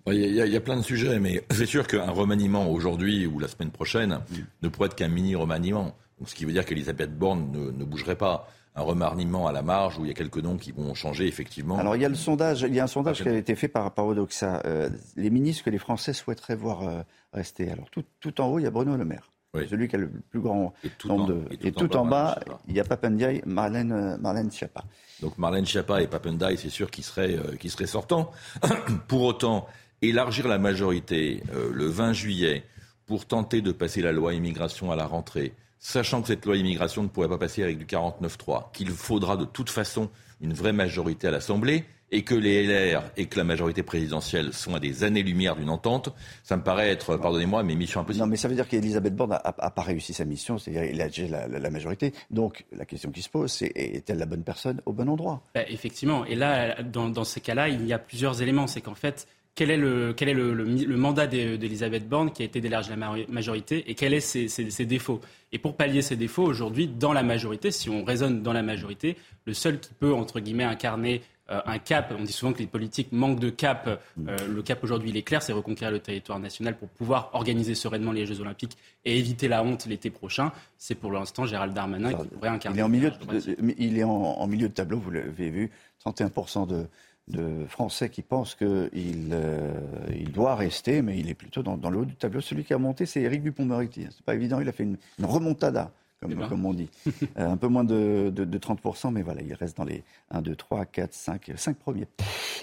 Il 0.06 0.14
y, 0.14 0.40
a, 0.40 0.46
il 0.46 0.52
y, 0.52 0.56
a, 0.56 0.60
plein 0.60 0.76
de 0.76 0.82
sujets, 0.82 1.18
mais 1.18 1.44
c'est 1.50 1.66
sûr 1.66 1.86
qu'un 1.86 2.10
remaniement 2.10 2.70
aujourd'hui 2.70 3.26
ou 3.26 3.38
la 3.38 3.48
semaine 3.48 3.70
prochaine 3.70 4.20
ne 4.62 4.68
pourrait 4.68 4.86
être 4.86 4.96
qu'un 4.96 5.08
mini 5.08 5.34
remaniement. 5.34 5.94
Donc, 6.18 6.28
ce 6.28 6.34
qui 6.34 6.44
veut 6.44 6.52
dire 6.52 6.64
qu'Elisabeth 6.64 7.16
Borne 7.16 7.50
ne, 7.52 7.70
ne 7.70 7.84
bougerait 7.84 8.16
pas 8.16 8.48
un 8.76 8.82
remaniement 8.82 9.46
à 9.46 9.52
la 9.52 9.62
marge 9.62 9.98
où 9.98 10.04
il 10.04 10.08
y 10.08 10.10
a 10.10 10.14
quelques 10.14 10.38
noms 10.38 10.56
qui 10.56 10.72
vont 10.72 10.94
changer 10.94 11.26
effectivement. 11.26 11.78
Alors 11.78 11.94
il 11.94 12.02
y 12.02 12.04
a 12.04 12.08
le 12.08 12.16
sondage, 12.16 12.62
il 12.62 12.74
y 12.74 12.80
a 12.80 12.84
un 12.84 12.88
sondage 12.88 13.22
qui 13.22 13.28
a 13.28 13.36
été 13.36 13.54
fait 13.54 13.68
par, 13.68 13.92
par 13.92 14.06
Odoxa. 14.06 14.62
Euh, 14.64 14.90
les 15.16 15.30
ministres 15.30 15.64
que 15.64 15.70
les 15.70 15.78
Français 15.78 16.12
souhaiteraient 16.12 16.56
voir 16.56 16.82
euh, 16.82 17.02
rester. 17.34 17.70
Alors 17.70 17.90
tout, 17.90 18.04
tout, 18.20 18.40
en 18.40 18.48
haut, 18.48 18.58
il 18.58 18.62
y 18.62 18.66
a 18.66 18.70
Bruno 18.70 18.96
Le 18.96 19.04
Maire. 19.04 19.30
Celui 19.68 19.86
qui 19.86 19.94
a 19.94 20.00
le 20.00 20.08
plus 20.08 20.40
grand 20.40 20.74
nombre 21.04 21.26
de. 21.26 21.42
Et 21.60 21.70
tout, 21.70 21.96
en, 21.96 22.04
bas, 22.04 22.40
il 22.66 22.74
y 22.74 22.80
a 22.80 22.84
Papendiaï, 22.84 23.40
Marlène, 23.46 23.92
euh, 23.92 24.16
Marlène 24.18 24.50
Schiappa. 24.50 24.82
Donc 25.20 25.38
Marlène 25.38 25.64
Schiappa 25.64 26.02
et 26.02 26.08
Papendiaï, 26.08 26.58
c'est 26.58 26.70
sûr 26.70 26.90
qu'ils 26.90 27.04
seraient, 27.04 27.38
qui 27.60 27.70
seraient 27.70 27.86
sortants. 27.86 28.32
pour 29.06 29.22
autant, 29.22 29.68
élargir 30.02 30.48
la 30.48 30.58
majorité 30.58 31.44
le 31.72 31.86
20 31.86 32.12
juillet 32.14 32.64
pour 33.06 33.26
tenter 33.26 33.60
de 33.60 33.72
passer 33.72 34.02
la 34.02 34.12
loi 34.12 34.34
immigration 34.34 34.90
à 34.90 34.96
la 34.96 35.06
rentrée, 35.06 35.54
sachant 35.78 36.22
que 36.22 36.28
cette 36.28 36.44
loi 36.46 36.56
immigration 36.56 37.02
ne 37.02 37.08
pourrait 37.08 37.28
pas 37.28 37.38
passer 37.38 37.62
avec 37.62 37.78
du 37.78 37.86
49-3, 37.86 38.72
qu'il 38.72 38.90
faudra 38.90 39.36
de 39.36 39.44
toute 39.44 39.70
façon 39.70 40.10
une 40.40 40.54
vraie 40.54 40.72
majorité 40.72 41.28
à 41.28 41.30
l'Assemblée, 41.30 41.84
et 42.10 42.22
que 42.22 42.34
les 42.34 42.66
LR 42.66 43.02
et 43.16 43.26
que 43.26 43.36
la 43.38 43.44
majorité 43.44 43.82
présidentielle 43.82 44.52
sont 44.52 44.74
à 44.74 44.80
des 44.80 45.04
années-lumière 45.04 45.56
d'une 45.56 45.70
entente, 45.70 46.14
ça 46.42 46.56
me 46.56 46.62
paraît 46.62 46.90
être, 46.90 47.16
pardonnez-moi, 47.16 47.62
mais 47.62 47.74
mission 47.74 48.00
impossible. 48.00 48.24
Non, 48.24 48.30
mais 48.30 48.36
ça 48.36 48.48
veut 48.48 48.54
dire 48.54 48.68
qu'Elisabeth 48.68 49.14
Borne 49.16 49.30
n'a 49.30 49.70
pas 49.70 49.82
réussi 49.82 50.12
sa 50.12 50.24
mission, 50.24 50.58
c'est-à-dire 50.58 50.90
qu'il 50.90 51.00
a 51.00 51.08
déjà 51.08 51.26
la, 51.26 51.58
la, 51.58 51.70
majorité. 51.70 52.12
Donc 52.30 52.64
la 52.72 52.84
question 52.84 53.10
qui 53.10 53.22
se 53.22 53.28
pose, 53.28 53.50
c'est 53.50 53.72
est-elle 53.74 54.18
la 54.18 54.26
bonne 54.26 54.44
personne 54.44 54.80
au 54.86 54.92
bon 54.92 55.08
endroit? 55.08 55.42
Bah, 55.54 55.62
Effectivement. 55.68 56.24
Et 56.24 56.34
là, 56.34 56.82
dans, 56.82 57.08
dans 57.08 57.24
ces 57.24 57.40
cas-là, 57.40 57.68
il 57.68 57.86
y 57.86 57.92
a 57.92 57.98
plusieurs 57.98 58.42
éléments. 58.42 58.66
C'est 58.66 58.80
qu'en 58.80 58.94
fait, 58.94 59.26
quel 59.54 59.70
est 59.70 59.76
le, 59.76 60.12
quel 60.12 60.28
est 60.28 60.34
le, 60.34 60.52
le, 60.52 60.96
mandat 60.96 61.26
d'Elisabeth 61.26 62.08
Borne 62.08 62.32
qui 62.32 62.42
a 62.42 62.44
été 62.44 62.60
d'élargir 62.60 62.96
la 62.96 63.14
majorité 63.28 63.88
et 63.88 63.94
quels 63.94 64.20
sont 64.20 64.28
ses, 64.28 64.48
ses, 64.48 64.70
ses, 64.70 64.84
défauts? 64.84 65.20
Et 65.52 65.58
pour 65.58 65.76
pallier 65.76 66.02
ces 66.02 66.16
défauts, 66.16 66.42
aujourd'hui, 66.42 66.88
dans 66.88 67.12
la 67.12 67.22
majorité, 67.22 67.70
si 67.70 67.88
on 67.88 68.04
raisonne 68.04 68.42
dans 68.42 68.52
la 68.52 68.62
majorité, 68.62 69.16
le 69.46 69.54
seul 69.54 69.78
qui 69.78 69.94
peut, 69.94 70.12
entre 70.12 70.40
guillemets, 70.40 70.64
incarner 70.64 71.22
euh, 71.50 71.60
un 71.66 71.78
cap, 71.78 72.14
on 72.18 72.22
dit 72.22 72.32
souvent 72.32 72.52
que 72.52 72.58
les 72.58 72.66
politiques 72.66 73.12
manquent 73.12 73.40
de 73.40 73.50
cap, 73.50 73.86
euh, 73.88 74.36
le 74.48 74.62
cap 74.62 74.82
aujourd'hui 74.82 75.10
il 75.10 75.16
est 75.16 75.22
clair, 75.22 75.42
c'est 75.42 75.52
reconquérir 75.52 75.92
le 75.92 76.00
territoire 76.00 76.38
national 76.38 76.76
pour 76.76 76.88
pouvoir 76.88 77.30
organiser 77.34 77.74
sereinement 77.74 78.12
les 78.12 78.26
Jeux 78.26 78.40
Olympiques 78.40 78.76
et 79.04 79.18
éviter 79.18 79.48
la 79.48 79.62
honte 79.62 79.86
l'été 79.86 80.10
prochain. 80.10 80.52
C'est 80.78 80.94
pour 80.94 81.12
l'instant 81.12 81.44
Gérald 81.46 81.74
Darmanin 81.74 82.14
qui 82.14 82.28
pourrait 82.28 82.48
incarner. 82.48 82.78
Il 82.78 82.80
est 82.80 82.84
en 82.84 82.88
milieu 82.88 83.10
de, 83.10 83.74
il 83.78 83.98
est 83.98 84.04
en, 84.04 84.10
en 84.10 84.46
milieu 84.46 84.68
de 84.68 84.74
tableau, 84.74 84.98
vous 84.98 85.10
l'avez 85.10 85.50
vu, 85.50 85.70
31% 86.04 86.66
de 86.66 86.86
de 87.28 87.64
Français 87.68 88.10
qui 88.10 88.22
pensent 88.22 88.54
qu'il 88.54 89.30
euh, 89.32 89.72
il 90.14 90.30
doit 90.30 90.54
rester, 90.54 91.00
mais 91.00 91.18
il 91.18 91.30
est 91.30 91.34
plutôt 91.34 91.62
dans, 91.62 91.90
le 91.90 91.98
haut 91.98 92.04
du 92.04 92.16
tableau. 92.16 92.40
Celui 92.40 92.64
qui 92.64 92.74
a 92.74 92.78
monté, 92.78 93.06
c'est 93.06 93.22
Éric 93.22 93.42
Dupont-Moretti. 93.42 94.06
C'est 94.10 94.24
pas 94.24 94.34
évident, 94.34 94.60
il 94.60 94.68
a 94.68 94.72
fait 94.72 94.82
une, 94.82 94.98
remontada 95.22 95.90
comme, 96.28 96.40
ben. 96.40 96.48
comme 96.48 96.66
on 96.66 96.74
dit. 96.74 96.88
Euh, 97.38 97.50
un 97.50 97.56
peu 97.56 97.68
moins 97.68 97.84
de, 97.84 98.30
de, 98.32 98.44
de 98.44 98.58
30%, 98.58 99.12
mais 99.12 99.22
voilà, 99.22 99.42
il 99.42 99.54
reste 99.54 99.76
dans 99.76 99.84
les 99.84 100.04
1, 100.30 100.42
2, 100.42 100.54
3, 100.54 100.84
4, 100.84 101.12
5, 101.12 101.52
5 101.56 101.76
premiers. 101.76 102.06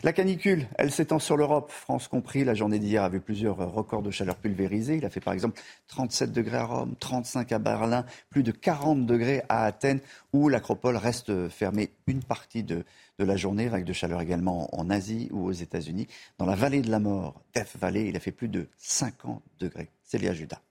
La 0.03 0.13
canicule, 0.13 0.67
elle 0.77 0.91
s'étend 0.91 1.19
sur 1.19 1.35
l'Europe, 1.35 1.71
France 1.71 2.07
compris. 2.07 2.45
La 2.45 2.53
journée 2.53 2.79
d'hier 2.79 3.03
a 3.03 3.09
vu 3.09 3.19
plusieurs 3.19 3.57
records 3.57 4.01
de 4.01 4.11
chaleur 4.11 4.35
pulvérisés. 4.35 4.95
Il 4.97 5.05
a 5.05 5.09
fait 5.09 5.19
par 5.19 5.33
exemple 5.33 5.59
37 5.87 6.31
degrés 6.31 6.57
à 6.57 6.65
Rome, 6.65 6.95
35 6.99 7.51
à 7.51 7.59
Berlin, 7.59 8.05
plus 8.29 8.43
de 8.43 8.51
40 8.51 9.05
degrés 9.05 9.41
à 9.49 9.65
Athènes, 9.65 9.99
où 10.31 10.47
l'acropole 10.47 10.95
reste 10.95 11.49
fermée 11.49 11.91
une 12.07 12.23
partie 12.23 12.63
de, 12.63 12.85
de 13.19 13.25
la 13.25 13.35
journée. 13.35 13.67
Vague 13.67 13.85
de 13.85 13.93
chaleur 13.93 14.21
également 14.21 14.73
en 14.73 14.89
Asie 14.89 15.27
ou 15.31 15.47
aux 15.47 15.51
États-Unis. 15.51 16.07
Dans 16.37 16.45
la 16.45 16.55
vallée 16.55 16.81
de 16.81 16.91
la 16.91 16.99
mort, 16.99 17.41
Death 17.53 17.75
Valley, 17.79 18.07
il 18.07 18.15
a 18.15 18.19
fait 18.19 18.31
plus 18.31 18.47
de 18.47 18.67
50 18.77 19.41
degrés. 19.59 19.89
Léa 20.17 20.33
Judas. 20.33 20.61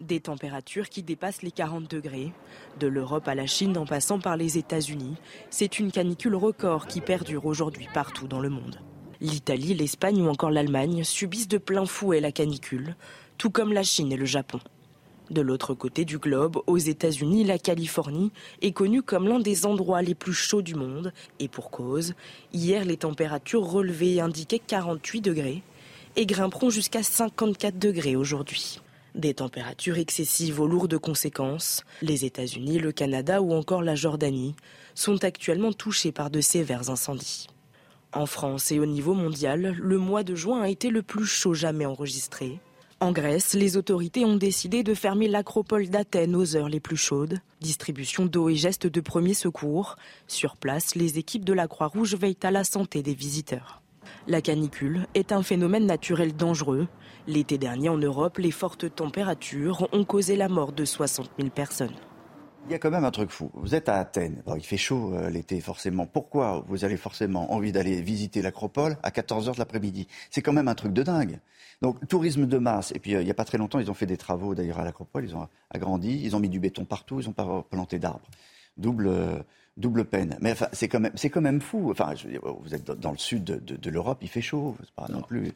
Des 0.00 0.20
températures 0.20 0.88
qui 0.88 1.02
dépassent 1.02 1.42
les 1.42 1.50
40 1.50 1.90
degrés. 1.90 2.32
De 2.78 2.86
l'Europe 2.86 3.26
à 3.26 3.34
la 3.34 3.46
Chine 3.46 3.76
en 3.76 3.84
passant 3.84 4.20
par 4.20 4.36
les 4.36 4.56
États-Unis, 4.56 5.16
c'est 5.50 5.80
une 5.80 5.90
canicule 5.90 6.36
record 6.36 6.86
qui 6.86 7.00
perdure 7.00 7.46
aujourd'hui 7.46 7.88
partout 7.92 8.28
dans 8.28 8.38
le 8.38 8.48
monde. 8.48 8.78
L'Italie, 9.20 9.74
l'Espagne 9.74 10.22
ou 10.22 10.28
encore 10.28 10.52
l'Allemagne 10.52 11.02
subissent 11.02 11.48
de 11.48 11.58
plein 11.58 11.84
fouet 11.84 12.20
la 12.20 12.30
canicule, 12.30 12.94
tout 13.38 13.50
comme 13.50 13.72
la 13.72 13.82
Chine 13.82 14.12
et 14.12 14.16
le 14.16 14.24
Japon. 14.24 14.60
De 15.30 15.40
l'autre 15.40 15.74
côté 15.74 16.04
du 16.04 16.18
globe, 16.18 16.62
aux 16.68 16.78
États-Unis, 16.78 17.42
la 17.42 17.58
Californie 17.58 18.30
est 18.62 18.70
connue 18.70 19.02
comme 19.02 19.26
l'un 19.26 19.40
des 19.40 19.66
endroits 19.66 20.02
les 20.02 20.14
plus 20.14 20.32
chauds 20.32 20.62
du 20.62 20.76
monde. 20.76 21.12
Et 21.40 21.48
pour 21.48 21.72
cause, 21.72 22.14
hier 22.52 22.84
les 22.84 22.98
températures 22.98 23.68
relevées 23.68 24.20
indiquaient 24.20 24.60
48 24.64 25.22
degrés 25.22 25.64
et 26.14 26.24
grimperont 26.24 26.70
jusqu'à 26.70 27.02
54 27.02 27.80
degrés 27.80 28.14
aujourd'hui. 28.14 28.80
Des 29.18 29.34
températures 29.34 29.98
excessives 29.98 30.60
aux 30.60 30.68
lourdes 30.68 30.96
conséquences, 30.96 31.82
les 32.02 32.24
États-Unis, 32.24 32.78
le 32.78 32.92
Canada 32.92 33.42
ou 33.42 33.52
encore 33.52 33.82
la 33.82 33.96
Jordanie 33.96 34.54
sont 34.94 35.24
actuellement 35.24 35.72
touchés 35.72 36.12
par 36.12 36.30
de 36.30 36.40
sévères 36.40 36.88
incendies. 36.88 37.48
En 38.12 38.26
France 38.26 38.70
et 38.70 38.78
au 38.78 38.86
niveau 38.86 39.14
mondial, 39.14 39.76
le 39.76 39.98
mois 39.98 40.22
de 40.22 40.36
juin 40.36 40.62
a 40.62 40.68
été 40.68 40.90
le 40.90 41.02
plus 41.02 41.26
chaud 41.26 41.52
jamais 41.52 41.84
enregistré. 41.84 42.60
En 43.00 43.10
Grèce, 43.10 43.54
les 43.54 43.76
autorités 43.76 44.24
ont 44.24 44.36
décidé 44.36 44.84
de 44.84 44.94
fermer 44.94 45.26
l'acropole 45.26 45.88
d'Athènes 45.88 46.36
aux 46.36 46.54
heures 46.54 46.68
les 46.68 46.80
plus 46.80 46.96
chaudes. 46.96 47.40
Distribution 47.60 48.24
d'eau 48.24 48.48
et 48.48 48.54
gestes 48.54 48.86
de 48.86 49.00
premier 49.00 49.34
secours. 49.34 49.96
Sur 50.28 50.56
place, 50.56 50.94
les 50.94 51.18
équipes 51.18 51.44
de 51.44 51.52
la 51.52 51.66
Croix-Rouge 51.66 52.14
veillent 52.14 52.36
à 52.44 52.52
la 52.52 52.62
santé 52.62 53.02
des 53.02 53.14
visiteurs. 53.14 53.82
La 54.28 54.42
canicule 54.42 55.06
est 55.14 55.32
un 55.32 55.42
phénomène 55.42 55.86
naturel 55.86 56.36
dangereux. 56.36 56.86
L'été 57.28 57.58
dernier 57.58 57.90
en 57.90 57.98
Europe, 57.98 58.38
les 58.38 58.50
fortes 58.50 58.94
températures 58.94 59.86
ont 59.92 60.06
causé 60.06 60.34
la 60.34 60.48
mort 60.48 60.72
de 60.72 60.86
60 60.86 61.28
000 61.36 61.50
personnes. 61.50 61.92
Il 62.64 62.72
y 62.72 62.74
a 62.74 62.78
quand 62.78 62.90
même 62.90 63.04
un 63.04 63.10
truc 63.10 63.28
fou. 63.28 63.50
Vous 63.52 63.74
êtes 63.74 63.90
à 63.90 63.96
Athènes. 63.96 64.42
Bon, 64.46 64.54
il 64.56 64.64
fait 64.64 64.78
chaud 64.78 65.12
euh, 65.12 65.28
l'été, 65.28 65.60
forcément. 65.60 66.06
Pourquoi 66.06 66.64
vous 66.68 66.86
avez 66.86 66.96
forcément 66.96 67.52
envie 67.52 67.70
d'aller 67.70 68.00
visiter 68.00 68.40
l'acropole 68.40 68.96
à 69.02 69.10
14h 69.10 69.52
de 69.52 69.58
l'après-midi? 69.58 70.08
C'est 70.30 70.40
quand 70.40 70.54
même 70.54 70.68
un 70.68 70.74
truc 70.74 70.94
de 70.94 71.02
dingue. 71.02 71.38
Donc, 71.82 71.98
tourisme 72.08 72.46
de 72.46 72.56
masse. 72.56 72.92
Et 72.92 72.98
puis, 72.98 73.14
euh, 73.14 73.20
il 73.20 73.26
n'y 73.26 73.30
a 73.30 73.34
pas 73.34 73.44
très 73.44 73.58
longtemps, 73.58 73.78
ils 73.78 73.90
ont 73.90 73.94
fait 73.94 74.06
des 74.06 74.16
travaux 74.16 74.54
d'ailleurs 74.54 74.78
à 74.78 74.84
l'acropole. 74.84 75.26
Ils 75.26 75.36
ont 75.36 75.48
agrandi, 75.68 76.22
ils 76.24 76.34
ont 76.34 76.40
mis 76.40 76.48
du 76.48 76.60
béton 76.60 76.86
partout, 76.86 77.20
ils 77.20 77.26
n'ont 77.26 77.32
pas 77.32 77.62
planté 77.68 77.98
d'arbres. 77.98 78.30
Double, 78.78 79.06
euh, 79.06 79.38
double 79.76 80.06
peine. 80.06 80.38
Mais 80.40 80.52
enfin, 80.52 80.68
c'est 80.72 80.88
quand, 80.88 81.00
même, 81.00 81.12
c'est 81.14 81.28
quand 81.28 81.42
même 81.42 81.60
fou. 81.60 81.90
Enfin, 81.90 82.14
je 82.14 82.38
vous 82.38 82.74
êtes 82.74 82.90
dans 82.90 83.12
le 83.12 83.18
sud 83.18 83.44
de, 83.44 83.56
de, 83.56 83.76
de 83.76 83.90
l'Europe, 83.90 84.20
il 84.22 84.28
fait 84.28 84.40
chaud. 84.40 84.76
C'est 84.80 84.94
pas 84.94 85.08
non 85.12 85.20
plus. 85.20 85.52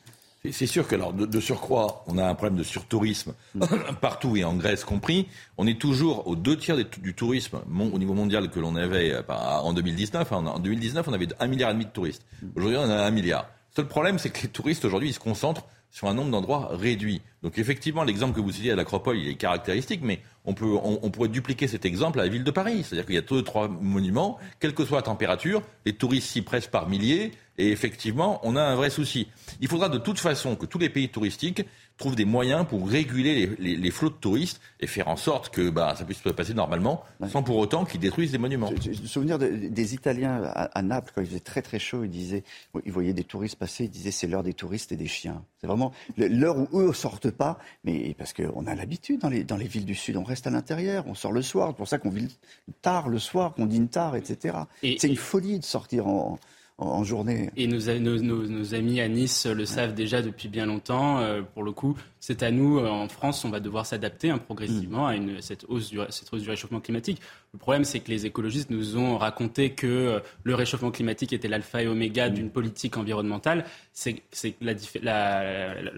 C'est 0.50 0.66
sûr 0.66 0.88
que, 0.88 0.96
alors, 0.96 1.12
de, 1.12 1.24
de, 1.24 1.40
surcroît, 1.40 2.02
on 2.08 2.18
a 2.18 2.26
un 2.26 2.34
problème 2.34 2.58
de 2.58 2.64
surtourisme 2.64 3.32
partout 4.00 4.36
et 4.36 4.42
en 4.42 4.54
Grèce 4.54 4.82
compris. 4.82 5.28
On 5.56 5.68
est 5.68 5.80
toujours 5.80 6.26
aux 6.26 6.34
deux 6.34 6.56
tiers 6.56 6.76
des, 6.76 6.84
du 6.98 7.14
tourisme 7.14 7.60
mon, 7.68 7.92
au 7.92 7.98
niveau 8.00 8.12
mondial 8.12 8.50
que 8.50 8.58
l'on 8.58 8.74
avait 8.74 9.12
euh, 9.12 9.22
en 9.28 9.72
2019. 9.72 10.32
En, 10.32 10.46
en 10.46 10.58
2019, 10.58 11.06
on 11.06 11.12
avait 11.12 11.28
un 11.38 11.46
milliard 11.46 11.70
et 11.70 11.74
demi 11.74 11.84
de 11.84 11.90
touristes. 11.90 12.26
Aujourd'hui, 12.56 12.76
on 12.76 12.90
a 12.90 13.04
un 13.04 13.10
milliard. 13.12 13.48
Le 13.70 13.76
seul 13.76 13.86
problème, 13.86 14.18
c'est 14.18 14.30
que 14.30 14.42
les 14.42 14.48
touristes 14.48 14.84
aujourd'hui, 14.84 15.10
ils 15.10 15.14
se 15.14 15.20
concentrent 15.20 15.64
sur 15.92 16.08
un 16.08 16.14
nombre 16.14 16.30
d'endroits 16.30 16.70
réduit. 16.72 17.20
Donc 17.42 17.58
effectivement, 17.58 18.02
l'exemple 18.02 18.34
que 18.34 18.40
vous 18.40 18.50
citiez 18.50 18.72
à 18.72 18.76
l'Acropole, 18.76 19.18
il 19.18 19.28
est 19.28 19.34
caractéristique, 19.34 20.00
mais 20.02 20.22
on, 20.44 20.54
peut, 20.54 20.64
on, 20.64 20.98
on, 21.02 21.10
pourrait 21.10 21.28
dupliquer 21.28 21.68
cet 21.68 21.84
exemple 21.84 22.18
à 22.18 22.24
la 22.24 22.30
ville 22.30 22.44
de 22.44 22.50
Paris. 22.50 22.82
C'est-à-dire 22.82 23.04
qu'il 23.04 23.14
y 23.14 23.18
a 23.18 23.22
deux, 23.22 23.42
trois 23.42 23.68
monuments, 23.68 24.38
quelle 24.58 24.74
que 24.74 24.84
soit 24.86 24.98
la 24.98 25.02
température, 25.02 25.62
les 25.84 25.92
touristes 25.92 26.28
s'y 26.28 26.42
pressent 26.42 26.66
par 26.66 26.88
milliers, 26.88 27.32
et 27.62 27.70
effectivement, 27.70 28.40
on 28.42 28.56
a 28.56 28.62
un 28.62 28.74
vrai 28.74 28.90
souci. 28.90 29.28
Il 29.60 29.68
faudra 29.68 29.88
de 29.88 29.98
toute 29.98 30.18
façon 30.18 30.56
que 30.56 30.66
tous 30.66 30.78
les 30.78 30.88
pays 30.88 31.08
touristiques 31.08 31.64
trouvent 31.96 32.16
des 32.16 32.24
moyens 32.24 32.66
pour 32.66 32.88
réguler 32.88 33.34
les, 33.34 33.56
les, 33.58 33.76
les 33.76 33.90
flots 33.92 34.08
de 34.08 34.14
touristes 34.14 34.60
et 34.80 34.88
faire 34.88 35.06
en 35.06 35.16
sorte 35.16 35.50
que 35.50 35.70
bah, 35.70 35.94
ça 35.96 36.04
puisse 36.04 36.20
se 36.20 36.28
passer 36.30 36.54
normalement, 36.54 37.04
sans 37.28 37.44
pour 37.44 37.58
autant 37.58 37.84
qu'ils 37.84 38.00
détruisent 38.00 38.32
des 38.32 38.38
monuments. 38.38 38.70
Le 38.70 39.06
souvenir 39.06 39.38
de, 39.38 39.46
des 39.46 39.94
Italiens 39.94 40.42
à, 40.42 40.76
à, 40.76 40.82
Naples, 40.82 41.12
quand 41.14 41.20
il 41.20 41.28
faisait 41.28 41.38
très 41.38 41.62
très 41.62 41.78
chaud, 41.78 42.02
ils 42.02 42.10
disaient, 42.10 42.42
ils 42.84 42.90
voyaient 42.90 43.12
des 43.12 43.22
touristes 43.22 43.56
passer, 43.56 43.84
ils 43.84 43.90
disaient 43.90 44.10
c'est 44.10 44.26
l'heure 44.26 44.42
des 44.42 44.54
touristes 44.54 44.90
et 44.90 44.96
des 44.96 45.06
chiens. 45.06 45.44
C'est 45.60 45.68
vraiment 45.68 45.92
l'heure 46.16 46.56
où 46.58 46.80
eux 46.80 46.92
sortent 46.92 47.30
pas, 47.30 47.60
mais 47.84 48.16
parce 48.18 48.32
qu'on 48.32 48.66
a 48.66 48.74
l'habitude 48.74 49.20
dans 49.20 49.28
les, 49.28 49.44
dans 49.44 49.56
les 49.56 49.68
villes 49.68 49.84
du 49.84 49.94
Sud, 49.94 50.16
on 50.16 50.24
reste 50.24 50.48
à 50.48 50.50
l'intérieur, 50.50 51.04
on 51.06 51.14
sort 51.14 51.32
le 51.32 51.42
soir, 51.42 51.68
c'est 51.68 51.76
pour 51.76 51.88
ça 51.88 51.98
qu'on 51.98 52.10
vit 52.10 52.36
tard 52.80 53.08
le 53.08 53.20
soir, 53.20 53.54
qu'on 53.54 53.66
dîne 53.66 53.86
tard, 53.86 54.16
etc. 54.16 54.56
C'est 54.82 55.04
une 55.04 55.14
folie 55.14 55.60
de 55.60 55.64
sortir 55.64 56.08
en, 56.08 56.40
en 56.78 57.04
journée. 57.04 57.50
Et 57.56 57.66
nos, 57.66 57.78
nos, 57.98 58.18
nos, 58.18 58.46
nos, 58.46 58.74
amis 58.74 59.00
à 59.00 59.08
Nice 59.08 59.46
le 59.46 59.64
savent 59.64 59.94
déjà 59.94 60.22
depuis 60.22 60.48
bien 60.48 60.66
longtemps. 60.66 61.18
Euh, 61.18 61.42
pour 61.42 61.62
le 61.62 61.72
coup, 61.72 61.96
c'est 62.20 62.42
à 62.42 62.50
nous, 62.50 62.78
euh, 62.78 62.88
en 62.88 63.08
France, 63.08 63.44
on 63.44 63.50
va 63.50 63.60
devoir 63.60 63.86
s'adapter 63.86 64.30
hein, 64.30 64.38
progressivement 64.38 65.04
mmh. 65.04 65.10
à 65.10 65.16
une, 65.16 65.42
cette, 65.42 65.64
hausse 65.68 65.90
du, 65.90 65.98
cette 66.10 66.32
hausse 66.32 66.42
du 66.42 66.50
réchauffement 66.50 66.80
climatique. 66.80 67.20
Le 67.54 67.58
problème, 67.58 67.84
c'est 67.84 68.00
que 68.00 68.10
les 68.10 68.24
écologistes 68.24 68.70
nous 68.70 68.96
ont 68.96 69.18
raconté 69.18 69.74
que 69.74 69.86
euh, 69.86 70.20
le 70.42 70.54
réchauffement 70.54 70.90
climatique 70.90 71.34
était 71.34 71.48
l'alpha 71.48 71.82
et 71.82 71.86
oméga 71.86 72.30
d'une 72.30 72.50
politique 72.50 72.96
environnementale. 72.96 73.66
C'est 73.92 74.22
la, 74.62 74.72
la, 75.02 75.74
la, 75.82 75.92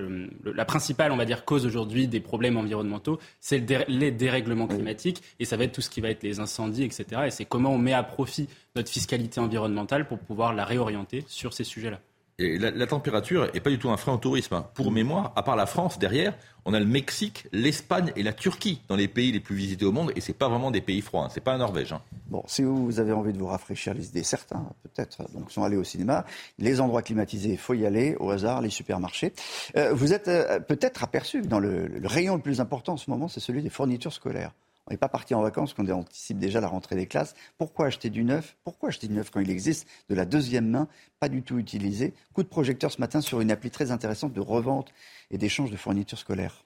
la, 0.45 0.65
principale, 0.65 1.13
on 1.13 1.17
va 1.17 1.25
dire, 1.25 1.45
cause 1.45 1.65
aujourd'hui 1.65 2.09
des 2.09 2.19
problèmes 2.19 2.57
environnementaux, 2.57 3.21
c'est 3.39 3.59
le 3.59 3.65
dé, 3.67 3.85
les 3.87 4.11
dérèglements 4.11 4.67
climatiques. 4.67 5.23
Et 5.39 5.45
ça 5.45 5.57
va 5.57 5.63
être 5.63 5.73
tout 5.73 5.81
ce 5.81 5.91
qui 5.91 6.01
va 6.01 6.11
être 6.11 6.25
les 6.25 6.41
incendies, 6.41 6.83
etc. 6.83 7.23
Et 7.27 7.31
c'est 7.31 7.45
comment 7.45 7.71
on 7.71 7.79
met 7.79 7.93
à 7.93 8.03
profit 8.03 8.49
notre 8.75 8.91
fiscalité 8.91 9.39
environnementale 9.39 10.09
pour 10.09 10.19
pouvoir 10.19 10.55
la 10.55 10.65
réorienter 10.65 11.23
sur 11.29 11.53
ces 11.53 11.63
sujets-là. 11.63 12.01
La, 12.39 12.87
température 12.89 13.49
n'est 13.55 13.61
pas 13.61 13.71
du 13.71 13.79
tout 13.79 13.91
un 13.91 13.97
frein 13.97 14.15
au 14.15 14.17
tourisme. 14.17 14.55
Hein. 14.55 14.67
Pour 14.75 14.91
mémoire, 14.91 15.33
à 15.37 15.45
part 15.45 15.55
la 15.55 15.67
France, 15.67 16.01
derrière, 16.01 16.37
on 16.65 16.75
a 16.75 16.81
le 16.81 16.87
Mexique, 16.87 17.47
l'Espagne 17.53 18.13
et 18.17 18.25
la 18.25 18.33
Turquie 18.33 18.81
dans 18.89 18.97
les 18.97 19.07
pays 19.07 19.31
les 19.31 19.39
plus 19.39 19.55
visités 19.55 19.85
au 19.85 19.93
monde. 19.93 20.11
Et 20.17 20.21
ce 20.21 20.33
n'est 20.33 20.39
pas 20.39 20.49
vraiment 20.49 20.73
des 20.73 20.81
pays 20.81 21.01
froids. 21.01 21.25
Hein. 21.25 21.29
Ce 21.29 21.37
n'est 21.37 21.45
pas 21.45 21.53
la 21.53 21.59
Norvège. 21.59 21.93
Hein. 21.93 22.01
Bon, 22.27 22.43
si 22.47 22.63
vous 22.63 22.99
avez 22.99 23.13
envie 23.13 23.33
de 23.33 23.39
vous 23.39 23.47
rafraîchir 23.47 23.95
les 23.95 24.09
idées, 24.09 24.25
certains 24.25 24.67
peut-être 24.83 25.19
sont 25.49 25.63
allés 25.63 25.77
au 25.77 25.85
cinéma. 25.85 26.25
Les 26.59 26.81
endroits 26.81 27.03
climatisés, 27.03 27.51
il 27.51 27.59
faut 27.59 27.75
y 27.75 27.87
aller. 27.87 28.17
Au 28.19 28.31
hasard, 28.31 28.63
les 28.63 28.71
supermarchés. 28.71 29.33
Euh, 29.77 29.93
vous 29.93 30.13
êtes 30.13 30.27
euh, 30.27 30.59
peut-être 30.59 31.05
aperçu 31.05 31.43
que 31.43 31.47
dans 31.47 31.61
le 31.61 31.89
rayon 32.03 32.35
le 32.35 32.43
plus 32.43 32.61
important 32.61 32.95
en 32.95 32.97
ce 32.97 33.11
moment, 33.11 33.29
c'est 33.29 33.41
celui 33.41 33.63
des 33.63 33.71
fournitures 33.71 34.13
scolaires. 34.13 34.51
On 34.87 34.93
n'est 34.93 34.99
pas 34.99 35.09
parti 35.09 35.35
en 35.35 35.41
vacances 35.41 35.73
quand 35.73 35.89
on 35.89 36.01
anticipe 36.01 36.39
déjà 36.39 36.61
la 36.61 36.69
rentrée 36.69 36.97
des 36.97 37.07
classes. 37.07 37.35
Pourquoi 37.57 37.87
acheter 37.87 38.11
du 38.11 38.23
neuf? 38.23 38.57
Pourquoi 38.65 38.91
acheter 38.91 39.09
du 39.09 39.15
neuf 39.15 39.31
quand 39.31 39.41
il 39.41 39.51
existe 39.51 39.89
de 40.11 40.15
la 40.15 40.27
deuxième 40.27 40.69
main, 40.69 40.89
pas 41.21 41.31
du 41.31 41.43
tout 41.43 41.59
utilisé? 41.59 42.13
Coup 42.35 42.43
de 42.43 42.49
projecteur 42.49 42.93
ce 42.93 43.01
matin 43.01 43.21
sur 43.21 43.41
une 43.41 43.51
appli 43.51 43.71
très 43.71 43.91
intéressante 43.91 44.35
de 44.35 44.41
revente 44.41 44.93
et 45.31 45.39
d'échange 45.39 45.71
de 45.71 45.77
fournitures 45.77 46.19
scolaires. 46.19 46.65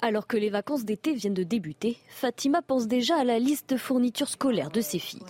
Alors 0.00 0.26
que 0.26 0.36
les 0.36 0.50
vacances 0.50 0.84
d'été 0.84 1.14
viennent 1.14 1.34
de 1.34 1.44
débuter, 1.44 1.98
Fatima 2.08 2.60
pense 2.60 2.86
déjà 2.86 3.16
à 3.16 3.24
la 3.24 3.38
liste 3.38 3.70
de 3.70 3.76
fournitures 3.78 4.28
scolaires 4.28 4.70
de 4.70 4.82
ses 4.82 4.98
filles. 4.98 5.22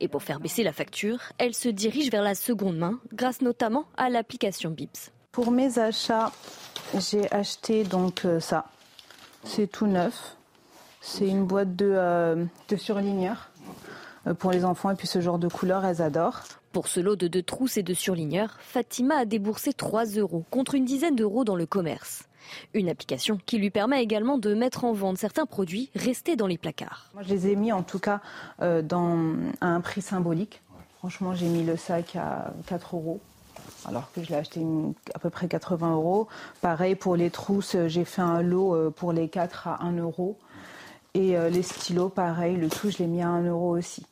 Et 0.00 0.08
pour 0.08 0.22
faire 0.22 0.40
baisser 0.40 0.64
la 0.64 0.72
facture, 0.72 1.20
elle 1.38 1.54
se 1.54 1.68
dirige 1.68 2.10
vers 2.10 2.22
la 2.22 2.34
seconde 2.34 2.76
main, 2.76 2.98
grâce 3.12 3.40
notamment 3.40 3.84
à 3.96 4.10
l'application 4.10 4.70
Bips. 4.70 5.12
Pour 5.30 5.50
mes 5.50 5.78
achats, 5.78 6.32
j'ai 6.98 7.30
acheté 7.32 7.84
donc 7.84 8.24
euh, 8.24 8.40
ça. 8.40 8.66
C'est 9.44 9.68
tout 9.68 9.86
neuf. 9.86 10.35
C'est 11.08 11.28
une 11.28 11.46
boîte 11.46 11.76
de, 11.76 11.88
euh, 11.88 12.44
de 12.68 12.76
surligneurs 12.76 13.50
euh, 14.26 14.34
pour 14.34 14.50
les 14.50 14.64
enfants 14.64 14.90
et 14.90 14.96
puis 14.96 15.06
ce 15.06 15.20
genre 15.20 15.38
de 15.38 15.46
couleurs, 15.46 15.84
elles 15.84 16.02
adorent. 16.02 16.42
Pour 16.72 16.88
ce 16.88 16.98
lot 16.98 17.14
de 17.14 17.28
deux 17.28 17.44
trousses 17.44 17.76
et 17.76 17.84
de 17.84 17.94
surligneurs, 17.94 18.58
Fatima 18.60 19.18
a 19.18 19.24
déboursé 19.24 19.72
3 19.72 20.06
euros 20.16 20.44
contre 20.50 20.74
une 20.74 20.84
dizaine 20.84 21.14
d'euros 21.14 21.44
dans 21.44 21.54
le 21.54 21.64
commerce. 21.64 22.24
Une 22.74 22.88
application 22.88 23.38
qui 23.46 23.58
lui 23.58 23.70
permet 23.70 24.02
également 24.02 24.36
de 24.36 24.52
mettre 24.52 24.84
en 24.84 24.92
vente 24.92 25.16
certains 25.16 25.46
produits 25.46 25.90
restés 25.94 26.34
dans 26.34 26.48
les 26.48 26.58
placards. 26.58 27.08
Moi, 27.14 27.22
je 27.22 27.28
les 27.28 27.46
ai 27.48 27.56
mis 27.56 27.70
en 27.70 27.84
tout 27.84 28.00
cas 28.00 28.20
euh, 28.60 28.82
dans, 28.82 29.36
à 29.60 29.68
un 29.68 29.80
prix 29.80 30.02
symbolique. 30.02 30.60
Franchement, 30.98 31.34
j'ai 31.34 31.46
mis 31.46 31.62
le 31.62 31.76
sac 31.76 32.16
à 32.16 32.52
4 32.66 32.96
euros 32.96 33.20
alors 33.86 34.10
que 34.12 34.24
je 34.24 34.30
l'ai 34.30 34.34
acheté 34.36 34.60
à 35.14 35.20
peu 35.20 35.30
près 35.30 35.46
80 35.46 35.94
euros. 35.94 36.26
Pareil 36.60 36.96
pour 36.96 37.14
les 37.14 37.30
trousses, 37.30 37.76
j'ai 37.86 38.04
fait 38.04 38.22
un 38.22 38.42
lot 38.42 38.90
pour 38.90 39.12
les 39.12 39.28
4 39.28 39.68
à 39.68 39.84
1 39.84 39.98
euro. 39.98 40.36
Et 41.16 41.34
euh, 41.34 41.48
les 41.48 41.62
stylos, 41.62 42.10
pareil, 42.10 42.56
le 42.56 42.68
tout, 42.68 42.90
je 42.90 42.98
l'ai 42.98 43.06
mis 43.06 43.22
à 43.22 43.28
1 43.28 43.46
euro 43.46 43.74
aussi. 43.74 44.04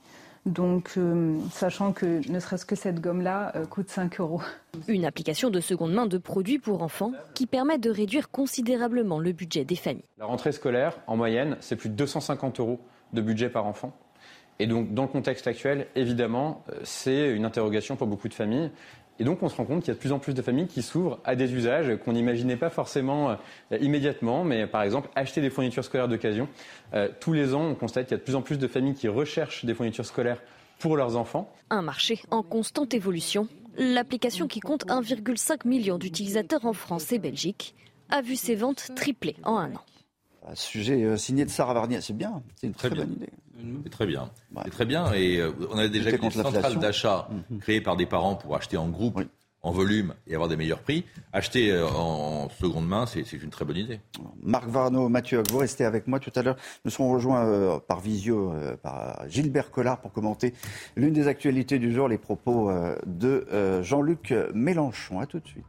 Donc, 0.47 0.93
euh, 0.97 1.37
sachant 1.53 1.93
que 1.93 2.27
ne 2.31 2.41
serait-ce 2.41 2.65
que 2.65 2.77
cette 2.77 2.99
gomme-là 2.99 3.53
euh, 3.57 3.67
coûte 3.67 3.91
5 3.91 4.21
euros. 4.21 4.41
Une 4.89 5.05
application 5.05 5.51
de 5.51 5.61
seconde 5.61 5.93
main 5.93 6.07
de 6.07 6.17
produits 6.17 6.59
pour 6.59 6.83
enfants 6.83 7.13
qui 7.35 7.47
permet 7.47 7.77
de 7.77 7.91
réduire 7.91 8.31
considérablement 8.31 9.19
le 9.19 9.33
budget 9.33 9.67
des 9.67 9.77
familles. 9.77 10.05
La 10.17 10.25
rentrée 10.25 10.53
scolaire, 10.53 10.99
en 11.07 11.17
moyenne, 11.17 11.59
c'est 11.61 11.77
plus 11.77 11.91
de 11.91 11.95
250 11.95 12.61
euros 12.61 12.81
de 13.13 13.21
budget 13.21 13.51
par 13.51 13.67
enfant. 13.67 13.95
Et 14.59 14.67
donc, 14.67 14.95
dans 14.95 15.03
le 15.03 15.09
contexte 15.09 15.47
actuel, 15.47 15.89
évidemment, 15.97 16.65
c'est 16.85 17.33
une 17.33 17.45
interrogation 17.45 17.97
pour 17.97 18.07
beaucoup 18.07 18.29
de 18.29 18.35
familles. 18.35 18.71
Et 19.19 19.25
donc, 19.25 19.43
on 19.43 19.49
se 19.49 19.57
rend 19.57 19.65
compte 19.65 19.81
qu'il 19.81 19.89
y 19.89 19.91
a 19.93 19.95
de 19.95 20.01
plus 20.01 20.13
en 20.13 20.19
plus 20.19 20.35
de 20.35 20.43
familles 20.43 20.67
qui 20.67 20.83
s'ouvrent 20.83 21.21
à 21.25 21.37
des 21.37 21.53
usages 21.53 21.97
qu'on 22.05 22.13
n'imaginait 22.13 22.57
pas 22.57 22.71
forcément 22.71 23.31
euh, 23.31 23.79
immédiatement. 23.81 24.45
Mais 24.45 24.67
par 24.67 24.83
exemple, 24.83 25.09
acheter 25.15 25.41
des 25.41 25.51
fournitures 25.51 25.85
scolaires 25.85 26.09
d'occasion. 26.09 26.49
Euh, 26.95 27.09
tous 27.21 27.33
les 27.33 27.55
ans, 27.55 27.63
on 27.63 27.75
constate 27.75 28.07
qu'il 28.07 28.13
y 28.13 28.15
a 28.15 28.19
de 28.19 28.25
plus 28.25 28.35
en 28.35 28.43
plus 28.43 28.59
de 28.59 28.67
familles 28.67 28.95
qui 28.95 29.09
recherchent 29.09 29.65
des 29.65 29.75
fournitures 29.75 30.07
scolaires 30.07 30.43
pour 30.79 30.97
leurs 30.97 31.17
enfants. 31.17 31.53
Un 31.71 31.83
marché 31.83 32.21
en 32.31 32.43
constante 32.43 32.95
évolution. 32.95 33.49
L'application 33.77 34.47
qui 34.47 34.61
compte 34.61 34.87
1,5 34.87 35.67
million 35.67 35.99
d'utilisateurs 35.99 36.65
en 36.67 36.73
France 36.73 37.11
et 37.13 37.19
Belgique 37.19 37.75
a 38.11 38.21
vu 38.21 38.37
ses 38.37 38.55
ventes 38.55 38.91
tripler 38.95 39.37
en 39.45 39.57
un 39.57 39.75
an. 39.75 39.81
Un 40.47 40.55
sujet 40.55 41.03
euh, 41.03 41.17
signé 41.17 41.45
de 41.45 41.51
Sarah 41.51 41.75
Varnier, 41.75 42.01
c'est 42.01 42.17
bien, 42.17 42.43
c'est 42.57 42.67
une 42.67 42.75
très, 42.75 42.91
Très 42.91 42.99
bonne 42.99 43.13
idée. 43.13 43.31
C'est 43.85 43.91
très 43.91 44.07
bien. 44.07 44.31
C'est 44.65 44.71
très 44.71 44.85
bien. 44.85 45.13
Et 45.13 45.39
euh, 45.39 45.53
on 45.71 45.79
a 45.79 45.89
déjà 45.89 46.11
une 46.11 46.31
centrale 46.31 46.79
d'achat 46.79 47.29
Mhm. 47.51 47.59
créée 47.61 47.81
par 47.81 47.97
des 47.97 48.07
parents 48.07 48.35
pour 48.35 48.57
acheter 48.57 48.77
en 48.77 48.89
groupe, 48.89 49.21
en 49.63 49.71
volume 49.71 50.15
et 50.27 50.35
avoir 50.35 50.49
des 50.49 50.57
meilleurs 50.57 50.81
prix. 50.81 51.05
Acheter 51.33 51.73
euh, 51.73 51.87
en 51.89 52.49
seconde 52.51 52.87
main, 52.87 53.07
c'est 53.07 53.21
une 53.33 53.49
très 53.51 53.65
bonne 53.65 53.77
idée. 53.79 54.01
Marc 54.43 54.69
Varno, 54.69 55.09
Mathieu 55.09 55.43
vous 55.51 55.59
restez 55.59 55.85
avec 55.85 56.07
moi 56.07 56.21
tout 56.21 56.33
à 56.35 56.43
l'heure. 56.43 56.57
Nous 56.85 56.91
serons 56.91 57.11
rejoints 57.13 57.47
euh, 57.47 57.79
par 57.79 58.01
visio 58.01 58.53
euh, 58.53 58.77
par 58.77 59.25
Gilbert 59.29 59.71
Collard 59.71 60.01
pour 60.01 60.13
commenter 60.13 60.53
l'une 60.97 61.15
des 61.15 61.29
actualités 61.29 61.79
du 61.79 61.93
jour, 61.95 62.09
les 62.09 62.19
propos 62.19 62.69
euh, 62.71 62.97
de 63.07 63.47
euh, 63.53 63.83
Jean-Luc 63.83 64.35
Mélenchon. 64.53 65.21
À 65.21 65.27
tout 65.27 65.39
de 65.41 65.47
suite. 65.49 65.65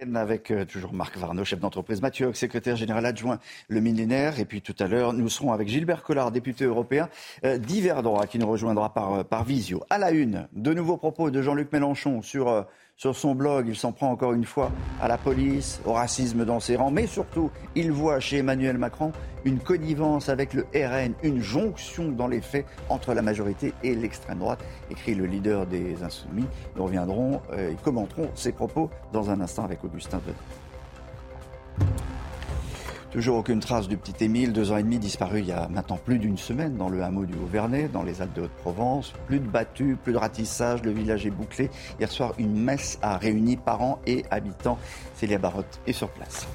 Avec 0.00 0.50
euh, 0.50 0.64
toujours 0.64 0.94
Marc 0.94 1.18
Varno, 1.18 1.44
chef 1.44 1.60
d'entreprise, 1.60 2.00
Mathieu 2.00 2.28
Hoc, 2.28 2.36
secrétaire 2.36 2.74
général 2.74 3.04
adjoint 3.04 3.38
Le 3.68 3.80
Millénaire. 3.80 4.40
Et 4.40 4.46
puis 4.46 4.62
tout 4.62 4.74
à 4.78 4.86
l'heure, 4.86 5.12
nous 5.12 5.28
serons 5.28 5.52
avec 5.52 5.68
Gilbert 5.68 6.02
Collard, 6.02 6.32
député 6.32 6.64
européen 6.64 7.10
euh, 7.44 7.58
droits, 7.58 8.26
qui 8.26 8.38
nous 8.38 8.48
rejoindra 8.48 8.94
par, 8.94 9.12
euh, 9.12 9.24
par 9.24 9.44
visio. 9.44 9.84
À 9.90 9.98
la 9.98 10.10
une, 10.12 10.48
de 10.54 10.72
nouveaux 10.72 10.96
propos 10.96 11.30
de 11.30 11.42
Jean-Luc 11.42 11.70
Mélenchon 11.70 12.22
sur, 12.22 12.48
euh, 12.48 12.62
sur 13.00 13.16
son 13.16 13.34
blog. 13.34 13.66
Il 13.66 13.76
s'en 13.76 13.92
prend 13.92 14.10
encore 14.10 14.34
une 14.34 14.44
fois 14.44 14.70
à 15.00 15.08
la 15.08 15.16
police, 15.16 15.80
au 15.86 15.94
racisme 15.94 16.44
dans 16.44 16.60
ses 16.60 16.76
rangs, 16.76 16.90
mais 16.90 17.06
surtout, 17.06 17.50
il 17.74 17.90
voit 17.90 18.20
chez 18.20 18.38
Emmanuel 18.38 18.76
Macron 18.76 19.12
une 19.46 19.58
connivence 19.58 20.28
avec 20.28 20.52
le 20.52 20.66
RN, 20.74 21.14
une 21.22 21.40
jonction 21.40 22.10
dans 22.10 22.28
les 22.28 22.42
faits 22.42 22.66
entre 22.90 23.14
la 23.14 23.22
majorité 23.22 23.72
et 23.82 23.94
l'extrême 23.94 24.40
droite, 24.40 24.62
écrit 24.90 25.14
le 25.14 25.24
leader 25.24 25.64
des 25.64 26.02
Insoumis. 26.02 26.44
Nous 26.76 26.84
reviendrons 26.84 27.40
euh, 27.52 27.70
et 27.70 27.76
commenterons 27.82 28.28
ses 28.34 28.52
propos 28.52 28.90
dans 29.14 29.30
un 29.30 29.40
instant 29.40 29.64
avec 29.64 29.82
Augustin 29.82 30.20
Denis. 30.26 30.36
Toujours 33.10 33.38
aucune 33.38 33.58
trace 33.58 33.88
du 33.88 33.96
petit 33.96 34.24
Émile, 34.24 34.52
deux 34.52 34.70
ans 34.70 34.76
et 34.76 34.84
demi 34.84 35.00
disparu 35.00 35.40
il 35.40 35.46
y 35.46 35.52
a 35.52 35.66
maintenant 35.68 35.96
plus 35.96 36.20
d'une 36.20 36.38
semaine 36.38 36.76
dans 36.76 36.88
le 36.88 37.02
hameau 37.02 37.24
du 37.24 37.34
Haut-Vernay, 37.34 37.88
dans 37.88 38.04
les 38.04 38.22
Alpes 38.22 38.34
de 38.34 38.42
Haute-Provence. 38.42 39.14
Plus 39.26 39.40
de 39.40 39.48
battues, 39.48 39.98
plus 40.00 40.12
de 40.12 40.18
ratissage, 40.18 40.84
le 40.84 40.92
village 40.92 41.26
est 41.26 41.30
bouclé. 41.30 41.70
Hier 41.98 42.08
soir, 42.08 42.34
une 42.38 42.54
messe 42.54 43.00
a 43.02 43.16
réuni 43.18 43.56
parents 43.56 43.98
et 44.06 44.24
habitants. 44.30 44.78
Célia 45.14 45.38
Barotte 45.38 45.80
est 45.88 45.92
sur 45.92 46.08
place. 46.10 46.46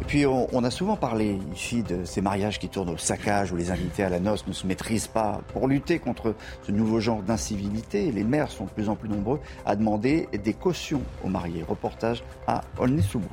Et 0.00 0.04
puis 0.06 0.26
on, 0.26 0.64
a 0.64 0.70
souvent 0.72 0.96
parlé 0.96 1.38
ici 1.54 1.84
de 1.84 2.04
ces 2.04 2.20
mariages 2.20 2.58
qui 2.58 2.68
tournent 2.68 2.90
au 2.90 2.96
saccage 2.96 3.52
où 3.52 3.56
les 3.56 3.70
invités 3.70 4.02
à 4.02 4.08
la 4.08 4.18
noce 4.18 4.44
ne 4.48 4.52
se 4.52 4.66
maîtrisent 4.66 5.06
pas. 5.06 5.40
Pour 5.52 5.68
lutter 5.68 6.00
contre 6.00 6.34
ce 6.66 6.72
nouveau 6.72 6.98
genre 6.98 7.22
d'incivilité, 7.22 8.10
les 8.10 8.24
maires 8.24 8.50
sont 8.50 8.64
de 8.64 8.70
plus 8.70 8.88
en 8.88 8.96
plus 8.96 9.08
nombreux 9.08 9.38
à 9.64 9.76
demander 9.76 10.28
des 10.32 10.54
cautions 10.54 11.02
aux 11.22 11.28
mariés. 11.28 11.62
Reportage 11.62 12.24
à 12.48 12.62
Aulnay-sous-Bois. 12.76 13.30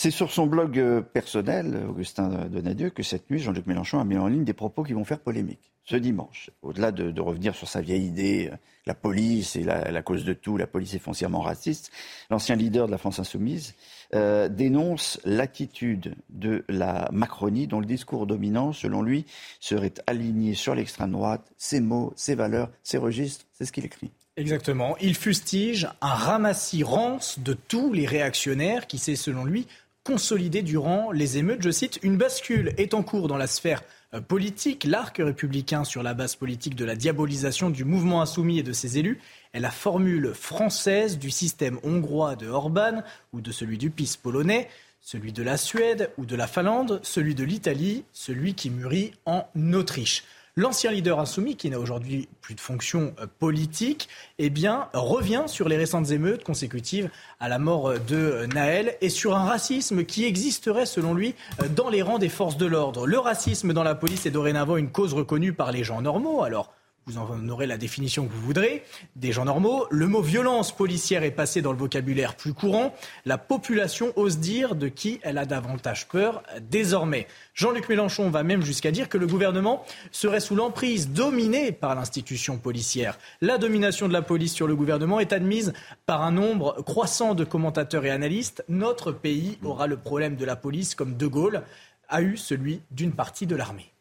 C'est 0.00 0.12
sur 0.12 0.30
son 0.30 0.46
blog 0.46 0.78
euh, 0.78 1.00
personnel, 1.00 1.84
Augustin 1.88 2.46
Donadieu, 2.46 2.90
que 2.90 3.02
cette 3.02 3.28
nuit, 3.30 3.40
Jean-Luc 3.40 3.66
Mélenchon 3.66 3.98
a 3.98 4.04
mis 4.04 4.16
en 4.16 4.28
ligne 4.28 4.44
des 4.44 4.52
propos 4.52 4.84
qui 4.84 4.92
vont 4.92 5.04
faire 5.04 5.18
polémique. 5.18 5.72
Ce 5.82 5.96
dimanche, 5.96 6.50
au-delà 6.62 6.92
de, 6.92 7.20
revenir 7.20 7.56
sur 7.56 7.66
sa 7.66 7.80
vieille 7.80 8.06
idée, 8.06 8.48
euh, 8.52 8.56
la 8.86 8.94
police 8.94 9.56
est 9.56 9.64
la, 9.64 9.90
la 9.90 10.02
cause 10.02 10.24
de 10.24 10.34
tout, 10.34 10.56
la 10.56 10.68
police 10.68 10.94
est 10.94 11.00
foncièrement 11.00 11.40
raciste, 11.40 11.90
l'ancien 12.30 12.54
leader 12.54 12.86
de 12.86 12.92
la 12.92 12.98
France 12.98 13.18
insoumise 13.18 13.74
euh, 14.14 14.48
dénonce 14.48 15.20
l'attitude 15.24 16.14
de 16.30 16.64
la 16.68 17.10
Macronie 17.12 17.66
dont 17.66 17.80
le 17.80 17.86
discours 17.86 18.26
dominant, 18.26 18.72
selon 18.72 19.02
lui, 19.02 19.26
serait 19.60 19.92
aligné 20.06 20.54
sur 20.54 20.74
l'extrême 20.74 21.12
droite, 21.12 21.52
ses 21.58 21.80
mots, 21.80 22.12
ses 22.16 22.34
valeurs, 22.34 22.70
ses 22.82 22.98
registres. 22.98 23.44
C'est 23.52 23.66
ce 23.66 23.72
qu'il 23.72 23.84
écrit. 23.84 24.10
Exactement. 24.38 24.96
Il 25.00 25.16
fustige 25.16 25.88
un 26.00 26.14
ramassis 26.14 26.84
rance 26.84 27.40
de 27.40 27.54
tous 27.54 27.92
les 27.92 28.06
réactionnaires 28.06 28.86
qui 28.86 28.98
s'est, 28.98 29.16
selon 29.16 29.44
lui, 29.44 29.66
consolidé 30.04 30.62
durant 30.62 31.10
les 31.10 31.38
émeutes. 31.38 31.60
Je 31.60 31.70
cite, 31.70 31.98
une 32.04 32.16
bascule 32.16 32.72
est 32.78 32.94
en 32.94 33.02
cours 33.02 33.26
dans 33.26 33.36
la 33.36 33.48
sphère 33.48 33.82
euh, 34.14 34.20
politique. 34.20 34.84
L'arc 34.84 35.16
républicain 35.18 35.82
sur 35.82 36.04
la 36.04 36.14
base 36.14 36.36
politique 36.36 36.76
de 36.76 36.84
la 36.84 36.94
diabolisation 36.94 37.68
du 37.68 37.84
mouvement 37.84 38.22
insoumis 38.22 38.60
et 38.60 38.62
de 38.62 38.72
ses 38.72 38.96
élus 38.96 39.20
est 39.54 39.60
la 39.60 39.72
formule 39.72 40.32
française 40.34 41.18
du 41.18 41.30
système 41.32 41.80
hongrois 41.82 42.36
de 42.36 42.46
Orban 42.46 43.02
ou 43.32 43.40
de 43.40 43.50
celui 43.50 43.76
du 43.76 43.90
PIS 43.90 44.16
polonais, 44.22 44.68
celui 45.00 45.32
de 45.32 45.42
la 45.42 45.56
Suède 45.56 46.12
ou 46.16 46.26
de 46.26 46.36
la 46.36 46.46
Finlande, 46.46 47.00
celui 47.02 47.34
de 47.34 47.42
l'Italie, 47.44 48.04
celui 48.12 48.54
qui 48.54 48.70
mûrit 48.70 49.12
en 49.26 49.48
Autriche. 49.72 50.22
L'ancien 50.58 50.90
leader 50.90 51.20
insoumis, 51.20 51.54
qui 51.54 51.70
n'a 51.70 51.78
aujourd'hui 51.78 52.28
plus 52.40 52.56
de 52.56 52.60
fonction 52.60 53.14
euh, 53.20 53.28
politique, 53.38 54.08
eh 54.40 54.50
bien, 54.50 54.88
revient 54.92 55.44
sur 55.46 55.68
les 55.68 55.76
récentes 55.76 56.10
émeutes 56.10 56.42
consécutives 56.42 57.10
à 57.38 57.48
la 57.48 57.60
mort 57.60 57.90
euh, 57.90 57.98
de 57.98 58.44
Naël 58.52 58.96
et 59.00 59.08
sur 59.08 59.36
un 59.36 59.44
racisme 59.44 60.02
qui 60.02 60.24
existerait, 60.24 60.84
selon 60.84 61.14
lui, 61.14 61.36
euh, 61.62 61.68
dans 61.68 61.88
les 61.88 62.02
rangs 62.02 62.18
des 62.18 62.28
forces 62.28 62.56
de 62.56 62.66
l'ordre. 62.66 63.06
Le 63.06 63.20
racisme 63.20 63.72
dans 63.72 63.84
la 63.84 63.94
police 63.94 64.26
est 64.26 64.32
dorénavant 64.32 64.76
une 64.76 64.90
cause 64.90 65.14
reconnue 65.14 65.52
par 65.52 65.70
les 65.70 65.84
gens 65.84 66.02
normaux. 66.02 66.42
Alors, 66.42 66.72
vous 67.08 67.16
en 67.16 67.48
aurez 67.48 67.66
la 67.66 67.78
définition 67.78 68.26
que 68.26 68.32
vous 68.32 68.42
voudrez, 68.42 68.84
des 69.16 69.32
gens 69.32 69.46
normaux. 69.46 69.86
Le 69.90 70.06
mot 70.06 70.20
violence 70.20 70.72
policière 70.72 71.22
est 71.22 71.30
passé 71.30 71.62
dans 71.62 71.72
le 71.72 71.78
vocabulaire 71.78 72.36
plus 72.36 72.52
courant. 72.52 72.94
La 73.24 73.38
population 73.38 74.12
ose 74.16 74.38
dire 74.38 74.74
de 74.74 74.88
qui 74.88 75.18
elle 75.22 75.38
a 75.38 75.46
davantage 75.46 76.06
peur 76.08 76.42
désormais. 76.60 77.26
Jean-Luc 77.54 77.88
Mélenchon 77.88 78.28
va 78.28 78.42
même 78.42 78.60
jusqu'à 78.60 78.90
dire 78.90 79.08
que 79.08 79.16
le 79.16 79.26
gouvernement 79.26 79.84
serait 80.12 80.40
sous 80.40 80.54
l'emprise 80.54 81.08
dominée 81.08 81.72
par 81.72 81.94
l'institution 81.94 82.58
policière. 82.58 83.18
La 83.40 83.56
domination 83.56 84.06
de 84.06 84.12
la 84.12 84.22
police 84.22 84.52
sur 84.52 84.66
le 84.66 84.76
gouvernement 84.76 85.18
est 85.18 85.32
admise 85.32 85.72
par 86.04 86.22
un 86.22 86.32
nombre 86.32 86.82
croissant 86.82 87.34
de 87.34 87.44
commentateurs 87.44 88.04
et 88.04 88.10
analystes. 88.10 88.64
Notre 88.68 89.12
pays 89.12 89.58
aura 89.64 89.86
le 89.86 89.96
problème 89.96 90.36
de 90.36 90.44
la 90.44 90.56
police 90.56 90.94
comme 90.94 91.16
De 91.16 91.26
Gaulle 91.26 91.62
a 92.10 92.20
eu 92.20 92.36
celui 92.36 92.82
d'une 92.90 93.12
partie 93.12 93.46
de 93.46 93.56
l'armée. 93.56 93.92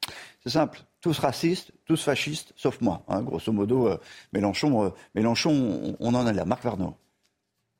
Simple, 0.48 0.80
tous 1.02 1.19
racistes, 1.19 1.72
tous 1.86 2.02
fascistes, 2.02 2.53
sauf 2.56 2.80
moi. 2.82 3.03
hein. 3.07 3.22
grosso 3.22 3.52
modo, 3.52 3.88
euh, 3.88 3.98
Mélenchon, 4.34 4.86
euh, 4.86 4.90
Mélenchon 5.15 5.95
on, 5.99 6.14
en 6.15 6.26
a 6.26 6.34
là. 6.34 6.45
Marc 6.45 6.64
Varno. 6.64 6.95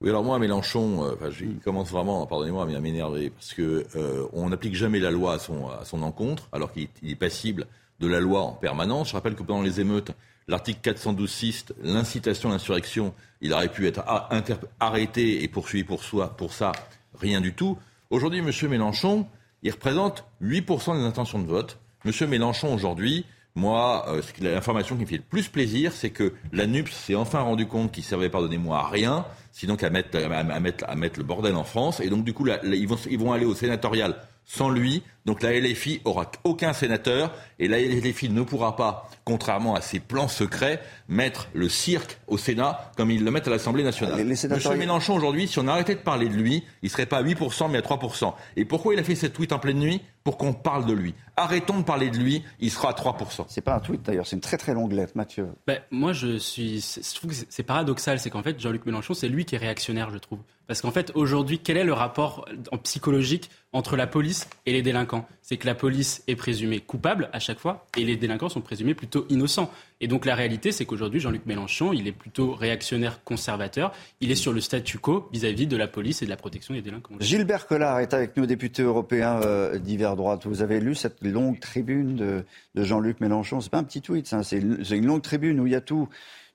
Oui, 0.02 0.10
alors 0.10 0.24
moi, 0.24 0.38
Mélenchon, 0.38 1.04
euh, 1.06 1.32
il 1.42 1.60
commence 1.60 1.90
vraiment, 1.90 2.26
pardonnez-moi, 2.28 2.64
à 2.64 2.80
m'énerver, 2.80 3.30
parce 3.32 3.54
que 3.54 3.86
on 4.34 4.50
n'applique 4.50 4.76
jamais 4.76 5.00
la 5.00 5.10
loi 5.12 5.34
à 5.36 5.40
son, 5.40 6.02
encontre, 6.04 6.50
alors 6.52 6.72
qu'il 6.72 6.88
il 7.02 7.12
est 7.12 7.16
passible 7.16 7.66
de 8.00 8.08
la 8.08 8.20
loi 8.20 8.42
en 8.42 8.52
permanence. 8.52 9.10
Je 9.10 9.14
rappelle 9.14 9.34
que 9.36 9.42
pendant 9.42 9.64
les 9.64 9.80
émeutes, 9.80 10.12
l'article 10.48 10.80
412.6, 10.94 11.72
l'incitation 11.82 12.50
à 12.50 12.54
l'insurrection, 12.54 13.14
il 13.42 13.54
aurait 13.54 13.70
pu 13.72 13.88
être 13.88 14.02
a- 14.06 14.28
inter- 14.36 14.58
arrêté 14.80 15.42
et 15.44 15.48
poursuivi 15.48 15.84
pour, 15.84 16.04
soi, 16.04 16.36
pour 16.38 16.54
ça, 16.54 16.74
rien 17.20 17.42
du 17.42 17.54
tout. 17.56 17.78
Aujourd'hui, 18.12 18.40
M. 18.40 18.52
Mélenchon, 18.70 19.26
il 19.64 19.72
représente 19.72 20.26
8% 20.44 20.96
des 20.96 21.04
intentions 21.04 21.40
de 21.40 21.48
vote. 21.48 21.80
M. 22.08 22.30
Mélenchon, 22.30 22.74
aujourd'hui, 22.74 23.26
moi, 23.56 24.06
euh, 24.10 24.22
l'information 24.40 24.96
qui 24.96 25.02
me 25.02 25.08
fait 25.08 25.18
le 25.18 25.24
plus 25.24 25.48
plaisir, 25.48 25.92
c'est 25.92 26.12
que 26.12 26.34
la 26.54 26.68
NUPS 26.68 26.92
s'est 26.92 27.16
enfin 27.16 27.42
rendu 27.42 27.66
compte 27.66 27.92
qu'il 27.92 28.04
servait, 28.04 28.30
pardonnez-moi, 28.30 28.78
à 28.78 28.88
rien, 28.88 29.26
sinon 29.52 29.76
à, 29.82 29.90
mettre, 29.90 30.16
le 30.16 31.24
bordel 31.24 31.56
en 31.56 31.64
France. 31.64 32.00
Et 32.00 32.10
donc, 32.10 32.24
du 32.24 32.34
coup, 32.34 32.48
ils 32.64 33.18
vont 33.18 33.34
aller 33.34 33.46
au 33.46 33.56
sénatorial 33.56 34.16
sans 34.46 34.70
lui. 34.70 35.02
Donc 35.28 35.44
la 35.44 35.60
LFI 35.60 36.00
aura 36.06 36.32
aucun 36.46 36.72
sénateur 36.72 37.34
et 37.60 37.68
la 37.68 37.80
LFI 37.80 38.30
ne 38.30 38.44
pourra 38.44 38.78
pas, 38.78 39.10
contrairement 39.26 39.76
à 39.76 39.82
ses 39.82 40.00
plans 40.00 40.30
secrets, 40.30 40.80
mettre 41.10 41.50
le 41.54 41.68
cirque 41.68 42.18
au 42.28 42.38
Sénat 42.38 42.92
comme 42.96 43.12
ils 43.12 43.22
le 43.22 43.30
mettent 43.30 43.50
à 43.50 43.52
l'Assemblée 43.52 43.84
nationale. 43.84 44.24
Monsieur 44.24 44.48
Mélenchon, 44.78 45.16
aujourd'hui, 45.16 45.50
si 45.50 45.60
on 45.60 45.68
arrêtait 45.68 45.96
de 45.96 46.00
parler 46.00 46.30
de 46.30 46.34
lui, 46.34 46.64
il 46.82 46.90
serait 46.90 47.06
pas 47.06 47.18
à 47.18 47.24
8%, 47.24 47.70
mais 47.70 47.80
à 47.80 47.82
3%. 47.82 48.34
Et 48.56 48.64
pourquoi 48.64 48.94
il 48.94 49.00
a 49.02 49.04
fait 49.04 49.16
cette 49.16 49.34
tweet 49.34 49.52
en 49.52 49.60
pleine 49.60 49.80
nuit? 49.80 50.02
Pour 50.24 50.38
qu'on 50.38 50.52
parle 50.54 50.86
de 50.86 50.92
lui. 50.92 51.14
Arrêtons 51.38 51.80
de 51.80 51.84
parler 51.84 52.10
de 52.10 52.18
lui, 52.18 52.44
il 52.60 52.70
sera 52.70 52.90
à 52.90 52.94
3%. 52.94 53.46
C'est 53.48 53.62
pas 53.62 53.76
un 53.76 53.80
tweet 53.80 54.04
d'ailleurs, 54.04 54.28
c'est 54.28 54.36
une 54.36 54.42
très 54.42 54.58
très 54.58 54.74
longue 54.74 54.92
lettre, 54.92 55.14
Mathieu. 55.16 55.48
Ben, 55.66 55.80
moi, 55.90 56.12
je, 56.12 56.38
suis, 56.38 56.82
je 56.82 57.16
trouve 57.16 57.32
que 57.32 57.46
c'est 57.48 57.64
paradoxal, 57.64 58.20
c'est 58.20 58.30
qu'en 58.30 58.44
fait, 58.44 58.60
Jean-Luc 58.60 58.86
Mélenchon, 58.86 59.14
c'est 59.14 59.30
lui 59.30 59.46
qui 59.46 59.56
est 59.56 59.58
réactionnaire, 59.58 60.10
je 60.12 60.18
trouve. 60.18 60.40
Parce 60.68 60.82
qu'en 60.82 60.92
fait, 60.92 61.12
aujourd'hui, 61.16 61.60
quel 61.60 61.78
est 61.78 61.86
le 61.86 61.94
rapport 61.94 62.46
en 62.72 62.78
psychologique 62.78 63.50
entre 63.72 63.96
la 63.96 64.06
police 64.06 64.50
et 64.66 64.74
les 64.74 64.82
délinquants? 64.82 65.17
C'est 65.42 65.58
que 65.58 65.66
la 65.66 65.76
police 65.76 66.24
est 66.28 66.36
présumée 66.36 66.80
coupable 66.80 67.30
à 67.34 67.40
chaque 67.40 67.60
fois 67.60 67.86
et 67.98 68.04
les 68.04 68.18
délinquants 68.18 68.50
sont 68.50 68.62
présumés 68.62 68.94
plutôt 68.94 69.26
innocents. 69.30 69.72
Et 70.02 70.08
donc 70.08 70.26
la 70.26 70.36
réalité, 70.36 70.72
c'est 70.72 70.86
qu'aujourd'hui, 70.86 71.20
Jean-Luc 71.20 71.46
Mélenchon, 71.46 71.94
il 71.94 72.08
est 72.08 72.12
plutôt 72.12 72.54
réactionnaire 72.54 73.24
conservateur. 73.24 73.94
Il 74.22 74.32
est 74.32 74.36
sur 74.36 74.54
le 74.54 74.62
statu 74.62 75.00
quo 75.00 75.28
vis-à-vis 75.32 75.68
de 75.68 75.78
la 75.78 75.88
police 75.88 76.22
et 76.22 76.26
de 76.26 76.30
la 76.30 76.38
protection 76.38 76.74
des 76.74 76.82
délinquants. 76.82 77.16
Gilbert 77.20 77.68
Collard 77.68 78.00
est 78.00 78.14
avec 78.14 78.38
nous, 78.38 78.46
député 78.46 78.84
européen 78.84 79.42
euh, 79.44 79.80
d'hiver 79.80 80.16
droite. 80.16 80.46
Vous 80.46 80.62
avez 80.62 80.80
lu 80.80 80.96
cette 80.96 81.24
longue 81.24 81.60
tribune 81.60 82.16
de, 82.16 82.46
Jean-Luc 82.76 83.22
Mélenchon. 83.22 83.62
C'est 83.62 83.72
pas 83.72 83.80
un 83.80 83.84
petit 83.84 84.02
tweet, 84.02 84.28
c'est 84.44 84.58
une 84.60 85.06
longue 85.06 85.22
tribune 85.22 85.60
où 85.60 85.66
il 85.66 85.74
y 85.74 85.76
a 85.76 85.82
tout 85.82 86.10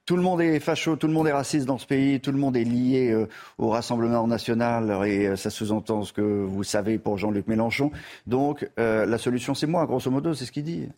tout 0.05 0.17
le 0.17 0.23
monde 0.23 0.41
est 0.41 0.59
facho, 0.61 0.97
tout 0.97 1.07
le 1.07 1.13
monde 1.13 1.29
est 1.29 1.33
raciste 1.33 1.67
dans 1.67 1.79
ce 1.79 1.87
pays, 1.87 2.21
tout 2.21 2.33
le 2.33 2.39
monde 2.39 2.57
est 2.57 2.65
lié 2.65 3.11
euh, 3.11 3.27
au 3.59 3.71
Rassemblement 3.71 4.27
national 4.27 5.07
et 5.07 5.29
euh, 5.29 5.37
ça 5.37 5.51
sous-entend 5.51 6.03
ce 6.03 6.13
que 6.13 6.21
vous 6.23 6.65
savez 6.65 6.99
pour 6.99 7.19
Jean-Luc 7.19 7.47
Mélenchon. 7.47 7.93
Donc 8.27 8.69
euh, 8.79 9.07
la 9.07 9.19
solution 9.19 9.55
c'est 9.55 9.67
moi, 9.67 9.87
grosso 9.87 10.11
modo, 10.11 10.35
c'est 10.35 10.45
ce 10.45 10.53
qu'il 10.53 10.65
dit. 10.65 10.89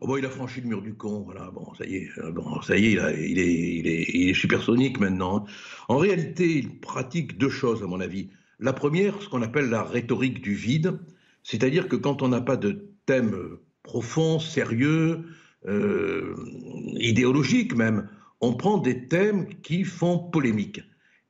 Oh 0.00 0.06
bon, 0.06 0.16
il 0.16 0.24
a 0.24 0.30
franchi 0.30 0.60
le 0.60 0.68
mur 0.68 0.80
du 0.80 0.94
con, 0.94 1.22
voilà. 1.24 1.50
Bon, 1.52 1.74
ça 1.74 1.84
y 1.84 1.96
est, 1.96 2.08
bon, 2.32 2.62
ça 2.62 2.76
y 2.76 2.86
est, 2.86 2.92
il, 2.92 3.38
est, 3.38 3.52
il, 3.52 3.88
est, 3.88 4.06
il 4.14 4.30
est 4.30 4.34
supersonique 4.34 5.00
maintenant. 5.00 5.44
En 5.88 5.96
réalité, 5.96 6.46
il 6.46 6.78
pratique 6.78 7.36
deux 7.36 7.50
choses, 7.50 7.82
à 7.82 7.86
mon 7.86 7.98
avis. 8.00 8.30
La 8.60 8.72
première, 8.72 9.20
ce 9.20 9.28
qu'on 9.28 9.42
appelle 9.42 9.68
la 9.70 9.82
rhétorique 9.82 10.40
du 10.40 10.54
vide, 10.54 11.00
c'est-à-dire 11.42 11.88
que 11.88 11.96
quand 11.96 12.22
on 12.22 12.28
n'a 12.28 12.40
pas 12.40 12.56
de 12.56 12.92
thème 13.06 13.36
profond, 13.82 14.38
sérieux, 14.38 15.24
euh, 15.66 16.34
idéologique 16.98 17.74
même, 17.74 18.08
on 18.40 18.54
prend 18.54 18.78
des 18.78 19.06
thèmes 19.06 19.48
qui 19.62 19.84
font 19.84 20.18
polémique. 20.18 20.80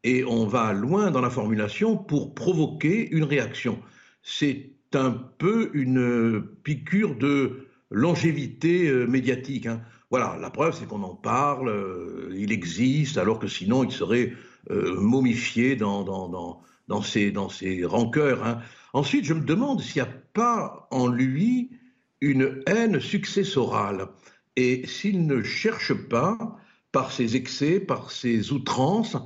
Et 0.05 0.25
on 0.25 0.47
va 0.47 0.73
loin 0.73 1.11
dans 1.11 1.21
la 1.21 1.31
formulation 1.31 1.97
pour 1.97 2.35
provoquer 2.35 3.11
une 3.11 3.25
réaction. 3.25 3.81
C'est 4.23 4.73
un 4.95 5.11
peu 5.11 5.71
une 5.73 6.43
piqûre 6.63 7.17
de 7.17 7.69
longévité 7.91 8.89
euh, 8.89 9.07
médiatique. 9.07 9.67
Hein. 9.67 9.81
Voilà, 10.11 10.39
la 10.41 10.51
preuve, 10.51 10.75
c'est 10.75 10.87
qu'on 10.87 11.03
en 11.03 11.15
parle, 11.15 11.69
euh, 11.69 12.35
il 12.37 12.53
existe, 12.53 13.19
alors 13.19 13.39
que 13.39 13.49
sinon, 13.49 13.85
il 13.85 13.93
serait 13.93 14.33
momifié 14.71 15.77
dans, 15.77 16.05
dans, 16.05 16.61
dans, 16.89 17.01
ses, 17.01 17.31
dans 17.31 17.49
ses 17.49 17.87
rancœurs. 17.87 18.45
Hein. 18.45 18.59
Ensuite, 18.93 19.25
je 19.25 19.33
me 19.33 19.41
demande 19.41 19.81
s'il 19.81 20.03
n'y 20.03 20.09
a 20.09 20.13
pas 20.35 20.89
en 20.91 21.07
lui 21.07 21.71
une 22.21 22.63
haine 22.67 23.01
successorale. 23.01 24.09
Et 24.57 24.87
s'il 24.87 25.27
ne 25.27 25.43
cherche 25.43 25.95
pas, 25.95 26.59
par 26.93 27.13
ses 27.13 27.37
excès, 27.37 27.81
par 27.81 28.11
ses 28.11 28.53
outrances, 28.53 29.17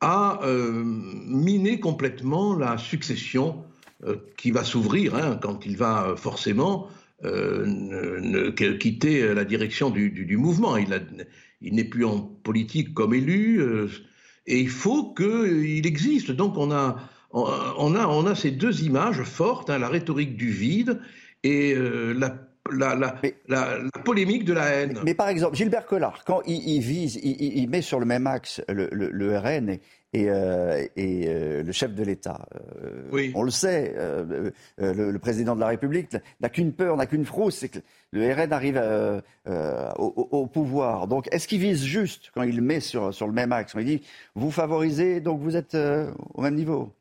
à 0.00 0.40
euh, 0.42 0.82
miner 0.84 1.80
complètement 1.80 2.56
la 2.56 2.76
succession 2.76 3.64
euh, 4.04 4.16
qui 4.36 4.50
va 4.50 4.64
s'ouvrir 4.64 5.14
hein, 5.14 5.38
quand 5.40 5.64
il 5.64 5.76
va 5.76 6.08
euh, 6.08 6.16
forcément 6.16 6.88
quitter 8.78 9.32
la 9.32 9.46
direction 9.46 9.88
du, 9.88 10.36
mouvement. 10.36 10.76
Il, 10.76 11.74
n'est 11.74 11.84
plus 11.84 12.04
en 12.04 12.20
politique 12.20 12.92
comme 12.92 13.14
élu, 13.14 13.62
et 14.46 14.60
il 14.60 14.68
faut 14.68 15.14
qu'il 15.14 15.86
existe. 15.86 16.32
Donc 16.32 16.58
on 16.58 16.70
a, 16.70 16.96
on, 17.30 17.94
a, 17.94 18.06
on 18.08 18.26
a 18.26 18.34
ces 18.34 18.50
deux 18.50 18.82
images 18.82 19.22
fortes, 19.22 19.70
hein, 19.70 19.78
la 19.78 19.88
rhétorique 19.88 20.36
du 20.36 20.50
vide 20.50 21.00
et 21.44 21.74
euh, 21.74 22.12
la 22.14 22.34
la, 22.72 22.94
la, 22.94 23.20
la, 23.46 23.78
polémique 24.06 24.46
de 24.46 24.54
la 24.54 24.68
haine. 24.68 24.98
Mais, 25.04 25.12
par 25.12 25.28
exemple, 25.28 25.54
Gilbert 25.54 25.84
Collard, 25.84 26.24
quand 26.24 26.40
il, 26.46 26.80
vise, 26.80 27.16
il, 27.22 27.68
met 27.68 27.82
sur 27.82 28.00
le 28.00 28.06
même 28.06 28.26
axe 28.26 28.62
le, 28.70 28.88
le, 28.90 29.38
RN 29.38 29.68
et, 29.68 29.80
et, 30.14 30.30
euh, 30.30 30.82
et 30.96 31.26
euh, 31.28 31.62
le 31.62 31.72
chef 31.72 31.94
de 31.94 32.02
l'État. 32.02 32.48
oui. 33.12 33.32
On 33.34 33.42
le 33.42 33.50
sait, 33.50 33.94
le, 34.78 35.18
président 35.18 35.54
de 35.54 35.60
la 35.60 35.66
République 35.66 36.16
n'a 36.40 36.48
qu'une 36.48 36.72
peur, 36.72 36.96
n'a 36.96 37.04
qu'une 37.04 37.26
frousse, 37.26 37.56
c'est 37.56 37.68
que 37.68 37.80
le 38.12 38.32
RN 38.32 38.50
arrive 38.50 38.82
au, 39.98 40.28
au, 40.30 40.46
pouvoir. 40.46 41.06
Donc, 41.06 41.28
est-ce 41.32 41.46
qu'il 41.46 41.60
vise 41.60 41.84
juste 41.84 42.30
quand 42.34 42.44
il 42.44 42.62
met 42.62 42.80
sur, 42.80 43.12
sur 43.12 43.26
le 43.26 43.34
même 43.34 43.52
axe? 43.52 43.74
Il 43.78 43.84
dit, 43.84 44.02
vous 44.34 44.50
favorisez, 44.50 45.20
donc 45.20 45.38
vous 45.42 45.54
êtes 45.54 45.76
au 46.32 46.40
même 46.40 46.54
niveau 46.54 46.94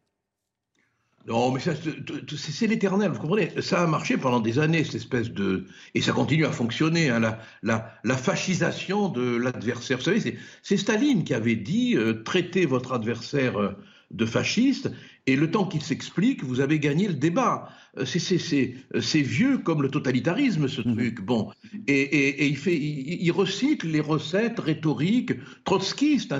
non, 1.26 1.52
mais 1.52 1.62
c'est 1.62 2.68
l'éternel, 2.68 3.12
vous 3.12 3.20
comprenez 3.20 3.62
Ça 3.62 3.82
a 3.82 3.88
marché 3.88 4.18
pendant 4.18 4.42
des 4.42 4.60
années, 4.60 4.84
cette 4.84 4.96
espèce 4.96 5.32
de... 5.32 5.66
Et 5.96 6.02
ça 6.02 6.12
continue 6.12 6.46
à 6.46 6.52
fonctionner, 6.52 7.10
hein, 7.10 7.20
la, 7.22 7.40
la, 7.62 7.94
la, 8.04 8.18
fascisation 8.18 9.08
de 9.08 9.38
l'adversaire. 9.38 10.00
Vous 10.00 10.04
savez, 10.04 10.38
c'est 10.64 10.78
Staline 10.78 11.24
qui 11.24 11.34
avait 11.34 11.56
dit 11.56 11.96
euh, 11.96 12.24
traitez 12.24 12.66
votre 12.66 12.92
adversaire 12.92 13.58
euh, 13.58 13.72
de 14.12 14.26
fasciste, 14.26 14.92
et 15.26 15.36
le 15.36 15.50
temps 15.50 15.66
qu'il 15.66 15.82
s'explique, 15.82 16.44
vous 16.44 16.60
avez 16.60 16.80
gagné 16.80 17.08
le 17.08 17.14
débat. 17.14 17.70
Euh, 17.98 18.06
c'est 18.06 19.22
vieux 19.22 19.58
comme 19.60 19.82
le 19.82 19.90
totalitarisme, 19.90 20.68
ce 20.68 20.82
mmh. 20.82 20.96
truc. 20.96 21.22
Bon, 21.22 21.50
et, 21.88 21.94
et, 21.94 22.44
et 22.44 22.48
il, 22.48 22.58
fait, 22.58 22.76
il, 22.76 23.32
recycle 23.32 23.88
les 23.88 24.02
recettes 24.02 24.60
rhétoriques 24.60 25.34
trotskistes, 25.64 26.34
hein, 26.34 26.40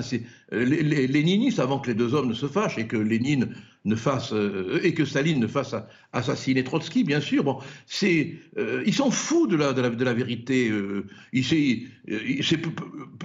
les, 0.52 0.82
les, 0.82 1.06
léninistes, 1.06 1.60
avant 1.60 1.78
que 1.78 1.88
les 1.88 1.94
deux 1.94 2.14
hommes 2.14 2.28
ne 2.28 2.34
se 2.34 2.46
fâchent 2.46 2.78
et 2.78 2.86
que 2.86 2.96
Lénine 2.96 3.54
ne 3.84 3.96
fasse 3.96 4.32
euh, 4.32 4.80
et 4.82 4.94
que 4.94 5.04
Staline 5.04 5.38
ne 5.38 5.46
fasse 5.46 5.74
assassiner 6.12 6.64
Trotsky, 6.64 7.04
bien 7.04 7.20
sûr. 7.20 7.44
Bon, 7.44 7.58
c'est 7.86 8.34
euh, 8.58 8.82
ils 8.86 8.94
sont 8.94 9.10
fous 9.10 9.46
de 9.46 9.56
la 9.56 9.72
de 9.72 9.82
la, 9.82 9.90
de 9.90 10.04
la 10.04 10.14
vérité. 10.14 10.70
Euh, 10.70 11.06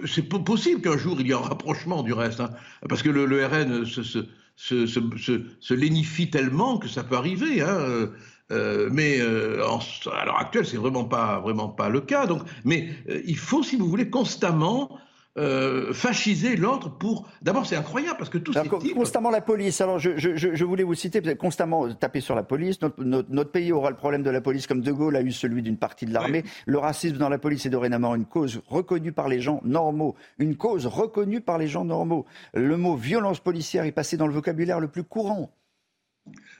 c'est 0.05 0.23
possible 0.23 0.81
qu'un 0.81 0.97
jour 0.97 1.19
il 1.19 1.27
y 1.27 1.31
ait 1.31 1.33
un 1.33 1.39
rapprochement 1.39 2.03
du 2.03 2.13
reste, 2.13 2.41
hein, 2.41 2.51
parce 2.87 3.01
que 3.01 3.09
le, 3.09 3.25
le 3.25 3.45
RN 3.45 3.85
se, 3.85 4.03
se, 4.03 4.19
se, 4.59 4.85
se, 4.85 5.73
lénifie 5.73 6.29
tellement 6.29 6.77
que 6.77 6.87
ça 6.87 7.03
peut 7.03 7.15
arriver. 7.15 7.61
Hein, 7.61 8.09
euh, 8.51 8.89
mais 8.91 9.21
à 9.21 10.25
l'heure 10.25 10.39
actuelle, 10.39 10.65
c'est 10.65 10.77
vraiment 10.77 11.05
pas 11.05 11.39
vraiment 11.39 11.69
pas 11.69 11.87
le 11.89 12.01
cas. 12.01 12.25
Donc, 12.25 12.41
mais 12.65 12.89
il 13.25 13.37
faut, 13.37 13.63
si 13.63 13.77
vous 13.77 13.87
voulez, 13.87 14.09
constamment 14.09 14.99
euh, 15.39 15.93
fasciser 15.93 16.57
l'ordre 16.57 16.89
pour. 16.89 17.25
D'abord, 17.41 17.65
c'est 17.65 17.77
incroyable 17.77 18.17
parce 18.17 18.29
que 18.29 18.37
tout 18.37 18.51
ces 18.51 18.61
types... 18.61 18.93
Constamment 18.93 19.29
la 19.29 19.39
police. 19.39 19.79
Alors, 19.79 19.97
je, 19.97 20.17
je, 20.17 20.35
je, 20.35 20.65
voulais 20.65 20.83
vous 20.83 20.95
citer, 20.95 21.21
vous 21.21 21.33
constamment 21.35 21.93
taper 21.93 22.19
sur 22.19 22.35
la 22.35 22.43
police. 22.43 22.81
Notre, 22.81 23.01
notre, 23.03 23.49
pays 23.49 23.71
aura 23.71 23.89
le 23.89 23.95
problème 23.95 24.21
de 24.21 24.29
la 24.29 24.41
police 24.41 24.67
comme 24.67 24.81
De 24.81 24.91
Gaulle 24.91 25.15
a 25.15 25.21
eu 25.21 25.31
celui 25.31 25.61
d'une 25.61 25.77
partie 25.77 26.05
de 26.05 26.13
l'armée. 26.13 26.43
Le 26.65 26.77
racisme 26.77 27.15
dans 27.15 27.29
la 27.29 27.37
police 27.37 27.65
est 27.65 27.69
dorénavant 27.69 28.15
une 28.15 28.25
cause 28.25 28.61
reconnue 28.67 29.13
par 29.13 29.29
les 29.29 29.39
gens 29.39 29.61
normaux. 29.63 30.15
Une 30.39 30.57
cause 30.57 30.85
reconnue 30.87 31.39
par 31.39 31.57
les 31.57 31.67
gens 31.67 31.85
normaux. 31.85 32.25
Le 32.53 32.75
mot 32.75 32.97
violence 32.97 33.39
policière 33.39 33.85
est 33.85 33.93
passé 33.93 34.17
dans 34.17 34.27
le 34.27 34.33
vocabulaire 34.33 34.81
le 34.81 34.89
plus 34.89 35.03
courant. 35.03 35.55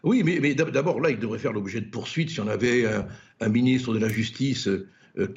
Oui, 0.04 0.24
mais, 0.24 0.40
mais 0.42 0.56
d'abord, 0.56 1.02
là, 1.02 1.10
il 1.10 1.20
devrait 1.20 1.40
faire 1.40 1.52
l'objet 1.52 1.82
de 1.82 1.90
poursuites 1.90 2.30
si 2.30 2.40
on 2.40 2.48
avait 2.48 2.86
un, 3.42 3.50
ministre 3.50 3.94
de 3.94 4.00
la 4.00 4.08
Justice 4.08 4.70
euh, 4.70 5.28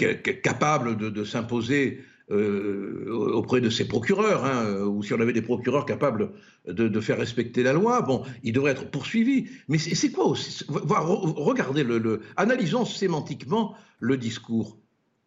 capable 0.43 0.97
de, 0.97 1.11
de 1.11 1.25
s'imposer 1.25 2.05
euh, 2.31 3.11
auprès 3.11 3.61
de 3.61 3.69
ses 3.69 3.87
procureurs, 3.87 4.45
hein, 4.45 4.85
ou 4.85 5.03
si 5.03 5.13
on 5.13 5.21
avait 5.21 5.33
des 5.33 5.43
procureurs 5.43 5.87
capables 5.87 6.31
de, 6.67 7.01
faire 7.01 7.19
respecter 7.19 7.63
la 7.63 7.73
loi, 7.73 8.03
bon, 8.03 8.23
il 8.43 8.53
devrait 8.53 8.73
être 8.73 8.91
poursuivi. 8.91 9.49
Mais 9.69 9.79
c'est 9.79 10.13
quoi 10.13 10.27
aussi 10.27 10.65
Regardez, 10.69 11.83
le, 11.83 12.21
analysons 12.37 12.85
sémantiquement 12.85 13.77
le 13.99 14.17
discours. 14.17 14.79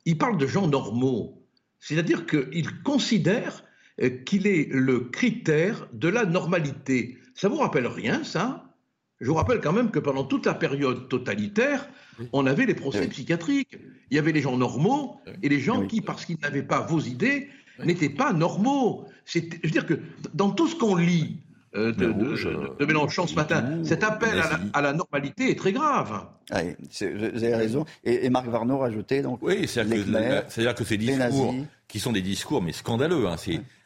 Il 0.06 0.18
parle 0.18 0.38
de 0.38 0.48
gens 0.48 0.68
normaux, 0.68 1.44
c'est-à-dire 1.80 2.26
qu'il 2.26 2.82
considère 2.84 3.64
euh, 4.02 4.10
qu'il 4.10 4.48
est 4.48 4.68
le 4.72 5.02
critère 5.02 5.88
de 5.94 6.08
la 6.08 6.26
normalité. 6.26 7.18
Ça 7.34 7.50
vous 7.50 7.58
rappelle 7.58 7.88
rien, 7.88 8.24
ça? 8.24 8.65
Je 9.26 9.32
vous 9.32 9.38
rappelle 9.38 9.60
quand 9.60 9.74
même 9.74 9.90
que 9.90 9.98
pendant 9.98 10.24
toute 10.24 10.46
la 10.46 10.54
période 10.54 11.10
totalitaire, 11.10 11.90
on 12.32 12.46
avait 12.46 12.68
les 12.68 12.76
procès 12.76 13.08
psychiatriques. 13.08 13.76
Il 14.12 14.16
y 14.16 14.20
avait 14.20 14.32
les 14.32 14.42
gens 14.42 14.56
normaux 14.56 15.20
et 15.42 15.50
les 15.50 15.60
gens 15.60 15.88
qui, 15.88 16.02
parce 16.02 16.26
qu'ils 16.26 16.38
n'avaient 16.44 16.62
pas 16.62 16.82
vos 16.82 17.00
idées, 17.00 17.50
n'étaient 17.84 18.10
pas 18.10 18.34
normaux. 18.34 19.06
Je 19.26 19.40
veux 19.40 19.72
dire 19.72 19.88
que 19.88 19.96
dans 20.36 20.52
tout 20.52 20.68
ce 20.68 20.76
qu'on 20.76 20.96
lit 20.96 21.40
euh, 21.76 21.92
de, 21.92 22.86
Mélenchon 22.86 23.26
ce 23.26 23.34
matin, 23.34 23.84
cet 23.84 24.04
appel 24.04 24.44
à 24.74 24.82
la, 24.82 24.94
normalité 24.94 25.50
est 25.50 25.58
très 25.58 25.74
grave. 25.74 26.28
Oui, 26.54 26.76
vous 27.02 27.44
avez 27.44 27.56
raison. 27.56 27.84
Et, 28.04 28.30
Marc 28.30 28.46
Varnaud 28.46 28.78
rajoutait 28.78 29.24
donc. 29.24 29.40
Oui, 29.42 29.68
c'est-à-dire 29.68 30.76
que, 30.76 30.84
ces 30.84 30.98
discours, 30.98 31.56
qui 31.88 32.00
sont 32.00 32.12
des 32.12 32.22
discours 32.22 32.62
mais 32.62 32.74
scandaleux, 32.74 33.26
hein, 33.26 33.38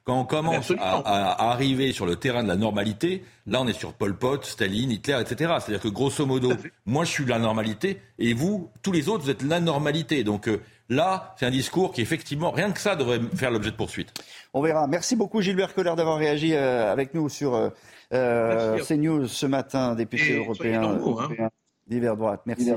Quand 0.09 0.21
on 0.21 0.25
commence 0.25 0.73
à, 0.79 1.51
arriver 1.51 1.91
sur 1.91 2.07
le 2.07 2.15
terrain 2.15 2.41
de 2.41 2.47
la 2.47 2.55
normalité, 2.55 3.23
là 3.45 3.61
on 3.61 3.67
est 3.67 3.77
sur 3.77 3.93
Pol 3.93 4.17
Pot, 4.17 4.43
Staline, 4.43 4.89
Hitler, 4.89 5.21
etc. 5.21 5.53
C'est-à-dire 5.59 5.81
que 5.81 5.87
grosso 5.87 6.25
modo, 6.25 6.51
moi 6.87 7.05
je 7.05 7.11
suis 7.11 7.25
la 7.25 7.37
normalité 7.37 8.01
et 8.17 8.33
vous, 8.33 8.71
tous 8.81 8.91
les 8.91 9.07
autres, 9.07 9.25
vous 9.25 9.29
êtes 9.29 9.43
la 9.43 9.59
normalité. 9.59 10.23
Donc 10.23 10.47
euh, 10.47 10.61
là, 10.89 11.35
c'est 11.37 11.45
un 11.45 11.51
discours 11.51 11.91
qui 11.91 12.01
effectivement, 12.01 12.49
rien 12.49 12.71
que 12.71 12.79
ça 12.79 12.95
devrait 12.95 13.19
faire 13.35 13.51
l'objet 13.51 13.69
de 13.69 13.75
poursuite. 13.75 14.11
On 14.55 14.63
verra. 14.63 14.87
Merci 14.87 15.15
beaucoup 15.15 15.41
Gilbert 15.41 15.75
Collard 15.75 15.95
d'avoir 15.95 16.17
réagi 16.17 16.55
euh, 16.55 16.91
avec 16.91 17.13
nous 17.13 17.29
sur 17.29 17.53
euh, 17.53 17.69
euh 18.11 18.79
CNews 18.79 19.27
ce 19.27 19.45
matin, 19.45 19.93
député 19.93 20.39
européen, 20.39 20.97
hein. 21.37 21.49
d'hiver 21.85 22.17
droite. 22.17 22.41
Merci. 22.47 22.73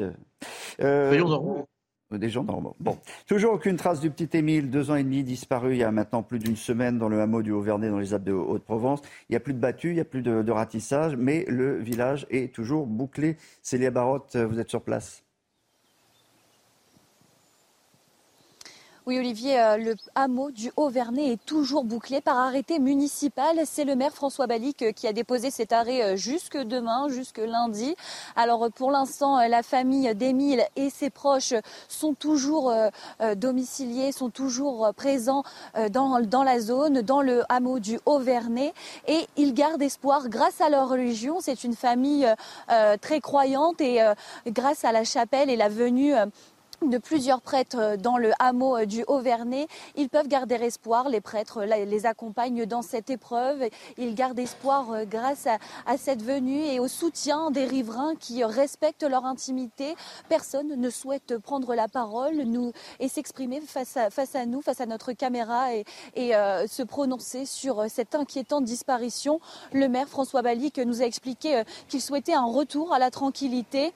Euh, 0.82 1.64
des 2.18 2.28
gens 2.28 2.44
normaux. 2.44 2.76
Bon, 2.80 2.98
toujours 3.26 3.54
aucune 3.54 3.76
trace 3.76 4.00
du 4.00 4.10
petit 4.10 4.36
Émile, 4.36 4.70
deux 4.70 4.90
ans 4.90 4.96
et 4.96 5.04
demi 5.04 5.24
disparu 5.24 5.72
il 5.72 5.78
y 5.78 5.84
a 5.84 5.90
maintenant 5.90 6.22
plus 6.22 6.38
d'une 6.38 6.56
semaine 6.56 6.98
dans 6.98 7.08
le 7.08 7.20
hameau 7.20 7.42
du 7.42 7.52
Haut-Vernay, 7.52 7.90
dans 7.90 7.98
les 7.98 8.14
Alpes 8.14 8.24
de 8.24 8.32
Haute-Provence. 8.32 9.00
Il 9.28 9.32
n'y 9.32 9.36
a 9.36 9.40
plus 9.40 9.54
de 9.54 9.58
battu, 9.58 9.88
il 9.90 9.94
n'y 9.94 10.00
a 10.00 10.04
plus 10.04 10.22
de, 10.22 10.42
de, 10.42 10.52
ratissage, 10.52 11.16
mais 11.16 11.44
le 11.48 11.78
village 11.78 12.26
est 12.30 12.52
toujours 12.52 12.86
bouclé. 12.86 13.36
Célia 13.62 13.90
Barotte, 13.90 14.36
vous 14.36 14.58
êtes 14.58 14.70
sur 14.70 14.82
place 14.82 15.21
Oui, 19.04 19.18
Olivier, 19.18 19.58
euh, 19.60 19.78
le 19.78 19.96
hameau 20.14 20.52
du 20.52 20.70
Haut-Vernay 20.76 21.32
est 21.32 21.44
toujours 21.44 21.82
bouclé 21.82 22.20
par 22.20 22.38
arrêté 22.38 22.78
municipal. 22.78 23.56
C'est 23.64 23.82
le 23.82 23.96
maire 23.96 24.12
François 24.12 24.46
Balic 24.46 24.80
euh, 24.82 24.92
qui 24.92 25.08
a 25.08 25.12
déposé 25.12 25.50
cet 25.50 25.72
arrêt 25.72 26.04
euh, 26.04 26.16
jusque 26.16 26.56
demain, 26.56 27.08
jusque 27.08 27.38
lundi. 27.38 27.96
Alors 28.36 28.70
pour 28.70 28.92
l'instant, 28.92 29.40
la 29.48 29.64
famille 29.64 30.14
d'Émile 30.14 30.64
et 30.76 30.88
ses 30.88 31.10
proches 31.10 31.54
sont 31.88 32.14
toujours 32.14 32.72
domiciliés, 33.36 34.12
sont 34.12 34.30
toujours 34.30 34.92
présents 34.94 35.42
dans, 35.90 36.20
dans 36.20 36.44
la 36.44 36.60
zone, 36.60 37.02
dans 37.02 37.22
le 37.22 37.42
hameau 37.48 37.80
du 37.80 37.98
Haut-Vernay. 38.06 38.72
Et 39.08 39.26
ils 39.36 39.52
gardent 39.52 39.82
espoir 39.82 40.28
grâce 40.28 40.60
à 40.60 40.68
leur 40.68 40.88
religion. 40.88 41.38
C'est 41.40 41.64
une 41.64 41.74
famille 41.74 42.26
très 43.00 43.20
croyante 43.20 43.80
et 43.80 44.00
grâce 44.46 44.84
à 44.84 44.92
la 44.92 45.04
chapelle 45.04 45.50
et 45.50 45.56
la 45.56 45.68
venue 45.68 46.14
de 46.90 46.98
plusieurs 46.98 47.40
prêtres 47.40 47.78
euh, 47.78 47.96
dans 47.96 48.18
le 48.18 48.32
hameau 48.38 48.76
euh, 48.76 48.86
du 48.86 49.04
Haut-Vernay. 49.06 49.66
Ils 49.96 50.08
peuvent 50.08 50.28
garder 50.28 50.54
espoir, 50.54 51.08
les 51.08 51.20
prêtres 51.20 51.62
les 51.64 52.06
accompagnent 52.06 52.66
dans 52.66 52.82
cette 52.82 53.10
épreuve. 53.10 53.68
Ils 53.98 54.14
gardent 54.14 54.38
espoir 54.38 54.90
euh, 54.92 55.04
grâce 55.04 55.46
à, 55.46 55.96
cette 55.96 56.22
venue 56.22 56.64
et 56.64 56.80
au 56.80 56.88
soutien 56.88 57.50
des 57.50 57.64
riverains 57.64 58.14
qui 58.16 58.44
respectent 58.44 59.02
leur 59.02 59.24
intimité. 59.24 59.94
Personne 60.28 60.68
ne 60.68 60.90
souhaite 60.90 61.38
prendre 61.38 61.74
la 61.74 61.88
parole 61.88 62.34
nous, 62.36 62.72
et 62.98 63.08
s'exprimer 63.08 63.60
face 63.60 63.96
à, 63.96 64.46
nous, 64.46 64.62
face 64.62 64.80
à 64.80 64.86
notre 64.86 65.12
caméra 65.12 65.74
et, 65.74 65.84
se 66.66 66.82
prononcer 66.82 67.44
sur 67.46 67.84
cette 67.88 68.14
inquiétante 68.14 68.64
disparition. 68.64 69.40
Le 69.72 69.88
maire 69.88 70.08
François 70.08 70.42
Balic 70.42 70.78
nous 70.78 71.02
a 71.02 71.04
expliqué 71.04 71.62
qu'il 71.88 72.00
souhaitait 72.00 72.34
un 72.34 72.46
retour 72.46 72.92
à 72.92 72.98
la 72.98 73.10
tranquillité. 73.10 73.92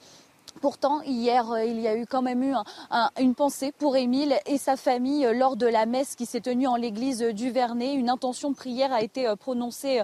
Pourtant, 0.61 1.01
hier, 1.01 1.51
euh, 1.51 1.63
il 1.63 1.79
y 1.79 1.87
a 1.87 1.95
eu 1.95 2.05
quand 2.05 2.21
même 2.21 2.41
eu 2.41 2.53
une 3.19 3.35
pensée 3.35 3.71
pour 3.71 3.95
Émile 3.95 4.35
et 4.45 4.57
sa 4.57 4.75
famille 4.75 5.25
euh, 5.25 5.33
lors 5.33 5.55
de 5.55 5.67
la 5.67 5.85
messe 5.85 6.15
qui 6.15 6.25
s'est 6.25 6.41
tenue 6.41 6.67
en 6.67 6.75
l'église 6.75 7.21
du 7.21 7.51
Vernet. 7.51 7.93
Une 7.93 8.09
intention 8.09 8.49
de 8.49 8.55
prière 8.55 8.91
a 8.91 9.01
été 9.01 9.27
euh, 9.27 9.35
prononcée 9.35 10.01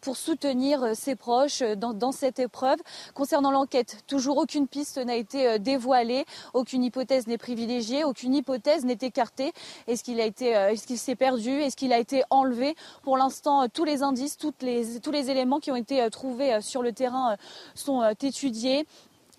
pour 0.00 0.16
soutenir 0.16 0.94
ses 0.94 1.16
proches 1.16 1.62
dans, 1.62 2.12
cette 2.12 2.38
épreuve. 2.38 2.78
Concernant 3.14 3.50
l'enquête, 3.50 4.02
toujours 4.06 4.38
aucune 4.38 4.66
piste 4.66 4.98
n'a 4.98 5.16
été 5.16 5.58
dévoilée, 5.58 6.24
aucune 6.54 6.84
hypothèse 6.84 7.26
n'est 7.26 7.38
privilégiée, 7.38 8.04
aucune 8.04 8.34
hypothèse 8.34 8.84
n'est 8.84 8.98
écartée. 9.00 9.52
Est-ce 9.86 10.02
qu'il 10.02 10.98
s'est 10.98 11.16
perdu, 11.16 11.50
est-ce 11.50 11.76
qu'il 11.76 11.92
a 11.92 11.98
été 11.98 12.22
enlevé? 12.30 12.76
Pour 13.02 13.16
l'instant, 13.16 13.68
tous 13.68 13.84
les 13.84 14.02
indices, 14.02 14.36
tous 14.36 14.52
les 14.60 15.30
éléments 15.30 15.60
qui 15.60 15.70
ont 15.70 15.76
été 15.76 16.08
trouvés 16.10 16.60
sur 16.60 16.82
le 16.82 16.92
terrain 16.92 17.36
sont 17.74 18.02
étudiés. 18.22 18.86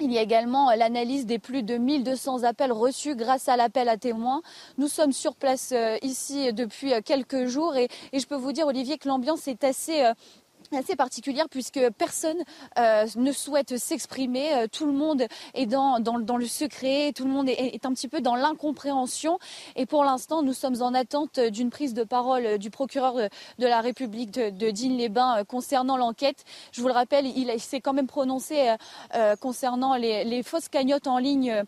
Il 0.01 0.13
y 0.13 0.17
a 0.17 0.21
également 0.21 0.71
l'analyse 0.71 1.25
des 1.25 1.39
plus 1.39 1.61
de 1.61 1.75
1200 1.75 2.43
appels 2.43 2.71
reçus 2.71 3.17
grâce 3.17 3.49
à 3.49 3.57
l'appel 3.57 3.89
à 3.89 3.97
témoins. 3.97 4.41
Nous 4.77 4.87
sommes 4.87 5.11
sur 5.11 5.35
place 5.35 5.73
euh, 5.73 5.97
ici 6.01 6.53
depuis 6.53 6.93
euh, 6.93 7.01
quelques 7.03 7.47
jours 7.47 7.75
et, 7.75 7.89
je 8.13 8.25
peux 8.25 8.37
vous 8.37 8.53
dire, 8.53 8.67
Olivier, 8.67 8.97
que 8.97 9.09
l'ambiance 9.09 9.49
est 9.49 9.65
assez 9.65 10.09
assez 10.77 10.95
particulière 10.95 11.47
puisque 11.49 11.79
personne 11.97 12.37
euh, 12.77 13.05
ne 13.15 13.31
souhaite 13.31 13.77
s'exprimer. 13.77 14.53
Euh, 14.53 14.67
tout 14.71 14.85
le 14.85 14.91
monde 14.91 15.23
est 15.53 15.65
dans, 15.65 15.97
le 15.97 16.45
secret, 16.45 17.11
tout 17.15 17.25
le 17.25 17.31
monde 17.31 17.49
est, 17.49 17.85
un 17.85 17.93
petit 17.93 18.07
peu 18.07 18.21
dans 18.21 18.35
l'incompréhension. 18.35 19.39
Et 19.75 19.85
pour 19.85 20.03
l'instant, 20.03 20.43
nous 20.43 20.53
sommes 20.53 20.81
en 20.81 20.93
attente 20.93 21.39
d'une 21.39 21.69
prise 21.69 21.93
de 21.93 22.03
parole 22.03 22.57
du 22.57 22.69
procureur 22.69 23.15
de, 23.15 23.29
la 23.65 23.81
République 23.81 24.31
de, 24.31 24.49
de 24.49 24.69
Digne-les-Bains 24.69 25.39
euh, 25.39 25.43
concernant 25.43 25.97
l'enquête. 25.97 26.43
Je 26.71 26.81
vous 26.81 26.87
le 26.87 26.93
rappelle, 26.93 27.25
il, 27.25 27.49
s'est 27.59 27.81
quand 27.81 27.93
même 27.93 28.07
prononcé 28.07 28.73
concernant 29.41 29.95
les, 29.95 30.43
fausses 30.43 30.69
cagnottes 30.69 31.07
en 31.07 31.17
ligne. 31.17 31.63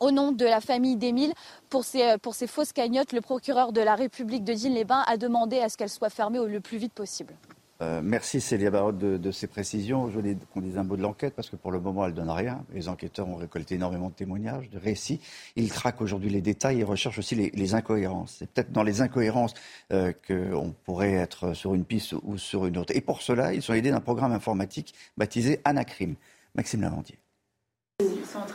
Au 0.00 0.10
nom 0.10 0.32
de 0.32 0.44
la 0.44 0.60
famille 0.60 0.96
d'Émile, 0.96 1.32
pour 1.70 1.84
ces, 1.84 2.18
pour 2.18 2.34
ces 2.34 2.46
fausses 2.46 2.72
cagnottes, 2.72 3.12
le 3.12 3.20
procureur 3.20 3.72
de 3.72 3.80
la 3.80 3.94
République 3.94 4.44
de 4.44 4.52
Digne-les-Bains 4.52 5.04
a 5.06 5.16
demandé 5.16 5.60
à 5.60 5.68
ce 5.68 5.76
qu'elles 5.76 5.88
soient 5.88 6.10
fermées 6.10 6.40
le 6.44 6.60
plus 6.60 6.78
vite 6.78 6.92
possible. 6.92 7.34
Euh, 7.82 8.00
merci 8.02 8.40
Célia 8.40 8.70
Barotte 8.70 8.98
de, 8.98 9.30
ces 9.30 9.46
précisions. 9.46 10.08
Je 10.08 10.14
voulais 10.14 10.36
qu'on 10.52 10.60
dise 10.60 10.78
un 10.78 10.84
mot 10.84 10.96
de 10.96 11.02
l'enquête 11.02 11.34
parce 11.34 11.50
que 11.50 11.56
pour 11.56 11.72
le 11.72 11.80
moment 11.80 12.04
elle 12.04 12.12
ne 12.12 12.16
donne 12.16 12.30
rien. 12.30 12.64
Les 12.72 12.88
enquêteurs 12.88 13.28
ont 13.28 13.36
récolté 13.36 13.74
énormément 13.74 14.10
de 14.10 14.14
témoignages, 14.14 14.70
de 14.70 14.78
récits. 14.78 15.20
Ils 15.56 15.70
traquent 15.70 16.00
aujourd'hui 16.00 16.30
les 16.30 16.40
détails 16.40 16.80
et 16.80 16.84
recherchent 16.84 17.18
aussi 17.18 17.34
les, 17.34 17.74
incohérences. 17.74 18.36
C'est 18.38 18.50
peut-être 18.50 18.70
dans 18.70 18.84
les 18.84 19.00
incohérences 19.00 19.54
euh, 19.92 20.12
qu'on 20.26 20.74
pourrait 20.84 21.14
être 21.14 21.54
sur 21.54 21.74
une 21.74 21.84
piste 21.84 22.14
ou 22.22 22.38
sur 22.38 22.66
une 22.66 22.78
autre. 22.78 22.94
Et 22.94 23.00
pour 23.00 23.22
cela, 23.22 23.52
ils 23.52 23.62
sont 23.62 23.74
aidés 23.74 23.90
d'un 23.90 24.00
programme 24.00 24.32
informatique 24.32 24.94
baptisé 25.16 25.60
Anacrim. 25.64 26.14
Maxime 26.54 26.82
Lavandier. 26.82 27.18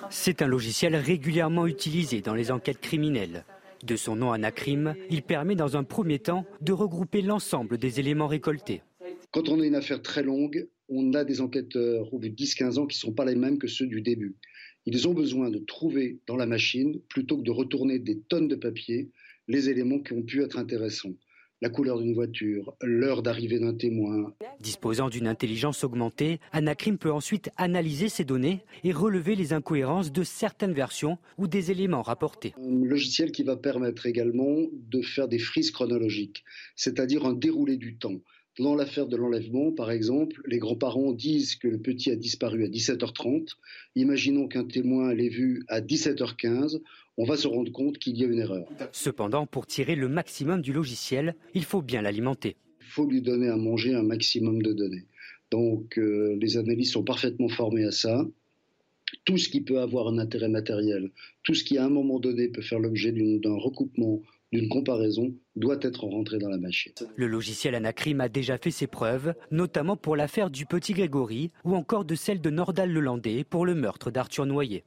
C'est 0.10 0.42
un 0.42 0.48
logiciel 0.48 0.96
régulièrement 0.96 1.68
utilisé 1.68 2.22
dans 2.22 2.34
les 2.34 2.52
enquêtes 2.52 2.80
criminelles. 2.80 3.44
De 3.84 3.96
son 3.96 4.16
nom 4.16 4.32
Anacrim, 4.32 4.96
il 5.10 5.22
permet 5.22 5.56
dans 5.56 5.78
un 5.78 5.84
premier 5.84 6.20
temps 6.20 6.46
de 6.62 6.74
regrouper 6.74 7.22
l'ensemble 7.22 7.78
des 7.78 8.00
éléments 8.00 8.28
récoltés. 8.28 8.82
Quand 9.32 9.48
on 9.50 9.62
a 9.62 9.66
une 9.66 9.76
affaire 9.76 10.02
très 10.02 10.24
longue, 10.24 10.68
on 10.88 11.14
a 11.14 11.24
des 11.24 11.40
enquêteurs 11.40 12.12
au 12.12 12.18
bout 12.18 12.30
de 12.30 12.36
10-15 12.36 12.80
ans 12.80 12.88
qui 12.88 12.98
ne 12.98 13.02
sont 13.02 13.14
pas 13.14 13.26
les 13.26 13.36
mêmes 13.36 13.60
que 13.60 13.68
ceux 13.68 13.86
du 13.86 14.02
début. 14.02 14.36
Ils 14.88 15.08
ont 15.08 15.14
besoin 15.14 15.52
de 15.52 15.60
trouver 15.60 16.20
dans 16.26 16.36
la 16.36 16.48
machine, 16.48 17.00
plutôt 17.10 17.38
que 17.38 17.44
de 17.44 17.52
retourner 17.52 18.00
des 18.00 18.20
tonnes 18.22 18.48
de 18.48 18.56
papier, 18.56 19.12
les 19.48 19.70
éléments 19.70 20.00
qui 20.00 20.14
ont 20.14 20.24
pu 20.24 20.42
être 20.42 20.58
intéressants. 20.58 21.14
La 21.62 21.70
couleur 21.70 22.00
d'une 22.00 22.16
voiture, 22.16 22.74
l'heure 22.82 23.22
d'arrivée 23.22 23.60
d'un 23.60 23.76
témoin. 23.76 24.34
Disposant 24.62 25.10
d'une 25.10 25.28
intelligence 25.28 25.84
augmentée, 25.84 26.40
Anacrim 26.52 26.98
peut 26.98 27.12
ensuite 27.12 27.52
analyser 27.58 28.10
ces 28.10 28.24
données 28.24 28.62
et 28.84 28.94
relever 28.94 29.36
les 29.36 29.54
incohérences 29.54 30.12
de 30.12 30.24
certaines 30.24 30.74
versions 30.74 31.20
ou 31.38 31.48
des 31.48 31.70
éléments 31.70 32.02
rapportés. 32.02 32.56
Un 32.58 32.86
logiciel 32.86 33.32
qui 33.32 33.44
va 33.44 33.58
permettre 33.58 34.08
également 34.08 34.56
de 34.72 35.02
faire 35.02 35.28
des 35.28 35.38
frises 35.38 35.70
chronologiques, 35.70 36.46
c'est-à-dire 36.76 37.26
un 37.26 37.34
déroulé 37.34 37.78
du 37.78 37.98
temps. 37.98 38.22
Dans 38.60 38.76
l'affaire 38.76 39.08
de 39.08 39.16
l'enlèvement, 39.16 39.72
par 39.72 39.90
exemple, 39.90 40.42
les 40.46 40.60
grands-parents 40.60 41.14
disent 41.14 41.56
que 41.56 41.70
le 41.70 41.78
petit 41.78 42.12
a 42.12 42.18
disparu 42.18 42.66
à 42.66 42.68
17h30. 42.68 43.56
Imaginons 43.96 44.50
qu'un 44.50 44.66
témoin 44.66 45.14
l'ait 45.14 45.30
vu 45.30 45.64
à 45.70 45.80
17h15. 45.80 46.82
On 47.16 47.24
va 47.24 47.38
se 47.38 47.48
rendre 47.48 47.72
compte 47.72 48.00
qu'il 48.00 48.18
y 48.18 48.24
a 48.26 48.28
une 48.28 48.40
erreur. 48.40 48.68
Cependant, 48.92 49.46
pour 49.46 49.66
tirer 49.66 49.96
le 49.96 50.10
maximum 50.10 50.62
du 50.62 50.74
logiciel, 50.74 51.36
il 51.54 51.64
faut 51.64 51.82
bien 51.82 52.02
l'alimenter. 52.02 52.58
Il 52.82 52.88
faut 52.88 53.06
lui 53.06 53.22
donner 53.22 53.48
à 53.48 53.56
manger 53.56 53.94
un 53.94 54.04
maximum 54.04 54.62
de 54.62 54.74
données. 54.74 55.06
Donc 55.52 55.98
euh, 55.98 56.38
les 56.42 56.58
analystes 56.58 56.94
sont 56.94 57.04
parfaitement 57.04 57.48
formés 57.48 57.86
à 57.86 57.92
ça. 57.92 58.28
Tout 59.24 59.38
ce 59.38 59.48
qui 59.48 59.62
peut 59.62 59.80
avoir 59.80 60.10
un 60.10 60.18
intérêt 60.18 60.50
matériel, 60.50 61.12
tout 61.44 61.56
ce 61.56 61.64
qui 61.64 61.78
à 61.78 61.86
un 61.86 61.90
moment 61.90 62.20
donné 62.20 62.50
peut 62.50 62.62
faire 62.62 62.80
l'objet 62.80 63.14
d'un 63.14 63.56
recoupement 63.56 64.22
d'une 64.52 64.70
comparaison 64.70 65.34
doit 65.56 65.78
être 65.82 66.06
rentré 66.06 66.40
dans 66.40 66.50
la 66.50 66.58
machine. 66.58 66.94
Le 67.16 67.28
logiciel 67.28 67.76
Anacrim 67.76 68.22
a 68.22 68.30
déjà 68.30 68.58
fait 68.58 68.72
ses 68.72 68.88
preuves, 68.88 69.34
notamment 69.52 69.96
pour 69.96 70.16
l'affaire 70.16 70.50
du 70.50 70.66
petit 70.66 70.94
Grégory 70.94 71.52
ou 71.64 71.76
encore 71.76 72.06
de 72.06 72.16
celle 72.16 72.42
de 72.42 72.50
Nordal 72.50 72.92
Lelandais 72.92 73.44
pour 73.44 73.66
le 73.66 73.76
meurtre 73.76 74.12
d'Arthur 74.12 74.46
Noyer. 74.46 74.84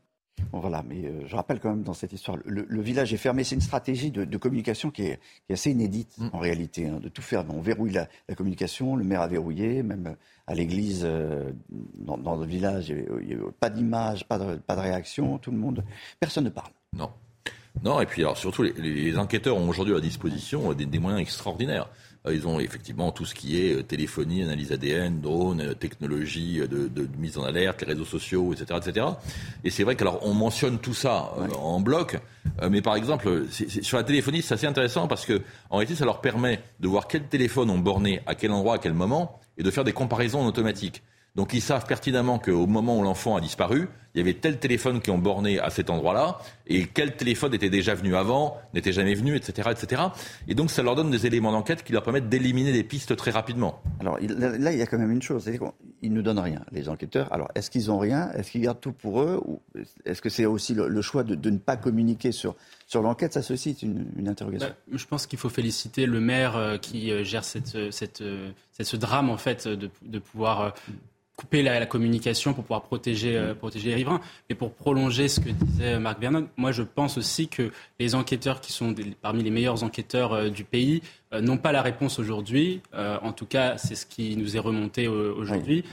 voilà, 0.52 0.82
mais 0.88 1.04
euh, 1.04 1.26
je 1.26 1.36
rappelle 1.36 1.60
quand 1.60 1.70
même 1.70 1.82
dans 1.82 1.94
cette 1.94 2.12
histoire, 2.12 2.38
le, 2.44 2.82
village 2.82 3.14
est 3.14 3.18
fermé. 3.18 3.44
C'est 3.44 3.54
une 3.54 3.60
stratégie 3.60 4.10
de, 4.10 4.36
communication 4.36 4.90
qui 4.90 5.02
est, 5.02 5.20
assez 5.50 5.70
inédite 5.70 6.18
mm. 6.18 6.28
en 6.32 6.38
réalité, 6.38 6.88
hein, 6.88 6.98
de 7.00 7.08
tout 7.08 7.22
faire. 7.22 7.44
On 7.48 7.60
verrouille 7.60 7.92
la, 7.92 8.08
communication, 8.34 8.96
le 8.96 9.04
maire 9.04 9.20
a 9.20 9.28
verrouillé, 9.28 9.82
même 9.82 10.08
euh, 10.08 10.14
à 10.48 10.54
l'église, 10.54 11.02
euh, 11.04 11.52
dans, 11.68 12.36
le 12.36 12.46
village, 12.46 12.88
il 12.88 13.26
n'y 13.26 13.34
a, 13.34 13.38
pas 13.60 13.70
d'image, 13.70 14.26
pas 14.26 14.38
de, 14.38 14.56
pas 14.56 14.74
de 14.74 14.80
réaction, 14.80 15.38
tout 15.38 15.52
le 15.52 15.58
monde, 15.58 15.84
personne 16.18 16.44
ne 16.44 16.50
parle. 16.50 16.72
Non. 16.94 17.10
Non, 17.84 18.00
et 18.00 18.06
puis 18.06 18.22
alors 18.22 18.36
surtout, 18.36 18.62
les, 18.62 19.16
enquêteurs 19.18 19.56
ont 19.56 19.68
aujourd'hui 19.68 19.94
à 19.94 20.00
disposition 20.00 20.72
des 20.72 20.98
moyens 20.98 21.22
extraordinaires. 21.22 21.88
Euh, 22.26 22.34
ils 22.34 22.46
ont 22.46 22.60
effectivement 22.60 23.10
tout 23.10 23.24
ce 23.24 23.34
qui 23.34 23.58
est 23.58 23.74
euh, 23.74 23.82
téléphonie, 23.82 24.42
analyse 24.42 24.72
ADN, 24.72 25.20
drone, 25.20 25.60
euh, 25.60 25.74
technologie 25.74 26.60
de, 26.60 26.86
de, 26.86 27.08
mise 27.18 27.36
en 27.36 27.42
alerte, 27.42 27.80
les 27.80 27.88
réseaux 27.88 28.04
sociaux, 28.04 28.52
etc. 28.52 28.78
etc. 28.84 29.06
Et 29.64 29.70
c'est 29.70 29.82
vrai 29.82 29.96
qu'alors 29.96 30.20
on 30.22 30.34
mentionne 30.34 30.78
tout 30.78 30.94
ça 30.94 31.32
en 31.58 31.80
bloc, 31.80 32.18
mais 32.70 32.82
par 32.82 32.96
exemple, 32.96 33.46
sur 33.50 33.96
la 33.96 34.04
téléphonie, 34.04 34.42
c'est 34.42 34.54
assez 34.54 34.66
intéressant 34.66 35.08
parce 35.08 35.24
que 35.26 35.42
en 35.70 35.78
réalité, 35.78 35.96
ça 35.96 36.04
leur 36.04 36.20
permet 36.20 36.60
de 36.80 36.88
voir 36.88 37.08
quels 37.08 37.26
téléphones 37.26 37.70
ont 37.70 37.78
borné 37.78 38.20
à 38.26 38.34
quel 38.34 38.52
endroit, 38.52 38.74
à 38.74 38.78
quel 38.78 38.94
moment, 38.94 39.40
et 39.58 39.62
de 39.62 39.70
faire 39.70 39.84
des 39.84 39.92
comparaisons 39.92 40.40
en 40.40 40.46
automatique. 40.46 41.02
Donc 41.34 41.54
ils 41.54 41.62
savent 41.62 41.86
pertinemment 41.86 42.38
qu'au 42.38 42.66
moment 42.66 42.98
où 42.98 43.02
l'enfant 43.02 43.36
a 43.36 43.40
disparu, 43.40 43.88
il 44.14 44.18
y 44.18 44.20
avait 44.20 44.34
tel 44.34 44.58
téléphone 44.58 45.00
qui 45.00 45.10
ont 45.10 45.18
borné 45.18 45.58
à 45.58 45.70
cet 45.70 45.90
endroit-là, 45.90 46.38
et 46.66 46.86
quel 46.86 47.16
téléphone 47.16 47.54
était 47.54 47.70
déjà 47.70 47.94
venu 47.94 48.14
avant, 48.14 48.58
n'était 48.74 48.92
jamais 48.92 49.14
venu, 49.14 49.36
etc., 49.36 49.70
etc. 49.70 50.02
Et 50.48 50.54
donc 50.54 50.70
ça 50.70 50.82
leur 50.82 50.94
donne 50.94 51.10
des 51.10 51.26
éléments 51.26 51.52
d'enquête 51.52 51.82
qui 51.82 51.92
leur 51.92 52.02
permettent 52.02 52.28
d'éliminer 52.28 52.72
des 52.72 52.84
pistes 52.84 53.16
très 53.16 53.30
rapidement. 53.30 53.82
Alors 54.00 54.18
là, 54.20 54.72
il 54.72 54.78
y 54.78 54.82
a 54.82 54.86
quand 54.86 54.98
même 54.98 55.10
une 55.10 55.22
chose, 55.22 55.44
c'est 55.44 55.58
qu'ils 55.58 56.10
ne 56.10 56.16
nous 56.16 56.22
donnent 56.22 56.38
rien, 56.38 56.62
les 56.72 56.88
enquêteurs. 56.88 57.32
Alors 57.32 57.48
est-ce 57.54 57.70
qu'ils 57.70 57.90
ont 57.90 57.98
rien? 57.98 58.30
Est-ce 58.32 58.50
qu'ils 58.50 58.62
gardent 58.62 58.80
tout 58.80 58.92
pour 58.92 59.22
eux? 59.22 59.40
Ou 59.46 59.60
est-ce 60.04 60.20
que 60.20 60.28
c'est 60.28 60.46
aussi 60.46 60.74
le, 60.74 61.02
choix 61.02 61.24
de, 61.24 61.50
ne 61.50 61.58
pas 61.58 61.76
communiquer 61.76 62.32
sur, 62.32 62.54
sur 62.86 63.02
l'enquête? 63.02 63.32
Ça 63.32 63.42
suscite 63.42 63.82
une, 63.82 64.06
une 64.16 64.28
interrogation. 64.28 64.68
Bah, 64.68 64.76
je 64.92 65.06
pense 65.06 65.26
qu'il 65.26 65.38
faut 65.38 65.48
féliciter 65.48 66.06
le 66.06 66.20
maire 66.20 66.56
euh, 66.56 66.76
qui 66.76 67.10
euh, 67.10 67.24
gère 67.24 67.44
cette, 67.44 67.74
euh, 67.76 67.90
cette, 67.90 68.22
cette, 68.72 68.86
ce 68.86 68.96
drame, 68.96 69.30
en 69.30 69.38
fait, 69.38 69.66
de, 69.66 69.90
de 70.02 70.18
pouvoir 70.18 70.74
couper 71.42 71.62
la, 71.62 71.86
communication 71.86 72.54
pour 72.54 72.62
pouvoir 72.62 72.82
protéger, 72.82 73.36
euh, 73.36 73.52
protéger 73.54 73.88
les 73.88 73.96
riverains. 73.96 74.20
Mais 74.48 74.54
pour 74.54 74.72
prolonger 74.72 75.26
ce 75.26 75.40
que 75.40 75.50
disait 75.50 75.98
Marc 75.98 76.20
Vernon, 76.20 76.46
moi 76.56 76.70
je 76.70 76.84
pense 76.84 77.18
aussi 77.18 77.48
que 77.48 77.72
les 77.98 78.14
enquêteurs 78.14 78.60
qui 78.60 78.72
sont 78.72 78.94
parmi 79.20 79.42
les 79.42 79.50
meilleurs 79.50 79.82
enquêteurs 79.82 80.32
euh, 80.34 80.50
du 80.50 80.62
pays 80.62 81.02
euh, 81.34 81.40
n'ont 81.40 81.56
pas 81.56 81.72
la 81.72 81.82
réponse 81.82 82.20
aujourd'hui. 82.20 82.80
en 82.94 83.32
tout 83.32 83.46
cas, 83.46 83.76
c'est 83.76 83.96
ce 83.96 84.06
qui 84.06 84.36
nous 84.36 84.56
est 84.56 84.60
remonté 84.60 85.08
aujourd'hui. 85.08 85.84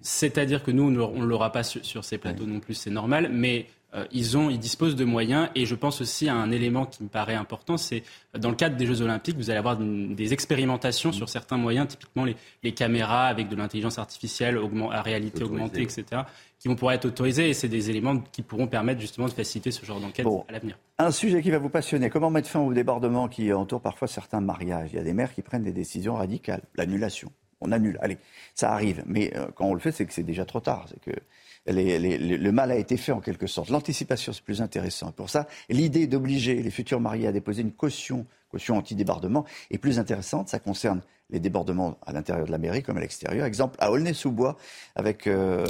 C'est-à-dire 0.00 0.62
que 0.62 0.70
nous, 0.70 0.84
on 0.84 0.90
ne 0.90 1.26
l'aura 1.26 1.50
pas 1.50 1.64
sur, 1.64 1.84
sur, 1.84 2.04
ces 2.04 2.18
plateaux 2.18 2.46
non 2.46 2.60
plus, 2.60 2.74
c'est 2.74 2.90
normal. 2.90 3.30
Mais 3.32 3.66
euh, 3.94 4.06
ils, 4.10 4.36
ont, 4.38 4.48
ils 4.48 4.58
disposent 4.58 4.96
de 4.96 5.04
moyens. 5.04 5.48
Et 5.54 5.66
je 5.66 5.74
pense 5.74 6.00
aussi 6.00 6.28
à 6.28 6.34
un 6.34 6.50
élément 6.50 6.86
qui 6.86 7.02
me 7.02 7.08
paraît 7.08 7.34
important, 7.34 7.76
c'est 7.76 8.02
dans 8.38 8.48
le 8.48 8.56
cadre 8.56 8.76
des 8.76 8.86
Jeux 8.86 9.02
Olympiques, 9.02 9.36
vous 9.36 9.50
allez 9.50 9.58
avoir 9.58 9.76
des 9.76 10.32
expérimentations 10.32 11.12
sur 11.12 11.28
certains 11.28 11.58
moyens, 11.58 11.88
typiquement 11.88 12.24
les, 12.24 12.72
caméras 12.72 13.26
avec 13.26 13.48
de 13.48 13.56
l'intelligence 13.56 13.98
artificielle 13.98 14.58
à 14.90 15.02
réalité 15.02 15.42
augmentée, 15.44 15.82
etc., 15.82 16.22
qui 16.58 16.68
vont 16.68 16.74
pouvoir 16.74 16.94
être 16.94 17.04
autorisés. 17.04 17.50
Et 17.50 17.54
c'est 17.54 17.68
des 17.68 17.90
éléments 17.90 18.18
qui 18.32 18.42
pourront 18.42 18.66
permettre 18.66 19.00
justement 19.00 19.26
de 19.26 19.32
faciliter 19.32 19.70
ce 19.70 19.84
genre 19.84 20.00
d'enquête 20.00 20.26
à 20.48 20.52
l'avenir. 20.52 20.78
Un 20.98 21.10
sujet 21.10 21.42
qui 21.42 21.50
va 21.50 21.58
vous 21.58 21.68
passionner. 21.68 22.08
Comment 22.08 22.30
mettre 22.30 22.48
fin 22.48 22.60
au 22.60 22.72
débordement 22.72 23.28
qui 23.28 23.52
entoure 23.52 23.80
parfois 23.80 24.08
certains 24.08 24.40
mariages? 24.40 24.90
Il 24.92 24.96
y 24.96 25.00
a 25.00 25.04
des 25.04 25.12
maires 25.12 25.34
qui 25.34 25.42
prennent 25.42 25.64
des 25.64 25.72
décisions 25.72 26.14
radicales. 26.14 26.62
L'annulation. 26.76 27.30
On 27.60 27.72
annule. 27.72 27.98
Allez, 28.00 28.18
ça 28.54 28.72
arrive. 28.72 29.02
Mais 29.06 29.32
euh, 29.36 29.46
quand 29.54 29.66
on 29.66 29.74
le 29.74 29.80
fait, 29.80 29.92
c'est 29.92 30.06
que 30.06 30.12
c'est 30.12 30.22
déjà 30.22 30.44
trop 30.44 30.60
tard. 30.60 30.86
C'est 30.88 31.00
que 31.00 31.18
le 31.66 32.50
mal 32.50 32.70
a 32.70 32.76
été 32.76 32.96
fait 32.96 33.12
en 33.12 33.20
quelque 33.20 33.46
sorte. 33.46 33.70
L'anticipation, 33.70 34.32
c'est 34.32 34.44
plus 34.44 34.62
intéressant. 34.62 35.12
Pour 35.12 35.30
ça, 35.30 35.46
l'idée 35.68 36.06
d'obliger 36.06 36.62
les 36.62 36.70
futurs 36.70 37.00
mariés 37.00 37.26
à 37.26 37.32
déposer 37.32 37.62
une 37.62 37.72
caution, 37.72 38.26
caution 38.48 38.76
anti-débordement, 38.76 39.44
est 39.70 39.78
plus 39.78 39.98
intéressante. 39.98 40.48
Ça 40.48 40.58
concerne 40.58 41.02
les 41.30 41.40
débordements 41.40 41.98
à 42.04 42.12
l'intérieur 42.12 42.46
de 42.46 42.52
la 42.52 42.58
mairie 42.58 42.82
comme 42.82 42.96
à 42.96 43.00
l'extérieur. 43.00 43.46
Exemple 43.46 43.76
à 43.80 43.90
Aulnay-sous-Bois, 43.90 44.56
avec 44.94 45.26
euh, 45.26 45.66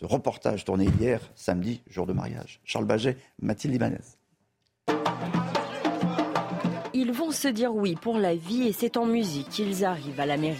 ce 0.00 0.04
reportage 0.04 0.64
tourné 0.64 0.88
hier, 1.00 1.20
samedi, 1.34 1.82
jour 1.88 2.06
de 2.06 2.12
mariage. 2.12 2.60
Charles 2.64 2.86
Baget, 2.86 3.16
Mathilde 3.40 3.74
Ibanez. 3.74 3.98
Ils 6.94 7.12
vont 7.12 7.30
se 7.30 7.48
dire 7.48 7.74
oui 7.74 7.94
pour 7.94 8.18
la 8.18 8.34
vie 8.34 8.68
et 8.68 8.72
c'est 8.72 8.96
en 8.96 9.06
musique 9.06 9.48
qu'ils 9.48 9.84
arrivent 9.84 10.20
à 10.20 10.26
la 10.26 10.36
mairie. 10.36 10.58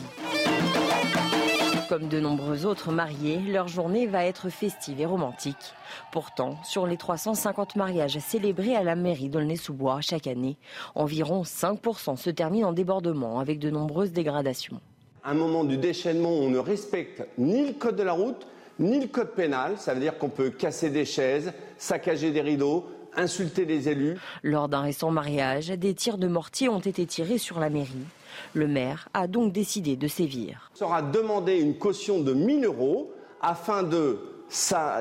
Comme 1.93 2.09
de 2.09 2.20
nombreux 2.20 2.64
autres 2.64 2.90
mariés, 2.90 3.39
leur 3.39 3.69
journée 3.69 4.06
va 4.06 4.24
être 4.24 4.48
festive 4.48 4.98
et 4.98 5.05
romantique. 5.05 5.74
Pourtant, 6.10 6.56
sur 6.64 6.86
les 6.86 6.97
350 6.97 7.77
mariages 7.77 8.19
célébrés 8.19 8.74
à 8.74 8.82
la 8.82 8.97
mairie 8.97 9.28
d'Aulnay-sous-Bois 9.28 10.01
chaque 10.01 10.27
année, 10.27 10.56
environ 10.94 11.43
5% 11.43 12.16
se 12.16 12.31
terminent 12.31 12.70
en 12.70 12.73
débordement 12.73 13.40
avec 13.40 13.59
de 13.59 13.69
nombreuses 13.69 14.12
dégradations. 14.12 14.81
Un 15.23 15.35
moment 15.35 15.64
du 15.64 15.77
déchaînement 15.77 16.31
où 16.31 16.44
on 16.44 16.48
ne 16.48 16.56
respecte 16.56 17.28
ni 17.36 17.66
le 17.66 17.74
code 17.74 17.97
de 17.97 18.05
la 18.05 18.14
route, 18.14 18.47
ni 18.78 18.98
le 18.98 19.09
code 19.09 19.35
pénal. 19.35 19.74
Ça 19.77 19.93
veut 19.93 20.01
dire 20.01 20.16
qu'on 20.16 20.31
peut 20.31 20.48
casser 20.48 20.89
des 20.89 21.05
chaises, 21.05 21.52
saccager 21.77 22.31
des 22.31 22.40
rideaux, 22.40 22.86
insulter 23.14 23.66
les 23.66 23.90
élus. 23.90 24.16
Lors 24.43 24.70
d'un 24.70 24.81
récent 24.81 25.10
mariage, 25.10 25.69
des 25.69 25.93
tirs 25.93 26.16
de 26.16 26.27
mortier 26.27 26.70
ont 26.70 26.81
été 26.81 27.05
tirés 27.05 27.36
sur 27.36 27.60
la 27.60 27.69
mairie. 27.69 28.06
Le 28.55 28.66
maire 28.66 29.09
a 29.14 29.27
donc 29.27 29.52
décidé 29.52 29.97
de 29.97 30.09
sévir. 30.09 30.70
Il 30.74 30.78
sera 30.78 31.02
demandé 31.02 31.59
une 31.59 31.77
caution 31.77 32.20
de 32.20 32.32
1000 32.32 32.64
euros 32.64 33.12
afin 33.40 33.82
de, 33.82 34.19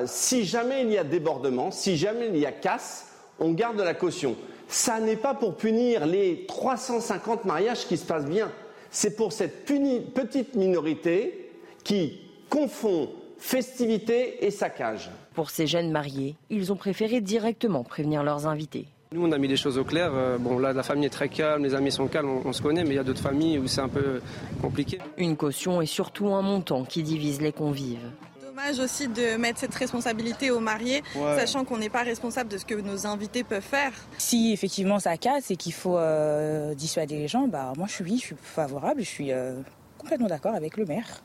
si 0.06 0.44
jamais 0.44 0.82
il 0.82 0.90
y 0.90 0.98
a 0.98 1.04
débordement, 1.04 1.70
si 1.70 1.96
jamais 1.96 2.28
il 2.28 2.36
y 2.36 2.46
a 2.46 2.52
casse, 2.52 3.08
on 3.38 3.52
garde 3.52 3.80
la 3.80 3.94
caution. 3.94 4.36
Ça 4.68 5.00
n'est 5.00 5.16
pas 5.16 5.34
pour 5.34 5.56
punir 5.56 6.06
les 6.06 6.46
350 6.46 7.44
mariages 7.44 7.86
qui 7.86 7.96
se 7.96 8.06
passent 8.06 8.26
bien. 8.26 8.50
C'est 8.90 9.16
pour 9.16 9.32
cette 9.32 9.64
petite 9.64 10.54
minorité 10.54 11.50
qui 11.84 12.20
confond 12.48 13.10
festivité 13.38 14.46
et 14.46 14.50
saccage. 14.50 15.10
Pour 15.34 15.50
ces 15.50 15.66
jeunes 15.66 15.90
mariés, 15.90 16.36
ils 16.48 16.72
ont 16.72 16.76
préféré 16.76 17.20
directement 17.20 17.82
prévenir 17.82 18.22
leurs 18.22 18.46
invités. 18.46 18.86
Nous, 19.12 19.26
on 19.26 19.32
a 19.32 19.38
mis 19.38 19.48
les 19.48 19.56
choses 19.56 19.76
au 19.76 19.84
clair. 19.84 20.10
Euh, 20.14 20.38
bon, 20.38 20.58
là, 20.58 20.72
la 20.72 20.82
famille 20.82 21.06
est 21.06 21.10
très 21.10 21.28
calme, 21.28 21.64
les 21.64 21.74
amis 21.74 21.92
sont 21.92 22.06
calmes, 22.06 22.40
on, 22.44 22.52
se 22.52 22.62
connaît, 22.62 22.82
mais 22.82 22.90
il 22.90 22.96
y 22.96 22.98
a 22.98 23.04
d'autres 23.04 23.20
familles 23.20 23.58
où 23.58 23.66
c'est 23.66 23.80
un 23.80 23.88
peu 23.88 24.20
compliqué. 24.62 24.98
Une 25.18 25.36
caution 25.36 25.82
et 25.82 25.86
surtout 25.86 26.28
un 26.28 26.42
montant 26.42 26.84
qui 26.84 27.02
divise 27.02 27.40
les 27.40 27.52
convives 27.52 28.10
dommage 28.54 28.80
aussi 28.80 29.08
de 29.08 29.36
mettre 29.38 29.60
cette 29.60 29.74
responsabilité 29.74 30.50
aux 30.50 30.60
mariés, 30.60 31.02
sachant 31.14 31.64
qu'on 31.64 31.78
n'est 31.78 31.88
pas 31.88 32.02
responsable 32.02 32.50
de 32.50 32.58
ce 32.58 32.66
que 32.66 32.74
nos 32.74 33.06
invités 33.06 33.44
peuvent 33.44 33.62
faire. 33.62 33.92
Si 34.18 34.52
effectivement 34.52 34.98
ça 34.98 35.16
casse 35.16 35.50
et 35.50 35.56
qu'il 35.56 35.72
faut 35.72 35.96
euh, 35.96 36.74
dissuader 36.74 37.16
les 37.16 37.28
gens, 37.28 37.48
bah 37.48 37.72
moi 37.78 37.86
je 37.88 37.94
suis, 37.94 38.18
je 38.18 38.26
suis 38.26 38.36
favorable, 38.42 39.00
je 39.00 39.08
suis 39.08 39.32
euh, 39.32 39.54
complètement 39.96 40.26
d'accord 40.26 40.54
avec 40.54 40.76
le 40.76 40.84
maire. 40.84 41.22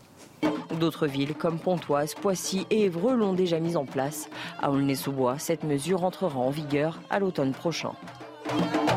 D'autres 0.80 1.07
villes 1.07 1.34
comme 1.34 1.59
Pontoise, 1.59 2.14
Poissy 2.14 2.68
et 2.69 2.84
Évreux 2.84 3.15
l'ont 3.15 3.34
déjà 3.34 3.59
mise 3.59 3.77
en 3.77 3.85
place. 3.85 4.30
À 4.59 4.69
Aulnay-sous-Bois, 4.72 5.39
cette 5.39 5.64
mesure 5.64 6.03
entrera 6.03 6.39
en 6.39 6.51
vigueur 6.51 6.99
à 7.09 7.19
l'automne 7.19 7.51
prochain. 7.51 7.93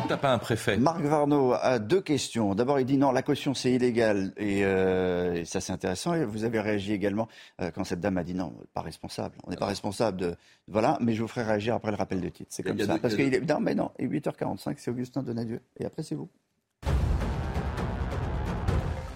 T'as 0.08 0.16
pas 0.16 0.32
un 0.32 0.38
préfet 0.38 0.76
Marc 0.76 1.02
Varno 1.02 1.52
a 1.52 1.78
deux 1.78 2.00
questions. 2.00 2.54
D'abord, 2.56 2.80
il 2.80 2.84
dit 2.84 2.98
non, 2.98 3.12
la 3.12 3.22
caution 3.22 3.54
c'est 3.54 3.72
illégal 3.72 4.32
et, 4.36 4.64
euh, 4.64 5.44
ça 5.44 5.60
c'est 5.60 5.72
intéressant. 5.72 6.14
Et 6.14 6.24
vous 6.24 6.44
avez 6.44 6.60
réagi 6.60 6.92
également 6.92 7.28
euh, 7.60 7.70
quand 7.70 7.84
cette 7.84 8.00
dame 8.00 8.18
a 8.18 8.24
dit 8.24 8.34
non, 8.34 8.52
pas 8.74 8.80
responsable. 8.80 9.36
On 9.44 9.50
n'est 9.50 9.56
pas 9.56 9.66
responsable 9.66 10.18
de 10.18 10.34
voilà, 10.66 10.98
mais 11.00 11.14
je 11.14 11.22
vous 11.22 11.28
ferai 11.28 11.44
réagir 11.44 11.74
après 11.74 11.92
le 11.92 11.96
rappel 11.96 12.20
de 12.20 12.28
titre. 12.28 12.48
C'est 12.50 12.62
comme 12.62 12.78
ça. 12.78 12.98
Parce 12.98 13.14
qu'il 13.14 13.32
est 13.32 13.48
non, 13.48 13.60
mais 13.60 13.74
non. 13.74 13.92
Et 13.98 14.06
8h45, 14.08 14.74
c'est 14.78 14.90
Augustin 14.90 15.22
Donadieu. 15.22 15.60
Et 15.78 15.84
après 15.84 16.02
c'est 16.02 16.16
vous. 16.16 16.28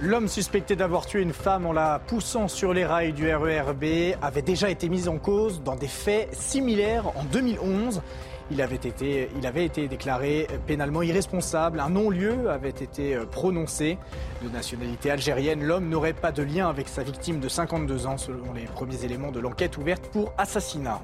L'homme 0.05 0.29
suspecté 0.29 0.77
d'avoir 0.77 1.07
tué 1.07 1.23
une 1.23 1.33
femme 1.33 1.65
en 1.65 1.73
la 1.73 1.99
poussant 1.99 2.47
sur 2.47 2.75
les 2.75 2.85
rails 2.85 3.15
du 3.15 3.35
RERB 3.35 3.85
avait 4.21 4.43
déjà 4.43 4.69
été 4.69 4.91
mis 4.91 5.09
en 5.09 5.17
cause 5.17 5.63
dans 5.63 5.77
des 5.77 5.89
faits 5.89 6.29
similaires 6.35 7.07
en 7.17 7.25
2011. 7.25 8.03
Il 8.51 8.61
avait 8.61 8.77
été, 8.77 9.31
il 9.35 9.47
avait 9.47 9.65
été 9.65 9.89
déclaré 9.89 10.47
pénalement 10.67 11.01
irresponsable. 11.01 11.81
Un 11.81 11.89
non-lieu 11.89 12.51
avait 12.51 12.69
été 12.69 13.17
prononcé. 13.33 13.97
De 14.43 14.51
nationalité 14.51 15.11
algérienne, 15.11 15.65
l'homme 15.65 15.89
n'aurait 15.89 16.13
pas 16.13 16.33
de 16.33 16.43
lien 16.43 16.69
avec 16.69 16.89
sa 16.89 17.03
victime 17.03 17.41
de 17.41 17.49
52 17.49 18.07
ans, 18.07 18.19
selon 18.19 18.53
les 18.55 18.65
premiers 18.65 19.07
éléments 19.07 19.33
de 19.33 19.41
l'enquête 19.41 19.79
ouverte 19.79 20.09
pour 20.09 20.35
assassinat. 20.37 21.01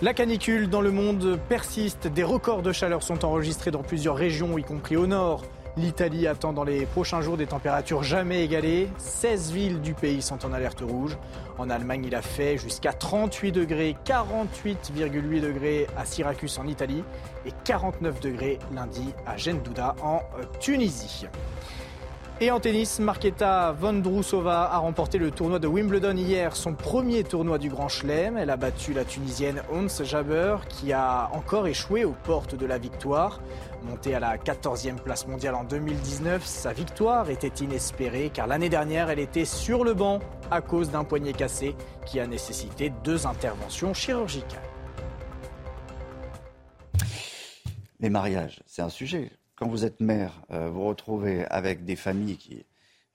La 0.00 0.14
canicule 0.14 0.70
dans 0.70 0.80
le 0.80 0.90
monde 0.90 1.38
persiste. 1.50 2.06
Des 2.06 2.24
records 2.24 2.62
de 2.62 2.72
chaleur 2.72 3.02
sont 3.02 3.26
enregistrés 3.26 3.72
dans 3.72 3.82
plusieurs 3.82 4.16
régions, 4.16 4.56
y 4.56 4.62
compris 4.62 4.96
au 4.96 5.06
nord. 5.06 5.42
L'Italie 5.78 6.26
attend 6.26 6.54
dans 6.54 6.64
les 6.64 6.86
prochains 6.86 7.20
jours 7.20 7.36
des 7.36 7.46
températures 7.46 8.02
jamais 8.02 8.42
égalées. 8.42 8.88
16 8.96 9.52
villes 9.52 9.80
du 9.82 9.92
pays 9.92 10.22
sont 10.22 10.46
en 10.46 10.54
alerte 10.54 10.80
rouge. 10.80 11.18
En 11.58 11.68
Allemagne, 11.68 12.04
il 12.06 12.14
a 12.14 12.22
fait 12.22 12.56
jusqu'à 12.56 12.94
38 12.94 13.52
degrés, 13.52 13.94
48,8 14.06 15.40
degrés 15.42 15.86
à 15.94 16.06
Syracuse 16.06 16.58
en 16.58 16.66
Italie 16.66 17.04
et 17.44 17.50
49 17.64 18.20
degrés 18.20 18.58
lundi 18.74 19.12
à 19.26 19.36
Gendouda 19.36 19.96
en 20.02 20.22
Tunisie. 20.60 21.26
Et 22.38 22.50
en 22.50 22.60
tennis, 22.60 22.98
Marketa 22.98 23.72
Vondrousova 23.72 24.70
a 24.70 24.76
remporté 24.76 25.16
le 25.16 25.30
tournoi 25.30 25.58
de 25.58 25.66
Wimbledon 25.66 26.18
hier, 26.18 26.54
son 26.54 26.74
premier 26.74 27.24
tournoi 27.24 27.56
du 27.56 27.70
Grand 27.70 27.88
Chelem. 27.88 28.36
Elle 28.36 28.50
a 28.50 28.58
battu 28.58 28.92
la 28.92 29.06
Tunisienne 29.06 29.62
Ons 29.72 30.04
Jaber 30.04 30.56
qui 30.68 30.92
a 30.92 31.30
encore 31.32 31.66
échoué 31.66 32.04
aux 32.04 32.14
portes 32.24 32.54
de 32.54 32.66
la 32.66 32.76
victoire. 32.76 33.40
Montée 33.82 34.14
à 34.14 34.20
la 34.20 34.36
14e 34.36 34.96
place 34.96 35.26
mondiale 35.26 35.54
en 35.54 35.64
2019, 35.64 36.44
sa 36.44 36.72
victoire 36.72 37.30
était 37.30 37.64
inespérée 37.64 38.30
car 38.32 38.46
l'année 38.46 38.68
dernière 38.68 39.10
elle 39.10 39.18
était 39.18 39.44
sur 39.44 39.84
le 39.84 39.94
banc 39.94 40.20
à 40.50 40.60
cause 40.60 40.90
d'un 40.90 41.04
poignet 41.04 41.32
cassé 41.32 41.74
qui 42.04 42.18
a 42.20 42.26
nécessité 42.26 42.92
deux 43.04 43.26
interventions 43.26 43.94
chirurgicales. 43.94 44.62
Les 48.00 48.10
mariages, 48.10 48.62
c'est 48.66 48.82
un 48.82 48.90
sujet. 48.90 49.30
Quand 49.56 49.68
vous 49.68 49.84
êtes 49.84 50.00
mère, 50.00 50.42
euh, 50.50 50.68
vous 50.68 50.84
retrouvez 50.84 51.46
avec 51.46 51.84
des 51.84 51.96
familles 51.96 52.36
qui 52.36 52.66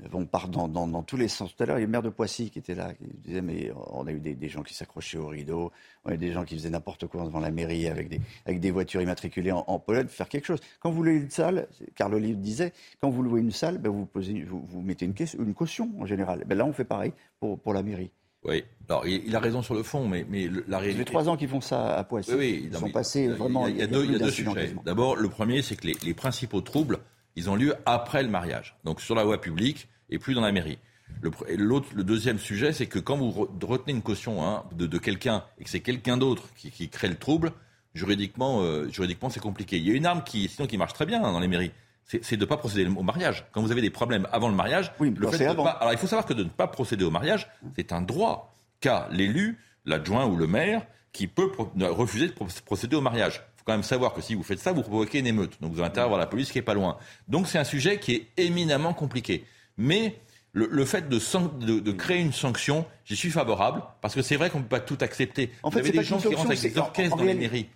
vont 0.09 0.25
par 0.25 0.47
dans, 0.47 0.67
dans, 0.67 1.03
tous 1.03 1.17
les 1.17 1.27
sens. 1.27 1.55
Tout 1.55 1.63
à 1.63 1.65
l'heure, 1.65 1.77
il 1.77 1.81
y 1.81 1.83
a 1.83 1.85
le 1.85 1.91
maire 1.91 2.01
de 2.01 2.09
Poissy 2.09 2.49
qui 2.49 2.59
était 2.59 2.75
là, 2.75 2.93
qui 2.93 3.05
disait 3.25 3.41
mais 3.41 3.71
on 3.91 4.05
a 4.07 4.11
eu 4.11 4.19
des, 4.19 4.49
gens 4.49 4.63
qui 4.63 4.73
s'accrochaient 4.73 5.17
au 5.17 5.27
rideau, 5.27 5.71
on 6.05 6.11
a 6.11 6.13
eu 6.15 6.17
des 6.17 6.31
gens 6.31 6.43
qui 6.43 6.55
faisaient 6.55 6.69
n'importe 6.69 7.07
quoi 7.07 7.23
devant 7.23 7.39
la 7.39 7.51
mairie 7.51 7.87
avec 7.87 8.09
des, 8.09 8.21
avec 8.45 8.59
des 8.59 8.71
voitures 8.71 9.01
immatriculées 9.01 9.51
en, 9.51 9.79
Pologne, 9.79 10.07
faire 10.07 10.29
quelque 10.29 10.45
chose. 10.45 10.59
Quand 10.79 10.91
vous 10.91 11.03
louez 11.03 11.15
une 11.15 11.29
salle, 11.29 11.67
Carl 11.95 12.13
Olive 12.13 12.39
disait, 12.39 12.73
quand 12.99 13.09
vous 13.09 13.23
louez 13.23 13.41
une 13.41 13.51
salle, 13.51 13.77
ben 13.77 13.89
vous, 13.89 14.05
posez, 14.05 14.43
vous, 14.43 14.63
vous, 14.67 14.81
mettez 14.81 15.05
une, 15.05 15.15
une, 15.39 15.53
caution 15.53 15.91
en 15.99 16.05
général. 16.05 16.43
Ben 16.45 16.57
là, 16.57 16.65
on 16.65 16.73
fait 16.73 16.85
pareil 16.85 17.13
pour, 17.39 17.59
pour 17.59 17.73
la 17.73 17.83
mairie. 17.83 18.11
Oui, 18.43 18.63
alors 18.89 19.05
il 19.05 19.35
a 19.35 19.39
raison 19.39 19.61
sur 19.61 19.75
le 19.75 19.83
fond, 19.83 20.07
mais, 20.07 20.25
mais 20.27 20.49
la 20.67 20.79
réalité. 20.79 20.91
Ça 20.93 20.97
fait 20.97 21.05
trois 21.05 21.29
ans 21.29 21.37
qu'ils 21.37 21.47
font 21.47 21.61
ça 21.61 21.95
à 21.95 22.03
Poissy. 22.03 22.33
Oui, 22.33 22.69
ils 22.71 22.75
sont 22.75 22.89
passés 22.89 23.27
vraiment. 23.27 23.67
Il 23.67 23.77
y 23.77 23.83
a, 23.83 23.87
deux, 23.87 24.03
il 24.03 24.13
y 24.13 24.15
a 24.15 24.19
deux 24.19 24.31
sujets. 24.31 24.73
D'abord, 24.83 25.15
le 25.15 25.29
premier, 25.29 25.61
c'est 25.61 25.75
que 25.75 25.85
les, 25.85 25.95
les 26.03 26.15
principaux 26.15 26.61
troubles, 26.61 26.97
ils 27.35 27.49
ont 27.49 27.55
lieu 27.55 27.75
après 27.85 28.23
le 28.23 28.29
mariage. 28.29 28.75
Donc 28.83 29.01
sur 29.01 29.15
la 29.15 29.23
voie 29.23 29.39
publique, 29.39 29.87
et 30.11 30.19
plus 30.19 30.33
dans 30.33 30.41
la 30.41 30.51
mairie. 30.51 30.77
Le, 31.21 31.31
le 31.57 32.03
deuxième 32.03 32.39
sujet, 32.39 32.73
c'est 32.73 32.85
que 32.85 32.99
quand 32.99 33.17
vous 33.17 33.49
retenez 33.63 33.93
une 33.93 34.01
caution 34.01 34.45
hein, 34.45 34.63
de, 34.73 34.97
quelqu'un 34.97 35.43
et 35.59 35.63
que 35.63 35.69
c'est 35.69 35.81
quelqu'un 35.81 36.17
d'autre 36.17 36.43
qui, 36.55 36.89
crée 36.89 37.09
le 37.09 37.15
trouble, 37.15 37.51
juridiquement, 37.93 38.61
euh, 38.61 38.87
juridiquement, 38.89 39.29
c'est 39.29 39.39
compliqué. 39.39 39.77
Il 39.77 39.87
y 39.87 39.91
a 39.91 39.93
une 39.93 40.05
arme 40.05 40.23
qui, 40.23 40.47
sinon, 40.47 40.67
qui 40.67 40.77
marche 40.77 40.93
très 40.93 41.05
bien 41.05 41.23
hein, 41.23 41.31
dans 41.31 41.39
les 41.39 41.47
mairies. 41.47 41.71
C'est 42.05 42.35
de 42.35 42.41
ne 42.41 42.45
pas 42.45 42.57
procéder 42.57 42.89
au 42.89 43.03
mariage. 43.03 43.45
Quand 43.53 43.61
vous 43.61 43.71
avez 43.71 43.81
des 43.81 43.89
problèmes 43.89 44.27
avant 44.33 44.49
le 44.49 44.55
mariage, 44.55 44.91
oui, 44.99 45.13
le 45.15 45.31
fait 45.31 45.47
de 45.47 45.53
Pas, 45.53 45.69
alors 45.69 45.93
il 45.93 45.99
faut 45.99 46.07
savoir 46.07 46.25
que 46.25 46.33
de 46.33 46.43
ne 46.43 46.49
pas 46.49 46.67
procéder 46.67 47.05
au 47.05 47.11
mariage, 47.11 47.49
c'est 47.77 47.93
un 47.93 48.01
droit 48.01 48.53
qu'a 48.81 49.07
l'élu, 49.11 49.59
l'adjoint 49.85 50.25
ou 50.25 50.35
le 50.35 50.47
maire, 50.47 50.85
qui 51.13 51.27
peut 51.27 51.49
refuser 51.79 52.27
de 52.27 52.33
procéder 52.65 52.97
au 52.97 53.01
mariage. 53.01 53.43
Il 53.61 53.63
faut 53.63 53.65
quand 53.67 53.73
même 53.73 53.83
savoir 53.83 54.13
que 54.13 54.21
si 54.21 54.33
vous 54.33 54.43
faites 54.43 54.59
ça, 54.59 54.71
vous 54.71 54.81
provoquez 54.81 55.19
une 55.19 55.27
émeute. 55.27 55.61
Donc 55.61 55.73
vous 55.73 55.79
avez 55.79 55.87
intérêt 55.87 56.01
à 56.01 56.05
avoir 56.05 56.19
la 56.19 56.25
police 56.25 56.51
qui 56.51 56.57
est 56.57 56.63
pas 56.63 56.73
loin. 56.73 56.97
Donc 57.27 57.47
c'est 57.47 57.59
un 57.59 57.63
sujet 57.63 57.99
qui 57.99 58.15
est 58.15 58.27
éminemment 58.37 58.93
compliqué. 58.93 59.45
Mais 59.77 60.15
le, 60.53 60.85
fait 60.85 61.07
de, 61.07 61.91
créer 61.91 62.19
une 62.19 62.33
sanction, 62.33 62.85
j'y 63.05 63.15
suis 63.15 63.29
favorable, 63.29 63.83
parce 64.01 64.13
que 64.13 64.21
c'est 64.21 64.35
vrai 64.35 64.49
qu'on 64.49 64.57
ne 64.57 64.63
peut 64.63 64.69
pas 64.69 64.79
tout 64.79 64.97
accepter. 64.99 65.51
En 65.63 65.71
fait, 65.71 65.81
Vous 65.81 65.87
avez 65.87 65.97
des 65.97 66.03
gens 66.03 66.17
qui 66.17 66.27
rentrent 66.33 66.51
avec 66.51 66.61
des 66.61 66.77
orchestres 66.77 67.15
dans 67.15 67.23
les 67.23 67.33
mairies. 67.33 67.69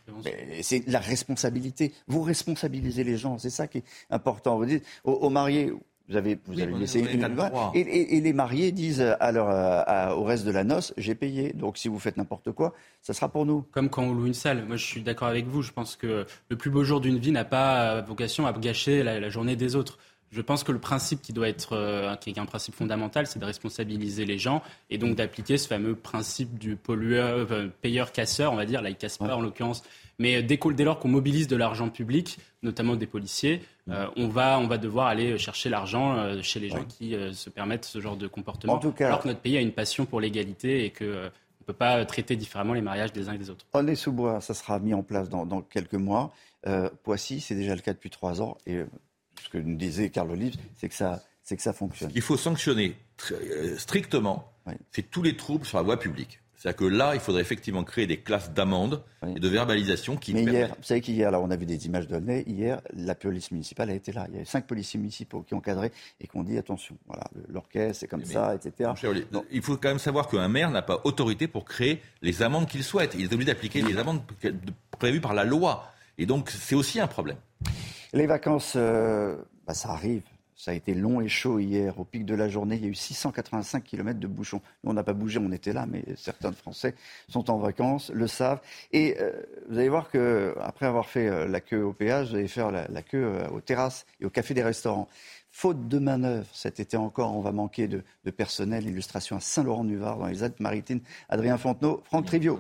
C'est 0.62 0.86
la 0.88 1.00
responsabilité. 1.00 1.94
Vous 2.08 2.22
responsabilisez 2.22 3.04
les 3.04 3.18
gens, 3.18 3.38
c'est 3.38 3.50
ça 3.50 3.68
qui 3.68 3.80
est 3.80 3.84
important. 4.10 4.58
Vous 4.58 4.66
dites, 4.66 4.84
aux, 5.04 5.30
mariés, 5.30 5.72
vous 6.08 6.16
avez, 6.16 6.38
vous 6.46 6.60
avez 6.60 6.74
laissé 6.74 7.00
une 7.00 7.26
et, 7.74 8.18
et, 8.18 8.22
les 8.22 8.34
mariés 8.34 8.72
disent 8.72 9.02
à 9.02 10.16
au 10.16 10.24
reste 10.24 10.46
de 10.46 10.52
la 10.52 10.64
noce, 10.64 10.94
j'ai 10.98 11.16
payé. 11.16 11.54
Donc 11.54 11.78
si 11.78 11.88
vous 11.88 12.00
faites 12.00 12.18
n'importe 12.18 12.52
quoi, 12.52 12.74
ça 13.02 13.14
sera 13.14 13.30
pour 13.30 13.46
nous. 13.46 13.64
Comme 13.72 13.90
quand 13.90 14.04
on 14.04 14.14
loue 14.14 14.28
une 14.28 14.34
salle. 14.34 14.66
Moi, 14.66 14.76
je 14.76 14.86
suis 14.86 15.02
d'accord 15.02 15.28
avec 15.28 15.48
vous. 15.48 15.62
Je 15.62 15.72
pense 15.72 15.96
que 15.96 16.26
le 16.50 16.56
plus 16.56 16.70
beau 16.70 16.84
jour 16.84 17.02
d'une 17.02 17.18
vie 17.18 17.32
n'a 17.32 17.46
pas 17.46 18.02
vocation 18.02 18.46
à 18.46 18.54
gâcher 18.54 19.04
la 19.04 19.30
journée 19.30 19.56
des 19.56 19.76
autres. 19.76 19.98
Je 20.36 20.42
pense 20.42 20.66
que 20.66 20.74
le 20.74 20.80
principe 20.80 21.22
qui 21.22 21.32
doit 21.32 21.48
être, 21.48 21.78
euh, 21.78 22.14
qui 22.18 22.30
est 22.30 22.38
un 22.38 22.46
principe 22.46 22.76
fondamental, 22.76 23.26
c'est 23.26 23.40
de 23.40 23.46
responsabiliser 23.46 24.26
les 24.26 24.38
gens 24.38 24.62
et 24.90 24.98
donc 24.98 25.16
d'appliquer 25.16 25.58
ce 25.58 25.66
fameux 25.66 25.96
principe 25.96 26.60
du 26.60 26.76
pollueur, 26.76 27.48
euh, 27.52 27.68
payeur-casseur, 27.82 28.52
on 28.52 28.58
va 28.58 28.66
dire. 28.66 28.82
Là, 28.82 28.90
il 28.90 28.98
casse 28.98 29.18
pas 29.18 29.34
en 29.34 29.40
l'occurrence. 29.40 29.82
Mais 30.20 30.44
dès, 30.44 30.60
dès 30.74 30.84
lors 30.84 31.00
qu'on 31.00 31.08
mobilise 31.08 31.48
de 31.48 31.56
l'argent 31.56 31.90
public, 31.90 32.38
notamment 32.64 32.98
des 32.98 33.08
policiers, 33.08 33.62
euh, 33.90 34.08
on, 34.16 34.28
va, 34.28 34.60
on 34.60 34.68
va 34.68 34.78
devoir 34.78 35.08
aller 35.08 35.38
chercher 35.38 35.70
l'argent 35.70 36.42
chez 36.42 36.60
les 36.60 36.70
gens 36.70 36.86
qui 36.86 37.16
se 37.34 37.50
permettent 37.50 37.86
ce 37.86 38.02
genre 38.02 38.18
de 38.18 38.28
comportement. 38.28 38.74
En 38.74 38.80
tout 38.80 38.92
cas, 38.92 39.08
alors 39.08 39.22
que 39.22 39.28
notre 39.28 39.42
pays 39.42 39.58
a 39.58 39.62
une 39.62 39.74
passion 39.74 40.06
pour 40.06 40.20
l'égalité 40.22 40.86
et 40.86 40.90
que 40.90 41.30
on 41.60 41.72
ne 41.72 41.74
peut 41.74 41.74
pas 41.74 42.06
traiter 42.06 42.36
différemment 42.36 42.74
les 42.74 42.82
mariages 42.82 43.12
des 43.12 43.28
uns 43.28 43.34
et 43.34 43.38
des 43.40 43.50
autres. 43.50 43.66
On 43.74 43.88
est 43.88 43.96
sous 43.96 44.12
bois, 44.12 44.40
ça 44.40 44.54
sera 44.54 44.80
mis 44.80 44.94
en 44.94 45.02
place 45.02 45.30
dans, 45.30 45.46
dans 45.46 45.62
quelques 45.62 45.94
mois. 45.96 46.32
Poissy, 47.04 47.42
c'est 47.42 47.56
déjà 47.56 47.76
le 47.76 47.82
cas 47.82 47.94
depuis 47.94 48.10
trois 48.10 48.42
ans. 48.42 48.58
Et 48.66 48.84
ce 49.44 49.50
que 49.50 49.58
nous 49.58 49.76
disait 49.76 50.10
Carl 50.10 50.32
Olive, 50.32 50.56
c'est 50.76 50.90
que 50.90 50.96
ça, 50.96 51.22
c'est 51.44 51.56
que 51.56 51.62
ça 51.62 51.74
fonctionne. 51.74 52.12
Il 52.16 52.22
faut 52.22 52.38
sanctionner 52.38 52.96
euh, 53.32 53.78
strictement, 53.78 54.52
c'est 54.92 55.10
tous 55.10 55.22
les 55.22 55.38
troubles 55.38 55.66
sur 55.66 55.78
la 55.78 55.84
voie 55.84 55.98
publique. 55.98 56.40
C'est-à-dire 56.66 56.78
que 56.78 56.96
là, 56.96 57.12
il 57.14 57.20
faudrait 57.20 57.44
effectivement 57.44 57.84
créer 57.84 58.08
des 58.08 58.18
classes 58.18 58.52
d'amende 58.52 59.04
et 59.36 59.40
de 59.40 59.48
verbalisation 59.48 60.16
qui. 60.16 60.34
Mais 60.34 60.42
hier, 60.42 60.70
vous 60.70 60.84
savez 60.84 61.00
qu'hier, 61.00 61.30
là, 61.30 61.40
on 61.40 61.52
a 61.52 61.56
vu 61.56 61.68
des 61.68 61.86
images 61.86 62.08
de 62.08 62.18
nez. 62.18 62.44
Hier, 62.48 62.82
la 62.92 63.14
police 63.14 63.52
municipale 63.52 63.92
a 63.92 63.94
été 63.94 64.12
là. 64.12 64.26
Il 64.30 64.34
y 64.34 64.38
avait 64.38 64.46
cinq 64.46 64.66
policiers 64.66 65.00
municipaux 65.00 65.44
qui 65.44 65.54
ont 65.54 65.62
cadré 65.62 65.92
et 66.20 66.28
qui 66.28 66.36
ont 66.36 66.42
dit 66.42 66.58
attention, 66.58 66.98
voilà, 67.06 67.26
l'orchestre, 67.50 68.00
c'est 68.00 68.08
comme 68.08 68.26
ça, 68.26 68.56
etc. 68.56 68.90
il 69.52 69.62
faut 69.62 69.78
quand 69.78 69.90
même 69.90 70.00
savoir 70.00 70.28
qu'un 70.28 70.48
maire 70.48 70.72
n'a 70.72 70.82
pas 70.82 71.02
autorité 71.04 71.48
pour 71.48 71.66
créer 71.66 72.02
les 72.24 72.42
amendes 72.42 72.68
qu'il 72.68 72.84
souhaite. 72.84 73.14
Il 73.14 73.26
est 73.26 73.34
obligé 73.34 73.52
d'appliquer 73.52 73.84
les 73.84 73.96
amendes 74.00 74.22
prévues 74.98 75.22
par 75.22 75.36
la 75.36 75.44
loi. 75.44 75.92
Et 76.18 76.26
donc, 76.26 76.50
c'est 76.50 76.76
aussi 76.76 77.00
un 77.00 77.08
problème. 77.08 77.38
Les 78.12 78.26
vacances, 78.26 78.74
euh, 78.76 79.36
bah, 79.68 79.76
ça 79.76 79.90
arrive. 79.90 80.24
Ça 80.56 80.72
a 80.72 80.74
été 80.74 80.94
long 80.94 81.20
et 81.20 81.28
chaud 81.28 81.60
hier. 81.60 82.00
Au 82.00 82.06
pic 82.06 82.26
de 82.26 82.34
la 82.34 82.48
journée, 82.48 82.76
il 82.76 82.84
y 82.84 82.86
a 82.86 82.90
eu 82.90 82.96
685 82.96 83.84
km 83.84 84.20
de 84.20 84.28
bouchons. 84.28 84.62
Nous, 84.84 84.92
on 84.92 84.94
n'a 84.94 85.04
pas 85.04 85.14
bougé, 85.14 85.40
on 85.40 85.52
était 85.52 85.74
là, 85.74 85.86
mais 85.86 86.04
certains 86.16 86.54
Français 86.54 86.96
sont 87.28 87.50
en 87.52 87.58
vacances, 87.58 88.10
le 88.12 88.28
savent. 88.28 88.62
Et 88.92 89.18
euh, 89.20 89.32
vous 89.70 89.78
allez 89.78 89.90
voir 89.90 90.10
qu'après 90.10 90.86
avoir 90.86 91.08
fait 91.08 91.28
euh, 91.28 91.48
la 91.48 91.60
queue 91.60 91.84
au 91.84 91.94
péage, 91.94 92.30
vous 92.30 92.36
allez 92.36 92.48
faire 92.48 92.72
la, 92.72 93.02
queue 93.02 93.44
aux 93.52 93.62
terrasses 93.62 94.06
et 94.22 94.26
au 94.26 94.30
café 94.30 94.54
des 94.54 94.64
restaurants. 94.64 95.10
Faute 95.52 95.88
de 95.88 96.00
manœuvre, 96.00 96.48
cet 96.54 96.80
été 96.80 96.98
encore, 96.98 97.36
on 97.36 97.42
va 97.42 97.52
manquer 97.52 97.88
de, 97.88 98.04
personnel. 98.32 98.86
Illustration 98.86 99.38
à 99.38 99.40
Saint-Laurent-du-Var, 99.40 100.18
dans 100.18 100.28
les 100.28 100.44
Alpes-Maritimes. 100.44 101.02
Adrien 101.30 101.58
Fontenot, 101.58 102.02
Franck 102.06 102.26
Trivio. 102.26 102.60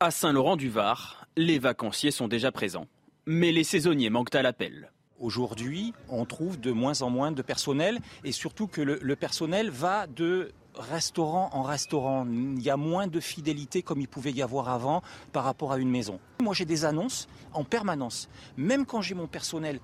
À 0.00 0.10
Saint-Laurent-du-Var, 0.10 1.26
les 1.36 1.58
vacanciers 1.58 2.10
sont 2.10 2.28
déjà 2.28 2.52
présents 2.52 2.86
mais 3.26 3.52
les 3.52 3.64
saisonniers 3.64 4.10
manquent 4.10 4.34
à 4.34 4.42
l'appel. 4.42 4.90
Aujourd'hui, 5.18 5.94
on 6.10 6.26
trouve 6.26 6.60
de 6.60 6.72
moins 6.72 7.00
en 7.00 7.08
moins 7.08 7.32
de 7.32 7.40
personnel 7.40 8.00
et 8.22 8.32
surtout 8.32 8.66
que 8.66 8.82
le, 8.82 9.16
personnel 9.16 9.70
va 9.70 10.06
de 10.06 10.52
restaurant 10.74 11.48
en 11.52 11.62
restaurant. 11.62 12.26
Il 12.26 12.62
y 12.62 12.68
a 12.68 12.76
moins 12.76 13.06
de 13.06 13.18
fidélité 13.18 13.80
comme 13.80 14.00
il 14.00 14.08
pouvait 14.08 14.32
y 14.32 14.42
avoir 14.42 14.68
avant 14.68 15.02
par 15.32 15.44
rapport 15.44 15.72
à 15.72 15.78
une 15.78 15.88
maison. 15.88 16.20
Moi, 16.42 16.54
j'ai 16.54 16.66
des 16.66 16.84
annonces 16.84 17.28
en 17.54 17.64
permanence. 17.64 18.28
Même 18.58 18.84
quand 18.84 19.00
j'ai 19.00 19.14
mon 19.14 19.26
personnel 19.26 19.80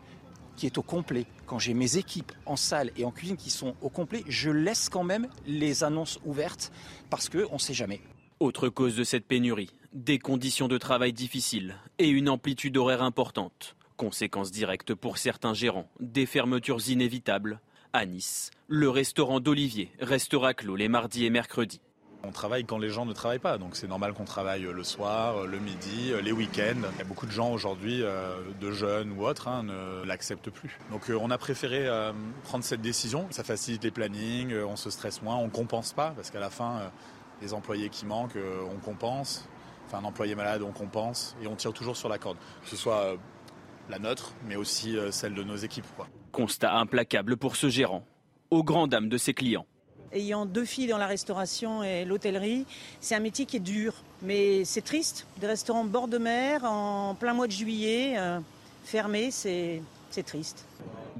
qui 0.54 0.66
est 0.66 0.76
au 0.76 0.82
complet, 0.82 1.24
quand 1.46 1.58
j'ai 1.58 1.72
mes 1.72 1.96
équipes 1.96 2.32
en 2.44 2.56
salle 2.56 2.90
et 2.98 3.06
en 3.06 3.10
cuisine 3.10 3.38
qui 3.38 3.48
sont 3.48 3.74
au 3.80 3.88
complet, 3.88 4.24
je 4.28 4.50
laisse 4.50 4.90
quand 4.90 5.04
même 5.04 5.28
les 5.46 5.82
annonces 5.82 6.18
ouvertes 6.26 6.70
parce 7.08 7.30
qu'on 7.30 7.54
ne 7.54 7.58
sait 7.58 7.72
jamais. 7.72 8.02
Autre 8.38 8.68
cause 8.68 8.96
de 8.96 9.04
cette 9.04 9.26
pénurie, 9.26 9.70
des 9.94 10.18
conditions 10.18 10.68
de 10.68 10.76
travail 10.76 11.14
difficiles 11.14 11.76
et 11.98 12.08
une 12.08 12.28
amplitude 12.28 12.76
horaire 12.76 13.02
importante. 13.02 13.76
Conséquence 13.96 14.50
directe 14.50 14.94
pour 14.94 15.18
certains 15.18 15.54
gérants, 15.54 15.88
des 16.00 16.26
fermetures 16.26 16.88
inévitables. 16.88 17.60
À 17.92 18.06
Nice, 18.06 18.50
le 18.68 18.88
restaurant 18.88 19.40
d'Olivier 19.40 19.90
restera 20.00 20.54
clos 20.54 20.76
les 20.76 20.88
mardis 20.88 21.26
et 21.26 21.30
mercredis. 21.30 21.80
On 22.24 22.30
travaille 22.30 22.64
quand 22.64 22.78
les 22.78 22.88
gens 22.88 23.04
ne 23.04 23.12
travaillent 23.12 23.38
pas, 23.40 23.58
donc 23.58 23.74
c'est 23.74 23.88
normal 23.88 24.14
qu'on 24.14 24.24
travaille 24.24 24.62
le 24.62 24.84
soir, 24.84 25.44
le 25.46 25.58
midi, 25.58 26.12
les 26.22 26.32
week-ends. 26.32 26.88
Il 26.92 26.98
y 26.98 27.02
a 27.02 27.04
beaucoup 27.04 27.26
de 27.26 27.32
gens 27.32 27.52
aujourd'hui, 27.52 28.02
euh, 28.02 28.36
de 28.60 28.70
jeunes 28.70 29.12
ou 29.12 29.26
autres, 29.26 29.48
hein, 29.48 29.64
ne 29.64 30.04
l'acceptent 30.04 30.50
plus. 30.50 30.78
Donc 30.90 31.10
euh, 31.10 31.18
on 31.20 31.30
a 31.30 31.38
préféré 31.38 31.86
euh, 31.86 32.12
prendre 32.44 32.64
cette 32.64 32.80
décision. 32.80 33.26
Ça 33.30 33.42
facilite 33.42 33.82
les 33.82 33.90
plannings, 33.90 34.54
on 34.54 34.76
se 34.76 34.88
stresse 34.88 35.20
moins, 35.20 35.36
on 35.36 35.48
compense 35.48 35.92
pas, 35.92 36.12
parce 36.16 36.30
qu'à 36.30 36.40
la 36.40 36.50
fin, 36.50 36.92
les 37.42 37.52
employés 37.52 37.90
qui 37.90 38.06
manquent, 38.06 38.36
euh, 38.36 38.62
on 38.72 38.78
compense. 38.78 39.44
Enfin, 39.86 39.98
un 39.98 40.04
employé 40.04 40.34
malade, 40.34 40.62
on 40.62 40.70
compense. 40.70 41.36
Et 41.42 41.46
on 41.46 41.56
tire 41.56 41.72
toujours 41.72 41.96
sur 41.96 42.08
la 42.08 42.18
corde. 42.18 42.38
Que 42.62 42.70
ce 42.70 42.76
soit 42.76 43.00
euh, 43.00 43.16
la 43.88 43.98
nôtre, 43.98 44.32
mais 44.46 44.56
aussi 44.56 44.96
euh, 44.96 45.10
celle 45.10 45.34
de 45.34 45.42
nos 45.42 45.56
équipes. 45.56 45.84
Constat 46.30 46.74
implacable 46.74 47.36
pour 47.36 47.56
ce 47.56 47.68
gérant, 47.68 48.04
aux 48.50 48.62
grandes 48.62 48.90
dames 48.90 49.08
de 49.08 49.18
ses 49.18 49.34
clients. 49.34 49.66
Ayant 50.12 50.44
deux 50.44 50.64
filles 50.64 50.88
dans 50.88 50.98
la 50.98 51.06
restauration 51.06 51.82
et 51.82 52.04
l'hôtellerie, 52.04 52.66
c'est 53.00 53.14
un 53.14 53.20
métier 53.20 53.46
qui 53.46 53.56
est 53.56 53.60
dur. 53.60 53.94
Mais 54.22 54.64
c'est 54.64 54.82
triste. 54.82 55.26
Des 55.38 55.46
restaurants 55.46 55.84
bord 55.84 56.06
de 56.06 56.18
mer, 56.18 56.64
en 56.64 57.14
plein 57.14 57.32
mois 57.32 57.46
de 57.46 57.52
juillet, 57.52 58.16
fermés, 58.84 59.30
c'est 59.30 59.80
triste. 60.26 60.66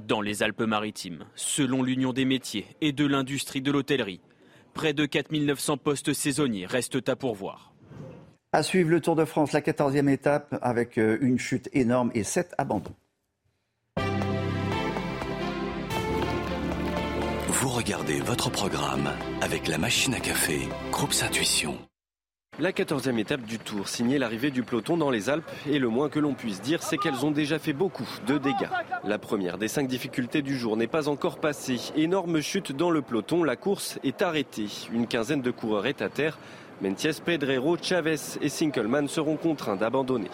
Dans 0.07 0.21
les 0.21 0.43
Alpes-Maritimes, 0.43 1.25
selon 1.33 1.81
l'Union 1.81 2.13
des 2.13 2.25
métiers 2.25 2.67
et 2.81 2.91
de 2.91 3.05
l'industrie 3.07 3.61
de 3.61 3.71
l'hôtellerie, 3.71 4.21
Près 4.73 4.93
de 4.93 5.05
4900 5.05 5.77
postes 5.77 6.13
saisonniers 6.13 6.65
restent 6.65 7.07
à 7.07 7.15
pourvoir. 7.15 7.72
À 8.55 8.61
suivre 8.61 8.91
le 8.91 9.01
Tour 9.01 9.15
de 9.15 9.25
France, 9.25 9.51
la 9.51 9.61
14e 9.61 10.07
étape 10.09 10.59
avec 10.61 10.99
euh, 10.99 11.17
une 11.21 11.39
chute 11.39 11.69
énorme 11.73 12.11
et 12.13 12.23
7 12.23 12.53
abandons. 12.59 12.93
Vous 17.47 17.69
regardez 17.69 18.19
votre 18.19 18.51
programme 18.51 19.09
avec 19.41 19.67
la 19.67 19.79
machine 19.79 20.13
à 20.13 20.19
café, 20.19 20.59
Groupe 20.91 21.15
Intuition. 21.23 21.79
La 22.59 22.71
quatorzième 22.71 23.17
étape 23.17 23.41
du 23.41 23.57
Tour, 23.57 23.87
signée 23.87 24.19
l'arrivée 24.19 24.51
du 24.51 24.61
peloton 24.61 24.95
dans 24.95 25.09
les 25.09 25.31
Alpes, 25.31 25.49
et 25.67 25.79
le 25.79 25.89
moins 25.89 26.07
que 26.07 26.19
l'on 26.19 26.35
puisse 26.35 26.61
dire, 26.61 26.83
c'est 26.83 26.97
qu'elles 26.97 27.25
ont 27.25 27.31
déjà 27.31 27.57
fait 27.57 27.73
beaucoup 27.73 28.07
de 28.27 28.37
dégâts. 28.37 28.69
La 29.03 29.17
première 29.17 29.57
des 29.57 29.67
cinq 29.67 29.87
difficultés 29.87 30.43
du 30.43 30.55
jour 30.59 30.77
n'est 30.77 30.85
pas 30.85 31.09
encore 31.09 31.39
passée. 31.39 31.79
Énorme 31.95 32.41
chute 32.41 32.71
dans 32.71 32.91
le 32.91 33.01
peloton, 33.01 33.43
la 33.43 33.55
course 33.55 33.97
est 34.03 34.21
arrêtée. 34.21 34.67
Une 34.93 35.07
quinzaine 35.07 35.41
de 35.41 35.49
coureurs 35.49 35.87
est 35.87 36.03
à 36.03 36.09
terre. 36.09 36.37
Mentiès, 36.81 37.19
Pedrero, 37.19 37.77
Chavez 37.81 38.15
et 38.41 38.49
Sinkelman 38.49 39.07
seront 39.07 39.37
contraints 39.37 39.75
d'abandonner. 39.75 40.31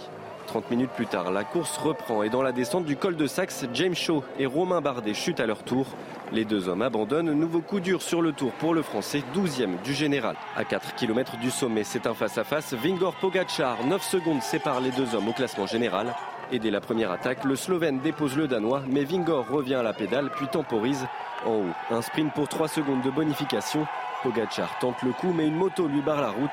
30 0.48 0.72
minutes 0.72 0.90
plus 0.96 1.06
tard, 1.06 1.30
la 1.32 1.44
course 1.44 1.78
reprend 1.78 2.24
et 2.24 2.30
dans 2.30 2.42
la 2.42 2.52
descente 2.52 2.86
du 2.86 2.96
col 2.96 3.16
de 3.16 3.28
Saxe, 3.28 3.66
James 3.74 3.94
Shaw 3.94 4.24
et 4.40 4.48
Romain 4.48 4.82
Bardet 4.82 5.14
chutent 5.14 5.40
à 5.40 5.46
leur 5.46 5.64
tour. 5.64 5.86
Les 6.32 6.44
deux 6.44 6.70
hommes 6.70 6.82
abandonnent. 6.82 7.32
Nouveau 7.34 7.62
coup 7.62 7.80
dur 7.80 8.02
sur 8.02 8.24
le 8.24 8.32
tour 8.32 8.52
pour 8.54 8.74
le 8.74 8.82
Français, 8.82 9.22
12e 9.36 9.80
du 9.84 9.94
général. 9.94 10.36
À 10.56 10.64
4 10.64 10.96
km 10.96 11.38
du 11.38 11.52
sommet, 11.52 11.84
c'est 11.84 12.08
un 12.08 12.16
face-à-face. 12.16 12.74
Vingor 12.74 13.14
Pogacar, 13.16 13.86
9 13.86 14.02
secondes 14.02 14.42
séparent 14.42 14.82
les 14.82 14.92
deux 14.92 15.14
hommes 15.14 15.28
au 15.28 15.34
classement 15.34 15.68
général. 15.68 16.16
Et 16.52 16.58
dès 16.58 16.72
la 16.72 16.82
première 16.82 17.12
attaque, 17.12 17.44
le 17.44 17.56
Slovène 17.56 18.00
dépose 18.00 18.36
le 18.36 18.48
Danois, 18.48 18.82
mais 18.90 19.04
Vingor 19.04 19.48
revient 19.48 19.76
à 19.76 19.84
la 19.84 19.94
pédale 19.94 20.32
puis 20.36 20.48
temporise. 20.48 21.06
En 21.46 21.52
haut, 21.52 21.66
un 21.92 22.02
sprint 22.02 22.34
pour 22.34 22.48
3 22.48 22.68
secondes 22.68 23.04
de 23.04 23.12
bonification. 23.12 23.86
Pogacar 24.24 24.78
tente 24.80 25.02
le 25.04 25.12
coup, 25.12 25.34
mais 25.34 25.48
une 25.48 25.56
moto 25.56 25.88
lui 25.88 26.02
barre 26.02 26.22
la 26.22 26.32
route. 26.32 26.50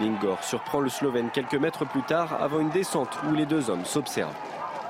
Vingor 0.00 0.42
surprend 0.44 0.80
le 0.80 0.88
Slovène 0.88 1.30
quelques 1.32 1.54
mètres 1.54 1.84
plus 1.84 2.02
tard 2.02 2.38
avant 2.40 2.60
une 2.60 2.70
descente 2.70 3.18
où 3.28 3.34
les 3.34 3.46
deux 3.46 3.70
hommes 3.70 3.84
s'observent. 3.84 4.36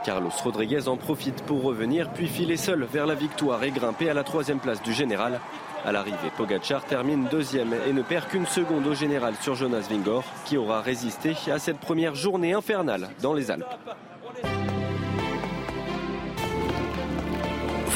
Carlos 0.05 0.31
Rodriguez 0.43 0.89
en 0.89 0.97
profite 0.97 1.43
pour 1.45 1.63
revenir, 1.63 2.11
puis 2.11 2.29
filer 2.29 2.57
seul 2.57 2.85
vers 2.85 3.07
la 3.07 3.15
victoire 3.15 3.63
et 3.65 3.71
grimper 3.71 4.11
à 4.11 4.15
la 4.15 4.25
troisième 4.25 4.59
place 4.59 4.83
du 4.83 4.93
général. 4.93 5.41
À 5.85 5.93
l'arrivée, 5.93 6.31
Pogacar 6.37 6.85
termine 6.85 7.29
deuxième 7.31 7.75
et 7.87 7.93
ne 7.93 8.03
perd 8.03 8.29
qu'une 8.29 8.47
seconde 8.47 8.87
au 8.87 8.95
général 8.95 9.35
sur 9.41 9.55
Jonas 9.55 9.87
Vingor, 9.91 10.25
qui 10.45 10.57
aura 10.57 10.81
résisté 10.81 11.35
à 11.51 11.59
cette 11.59 11.79
première 11.79 12.15
journée 12.15 12.53
infernale 12.53 13.09
dans 13.23 13.35
les 13.35 13.51
Alpes. 13.51 13.65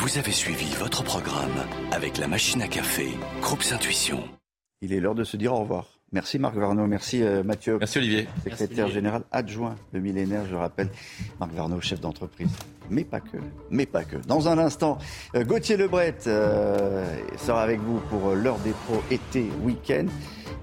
Vous 0.02 0.18
avez 0.18 0.32
suivi 0.32 0.66
votre 0.80 1.04
programme 1.04 1.64
avec 1.92 2.18
la 2.18 2.26
machine 2.26 2.60
à 2.60 2.66
café, 2.66 3.06
Groupe 3.40 3.62
Intuition. 3.70 4.24
Il 4.80 4.92
est 4.92 4.98
l'heure 4.98 5.14
de 5.14 5.22
se 5.22 5.36
dire 5.36 5.52
au 5.52 5.60
revoir. 5.60 6.00
Merci 6.10 6.40
Marc 6.40 6.56
Varno, 6.56 6.88
merci 6.88 7.22
euh, 7.22 7.44
Mathieu. 7.44 7.78
Merci 7.78 7.98
Olivier. 7.98 8.28
Secrétaire 8.42 8.88
général 8.88 9.22
adjoint 9.30 9.76
de 9.92 10.00
millénaire, 10.00 10.44
je 10.50 10.56
rappelle. 10.56 10.88
Marc 11.38 11.52
Varno, 11.52 11.80
chef 11.80 12.00
d'entreprise. 12.00 12.50
Mais 12.90 13.04
pas 13.04 13.20
que, 13.20 13.36
mais 13.70 13.86
pas 13.86 14.02
que. 14.02 14.16
Dans 14.26 14.48
un 14.48 14.58
instant, 14.58 14.98
euh, 15.36 15.44
Gauthier 15.44 15.76
Lebret 15.76 16.16
euh, 16.26 17.16
sera 17.36 17.62
avec 17.62 17.78
vous 17.78 18.00
pour 18.10 18.34
l'heure 18.34 18.58
des 18.58 18.72
pros 18.72 19.04
été, 19.08 19.46
week-end. 19.62 20.06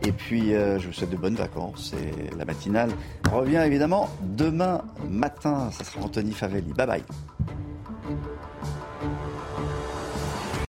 Et 0.05 0.11
puis, 0.11 0.49
je 0.51 0.85
vous 0.85 0.93
souhaite 0.93 1.11
de 1.11 1.17
bonnes 1.17 1.35
vacances. 1.35 1.93
Et 1.93 2.35
la 2.37 2.43
matinale 2.43 2.89
revient 3.31 3.63
évidemment 3.65 4.09
demain 4.21 4.83
matin. 5.09 5.71
Ça 5.71 5.85
sera 5.85 6.01
Anthony 6.03 6.33
Favelli. 6.33 6.73
Bye 6.73 6.87
bye. 6.87 7.03